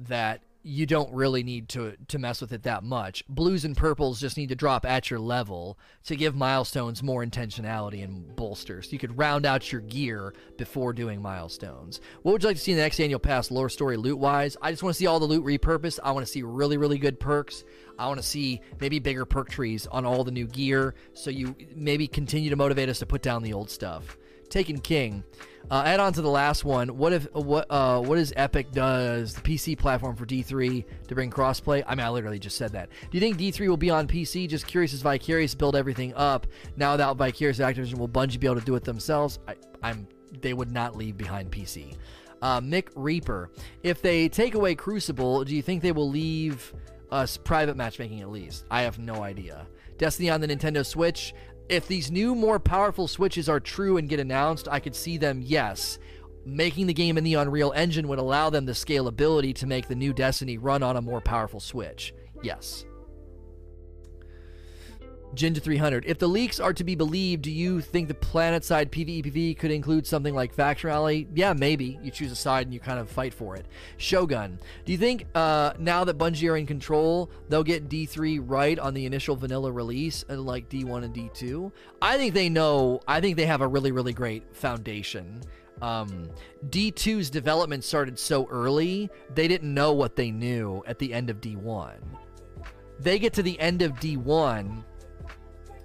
that 0.00 0.42
you 0.62 0.84
don't 0.84 1.10
really 1.14 1.42
need 1.42 1.68
to 1.70 1.96
to 2.08 2.18
mess 2.18 2.40
with 2.40 2.52
it 2.52 2.64
that 2.64 2.84
much. 2.84 3.26
Blues 3.28 3.64
and 3.64 3.76
purples 3.76 4.20
just 4.20 4.36
need 4.36 4.50
to 4.50 4.54
drop 4.54 4.84
at 4.84 5.10
your 5.10 5.18
level 5.18 5.78
to 6.04 6.16
give 6.16 6.34
milestones 6.34 7.02
more 7.02 7.24
intentionality 7.24 8.04
and 8.04 8.36
bolster. 8.36 8.82
So 8.82 8.90
you 8.90 8.98
could 8.98 9.16
round 9.16 9.46
out 9.46 9.72
your 9.72 9.80
gear 9.80 10.34
before 10.58 10.92
doing 10.92 11.22
milestones. 11.22 12.00
What 12.22 12.32
would 12.32 12.42
you 12.42 12.48
like 12.48 12.56
to 12.58 12.62
see 12.62 12.72
in 12.72 12.76
the 12.76 12.82
next 12.82 13.00
annual 13.00 13.20
pass, 13.20 13.50
lore 13.50 13.70
story, 13.70 13.96
loot 13.96 14.18
wise? 14.18 14.56
I 14.60 14.70
just 14.70 14.82
want 14.82 14.94
to 14.94 14.98
see 14.98 15.06
all 15.06 15.18
the 15.18 15.26
loot 15.26 15.44
repurposed. 15.44 15.98
I 16.02 16.12
want 16.12 16.26
to 16.26 16.32
see 16.32 16.42
really 16.42 16.76
really 16.76 16.98
good 16.98 17.18
perks. 17.18 17.64
I 17.98 18.06
want 18.06 18.20
to 18.20 18.26
see 18.26 18.60
maybe 18.80 18.98
bigger 18.98 19.24
perk 19.24 19.48
trees 19.48 19.86
on 19.86 20.04
all 20.04 20.24
the 20.24 20.30
new 20.30 20.46
gear, 20.46 20.94
so 21.14 21.30
you 21.30 21.54
maybe 21.74 22.06
continue 22.06 22.50
to 22.50 22.56
motivate 22.56 22.88
us 22.88 22.98
to 22.98 23.06
put 23.06 23.22
down 23.22 23.42
the 23.42 23.52
old 23.54 23.70
stuff. 23.70 24.16
Taken 24.50 24.78
King. 24.78 25.24
Uh, 25.70 25.84
add 25.86 26.00
on 26.00 26.12
to 26.12 26.20
the 26.20 26.28
last 26.28 26.64
one. 26.64 26.96
What 26.96 27.12
if 27.12 27.32
what 27.32 27.66
uh, 27.70 28.00
what 28.00 28.18
is 28.18 28.32
Epic 28.36 28.72
does 28.72 29.34
the 29.34 29.40
PC 29.40 29.78
platform 29.78 30.16
for 30.16 30.26
D3 30.26 30.84
to 31.06 31.14
bring 31.14 31.30
crossplay? 31.30 31.84
I 31.86 31.94
mean, 31.94 32.04
I 32.04 32.10
literally 32.10 32.40
just 32.40 32.56
said 32.56 32.72
that. 32.72 32.88
Do 32.88 33.16
you 33.16 33.20
think 33.20 33.38
D3 33.38 33.68
will 33.68 33.76
be 33.76 33.90
on 33.90 34.08
PC? 34.08 34.48
Just 34.48 34.66
curious 34.66 34.92
as 34.92 35.02
Vicarious 35.02 35.54
build 35.54 35.76
everything 35.76 36.12
up. 36.14 36.46
Now 36.76 36.92
without 36.92 37.16
Vicarious 37.16 37.58
Activision, 37.58 37.98
will 37.98 38.08
Bungie 38.08 38.40
be 38.40 38.48
able 38.48 38.58
to 38.58 38.66
do 38.66 38.74
it 38.74 38.82
themselves? 38.82 39.38
I, 39.46 39.54
I'm 39.82 40.08
they 40.40 40.54
would 40.54 40.72
not 40.72 40.96
leave 40.96 41.16
behind 41.16 41.52
PC. 41.52 41.96
Uh, 42.42 42.60
Mick 42.60 42.88
Reaper. 42.96 43.50
If 43.82 44.02
they 44.02 44.28
take 44.28 44.54
away 44.54 44.74
Crucible, 44.74 45.44
do 45.44 45.54
you 45.54 45.62
think 45.62 45.82
they 45.82 45.92
will 45.92 46.08
leave 46.08 46.74
us 47.10 47.36
private 47.36 47.76
matchmaking 47.76 48.20
at 48.20 48.30
least? 48.30 48.64
I 48.70 48.82
have 48.82 48.98
no 48.98 49.22
idea. 49.22 49.66
Destiny 49.98 50.30
on 50.30 50.40
the 50.40 50.48
Nintendo 50.48 50.84
Switch 50.84 51.34
if 51.70 51.86
these 51.86 52.10
new, 52.10 52.34
more 52.34 52.58
powerful 52.58 53.06
Switches 53.06 53.48
are 53.48 53.60
true 53.60 53.96
and 53.96 54.08
get 54.08 54.20
announced, 54.20 54.66
I 54.68 54.80
could 54.80 54.94
see 54.94 55.16
them, 55.16 55.40
yes. 55.44 55.98
Making 56.44 56.86
the 56.86 56.94
game 56.94 57.16
in 57.16 57.24
the 57.24 57.34
Unreal 57.34 57.72
Engine 57.76 58.08
would 58.08 58.18
allow 58.18 58.50
them 58.50 58.66
the 58.66 58.72
scalability 58.72 59.54
to 59.54 59.66
make 59.66 59.86
the 59.86 59.94
new 59.94 60.12
Destiny 60.12 60.58
run 60.58 60.82
on 60.82 60.96
a 60.96 61.02
more 61.02 61.20
powerful 61.20 61.60
Switch. 61.60 62.12
Yes. 62.42 62.84
To 65.36 65.60
300. 65.60 66.04
If 66.06 66.18
the 66.18 66.26
leaks 66.26 66.60
are 66.60 66.72
to 66.72 66.84
be 66.84 66.94
believed, 66.94 67.42
do 67.42 67.50
you 67.50 67.80
think 67.80 68.08
the 68.08 68.14
planet 68.14 68.50
PlanetSide 68.50 68.90
PvEvP 68.90 69.58
could 69.58 69.70
include 69.70 70.06
something 70.06 70.34
like 70.34 70.52
Faction 70.52 70.88
Rally? 70.88 71.28
Yeah, 71.34 71.52
maybe. 71.52 71.98
You 72.02 72.10
choose 72.10 72.32
a 72.32 72.36
side 72.36 72.66
and 72.66 72.74
you 72.74 72.80
kind 72.80 72.98
of 72.98 73.08
fight 73.08 73.32
for 73.32 73.56
it. 73.56 73.66
Shogun. 73.96 74.58
Do 74.84 74.92
you 74.92 74.98
think 74.98 75.26
uh, 75.34 75.72
now 75.78 76.04
that 76.04 76.18
Bungie 76.18 76.50
are 76.50 76.56
in 76.56 76.66
control, 76.66 77.30
they'll 77.48 77.62
get 77.62 77.88
D3 77.88 78.42
right 78.44 78.78
on 78.78 78.94
the 78.94 79.06
initial 79.06 79.36
vanilla 79.36 79.70
release, 79.70 80.24
and 80.28 80.44
like 80.44 80.68
D1 80.68 81.04
and 81.04 81.14
D2? 81.14 81.72
I 82.02 82.16
think 82.16 82.34
they 82.34 82.48
know. 82.48 83.00
I 83.06 83.20
think 83.20 83.36
they 83.36 83.46
have 83.46 83.60
a 83.60 83.68
really, 83.68 83.92
really 83.92 84.12
great 84.12 84.54
foundation. 84.54 85.42
Um, 85.80 86.28
D2's 86.68 87.30
development 87.30 87.84
started 87.84 88.18
so 88.18 88.46
early, 88.50 89.08
they 89.34 89.48
didn't 89.48 89.72
know 89.72 89.92
what 89.94 90.16
they 90.16 90.30
knew 90.30 90.82
at 90.86 90.98
the 90.98 91.14
end 91.14 91.30
of 91.30 91.40
D1. 91.40 91.94
They 92.98 93.18
get 93.18 93.32
to 93.34 93.42
the 93.42 93.58
end 93.58 93.80
of 93.80 93.92
D1 93.92 94.84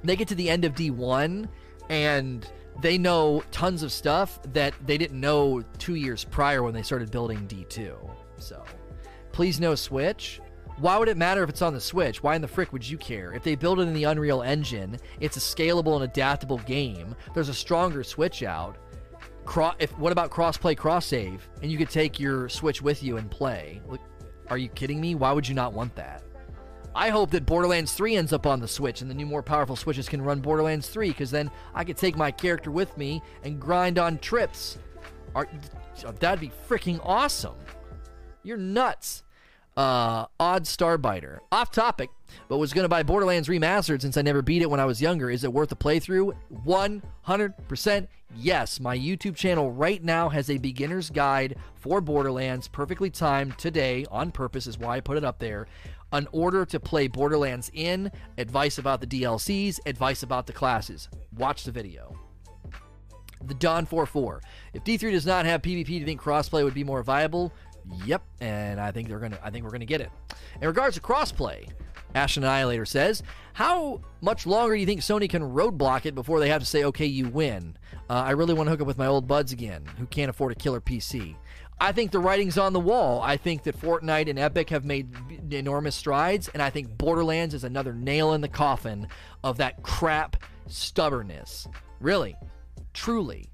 they 0.07 0.15
get 0.15 0.27
to 0.29 0.35
the 0.35 0.49
end 0.49 0.65
of 0.65 0.73
D1 0.73 1.47
and 1.89 2.47
they 2.81 2.97
know 2.97 3.43
tons 3.51 3.83
of 3.83 3.91
stuff 3.91 4.39
that 4.53 4.73
they 4.85 4.97
didn't 4.97 5.19
know 5.19 5.61
two 5.77 5.95
years 5.95 6.23
prior 6.23 6.63
when 6.63 6.73
they 6.73 6.81
started 6.81 7.11
building 7.11 7.47
D2. 7.47 7.95
So, 8.37 8.63
please 9.31 9.59
no 9.59 9.75
Switch. 9.75 10.41
Why 10.77 10.97
would 10.97 11.07
it 11.07 11.15
matter 11.15 11.41
if 11.41 11.49
it's 11.49 11.61
on 11.61 11.73
the 11.73 11.79
Switch? 11.79 12.21
Why 12.21 12.35
in 12.35 12.41
the 12.41 12.49
frick 12.49 12.73
would 12.73 12.87
you 12.87 12.97
care? 12.97 13.31
If 13.33 13.43
they 13.43 13.55
build 13.55 13.79
it 13.79 13.83
in 13.83 13.93
the 13.93 14.03
Unreal 14.03 14.41
Engine, 14.41 14.97
it's 15.21 15.37
a 15.37 15.39
scalable 15.39 15.95
and 15.95 16.03
adaptable 16.03 16.57
game. 16.59 17.15
There's 17.33 17.47
a 17.47 17.53
stronger 17.53 18.03
Switch 18.03 18.43
out. 18.43 18.77
Cro- 19.45 19.75
if 19.79 19.97
what 19.97 20.11
about 20.11 20.31
cross-play, 20.31 20.75
cross-save, 20.75 21.47
and 21.61 21.71
you 21.71 21.77
could 21.77 21.89
take 21.89 22.19
your 22.19 22.49
Switch 22.49 22.81
with 22.81 23.01
you 23.03 23.15
and 23.17 23.31
play? 23.31 23.81
Are 24.49 24.57
you 24.57 24.67
kidding 24.69 24.99
me? 24.99 25.15
Why 25.15 25.31
would 25.31 25.47
you 25.47 25.55
not 25.55 25.71
want 25.71 25.95
that? 25.95 26.23
I 26.95 27.09
hope 27.09 27.31
that 27.31 27.45
Borderlands 27.45 27.93
3 27.93 28.15
ends 28.15 28.31
up 28.31 28.47
on 28.47 28.61
the 28.61 28.69
Switch 28.69 29.01
and 29.01 29.09
the 29.09 29.13
new 29.13 29.25
more 29.25 29.43
powerful 29.43 29.75
Switches 29.75 30.07
can 30.07 30.21
run 30.21 30.39
Borderlands 30.39 30.87
3 30.87 31.09
because 31.09 31.29
then 31.29 31.51
I 31.73 31.83
could 31.83 31.97
take 31.97 32.15
my 32.15 32.31
character 32.31 32.71
with 32.71 32.97
me 32.97 33.21
and 33.43 33.59
grind 33.59 33.99
on 33.99 34.17
trips. 34.19 34.77
Are, 35.35 35.45
that'd 36.21 36.39
be 36.39 36.51
freaking 36.69 37.01
awesome. 37.03 37.55
You're 38.43 38.55
nuts. 38.55 39.23
Uh, 39.75 40.27
Odd 40.39 40.63
Starbiter. 40.63 41.39
Off 41.51 41.69
topic, 41.69 42.09
but 42.47 42.59
was 42.59 42.71
going 42.71 42.85
to 42.85 42.89
buy 42.89 43.03
Borderlands 43.03 43.49
Remastered 43.49 44.01
since 44.01 44.15
I 44.15 44.21
never 44.21 44.41
beat 44.41 44.61
it 44.61 44.69
when 44.69 44.79
I 44.79 44.85
was 44.85 45.01
younger. 45.01 45.29
Is 45.29 45.43
it 45.43 45.51
worth 45.51 45.73
a 45.73 45.75
playthrough? 45.75 46.33
100% 46.65 48.07
yes. 48.37 48.79
My 48.79 48.97
YouTube 48.97 49.35
channel 49.35 49.69
right 49.69 50.01
now 50.01 50.29
has 50.29 50.49
a 50.49 50.57
beginner's 50.57 51.09
guide 51.09 51.57
for 51.75 51.99
Borderlands, 51.99 52.69
perfectly 52.69 53.09
timed 53.09 53.57
today 53.57 54.05
on 54.09 54.31
purpose, 54.31 54.65
is 54.65 54.77
why 54.77 54.95
I 54.95 55.01
put 55.01 55.17
it 55.17 55.25
up 55.25 55.39
there 55.39 55.67
an 56.11 56.27
order 56.31 56.65
to 56.65 56.79
play 56.79 57.07
Borderlands 57.07 57.71
in, 57.73 58.11
advice 58.37 58.77
about 58.77 59.01
the 59.01 59.07
DLCs, 59.07 59.79
advice 59.85 60.23
about 60.23 60.47
the 60.47 60.53
classes. 60.53 61.09
Watch 61.37 61.63
the 61.63 61.71
video. 61.71 62.15
The 63.43 63.53
Dawn 63.53 63.85
4-4. 63.85 64.39
If 64.73 64.83
D3 64.83 65.11
does 65.11 65.25
not 65.25 65.45
have 65.45 65.61
PvP, 65.61 65.85
do 65.85 65.93
you 65.93 66.05
think 66.05 66.21
crossplay 66.21 66.63
would 66.63 66.73
be 66.73 66.83
more 66.83 67.03
viable? 67.03 67.51
Yep, 68.05 68.23
and 68.41 68.79
I 68.79 68.91
think 68.91 69.07
they're 69.07 69.19
gonna. 69.19 69.37
I 69.43 69.51
think 69.51 69.63
we're 69.63 69.71
gonna 69.71 69.85
get 69.85 70.01
it. 70.01 70.09
In 70.59 70.67
regards 70.67 70.95
to 70.95 71.01
crossplay, 71.01 71.69
Ash 72.15 72.35
Annihilator 72.37 72.85
says, 72.85 73.21
"How 73.53 74.01
much 74.21 74.47
longer 74.47 74.73
do 74.73 74.79
you 74.79 74.87
think 74.87 75.01
Sony 75.01 75.29
can 75.29 75.43
roadblock 75.43 76.05
it 76.05 76.15
before 76.15 76.39
they 76.39 76.49
have 76.49 76.61
to 76.61 76.65
say, 76.65 76.83
okay, 76.85 77.05
you 77.05 77.27
win? 77.27 77.77
Uh, 78.09 78.13
I 78.13 78.31
really 78.31 78.53
want 78.53 78.67
to 78.67 78.71
hook 78.71 78.81
up 78.81 78.87
with 78.87 78.97
my 78.97 79.07
old 79.07 79.27
buds 79.27 79.51
again, 79.51 79.85
who 79.97 80.07
can't 80.07 80.29
afford 80.29 80.51
a 80.51 80.55
killer 80.55 80.81
PC. 80.81 81.35
I 81.79 81.91
think 81.91 82.11
the 82.11 82.19
writing's 82.19 82.57
on 82.57 82.73
the 82.73 82.79
wall. 82.79 83.21
I 83.21 83.37
think 83.37 83.63
that 83.63 83.79
Fortnite 83.79 84.29
and 84.29 84.39
Epic 84.39 84.69
have 84.69 84.85
made 84.85 85.13
enormous 85.53 85.95
strides, 85.95 86.47
and 86.49 86.61
I 86.61 86.69
think 86.69 86.97
Borderlands 86.97 87.53
is 87.53 87.63
another 87.63 87.93
nail 87.93 88.33
in 88.33 88.41
the 88.41 88.47
coffin 88.47 89.07
of 89.43 89.57
that 89.57 89.83
crap 89.83 90.37
stubbornness. 90.67 91.67
Really, 91.99 92.35
truly. 92.93 93.49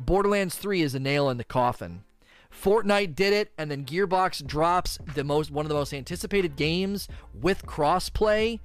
Borderlands 0.00 0.54
3 0.56 0.82
is 0.82 0.94
a 0.94 1.00
nail 1.00 1.28
in 1.28 1.38
the 1.38 1.44
coffin. 1.44 2.04
Fortnite 2.52 3.14
did 3.14 3.32
it, 3.32 3.52
and 3.58 3.70
then 3.70 3.84
Gearbox 3.84 4.46
drops 4.46 4.98
the 5.14 5.24
most 5.24 5.50
one 5.50 5.64
of 5.64 5.68
the 5.68 5.74
most 5.74 5.92
anticipated 5.92 6.56
games 6.56 7.08
with 7.34 7.66
crossplay. 7.66 8.60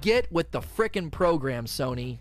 Get 0.00 0.30
with 0.32 0.52
the 0.52 0.60
frickin' 0.60 1.10
program, 1.12 1.66
Sony. 1.66 2.18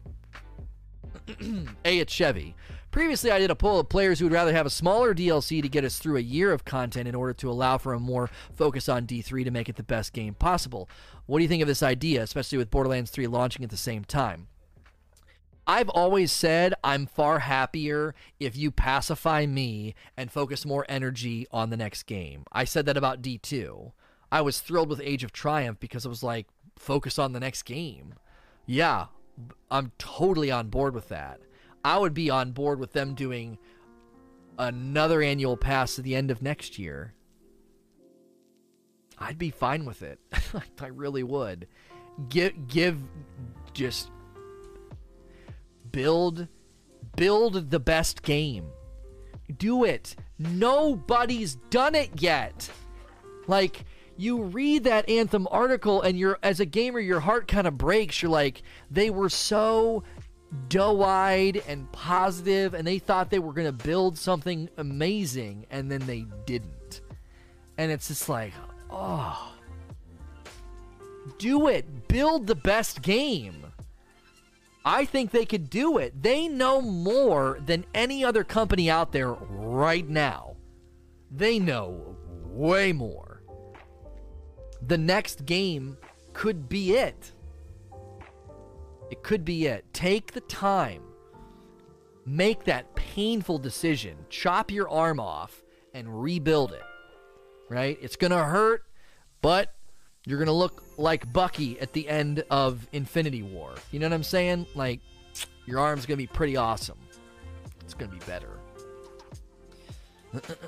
a, 1.85 1.99
it's 1.99 2.13
Chevy. 2.13 2.55
Previously, 2.95 3.29
I 3.29 3.39
did 3.39 3.51
a 3.51 3.57
poll 3.57 3.81
of 3.81 3.89
players 3.89 4.19
who 4.19 4.25
would 4.25 4.31
rather 4.31 4.53
have 4.53 4.65
a 4.65 4.69
smaller 4.69 5.13
DLC 5.13 5.61
to 5.61 5.67
get 5.67 5.83
us 5.83 5.99
through 5.99 6.15
a 6.15 6.21
year 6.21 6.53
of 6.53 6.63
content 6.63 7.09
in 7.09 7.13
order 7.13 7.33
to 7.33 7.49
allow 7.49 7.77
for 7.77 7.91
a 7.91 7.99
more 7.99 8.29
focus 8.53 8.87
on 8.87 9.05
D3 9.05 9.43
to 9.43 9.51
make 9.51 9.67
it 9.67 9.75
the 9.75 9.83
best 9.83 10.13
game 10.13 10.33
possible. 10.33 10.87
What 11.25 11.39
do 11.39 11.43
you 11.43 11.49
think 11.49 11.61
of 11.61 11.67
this 11.67 11.83
idea, 11.83 12.23
especially 12.23 12.57
with 12.57 12.71
Borderlands 12.71 13.11
3 13.11 13.27
launching 13.27 13.65
at 13.65 13.69
the 13.69 13.75
same 13.75 14.05
time? 14.05 14.47
I've 15.67 15.89
always 15.89 16.31
said 16.31 16.73
I'm 16.85 17.05
far 17.05 17.39
happier 17.39 18.15
if 18.39 18.55
you 18.55 18.71
pacify 18.71 19.45
me 19.45 19.93
and 20.15 20.31
focus 20.31 20.65
more 20.65 20.85
energy 20.87 21.47
on 21.51 21.71
the 21.71 21.77
next 21.77 22.03
game. 22.03 22.45
I 22.53 22.63
said 22.63 22.85
that 22.85 22.95
about 22.95 23.21
D2. 23.21 23.91
I 24.31 24.39
was 24.39 24.61
thrilled 24.61 24.87
with 24.87 25.01
Age 25.03 25.25
of 25.25 25.33
Triumph 25.33 25.81
because 25.81 26.05
it 26.05 26.09
was 26.09 26.23
like, 26.23 26.47
focus 26.77 27.19
on 27.19 27.33
the 27.33 27.41
next 27.41 27.63
game. 27.63 28.13
Yeah, 28.65 29.07
I'm 29.69 29.91
totally 29.97 30.49
on 30.49 30.69
board 30.69 30.95
with 30.95 31.09
that. 31.09 31.41
I 31.85 31.99
would 31.99 32.15
be 32.15 32.31
on 32.31 32.51
board 32.51 32.79
with 32.79 32.93
them 32.93 33.13
doing 33.13 33.59
another 34.57 35.21
annual 35.21 35.55
pass 35.55 35.99
at 35.99 36.03
the 36.03 36.15
end 36.15 36.31
of 36.31 36.41
next 36.41 36.79
year. 36.79 37.13
I'd 39.19 39.37
be 39.37 39.51
fine 39.51 39.85
with 39.85 40.01
it. 40.01 40.19
I 40.81 40.87
really 40.87 41.21
would. 41.21 41.67
Give 42.27 42.67
give 42.67 43.03
just 43.73 44.09
build 45.91 46.47
build 47.15 47.69
the 47.69 47.79
best 47.79 48.23
game. 48.23 48.65
Do 49.55 49.83
it. 49.83 50.15
Nobody's 50.39 51.53
done 51.69 51.93
it 51.93 52.19
yet. 52.19 52.67
Like 53.45 53.85
you 54.17 54.41
read 54.41 54.85
that 54.85 55.07
Anthem 55.07 55.47
article 55.51 56.01
and 56.01 56.17
you're 56.17 56.39
as 56.41 56.59
a 56.59 56.65
gamer 56.65 56.99
your 56.99 57.19
heart 57.19 57.47
kind 57.47 57.67
of 57.67 57.77
breaks. 57.77 58.23
You're 58.23 58.31
like 58.31 58.63
they 58.89 59.11
were 59.11 59.29
so 59.29 60.03
doe-eyed 60.69 61.61
and 61.67 61.91
positive 61.91 62.73
and 62.73 62.85
they 62.87 62.99
thought 62.99 63.29
they 63.29 63.39
were 63.39 63.53
going 63.53 63.67
to 63.67 63.85
build 63.85 64.17
something 64.17 64.69
amazing 64.77 65.65
and 65.69 65.91
then 65.91 66.05
they 66.05 66.25
didn't. 66.45 67.01
And 67.77 67.91
it's 67.91 68.07
just 68.07 68.29
like, 68.29 68.53
oh. 68.89 69.53
Do 71.37 71.67
it. 71.67 72.07
Build 72.07 72.47
the 72.47 72.55
best 72.55 73.01
game. 73.01 73.65
I 74.85 75.05
think 75.05 75.31
they 75.31 75.45
could 75.45 75.69
do 75.69 75.97
it. 75.97 76.21
They 76.21 76.47
know 76.47 76.79
more 76.79 77.59
than 77.65 77.85
any 77.95 78.23
other 78.23 78.43
company 78.43 78.89
out 78.89 79.11
there 79.11 79.33
right 79.33 80.07
now. 80.07 80.55
They 81.31 81.57
know 81.57 82.15
way 82.45 82.93
more. 82.93 83.41
The 84.85 84.97
next 84.97 85.45
game 85.45 85.97
could 86.33 86.69
be 86.69 86.93
it. 86.93 87.31
It 89.11 89.23
could 89.23 89.45
be 89.45 89.67
it. 89.67 89.85
Take 89.93 90.33
the 90.33 90.41
time. 90.41 91.03
Make 92.25 92.63
that 92.65 92.95
painful 92.95 93.59
decision. 93.59 94.17
Chop 94.29 94.71
your 94.71 94.89
arm 94.89 95.19
off 95.19 95.63
and 95.93 96.21
rebuild 96.21 96.73
it. 96.73 96.83
Right? 97.69 97.97
It's 98.01 98.15
going 98.15 98.31
to 98.31 98.43
hurt, 98.43 98.83
but 99.41 99.75
you're 100.25 100.39
going 100.39 100.47
to 100.47 100.53
look 100.53 100.83
like 100.97 101.31
Bucky 101.31 101.79
at 101.79 101.93
the 101.93 102.07
end 102.09 102.43
of 102.49 102.87
Infinity 102.93 103.43
War. 103.43 103.75
You 103.91 103.99
know 103.99 104.07
what 104.07 104.13
I'm 104.13 104.23
saying? 104.23 104.65
Like, 104.75 105.01
your 105.65 105.79
arm's 105.79 106.05
going 106.05 106.17
to 106.17 106.23
be 106.23 106.27
pretty 106.27 106.57
awesome. 106.57 106.97
It's 107.81 107.93
going 107.93 108.11
to 108.11 108.17
be 108.17 108.25
better. 108.25 108.49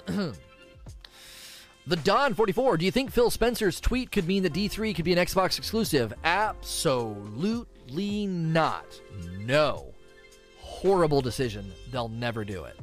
the 1.88 1.96
Don 1.96 2.34
44. 2.34 2.78
Do 2.78 2.86
you 2.86 2.92
think 2.92 3.12
Phil 3.12 3.30
Spencer's 3.30 3.80
tweet 3.80 4.12
could 4.12 4.28
mean 4.28 4.44
that 4.44 4.54
D3 4.54 4.96
could 4.96 5.06
be 5.06 5.14
an 5.14 5.20
Xbox 5.20 5.58
exclusive? 5.58 6.14
Absolutely 7.88 8.28
not. 8.28 9.00
No. 9.40 9.94
Horrible 10.60 11.22
decision. 11.22 11.72
They'll 11.92 12.10
never 12.10 12.44
do 12.44 12.66
it 12.66 12.78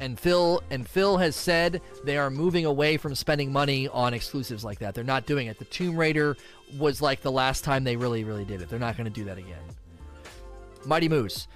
and 0.00 0.18
Phil 0.18 0.62
and 0.70 0.86
Phil 0.88 1.16
has 1.18 1.36
said 1.36 1.80
they 2.04 2.16
are 2.16 2.30
moving 2.30 2.64
away 2.64 2.96
from 2.96 3.14
spending 3.14 3.52
money 3.52 3.88
on 3.88 4.14
exclusives 4.14 4.64
like 4.64 4.78
that. 4.80 4.94
They're 4.94 5.04
not 5.04 5.26
doing 5.26 5.46
it. 5.46 5.58
The 5.58 5.64
Tomb 5.66 5.96
Raider 5.96 6.36
was 6.78 7.00
like 7.00 7.22
the 7.22 7.32
last 7.32 7.64
time 7.64 7.84
they 7.84 7.96
really, 7.96 8.24
really 8.24 8.44
did 8.44 8.60
it. 8.60 8.68
They're 8.68 8.78
not 8.78 8.96
going 8.96 9.06
to 9.06 9.10
do 9.12 9.24
that 9.24 9.38
again. 9.38 9.62
Mighty 10.84 11.08
Moose. 11.08 11.48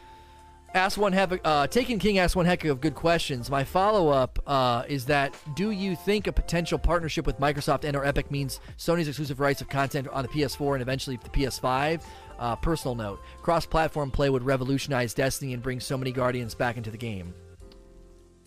Ask 0.74 0.98
one 0.98 1.14
heck, 1.14 1.40
uh, 1.44 1.66
Taken 1.66 1.98
King 1.98 2.18
asked 2.18 2.36
one 2.36 2.44
heck 2.44 2.62
of 2.66 2.80
good 2.82 2.94
questions. 2.94 3.50
My 3.50 3.64
follow 3.64 4.10
up 4.10 4.38
uh, 4.46 4.84
is 4.86 5.06
that 5.06 5.34
do 5.56 5.70
you 5.70 5.96
think 5.96 6.26
a 6.26 6.32
potential 6.32 6.78
partnership 6.78 7.26
with 7.26 7.40
Microsoft 7.40 7.84
and 7.84 7.96
or 7.96 8.04
Epic 8.04 8.30
means 8.30 8.60
Sony's 8.76 9.08
exclusive 9.08 9.40
rights 9.40 9.62
of 9.62 9.70
content 9.70 10.08
on 10.08 10.22
the 10.22 10.28
PS4 10.28 10.74
and 10.74 10.82
eventually 10.82 11.16
the 11.16 11.30
PS5? 11.30 12.02
Uh, 12.38 12.56
personal 12.56 12.94
note: 12.94 13.20
cross 13.42 13.66
platform 13.66 14.10
play 14.10 14.30
would 14.30 14.44
revolutionize 14.44 15.14
Destiny 15.14 15.54
and 15.54 15.62
bring 15.62 15.80
so 15.80 15.98
many 15.98 16.12
Guardians 16.12 16.54
back 16.54 16.76
into 16.76 16.90
the 16.90 16.98
game 16.98 17.34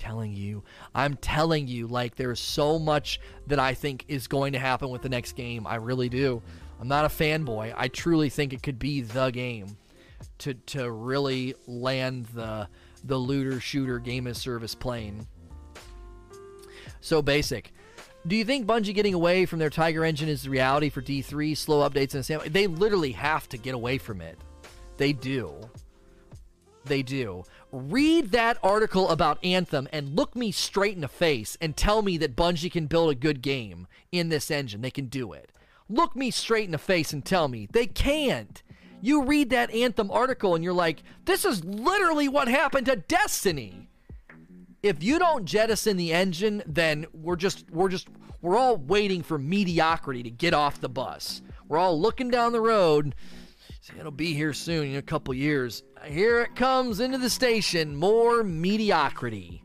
telling 0.02 0.34
you. 0.34 0.64
I'm 0.96 1.16
telling 1.18 1.68
you, 1.68 1.88
like, 1.88 2.16
there's 2.16 2.40
so 2.40 2.80
much 2.80 3.20
that 3.46 3.60
I 3.60 3.76
think 3.76 4.06
is 4.08 4.28
going 4.28 4.54
to 4.54 4.60
happen 4.60 4.90
with 4.90 5.04
the 5.04 5.10
next 5.10 5.34
game. 5.34 5.68
I 5.68 5.76
really 5.76 6.10
do. 6.10 6.42
I'm 6.80 6.88
not 6.88 7.06
a 7.06 7.08
fanboy. 7.08 7.74
I 7.78 7.88
truly 7.88 8.30
think 8.30 8.52
it 8.52 8.64
could 8.64 8.80
be 8.80 9.02
the 9.02 9.30
game 9.30 9.78
to 10.40 10.56
to 10.56 10.92
really 10.92 11.54
land 11.68 12.26
the 12.34 12.68
the 13.04 13.18
looter 13.18 13.60
shooter 13.60 14.00
game 14.00 14.26
as 14.26 14.40
service 14.40 14.74
plane. 14.74 15.28
So 17.00 17.22
basic. 17.22 17.72
Do 18.28 18.36
you 18.36 18.46
think 18.46 18.68
Bungie 18.68 18.94
getting 18.94 19.14
away 19.14 19.46
from 19.46 19.60
their 19.60 19.70
Tiger 19.70 20.06
engine 20.06 20.30
is 20.30 20.44
the 20.44 20.50
reality 20.50 20.90
for 20.90 21.02
D3? 21.02 21.58
Slow 21.58 21.88
updates 21.88 22.14
and 22.14 22.24
stuff? 22.24 22.46
they 22.46 22.68
literally 22.68 23.14
have 23.14 23.50
to 23.50 23.58
get 23.58 23.74
away 23.74 23.98
from 23.98 24.22
it. 24.22 24.38
They 24.98 25.14
do. 25.14 25.56
They 26.86 27.02
do 27.02 27.44
read 27.72 28.32
that 28.32 28.58
article 28.62 29.10
about 29.10 29.44
Anthem 29.44 29.88
and 29.92 30.16
look 30.16 30.36
me 30.36 30.52
straight 30.52 30.96
in 30.96 31.02
the 31.02 31.08
face 31.08 31.58
and 31.62 31.76
tell 31.76 32.02
me 32.02 32.18
that 32.18 32.36
Bungie 32.36 32.72
can 32.72 32.88
build 32.88 33.12
a 33.12 33.16
good 33.16 33.42
game 33.42 33.88
in 34.12 34.30
this 34.30 34.52
engine. 34.52 34.82
They 34.82 34.92
can 34.92 35.06
do 35.06 35.34
it. 35.34 35.52
Look 35.90 36.16
me 36.16 36.32
straight 36.32 36.66
in 36.66 36.72
the 36.72 36.78
face 36.78 37.14
and 37.14 37.24
tell 37.24 37.48
me 37.48 37.68
they 37.72 37.86
can't. 37.88 38.62
You 39.02 39.24
read 39.24 39.50
that 39.50 39.72
Anthem 39.72 40.12
article 40.12 40.54
and 40.54 40.64
you're 40.64 40.74
like, 40.74 41.04
this 41.26 41.44
is 41.44 41.64
literally 41.64 42.28
what 42.28 42.48
happened 42.48 42.86
to 42.88 42.96
Destiny. 42.96 43.90
If 44.84 45.04
you 45.04 45.20
don't 45.20 45.46
jettison 45.46 45.98
the 45.98 46.14
engine, 46.14 46.64
then 46.66 47.06
we're 47.14 47.36
just 47.36 47.70
we're 47.72 47.90
just 47.90 48.08
we're 48.42 48.58
all 48.58 48.78
waiting 48.78 49.22
for 49.22 49.38
mediocrity 49.38 50.24
to 50.24 50.32
get 50.32 50.54
off 50.54 50.82
the 50.82 50.90
bus. 50.90 51.42
We're 51.68 51.78
all 51.78 52.00
looking 52.00 52.30
down 52.30 52.52
the 52.52 52.62
road. 52.62 53.16
It'll 53.98 54.12
be 54.12 54.34
here 54.34 54.54
soon 54.54 54.92
in 54.92 54.96
a 54.96 55.02
couple 55.02 55.34
years 55.34 55.84
here 56.06 56.42
it 56.42 56.56
comes 56.56 57.00
into 57.00 57.18
the 57.18 57.30
station 57.30 57.96
more 57.96 58.44
mediocrity. 58.44 59.64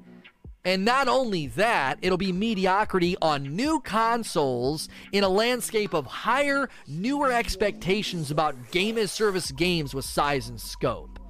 And 0.65 0.85
not 0.85 1.07
only 1.07 1.47
that, 1.49 1.99
it'll 2.03 2.19
be 2.19 2.33
mediocrity 2.33 3.17
on 3.23 3.55
new 3.55 3.81
consoles 3.81 4.89
in 5.13 5.23
a 5.23 5.29
landscape 5.29 5.95
of 5.95 6.07
higher, 6.07 6.69
newer 6.89 7.31
expectations 7.31 8.33
about 8.33 8.73
game 8.73 8.99
as 8.99 9.13
service 9.13 9.53
games 9.53 9.95
with 9.95 10.05
size 10.05 10.49
and 10.49 10.61
scope. 10.61 11.21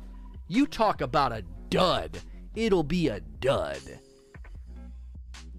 You 0.49 0.67
talk 0.67 1.03
about 1.03 1.33
a 1.33 1.45
dud, 1.69 2.19
it'll 2.57 2.83
be 2.83 3.09
a 3.09 3.21
dud. 3.21 3.81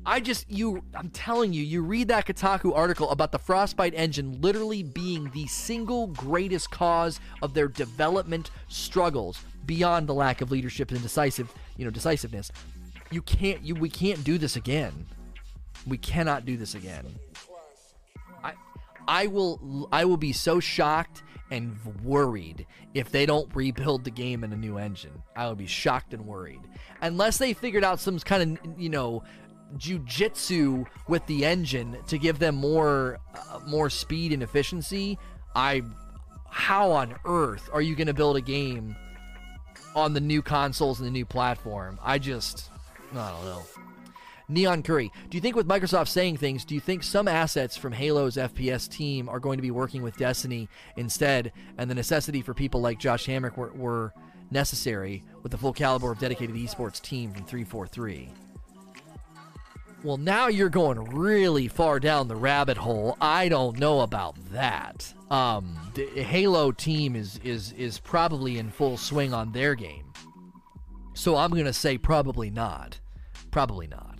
I 0.05 0.21
just 0.21 0.49
you 0.49 0.83
I'm 0.95 1.09
telling 1.09 1.51
you, 1.51 1.61
you 1.61 1.81
read 1.81 2.07
that 2.07 2.25
Kotaku 2.25 2.73
article 2.73 3.09
about 3.09 3.33
the 3.33 3.39
Frostbite 3.39 3.93
engine 3.93 4.41
literally 4.41 4.81
being 4.81 5.29
the 5.31 5.47
single 5.47 6.07
greatest 6.07 6.71
cause 6.71 7.19
of 7.41 7.53
their 7.53 7.67
development 7.67 8.49
struggles 8.69 9.43
beyond 9.65 10.07
the 10.07 10.13
lack 10.13 10.39
of 10.39 10.49
leadership 10.49 10.91
and 10.91 11.01
decisive, 11.01 11.53
you 11.75 11.83
know, 11.83 11.91
decisiveness. 11.91 12.53
You 13.11 13.21
can't 13.21 13.61
you 13.63 13.75
we 13.75 13.89
can't 13.89 14.23
do 14.23 14.37
this 14.37 14.55
again. 14.55 15.05
We 15.85 15.97
cannot 15.97 16.45
do 16.45 16.55
this 16.55 16.73
again. 16.73 17.05
I 18.45 18.53
I 19.09 19.27
will 19.27 19.89
I 19.91 20.05
will 20.05 20.17
be 20.17 20.31
so 20.31 20.61
shocked 20.61 21.21
and 21.51 21.77
worried 22.03 22.65
if 22.93 23.11
they 23.11 23.25
don't 23.25 23.53
rebuild 23.55 24.03
the 24.03 24.11
game 24.11 24.43
in 24.43 24.53
a 24.53 24.57
new 24.57 24.77
engine. 24.77 25.21
I 25.35 25.47
would 25.49 25.57
be 25.57 25.67
shocked 25.67 26.13
and 26.13 26.25
worried. 26.25 26.61
Unless 27.01 27.37
they 27.37 27.53
figured 27.53 27.83
out 27.83 27.99
some 27.99 28.19
kind 28.19 28.57
of, 28.57 28.79
you 28.79 28.89
know, 28.89 29.23
jujitsu 29.77 30.85
with 31.07 31.25
the 31.27 31.45
engine 31.45 31.97
to 32.07 32.17
give 32.17 32.39
them 32.39 32.55
more 32.55 33.19
uh, 33.35 33.59
more 33.67 33.89
speed 33.89 34.31
and 34.31 34.41
efficiency, 34.41 35.17
I 35.55 35.83
how 36.49 36.91
on 36.91 37.15
earth 37.25 37.69
are 37.73 37.81
you 37.81 37.95
going 37.95 38.07
to 38.07 38.13
build 38.13 38.37
a 38.37 38.41
game 38.41 38.95
on 39.95 40.13
the 40.13 40.21
new 40.21 40.41
consoles 40.41 40.99
and 40.99 41.07
the 41.07 41.11
new 41.11 41.25
platform? 41.25 41.99
I 42.03 42.17
just 42.19 42.69
I 43.13 43.31
don't 43.31 43.45
know. 43.45 43.63
Neon 44.49 44.81
Curry, 44.81 45.11
do 45.29 45.35
you 45.35 45.41
think 45.41 45.57
with 45.57 45.67
Microsoft 45.67 46.07
saying 46.07 46.37
things, 46.37 46.63
do 46.63 46.73
you 46.73 46.79
think 46.79 47.03
some 47.03 47.27
assets 47.27 47.75
from 47.75 47.91
Halo's 47.91 48.37
FPS 48.37 48.89
team 48.89 49.27
are 49.27 49.41
going 49.41 49.57
to 49.57 49.61
be 49.61 49.71
working 49.71 50.01
with 50.01 50.15
Destiny 50.15 50.69
instead, 50.95 51.51
and 51.77 51.91
the 51.91 51.95
necessity 51.95 52.41
for 52.41 52.53
people 52.53 52.79
like 52.79 52.97
Josh 52.97 53.27
Hamrick 53.27 53.57
were, 53.57 53.73
were 53.73 54.13
necessary 54.49 55.25
with 55.47 55.53
the 55.53 55.57
full 55.57 55.71
caliber 55.71 56.11
of 56.11 56.19
dedicated 56.19 56.53
esports 56.57 57.01
team 57.01 57.31
from 57.31 57.45
343? 57.45 58.29
Well, 60.03 60.17
now 60.17 60.47
you're 60.47 60.67
going 60.67 61.01
really 61.05 61.69
far 61.69 62.01
down 62.01 62.27
the 62.27 62.35
rabbit 62.35 62.75
hole. 62.75 63.17
I 63.21 63.47
don't 63.47 63.79
know 63.79 64.01
about 64.01 64.35
that. 64.51 65.13
Um, 65.31 65.77
the 65.93 66.05
Halo 66.21 66.73
team 66.73 67.15
is 67.15 67.39
is 67.45 67.71
is 67.73 67.97
probably 67.97 68.57
in 68.57 68.69
full 68.69 68.97
swing 68.97 69.33
on 69.33 69.53
their 69.53 69.73
game. 69.73 70.11
So 71.13 71.37
I'm 71.37 71.51
to 71.51 71.71
say 71.71 71.97
probably 71.97 72.49
not. 72.49 72.99
Probably 73.49 73.87
not 73.87 74.19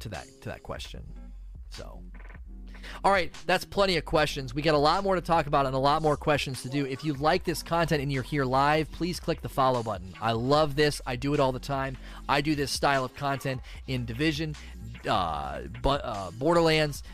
to 0.00 0.08
that 0.08 0.26
to 0.42 0.48
that 0.48 0.64
question. 0.64 1.04
All 3.06 3.12
right, 3.12 3.32
that's 3.46 3.64
plenty 3.64 3.96
of 3.98 4.04
questions. 4.04 4.52
We 4.52 4.62
got 4.62 4.74
a 4.74 4.78
lot 4.78 5.04
more 5.04 5.14
to 5.14 5.20
talk 5.20 5.46
about 5.46 5.64
and 5.64 5.76
a 5.76 5.78
lot 5.78 6.02
more 6.02 6.16
questions 6.16 6.62
to 6.62 6.68
do. 6.68 6.84
If 6.84 7.04
you 7.04 7.14
like 7.14 7.44
this 7.44 7.62
content 7.62 8.02
and 8.02 8.10
you're 8.10 8.24
here 8.24 8.44
live, 8.44 8.90
please 8.90 9.20
click 9.20 9.42
the 9.42 9.48
follow 9.48 9.84
button. 9.84 10.12
I 10.20 10.32
love 10.32 10.74
this. 10.74 11.00
I 11.06 11.14
do 11.14 11.32
it 11.32 11.38
all 11.38 11.52
the 11.52 11.60
time. 11.60 11.96
I 12.28 12.40
do 12.40 12.56
this 12.56 12.72
style 12.72 13.04
of 13.04 13.14
content 13.14 13.60
in 13.86 14.06
Division, 14.06 14.56
uh, 15.08 15.60
but, 15.82 16.00
uh, 16.02 16.32
Borderlands, 16.32 17.04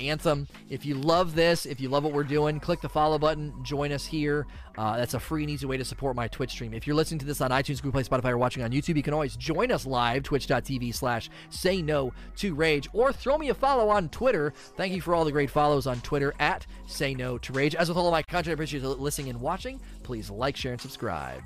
Anthem. 0.00 0.48
If 0.70 0.84
you 0.84 0.94
love 0.94 1.34
this, 1.34 1.66
if 1.66 1.80
you 1.80 1.88
love 1.88 2.04
what 2.04 2.12
we're 2.12 2.24
doing, 2.24 2.60
click 2.60 2.80
the 2.80 2.88
follow 2.88 3.18
button. 3.18 3.52
Join 3.62 3.92
us 3.92 4.06
here. 4.06 4.46
Uh, 4.78 4.96
that's 4.96 5.14
a 5.14 5.20
free 5.20 5.42
and 5.42 5.50
easy 5.50 5.66
way 5.66 5.76
to 5.76 5.84
support 5.84 6.16
my 6.16 6.28
Twitch 6.28 6.50
stream. 6.50 6.74
If 6.74 6.86
you're 6.86 6.96
listening 6.96 7.18
to 7.20 7.26
this 7.26 7.40
on 7.40 7.50
iTunes, 7.50 7.82
Google 7.82 7.92
Play, 7.92 8.04
Spotify, 8.04 8.30
or 8.30 8.38
watching 8.38 8.62
on 8.62 8.70
YouTube, 8.70 8.96
you 8.96 9.02
can 9.02 9.14
always 9.14 9.36
join 9.36 9.72
us 9.72 9.86
live, 9.86 10.22
twitch.tv 10.22 10.94
slash 10.94 11.30
say 11.50 11.80
no 11.80 12.12
to 12.36 12.54
rage, 12.54 12.88
or 12.92 13.12
throw 13.12 13.38
me 13.38 13.48
a 13.48 13.54
follow 13.54 13.88
on 13.88 14.08
Twitter. 14.10 14.52
Thank 14.76 14.94
you 14.94 15.00
for 15.00 15.14
all 15.14 15.24
the 15.24 15.32
great 15.32 15.50
follows 15.50 15.86
on 15.86 16.00
Twitter 16.00 16.34
at 16.38 16.66
say 16.86 17.14
no 17.14 17.38
to 17.38 17.52
rage. 17.52 17.74
As 17.74 17.88
with 17.88 17.96
all 17.96 18.08
of 18.08 18.12
my 18.12 18.22
content, 18.22 18.48
I 18.48 18.54
appreciate 18.54 18.82
you 18.82 18.88
listening 18.88 19.30
and 19.30 19.40
watching. 19.40 19.80
Please 20.02 20.30
like, 20.30 20.56
share, 20.56 20.72
and 20.72 20.80
subscribe. 20.80 21.42